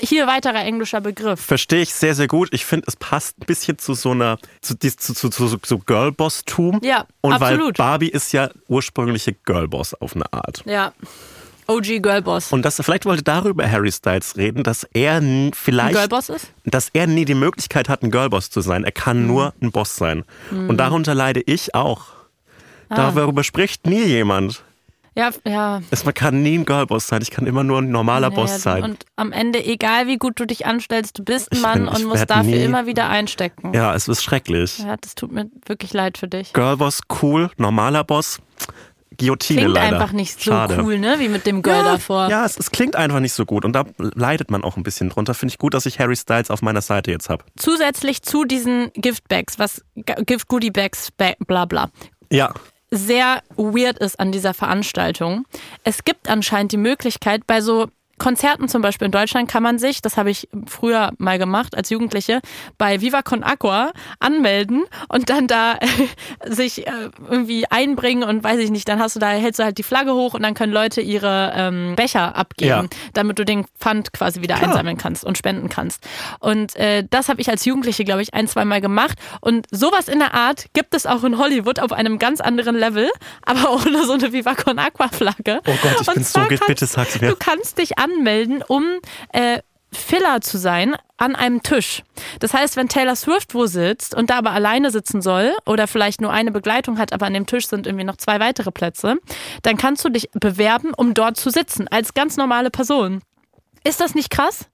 Hier 0.00 0.26
weiterer 0.26 0.64
englischer 0.64 1.00
Begriff. 1.00 1.40
verstehe 1.40 1.82
ich 1.82 1.92
sehr, 1.94 2.14
sehr 2.14 2.26
gut. 2.28 2.48
Ich 2.52 2.64
finde, 2.64 2.84
es 2.88 2.96
passt 2.96 3.38
ein 3.40 3.46
bisschen 3.46 3.78
zu 3.78 3.94
so 3.94 4.10
einer, 4.12 4.38
zu, 4.60 4.78
zu, 4.78 5.14
zu, 5.14 5.28
zu, 5.28 5.58
zu 5.58 5.78
Girlboss-Tum. 5.78 6.80
Ja, 6.82 7.06
Und 7.20 7.32
weil 7.40 7.54
absolut. 7.54 7.76
Barbie 7.76 8.08
ist 8.08 8.32
ja 8.32 8.50
ursprüngliche 8.68 9.32
Girlboss 9.32 9.94
auf 9.94 10.14
eine 10.16 10.32
Art. 10.32 10.62
Ja. 10.66 10.92
OG 11.68 12.02
Girlboss. 12.02 12.52
Und 12.52 12.64
das, 12.64 12.80
vielleicht 12.82 13.04
wollte 13.06 13.22
darüber 13.22 13.70
Harry 13.70 13.92
Styles 13.92 14.36
reden, 14.36 14.62
dass 14.64 14.84
er 14.94 15.22
vielleicht, 15.54 15.94
Girlboss 15.94 16.28
ist? 16.28 16.52
dass 16.64 16.88
er 16.92 17.06
nie 17.06 17.24
die 17.24 17.34
Möglichkeit 17.34 17.88
hat, 17.88 18.02
ein 18.02 18.10
Girlboss 18.10 18.50
zu 18.50 18.60
sein. 18.62 18.82
Er 18.84 18.90
Mhm. 18.90 18.94
kann 18.94 19.26
nur 19.26 19.54
ein 19.62 19.70
Boss 19.70 19.94
sein. 19.96 20.24
Und 20.50 20.76
darunter 20.78 21.14
leide 21.14 21.40
ich 21.40 21.74
auch. 21.74 22.06
Darüber 22.88 23.42
spricht 23.44 23.86
nie 23.86 24.02
jemand. 24.04 24.64
Ja, 25.14 25.30
ja. 25.46 25.82
Es, 25.90 26.04
man 26.04 26.14
kann 26.14 26.42
nie 26.42 26.56
ein 26.58 26.64
Girlboss 26.64 27.06
sein. 27.06 27.20
Ich 27.22 27.30
kann 27.30 27.46
immer 27.46 27.62
nur 27.64 27.78
ein 27.82 27.90
normaler 27.90 28.30
Naja, 28.30 28.40
Boss 28.40 28.62
sein. 28.62 28.82
Und 28.82 29.04
am 29.16 29.30
Ende, 29.32 29.62
egal 29.64 30.06
wie 30.06 30.16
gut 30.16 30.40
du 30.40 30.46
dich 30.46 30.64
anstellst, 30.64 31.18
du 31.18 31.24
bist 31.24 31.52
ein 31.52 31.60
Mann 31.60 31.84
bin- 31.84 31.88
und 31.88 32.04
musst 32.06 32.30
dafür 32.30 32.44
nie- 32.44 32.64
immer 32.64 32.86
wieder 32.86 33.08
einstecken. 33.10 33.72
ja, 33.74 33.94
es 33.94 34.08
ist 34.08 34.22
schrecklich. 34.22 34.78
Ja, 34.78 34.96
das 34.96 35.14
tut 35.14 35.30
mir 35.32 35.50
wirklich 35.66 35.92
leid 35.92 36.16
für 36.16 36.28
dich. 36.28 36.52
Girlboss 36.54 37.00
cool, 37.22 37.50
normaler 37.58 38.04
Boss. 38.04 38.38
Guillotine 39.18 39.60
Klingt 39.60 39.74
leider. 39.74 39.96
einfach 39.96 40.12
nicht 40.12 40.40
so 40.42 40.50
Schade. 40.50 40.80
cool, 40.82 40.98
ne? 40.98 41.16
Wie 41.18 41.28
mit 41.28 41.44
dem 41.46 41.60
Girl 41.60 41.76
ja, 41.84 41.92
davor. 41.92 42.30
Ja, 42.30 42.46
es, 42.46 42.56
es 42.58 42.70
klingt 42.70 42.96
einfach 42.96 43.20
nicht 43.20 43.34
so 43.34 43.44
gut 43.44 43.66
und 43.66 43.74
da 43.74 43.84
leidet 43.98 44.50
man 44.50 44.64
auch 44.64 44.78
ein 44.78 44.82
bisschen 44.82 45.10
drunter. 45.10 45.34
Finde 45.34 45.52
ich 45.52 45.58
gut, 45.58 45.74
dass 45.74 45.84
ich 45.84 45.98
Harry 46.00 46.16
Styles 46.16 46.50
auf 46.50 46.62
meiner 46.62 46.80
Seite 46.80 47.10
jetzt 47.10 47.28
habe. 47.28 47.44
Zusätzlich 47.56 48.22
zu 48.22 48.44
diesen 48.46 48.90
Giftbags, 48.94 49.58
was 49.58 49.84
Gift 50.24 50.48
Goodie 50.48 50.70
Bags, 50.70 51.10
ba- 51.10 51.34
bla 51.46 51.66
bla, 51.66 51.90
Ja, 52.30 52.54
sehr 52.92 53.42
weird 53.56 53.98
ist 53.98 54.20
an 54.20 54.32
dieser 54.32 54.52
Veranstaltung. 54.52 55.46
Es 55.82 56.04
gibt 56.04 56.28
anscheinend 56.28 56.72
die 56.72 56.76
Möglichkeit, 56.76 57.46
bei 57.46 57.62
so 57.62 57.88
Konzerten 58.22 58.68
zum 58.68 58.82
Beispiel 58.82 59.06
in 59.06 59.12
Deutschland 59.12 59.50
kann 59.50 59.62
man 59.62 59.78
sich, 59.80 60.00
das 60.00 60.16
habe 60.16 60.30
ich 60.30 60.48
früher 60.66 61.10
mal 61.18 61.38
gemacht 61.38 61.76
als 61.76 61.90
Jugendliche, 61.90 62.40
bei 62.78 63.00
Viva 63.00 63.22
Con 63.22 63.42
Aqua 63.42 63.90
anmelden 64.20 64.84
und 65.08 65.28
dann 65.28 65.48
da 65.48 65.74
sich 66.44 66.86
äh, 66.86 66.90
irgendwie 67.28 67.66
einbringen 67.70 68.22
und 68.22 68.44
weiß 68.44 68.58
ich 68.60 68.70
nicht, 68.70 68.88
dann 68.88 68.98
hast 69.00 69.16
du 69.16 69.20
da, 69.20 69.28
hältst 69.30 69.58
du 69.60 69.64
halt 69.64 69.78
die 69.78 69.82
Flagge 69.82 70.14
hoch 70.14 70.34
und 70.34 70.42
dann 70.42 70.54
können 70.54 70.72
Leute 70.72 71.00
ihre 71.00 71.52
ähm, 71.56 71.94
Becher 71.96 72.36
abgeben, 72.36 72.68
Ja. 72.70 72.84
damit 73.14 73.38
du 73.38 73.44
den 73.44 73.64
Pfand 73.78 74.12
quasi 74.12 74.40
wieder 74.40 74.54
Klar. 74.56 74.70
einsammeln 74.70 74.96
kannst 74.98 75.24
und 75.24 75.36
spenden 75.38 75.68
kannst. 75.68 76.06
Und 76.40 76.76
äh, 76.76 77.04
das 77.10 77.28
habe 77.28 77.40
ich 77.40 77.48
als 77.50 77.64
Jugendliche, 77.64 78.04
glaube 78.04 78.22
ich, 78.22 78.34
ein, 78.34 78.46
zwei 78.48 78.64
Mal 78.64 78.80
gemacht. 78.80 79.18
Und 79.40 79.66
sowas 79.70 80.08
in 80.08 80.18
der 80.20 80.34
Art 80.34 80.66
gibt 80.74 80.94
es 80.94 81.06
auch 81.06 81.24
in 81.24 81.38
Hollywood 81.38 81.80
auf 81.80 81.92
einem 81.92 82.18
ganz 82.18 82.40
anderen 82.40 82.76
Level, 82.76 83.10
aber 83.44 83.72
ohne 83.72 84.04
so 84.04 84.12
eine 84.12 84.32
Viva 84.32 84.54
Con 84.54 84.78
Aqua 84.78 85.08
Flagge. 85.08 85.60
Oh 85.66 85.72
Gott, 85.82 85.96
ich 86.00 86.08
Und 86.08 86.14
bin 86.14 86.24
so 86.24 86.30
zwar 86.32 86.48
ge- 86.48 86.58
kannst- 86.58 86.66
bitte 86.68 86.86
sag's 86.86 87.20
mir. 87.20 87.28
Du 87.30 87.36
kannst 87.36 87.78
dich 87.78 87.98
anmelden, 88.16 88.62
um 88.66 88.84
äh, 89.32 89.60
Filler 89.92 90.40
zu 90.40 90.58
sein 90.58 90.96
an 91.18 91.36
einem 91.36 91.62
Tisch. 91.62 92.02
Das 92.40 92.54
heißt, 92.54 92.76
wenn 92.76 92.88
Taylor 92.88 93.14
Swift 93.14 93.54
wo 93.54 93.66
sitzt 93.66 94.14
und 94.14 94.30
da 94.30 94.38
aber 94.38 94.50
alleine 94.52 94.90
sitzen 94.90 95.22
soll 95.22 95.54
oder 95.66 95.86
vielleicht 95.86 96.20
nur 96.20 96.32
eine 96.32 96.50
Begleitung 96.50 96.98
hat, 96.98 97.12
aber 97.12 97.26
an 97.26 97.34
dem 97.34 97.46
Tisch 97.46 97.68
sind 97.68 97.86
irgendwie 97.86 98.04
noch 98.04 98.16
zwei 98.16 98.40
weitere 98.40 98.70
Plätze, 98.70 99.16
dann 99.62 99.76
kannst 99.76 100.04
du 100.04 100.08
dich 100.08 100.30
bewerben, 100.32 100.92
um 100.94 101.14
dort 101.14 101.36
zu 101.36 101.50
sitzen, 101.50 101.88
als 101.88 102.14
ganz 102.14 102.36
normale 102.36 102.70
Person. 102.70 103.22
Ist 103.84 104.00
das 104.00 104.14
nicht 104.14 104.30
krass? 104.30 104.66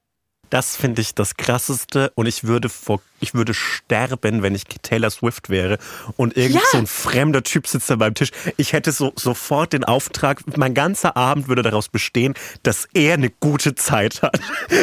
Das 0.51 0.77
finde 0.77 1.03
ich 1.03 1.15
das 1.15 1.37
Krasseste 1.37 2.11
und 2.15 2.27
ich 2.27 2.45
würde 2.45 2.69
vor, 2.69 3.03
ich 3.21 3.35
würde 3.35 3.55
sterben, 3.55 4.43
wenn 4.43 4.55
ich 4.55 4.65
Taylor 4.65 5.11
Swift 5.11 5.49
wäre 5.51 5.79
und 6.17 6.37
irgend 6.37 6.57
Ja. 6.57 6.61
so 6.73 6.79
ein 6.79 6.87
fremder 6.87 7.43
Typ 7.43 7.67
sitzt 7.67 7.91
da 7.91 7.97
beim 7.97 8.15
Tisch. 8.15 8.31
Ich 8.57 8.73
hätte 8.73 8.93
so 8.93 9.13
sofort 9.17 9.73
den 9.73 9.85
Auftrag, 9.85 10.41
mein 10.57 10.75
ganzer 10.75 11.17
Abend 11.17 11.49
würde 11.49 11.63
daraus 11.63 11.89
bestehen, 11.89 12.35
dass 12.63 12.89
er 12.95 13.15
eine 13.15 13.31
gute 13.31 13.75
Zeit 13.75 14.23
hat. 14.23 14.39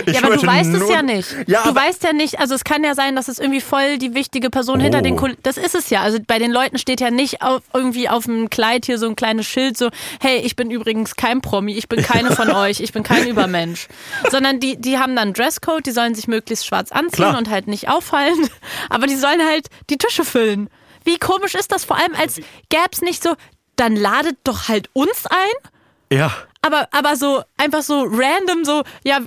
Ich 0.06 0.16
ja, 0.16 0.24
aber 0.24 0.38
du 0.38 0.46
weißt 0.48 0.74
es 0.74 0.90
ja 0.90 1.02
nicht. 1.02 1.36
Ja, 1.48 1.64
du 1.64 1.74
weißt 1.76 2.04
ja 2.04 2.14
nicht, 2.14 2.40
also 2.40 2.56
es 2.56 2.64
kann 2.64 2.84
ja 2.84 2.96
sein, 2.96 3.16
dass 3.16 3.28
es 3.28 3.40
irgendwie 3.40 3.62
voll 3.62 3.98
die 3.98 4.14
wichtige 4.14 4.50
Person 4.50 4.80
hinter 4.80 5.00
Oh. 5.00 5.02
den 5.02 5.16
Kulissen, 5.18 5.40
das 5.44 5.58
ist 5.58 5.76
es 5.76 5.90
ja. 5.90 6.02
Also 6.02 6.20
bei 6.26 6.40
den 6.40 6.52
Leuten 6.52 6.78
steht 6.78 7.02
ja 7.02 7.12
nicht 7.12 7.42
auf, 7.42 7.62
irgendwie 7.74 8.10
auf 8.10 8.26
dem 8.26 8.50
Kleid 8.50 8.86
hier 8.86 8.98
so 8.98 9.08
ein 9.08 9.16
kleines 9.16 9.46
Schild 9.46 9.78
so, 9.78 9.90
hey, 10.22 10.38
ich 10.40 10.56
bin 10.56 10.72
übrigens 10.72 11.16
kein 11.16 11.42
Promi, 11.42 11.74
ich 11.78 11.88
bin 11.90 12.02
keine 12.02 12.32
von 12.32 12.50
euch, 12.52 12.80
ich 12.80 12.94
bin 12.94 13.04
kein 13.04 13.28
Übermensch. 13.28 13.88
Sondern 14.32 14.60
die, 14.60 14.78
die 14.78 14.98
haben 14.98 15.16
dann 15.16 15.26
einen 15.26 15.34
Dresscode, 15.34 15.86
die 15.86 15.92
sollen 15.92 16.16
sich 16.16 16.28
möglichst 16.28 16.66
schwarz 16.66 16.92
anziehen 16.92 17.12
Klar. 17.26 17.38
und 17.38 17.50
halt 17.50 17.68
nicht 17.68 17.90
auffallen, 17.90 18.25
aber 18.90 19.08
die 19.08 19.16
sollen 19.16 19.46
halt 19.46 19.68
die 19.90 19.98
Tische 19.98 20.26
füllen. 20.26 20.70
Wie 21.04 21.18
komisch 21.18 21.56
ist 21.56 21.72
das? 21.72 21.86
Vor 21.86 21.98
allem 21.98 22.16
als 22.16 22.40
gäb's 22.70 23.02
nicht 23.02 23.22
so, 23.22 23.36
dann 23.76 23.96
ladet 23.96 24.38
doch 24.44 24.68
halt 24.68 24.90
uns 24.94 25.26
ein 25.28 25.72
ja, 26.12 26.32
aber, 26.62 26.88
aber 26.92 27.16
so 27.16 27.44
einfach 27.58 27.82
so 27.82 28.04
random, 28.04 28.64
so, 28.64 28.84
ja, 29.04 29.20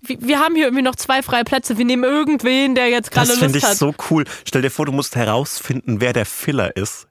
wir, 0.00 0.38
haben 0.38 0.54
hier 0.54 0.66
irgendwie 0.66 0.82
noch 0.82 0.94
zwei 0.94 1.22
freie 1.22 1.44
Plätze, 1.44 1.78
wir 1.78 1.84
nehmen 1.84 2.04
irgendwen, 2.04 2.74
der 2.74 2.88
jetzt 2.88 3.10
gerade 3.10 3.26
das 3.28 3.40
Lust 3.40 3.42
finde 3.42 3.58
ich 3.58 3.64
hat. 3.64 3.76
so 3.76 3.94
cool. 4.10 4.24
Stell 4.44 4.62
dir 4.62 4.70
vor, 4.70 4.86
du 4.86 4.92
musst 4.92 5.16
herausfinden, 5.16 6.00
wer 6.00 6.12
der 6.12 6.26
Filler 6.26 6.76
ist. 6.76 7.08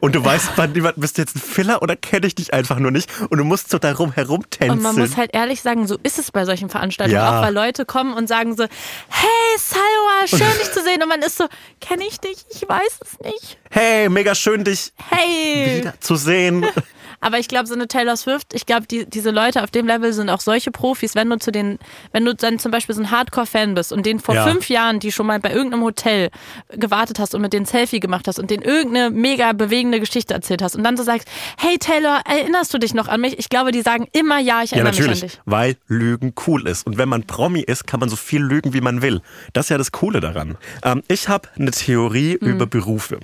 Und 0.00 0.14
du 0.14 0.24
weißt, 0.24 0.50
wann 0.54 0.72
jemand, 0.74 1.00
bist 1.00 1.18
du 1.18 1.22
jetzt 1.22 1.34
ein 1.34 1.40
Filler 1.40 1.82
oder 1.82 1.96
kenne 1.96 2.26
ich 2.28 2.36
dich 2.36 2.54
einfach 2.54 2.78
nur 2.78 2.92
nicht? 2.92 3.10
Und 3.28 3.38
du 3.38 3.44
musst 3.44 3.70
so 3.70 3.78
darum 3.78 4.12
herumtänzeln. 4.12 4.70
und 4.78 4.82
man 4.82 4.96
muss 4.96 5.16
halt 5.16 5.34
ehrlich 5.34 5.62
sagen, 5.62 5.88
so 5.88 5.98
ist 6.04 6.18
es 6.20 6.30
bei 6.30 6.44
solchen 6.44 6.68
Veranstaltungen 6.68 7.16
Ja. 7.16 7.38
auch, 7.40 7.42
weil 7.44 7.52
Leute 7.52 7.84
kommen 7.84 8.14
und 8.14 8.28
sagen 8.28 8.56
so, 8.56 8.62
hey 9.08 9.58
Salwa, 9.58 10.26
schön 10.28 10.58
dich 10.60 10.70
zu 10.70 10.80
sehen. 10.82 11.02
Und 11.02 11.08
man 11.08 11.22
ist 11.22 11.36
so, 11.38 11.46
kenne 11.80 12.04
ich 12.06 12.20
dich? 12.20 12.44
Ich 12.50 12.68
weiß 12.68 12.98
es 13.00 13.18
nicht. 13.20 13.58
hey, 13.70 14.08
mega 14.08 14.34
schön, 14.36 14.62
dich 14.62 14.92
Hey. 15.10 15.78
wieder 15.78 15.94
zu 16.00 16.14
sehen. 16.16 16.64
Aber 17.24 17.38
ich 17.38 17.48
glaube, 17.48 17.66
so 17.66 17.74
eine 17.74 17.88
Taylor 17.88 18.16
Swift, 18.18 18.52
ich 18.52 18.66
glaube, 18.66 18.86
die, 18.86 19.06
diese 19.08 19.30
Leute 19.30 19.62
auf 19.62 19.70
dem 19.70 19.86
Level 19.86 20.12
sind 20.12 20.28
auch 20.28 20.40
solche 20.40 20.70
Profis, 20.70 21.14
wenn 21.14 21.30
du 21.30 21.38
zu 21.38 21.50
den, 21.52 21.78
wenn 22.12 22.24
du 22.24 22.34
dann 22.34 22.58
zum 22.58 22.70
Beispiel 22.70 22.94
so 22.94 23.00
ein 23.00 23.10
Hardcore-Fan 23.10 23.74
bist 23.74 23.92
und 23.92 24.04
den 24.04 24.20
vor 24.20 24.34
Ja. 24.34 24.46
fünf 24.46 24.68
Jahren, 24.68 25.00
die 25.00 25.10
schon 25.10 25.26
mal 25.26 25.40
bei 25.40 25.52
irgendeinem 25.52 25.82
Hotel 25.84 26.28
gewartet 26.68 27.18
hast 27.18 27.34
und 27.34 27.40
mit 27.40 27.54
denen 27.54 27.64
Selfie 27.64 27.98
gemacht 28.00 28.28
hast 28.28 28.38
und 28.38 28.50
denen 28.50 28.62
irgendeine 28.62 29.08
mega 29.10 29.52
bewegende 29.52 30.00
Geschichte 30.00 30.34
erzählt 30.34 30.60
hast 30.60 30.76
und 30.76 30.84
dann 30.84 30.96
so 30.98 31.02
sagst, 31.02 31.26
hey 31.56 31.78
Taylor, 31.78 32.20
erinnerst 32.28 32.74
du 32.74 32.78
dich 32.78 32.92
noch 32.92 33.08
an 33.08 33.22
mich? 33.22 33.38
Ich 33.38 33.48
glaube, 33.48 33.72
die 33.72 33.80
sagen 33.80 34.06
immer 34.12 34.38
ja, 34.38 34.62
ich 34.62 34.72
Ja, 34.72 34.76
erinnere 34.76 34.92
mich 34.92 35.00
an 35.00 35.06
natürlich, 35.10 35.32
dich. 35.32 35.40
weil 35.46 35.76
Lügen 35.88 36.34
cool 36.46 36.68
ist. 36.68 36.86
Und 36.86 36.98
wenn 36.98 37.08
man 37.08 37.22
Promi 37.26 37.60
ist, 37.60 37.86
kann 37.86 38.00
man 38.00 38.10
so 38.10 38.16
viel 38.16 38.42
lügen, 38.42 38.74
wie 38.74 38.82
man 38.82 39.00
will. 39.00 39.22
Das 39.54 39.66
ist 39.66 39.70
ja 39.70 39.78
das 39.78 39.92
Coole 39.92 40.20
daran. 40.20 40.58
Ähm, 40.82 41.02
ich 41.08 41.28
habe 41.28 41.48
eine 41.58 41.70
Theorie 41.70 42.36
Mhm. 42.40 42.48
über 42.48 42.66
Berufe 42.66 43.18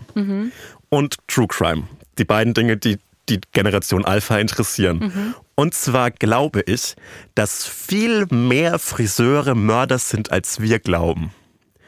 und 0.89 1.17
True 1.29 1.47
Crime. 1.49 1.85
Die 2.19 2.25
beiden 2.25 2.55
Dinge, 2.55 2.77
die 2.77 2.99
die 3.31 3.41
Generation 3.53 4.05
Alpha 4.05 4.39
interessieren. 4.39 4.99
Mhm. 4.99 5.35
Und 5.55 5.75
zwar 5.75 6.11
glaube 6.11 6.63
ich, 6.63 6.97
dass 7.35 7.67
viel 7.67 8.27
mehr 8.27 8.79
Friseure 8.79 9.55
Mörder 9.55 9.99
sind, 9.99 10.33
als 10.33 10.61
wir 10.61 10.79
glauben. 10.79 11.33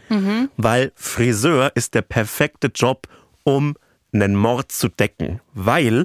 Mhm. 0.09 0.51
Weil 0.57 0.93
Friseur 0.95 1.72
ist 1.74 1.95
der 1.95 2.03
perfekte 2.03 2.70
Job, 2.74 3.09
um 3.45 3.74
einen 4.12 4.36
Mord 4.36 4.70
zu 4.70 4.88
decken. 4.88 5.40
Weil 5.55 6.05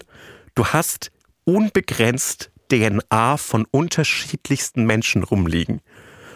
du 0.55 0.65
hast 0.65 1.11
unbegrenzt 1.43 2.51
DNA 2.69 3.37
von 3.37 3.65
unterschiedlichsten 3.71 4.85
Menschen 4.85 5.23
rumliegen. 5.23 5.81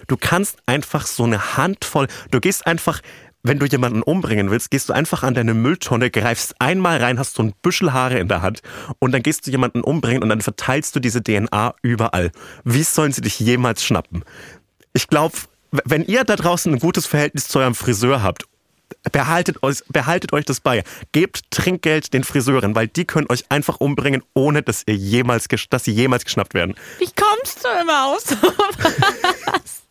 Du 0.08 0.18
kannst 0.18 0.58
einfach 0.66 1.06
so 1.06 1.24
eine 1.24 1.58
Handvoll, 1.58 2.08
du 2.32 2.40
gehst 2.40 2.66
einfach, 2.66 3.02
wenn 3.44 3.60
du 3.60 3.66
jemanden 3.66 4.04
umbringen 4.04 4.52
willst, 4.52 4.72
gehst 4.72 4.90
du 4.90 4.94
einfach 4.94 5.24
an 5.24 5.34
deine 5.34 5.54
Mülltonne, 5.54 6.12
greifst 6.12 6.56
einmal 6.60 6.98
rein, 6.98 7.20
hast 7.20 7.36
so 7.36 7.44
ein 7.44 7.54
Büschel 7.62 7.94
Haare 7.94 8.20
in 8.20 8.28
der 8.28 8.42
Hand 8.42 8.62
und 9.00 9.12
dann 9.12 9.24
gehst 9.24 9.48
du 9.48 9.52
jemanden 9.52 9.82
umbringen 9.82 10.24
und 10.24 10.30
dann 10.30 10.42
verteilst 10.42 10.96
du 10.96 11.00
diese 11.00 11.24
DNA 11.24 11.74
überall. 11.82 12.32
Wie 12.64 12.84
sollen 12.84 13.12
sie 13.12 13.22
dich 13.22 13.40
jemals 13.40 13.84
schnappen? 13.84 14.24
Ich 14.94 15.08
glaube, 15.08 15.38
wenn 15.72 16.04
ihr 16.04 16.24
da 16.24 16.36
draußen 16.36 16.74
ein 16.74 16.80
gutes 16.80 17.08
Verhältnis 17.08 17.48
zu 17.48 17.60
eurem 17.60 17.76
Friseur 17.76 18.22
habt, 18.22 18.46
behaltet 19.12 19.64
euch, 19.64 19.84
behaltet 19.88 20.34
euch 20.34 20.46
das 20.46 20.60
bei. 20.60 20.84
Gebt 21.12 21.50
Trinkgeld 21.50 22.14
den 22.14 22.24
Friseuren, 22.24 22.76
weil 22.76 22.88
die 22.88 23.06
können 23.06 23.28
euch 23.30 23.46
einfach 23.50 23.80
umbringen, 23.80 24.22
ohne 24.34 24.62
dass 24.64 24.84
ihr 24.86 24.96
jemals, 24.96 25.48
dass 25.70 25.86
sie 25.86 25.92
jemals 25.92 26.26
geschnappt 26.26 26.54
werden. 26.54 26.76
Wie 27.00 27.10
kommst 27.16 27.64
du 27.64 27.70
immer 27.82 28.08
aus 28.08 28.24
sowas? 28.26 29.84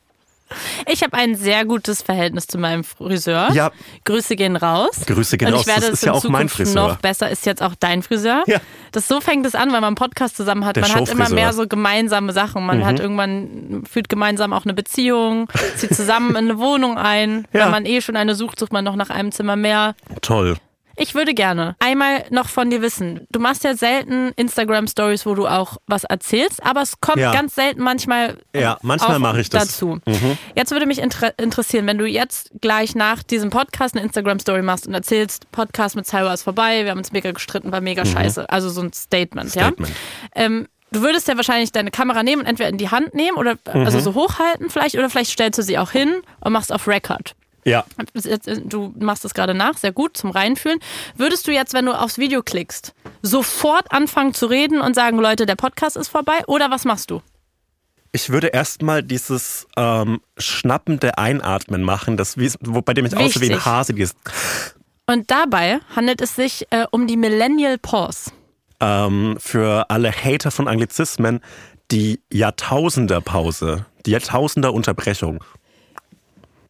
Ich 0.91 1.03
habe 1.03 1.17
ein 1.17 1.35
sehr 1.37 1.65
gutes 1.65 2.03
Verhältnis 2.03 2.47
zu 2.47 2.59
meinem 2.59 2.85
Friseur. 2.85 3.51
Ja. 3.53 3.71
Grüße 4.05 4.37
gehen 4.37 4.57
raus. 4.57 5.03
Grüße 5.07 5.39
gehen 5.39 5.53
raus. 5.53 5.63
ich 5.63 5.67
werde 5.67 5.81
Das 5.83 5.89
es 5.91 5.95
ist 5.95 6.05
ja 6.07 6.13
auch 6.13 6.23
mein 6.25 6.49
Zukunft 6.49 6.57
Friseur. 6.57 6.89
noch 6.89 6.97
besser. 6.97 7.31
Ist 7.31 7.47
jetzt 7.47 7.63
auch 7.63 7.75
dein 7.79 8.03
Friseur. 8.03 8.43
Ja. 8.47 8.59
Das 8.93 9.07
so 9.09 9.21
fängt 9.21 9.47
es 9.47 9.55
an, 9.55 9.69
weil 9.69 9.81
man 9.81 9.85
einen 9.85 9.95
Podcast 9.97 10.37
zusammen 10.37 10.65
hat. 10.65 10.77
Der 10.77 10.83
man 10.83 10.95
hat 10.95 11.09
immer 11.09 11.29
mehr 11.31 11.53
so 11.53 11.67
gemeinsame 11.67 12.33
Sachen. 12.33 12.65
Man 12.67 12.79
Mhm. 12.79 12.85
hat 12.87 13.01
irgendwann 13.01 13.85
führt 13.91 14.09
gemeinsam 14.09 14.53
auch 14.53 14.65
eine 14.65 14.75
Beziehung, 14.75 15.49
zieht 15.77 15.95
zusammen 15.95 16.31
in 16.31 16.37
eine 16.37 16.59
Wohnung 16.59 16.99
ein. 16.99 17.47
Ja. 17.53 17.65
Wenn 17.65 17.71
man 17.73 17.87
eh 17.87 18.01
schon 18.01 18.17
eine 18.17 18.35
sucht, 18.35 18.59
sucht 18.59 18.73
man 18.73 18.85
noch 18.85 18.97
nach 18.97 19.11
einem 19.11 19.33
Zimmer 19.33 19.57
mehr. 19.57 19.95
Toll. 20.23 20.57
Ich 21.01 21.15
würde 21.15 21.33
gerne 21.35 21.77
einmal 21.81 22.25
noch 22.31 22.49
von 22.49 22.69
dir 22.69 22.83
wissen. 22.83 23.27
Du 23.31 23.41
machst 23.41 23.65
ja 23.65 23.75
selten 23.75 24.33
Instagram-Stories, 24.37 25.25
wo 25.25 25.35
du 25.35 25.47
auch 25.47 25.79
was 25.87 26.05
erzählst, 26.05 26.63
aber 26.65 26.83
es 26.83 27.01
kommt 27.01 27.19
Ja. 27.19 27.33
ganz 27.33 27.55
selten 27.55 27.81
manchmal, 27.83 28.37
Ja, 28.55 28.79
manchmal 28.83 29.19
mache 29.19 29.41
ich 29.41 29.49
das. 29.49 29.81
Mhm. 29.83 30.01
dazu. 30.07 30.21
Jetzt 30.55 30.71
würde 30.73 30.87
mich 30.87 30.99
inter 30.99 31.33
interessieren, 31.39 31.87
wenn 31.87 31.97
du 31.99 32.05
jetzt 32.07 32.51
gleich 32.61 32.95
nach 32.95 33.23
diesem 33.23 33.49
Podcast 33.51 33.97
eine 33.97 34.05
Instagram-Story 34.05 34.63
machst 34.63 34.87
und 34.87 34.95
erzählst, 34.95 35.51
Podcast 35.53 35.97
mit 35.97 36.07
Cyber 36.07 36.33
ist 36.35 36.43
vorbei, 36.43 36.85
wir 36.85 36.91
haben 36.91 36.99
uns 36.99 37.13
mega 37.13 37.31
gestritten, 37.33 37.73
war 37.73 37.81
mega 37.81 38.05
scheiße. 38.05 38.51
Also 38.51 38.69
so 38.69 38.83
ein 38.83 38.93
Statement, 38.93 39.47
Mhm. 39.47 39.51
Statement. 39.61 39.89
ja. 39.89 39.95
Ähm, 40.35 40.69
du 40.93 41.01
würdest 41.01 41.29
ja 41.29 41.37
wahrscheinlich 41.37 41.73
deine 41.73 41.91
Kamera 41.91 42.23
nehmen 42.23 42.43
und 42.43 42.47
entweder 42.49 42.69
in 42.69 42.77
die 42.77 42.91
Hand 42.91 43.15
nehmen 43.15 43.39
oder 43.39 43.55
Mhm. 43.73 43.87
also 43.87 44.01
so 44.01 44.15
hochhalten 44.15 44.69
vielleicht 44.69 44.97
oder 44.97 45.09
vielleicht 45.09 45.31
stellst 45.31 45.59
du 45.59 45.63
sie 45.63 45.79
auch 45.79 45.93
hin 45.93 46.15
und 46.41 46.53
machst 46.53 46.73
auf 46.73 46.87
Record. 46.87 47.35
Ja. 47.65 47.85
Du 48.65 48.95
machst 48.99 49.25
es 49.25 49.35
gerade 49.35 49.55
nach, 49.55 49.77
sehr 49.77 49.93
gut, 49.93 50.17
zum 50.17 50.31
Reinfühlen. 50.31 50.79
Würdest 51.17 51.47
du 51.47 51.53
jetzt, 51.53 51.75
wenn 51.75 51.87
du 51.87 51.93
aufs 51.93 52.19
Video 52.19 52.43
klickst, 52.43 52.95
sofort 53.23 53.93
anfangen 53.93 54.33
zu 54.35 54.47
reden 54.47 54.81
und 54.81 54.95
sagen, 54.95 55.19
Leute, 55.19 55.47
der 55.47 55.57
Podcast 55.57 55.97
ist 55.97 56.09
vorbei? 56.09 56.39
Oder 56.47 56.71
was 56.71 56.85
machst 56.85 57.11
du? 57.11 57.21
Ich 58.13 58.31
würde 58.31 58.49
erstmal 58.49 59.03
dieses 59.03 59.69
ähm, 59.77 60.21
schnappende 60.37 61.17
Einatmen 61.19 61.83
machen, 61.83 62.17
das 62.17 62.37
wo, 62.61 62.83
bei 62.83 62.93
dem 62.95 63.07
ich 63.07 63.17
aussehe 63.17 63.43
wie 63.43 63.53
ein. 63.53 63.65
Hase. 63.65 63.95
Dieses, 63.95 64.17
Und 65.07 65.31
dabei 65.31 65.79
handelt 65.95 66.21
es 66.21 66.35
sich 66.35 66.67
äh, 66.71 66.87
um 66.91 67.07
die 67.07 67.17
Millennial 67.17 67.79
Pause. 67.79 68.33
ähm, 68.81 69.37
für 69.39 69.91
alle 69.91 70.11
Hater 70.11 70.51
von 70.51 70.67
Anglizismen 70.67 71.41
die 71.93 72.21
Jahrtausender-Pause, 72.33 73.87
die 74.07 74.11
Jahrtausender-Unterbrechung. 74.13 75.45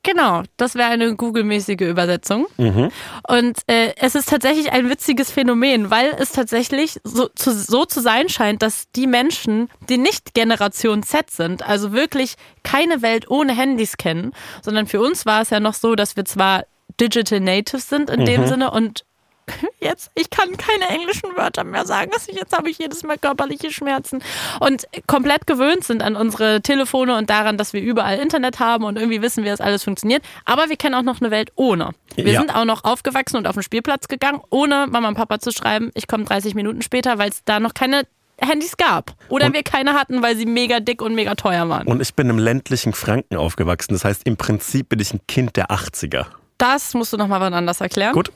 Genau, 0.02 0.42
das 0.56 0.76
wäre 0.76 0.88
eine 0.88 1.14
Google-mäßige 1.14 1.82
Übersetzung. 1.82 2.46
Mhm. 2.56 2.90
Und 3.28 3.58
äh, 3.66 3.92
es 3.96 4.14
ist 4.14 4.30
tatsächlich 4.30 4.72
ein 4.72 4.88
witziges 4.88 5.30
Phänomen, 5.30 5.90
weil 5.90 6.16
es 6.18 6.32
tatsächlich 6.32 6.98
so 7.04 7.28
zu, 7.28 7.52
so 7.52 7.84
zu 7.84 8.00
sein 8.00 8.30
scheint, 8.30 8.62
dass 8.62 8.90
die 8.92 9.06
Menschen, 9.06 9.68
die 9.90 9.98
nicht 9.98 10.32
Generation 10.32 11.02
Z 11.02 11.30
sind, 11.30 11.62
also 11.68 11.92
wirklich 11.92 12.36
keine 12.62 13.02
Welt 13.02 13.30
ohne 13.30 13.54
Handys 13.54 13.98
kennen, 13.98 14.32
sondern 14.62 14.86
für 14.86 15.00
uns 15.02 15.26
war 15.26 15.42
es 15.42 15.50
ja 15.50 15.60
noch 15.60 15.74
so, 15.74 15.94
dass 15.94 16.16
wir 16.16 16.24
zwar 16.24 16.64
Digital 16.98 17.40
Natives 17.40 17.88
sind 17.88 18.10
in 18.10 18.24
dem 18.24 18.46
Sinne 18.46 18.70
und 18.70 19.04
jetzt, 19.80 20.10
ich 20.14 20.30
kann 20.30 20.56
keine 20.56 20.88
englischen 20.88 21.36
Wörter 21.36 21.64
mehr 21.64 21.84
sagen. 21.86 22.10
Also 22.14 22.32
Jetzt 22.32 22.56
habe 22.56 22.70
ich 22.70 22.78
jedes 22.78 23.02
Mal 23.02 23.18
körperliche 23.18 23.72
Schmerzen 23.72 24.22
und 24.60 24.86
komplett 25.06 25.46
gewöhnt 25.46 25.84
sind 25.84 26.02
an 26.02 26.16
unsere 26.16 26.60
Telefone 26.62 27.16
und 27.16 27.30
daran, 27.30 27.56
dass 27.58 27.72
wir 27.72 27.80
überall 27.82 28.18
Internet 28.18 28.60
haben 28.60 28.84
und 28.84 28.96
irgendwie 28.96 29.22
wissen, 29.22 29.44
wie 29.44 29.48
das 29.48 29.60
alles 29.60 29.84
funktioniert. 29.84 30.22
Aber 30.44 30.68
wir 30.68 30.76
kennen 30.76 30.94
auch 30.94 31.02
noch 31.02 31.20
eine 31.20 31.30
Welt 31.30 31.52
ohne. 31.56 31.90
Wir 32.16 32.32
Ja. 32.32 32.40
sind 32.40 32.54
auch 32.54 32.64
noch 32.64 32.84
aufgewachsen 32.84 33.36
und 33.36 33.46
auf 33.46 33.54
den 33.54 33.62
Spielplatz 33.62 34.08
gegangen, 34.08 34.40
ohne 34.50 34.86
Mama 34.88 35.08
und 35.08 35.14
Papa 35.14 35.38
zu 35.40 35.50
schreiben, 35.52 35.90
ich 35.94 36.06
komme 36.06 36.24
30 36.24 36.54
Minuten 36.54 36.82
später, 36.82 37.18
weil 37.18 37.30
es 37.30 37.42
da 37.44 37.60
noch 37.60 37.74
keine 37.74 38.02
Handys 38.42 38.76
gab. 38.78 39.14
Oder 39.28 39.46
Und- 39.46 39.52
wir 39.54 39.62
keine 39.62 39.92
hatten, 39.94 40.22
weil 40.22 40.34
sie 40.36 40.46
mega 40.46 40.80
dick 40.80 41.02
und 41.02 41.14
mega 41.14 41.34
teuer 41.34 41.68
waren. 41.68 41.86
Und 41.86 42.00
ich 42.00 42.14
bin 42.14 42.30
im 42.30 42.38
ländlichen 42.38 42.94
Franken 42.94 43.36
aufgewachsen. 43.36 43.92
Das 43.92 44.04
heißt, 44.04 44.22
im 44.26 44.36
Prinzip 44.38 44.88
bin 44.88 44.98
ich 44.98 45.12
ein 45.12 45.20
Kind 45.28 45.56
der 45.56 45.70
80er. 45.70 46.26
Das 46.60 46.94
musst 46.94 47.12
du 47.12 47.16
nochmal 47.16 47.40
wann 47.40 47.54
anders 47.54 47.80
erklären. 47.80 48.12
Gut. 48.12 48.30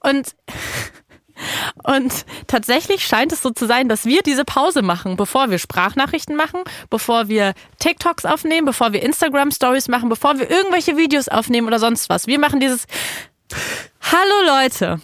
Und, 0.00 0.34
und 1.84 2.24
tatsächlich 2.46 3.06
scheint 3.06 3.32
es 3.32 3.42
so 3.42 3.50
zu 3.50 3.66
sein, 3.66 3.88
dass 3.88 4.04
wir 4.04 4.22
diese 4.22 4.44
Pause 4.44 4.82
machen, 4.82 5.16
bevor 5.16 5.50
wir 5.50 5.58
Sprachnachrichten 5.58 6.36
machen, 6.36 6.60
bevor 6.90 7.28
wir 7.28 7.54
TikToks 7.78 8.24
aufnehmen, 8.24 8.66
bevor 8.66 8.92
wir 8.92 9.02
Instagram-Stories 9.02 9.88
machen, 9.88 10.08
bevor 10.08 10.38
wir 10.38 10.50
irgendwelche 10.50 10.96
Videos 10.96 11.28
aufnehmen 11.28 11.66
oder 11.66 11.78
sonst 11.78 12.08
was. 12.08 12.26
Wir 12.26 12.38
machen 12.38 12.60
dieses 12.60 12.86
Hallo 14.00 14.46
Leute. 14.46 15.00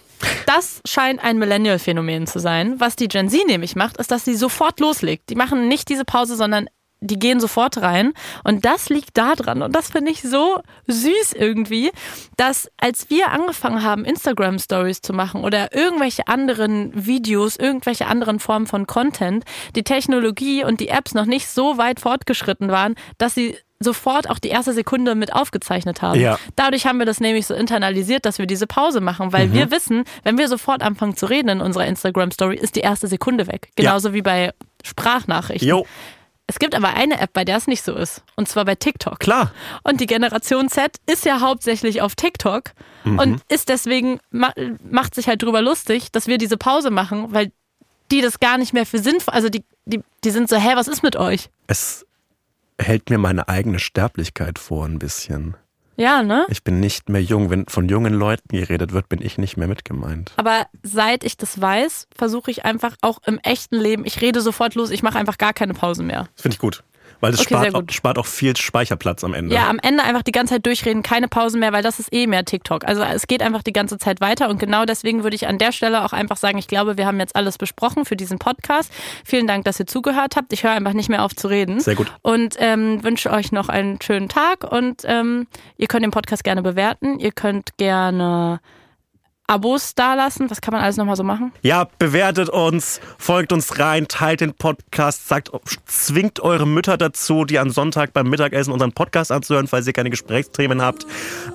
Das 0.46 0.80
scheint 0.84 1.22
ein 1.22 1.38
Millennial-Phänomen 1.38 2.26
zu 2.26 2.40
sein. 2.40 2.80
Was 2.80 2.96
die 2.96 3.08
Gen 3.08 3.28
Z 3.28 3.46
nämlich 3.46 3.76
macht, 3.76 3.98
ist, 3.98 4.10
dass 4.10 4.24
sie 4.24 4.34
sofort 4.34 4.80
loslegt. 4.80 5.30
Die 5.30 5.34
machen 5.34 5.68
nicht 5.68 5.88
diese 5.88 6.04
Pause, 6.04 6.36
sondern 6.36 6.68
die 7.00 7.18
gehen 7.18 7.38
sofort 7.40 7.80
rein. 7.80 8.12
Und 8.44 8.64
das 8.64 8.88
liegt 8.88 9.16
daran, 9.16 9.62
und 9.62 9.74
das 9.74 9.90
finde 9.90 10.10
ich 10.10 10.22
so 10.22 10.60
süß 10.88 11.34
irgendwie, 11.34 11.90
dass 12.36 12.68
als 12.76 13.08
wir 13.10 13.30
angefangen 13.30 13.82
haben, 13.84 14.04
Instagram-Stories 14.04 15.00
zu 15.00 15.12
machen 15.12 15.44
oder 15.44 15.74
irgendwelche 15.74 16.26
anderen 16.26 17.06
Videos, 17.06 17.56
irgendwelche 17.56 18.06
anderen 18.06 18.40
Formen 18.40 18.66
von 18.66 18.86
Content, 18.86 19.44
die 19.76 19.84
Technologie 19.84 20.64
und 20.64 20.80
die 20.80 20.88
Apps 20.88 21.14
noch 21.14 21.26
nicht 21.26 21.48
so 21.48 21.78
weit 21.78 22.00
fortgeschritten 22.00 22.68
waren, 22.70 22.94
dass 23.18 23.34
sie 23.34 23.56
sofort 23.80 24.28
auch 24.28 24.40
die 24.40 24.48
erste 24.48 24.72
Sekunde 24.72 25.14
mit 25.14 25.32
aufgezeichnet 25.32 26.02
haben. 26.02 26.18
Ja. 26.18 26.36
Dadurch 26.56 26.84
haben 26.84 26.98
wir 26.98 27.06
das 27.06 27.20
nämlich 27.20 27.46
so 27.46 27.54
internalisiert, 27.54 28.26
dass 28.26 28.38
wir 28.40 28.46
diese 28.46 28.66
Pause 28.66 29.00
machen, 29.00 29.32
weil 29.32 29.46
Mhm. 29.46 29.52
wir 29.52 29.70
wissen, 29.70 30.02
wenn 30.24 30.36
wir 30.36 30.48
sofort 30.48 30.82
anfangen 30.82 31.14
zu 31.16 31.26
reden 31.26 31.48
in 31.48 31.60
unserer 31.60 31.86
Instagram-Story, 31.86 32.56
ist 32.56 32.74
die 32.74 32.80
erste 32.80 33.06
Sekunde 33.06 33.46
weg. 33.46 33.68
Genauso 33.76 34.12
wie 34.14 34.22
bei 34.22 34.52
Sprachnachrichten. 34.84 35.68
Jo, 35.68 35.86
Es 36.50 36.58
gibt 36.58 36.74
aber 36.74 36.94
eine 36.94 37.20
App, 37.20 37.34
bei 37.34 37.44
der 37.44 37.58
es 37.58 37.66
nicht 37.66 37.84
so 37.84 37.94
ist. 37.94 38.22
Und 38.34 38.48
zwar 38.48 38.64
bei 38.64 38.74
TikTok. 38.74 39.20
klar. 39.20 39.52
Und 39.84 40.00
die 40.00 40.06
Generation 40.06 40.68
Z 40.68 40.96
ist 41.06 41.26
ja 41.26 41.40
hauptsächlich 41.40 42.00
auf 42.00 42.16
TikTok 42.16 42.72
und 43.04 43.42
ist 43.48 43.68
deswegen, 43.68 44.18
ma 44.30 44.52
macht 44.90 45.14
sich 45.14 45.28
halt 45.28 45.42
drüber 45.42 45.62
lustig, 45.62 46.10
dass 46.10 46.26
wir 46.26 46.38
diese 46.38 46.56
Pause 46.56 46.90
machen, 46.90 47.32
weil 47.32 47.52
die 48.10 48.22
das 48.22 48.40
gar 48.40 48.58
nicht 48.58 48.72
mehr 48.72 48.86
für 48.86 48.98
sinnvoll, 48.98 49.34
also 49.34 49.48
die, 49.48 49.62
die, 49.84 50.00
die 50.24 50.30
sind 50.30 50.48
so, 50.48 50.56
hä, 50.56 50.70
was 50.74 50.88
ist 50.88 51.02
mit 51.02 51.16
euch? 51.16 51.50
Es 51.66 52.06
hält 52.78 53.10
mir 53.10 53.18
meine 53.18 53.48
eigene 53.48 53.78
Sterblichkeit 53.78 54.58
vor 54.58 54.86
ein 54.86 54.98
bisschen. 54.98 55.56
Ja, 55.98 56.22
ne? 56.22 56.46
Ich 56.48 56.62
bin 56.62 56.78
nicht 56.78 57.08
mehr 57.08 57.20
jung. 57.20 57.50
Wenn 57.50 57.66
von 57.66 57.88
jungen 57.88 58.14
Leuten 58.14 58.56
geredet 58.56 58.92
wird, 58.92 59.08
bin 59.08 59.20
ich 59.20 59.36
nicht 59.36 59.56
mehr 59.56 59.66
mitgemeint. 59.66 60.30
Aber 60.36 60.66
seit 60.84 61.24
ich 61.24 61.36
das 61.36 61.60
weiß, 61.60 62.06
versuche 62.16 62.52
ich 62.52 62.64
einfach 62.64 62.94
auch 63.00 63.18
im 63.26 63.40
echten 63.40 63.74
Leben, 63.74 64.04
ich 64.06 64.20
rede 64.20 64.40
sofort 64.40 64.76
los, 64.76 64.90
ich 64.90 65.02
mache 65.02 65.18
einfach 65.18 65.38
gar 65.38 65.52
keine 65.52 65.74
Pause 65.74 66.04
mehr. 66.04 66.28
Das 66.36 66.42
finde 66.42 66.54
ich 66.54 66.60
gut. 66.60 66.84
Weil 67.20 67.32
das 67.32 67.40
Okay, 67.40 67.54
spart, 67.54 67.74
auch, 67.74 67.82
spart 67.90 68.18
auch 68.18 68.26
viel 68.26 68.56
Speicherplatz 68.56 69.24
am 69.24 69.34
Ende. 69.34 69.54
Ja, 69.54 69.68
am 69.68 69.78
Ende 69.80 70.04
einfach 70.04 70.22
die 70.22 70.32
ganze 70.32 70.54
Zeit 70.54 70.66
durchreden, 70.66 71.02
keine 71.02 71.28
Pause 71.28 71.58
mehr, 71.58 71.72
weil 71.72 71.82
das 71.82 71.98
ist 71.98 72.12
eh 72.12 72.26
mehr 72.26 72.44
TikTok. 72.44 72.84
Also 72.84 73.02
es 73.02 73.26
geht 73.26 73.42
einfach 73.42 73.62
die 73.62 73.72
ganze 73.72 73.98
Zeit 73.98 74.20
weiter 74.20 74.48
und 74.48 74.58
genau 74.58 74.84
deswegen 74.84 75.22
würde 75.24 75.36
ich 75.36 75.46
an 75.48 75.58
der 75.58 75.72
Stelle 75.72 76.04
auch 76.04 76.12
einfach 76.12 76.36
sagen, 76.36 76.58
ich 76.58 76.68
glaube, 76.68 76.96
wir 76.96 77.06
haben 77.06 77.18
jetzt 77.18 77.34
alles 77.34 77.58
besprochen 77.58 78.04
für 78.04 78.16
diesen 78.16 78.38
Podcast. 78.38 78.92
Vielen 79.24 79.46
Dank, 79.46 79.64
dass 79.64 79.80
ihr 79.80 79.86
zugehört 79.86 80.36
habt. 80.36 80.52
Ich 80.52 80.64
höre 80.64 80.72
einfach 80.72 80.92
nicht 80.92 81.08
mehr 81.08 81.24
auf 81.24 81.34
zu 81.34 81.48
reden. 81.48 81.80
Sehr 81.80 81.94
gut. 81.94 82.12
Und 82.22 82.54
ähm, 82.58 83.02
wünsche 83.02 83.30
euch 83.30 83.52
noch 83.52 83.68
einen 83.68 84.00
schönen 84.00 84.28
Tag 84.28 84.64
und 84.70 85.02
ähm, 85.04 85.46
ihr 85.76 85.88
könnt 85.88 86.04
den 86.04 86.10
Podcast 86.10 86.44
gerne 86.44 86.62
bewerten. 86.62 87.18
Ihr 87.18 87.32
könnt 87.32 87.76
gerne 87.76 88.60
Abos 89.48 89.94
dalassen. 89.94 90.50
Was 90.50 90.60
kann 90.60 90.72
man 90.72 90.82
alles 90.82 90.98
nochmal 90.98 91.16
so 91.16 91.24
machen? 91.24 91.52
Ja, 91.62 91.88
bewertet 91.98 92.50
uns, 92.50 93.00
folgt 93.16 93.50
uns 93.50 93.78
rein, 93.78 94.06
teilt 94.06 94.42
den 94.42 94.52
Podcast, 94.52 95.26
sagt, 95.26 95.50
zwingt 95.86 96.40
eure 96.40 96.66
Mütter 96.66 96.98
dazu, 96.98 97.46
die 97.46 97.58
am 97.58 97.70
Sonntag 97.70 98.12
beim 98.12 98.28
Mittagessen 98.28 98.72
unseren 98.72 98.92
Podcast 98.92 99.32
anzuhören, 99.32 99.66
falls 99.66 99.86
ihr 99.86 99.94
keine 99.94 100.10
Gesprächsthemen 100.10 100.82
habt. 100.82 101.06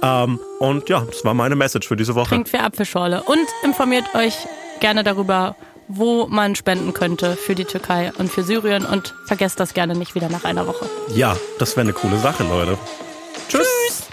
Ähm, 0.01 0.39
und 0.59 0.89
ja, 0.89 1.01
das 1.01 1.23
war 1.23 1.35
meine 1.35 1.55
Message 1.55 1.87
für 1.87 1.95
diese 1.95 2.15
Woche. 2.15 2.29
Trinkt 2.29 2.49
für 2.49 2.61
Apfelschorle 2.61 3.21
und 3.23 3.47
informiert 3.63 4.15
euch 4.15 4.35
gerne 4.79 5.03
darüber, 5.03 5.55
wo 5.87 6.25
man 6.27 6.55
spenden 6.55 6.93
könnte 6.93 7.35
für 7.35 7.53
die 7.53 7.65
Türkei 7.65 8.11
und 8.17 8.31
für 8.31 8.41
Syrien 8.41 8.85
und 8.85 9.13
vergesst 9.27 9.59
das 9.59 9.75
gerne 9.75 9.95
nicht 9.95 10.15
wieder 10.15 10.29
nach 10.29 10.45
einer 10.45 10.65
Woche. 10.65 10.89
Ja, 11.13 11.37
das 11.59 11.75
wäre 11.75 11.81
eine 11.81 11.93
coole 11.93 12.17
Sache, 12.17 12.43
Leute. 12.43 12.75
Tschüss. 13.49 13.67
Hotz 13.67 14.12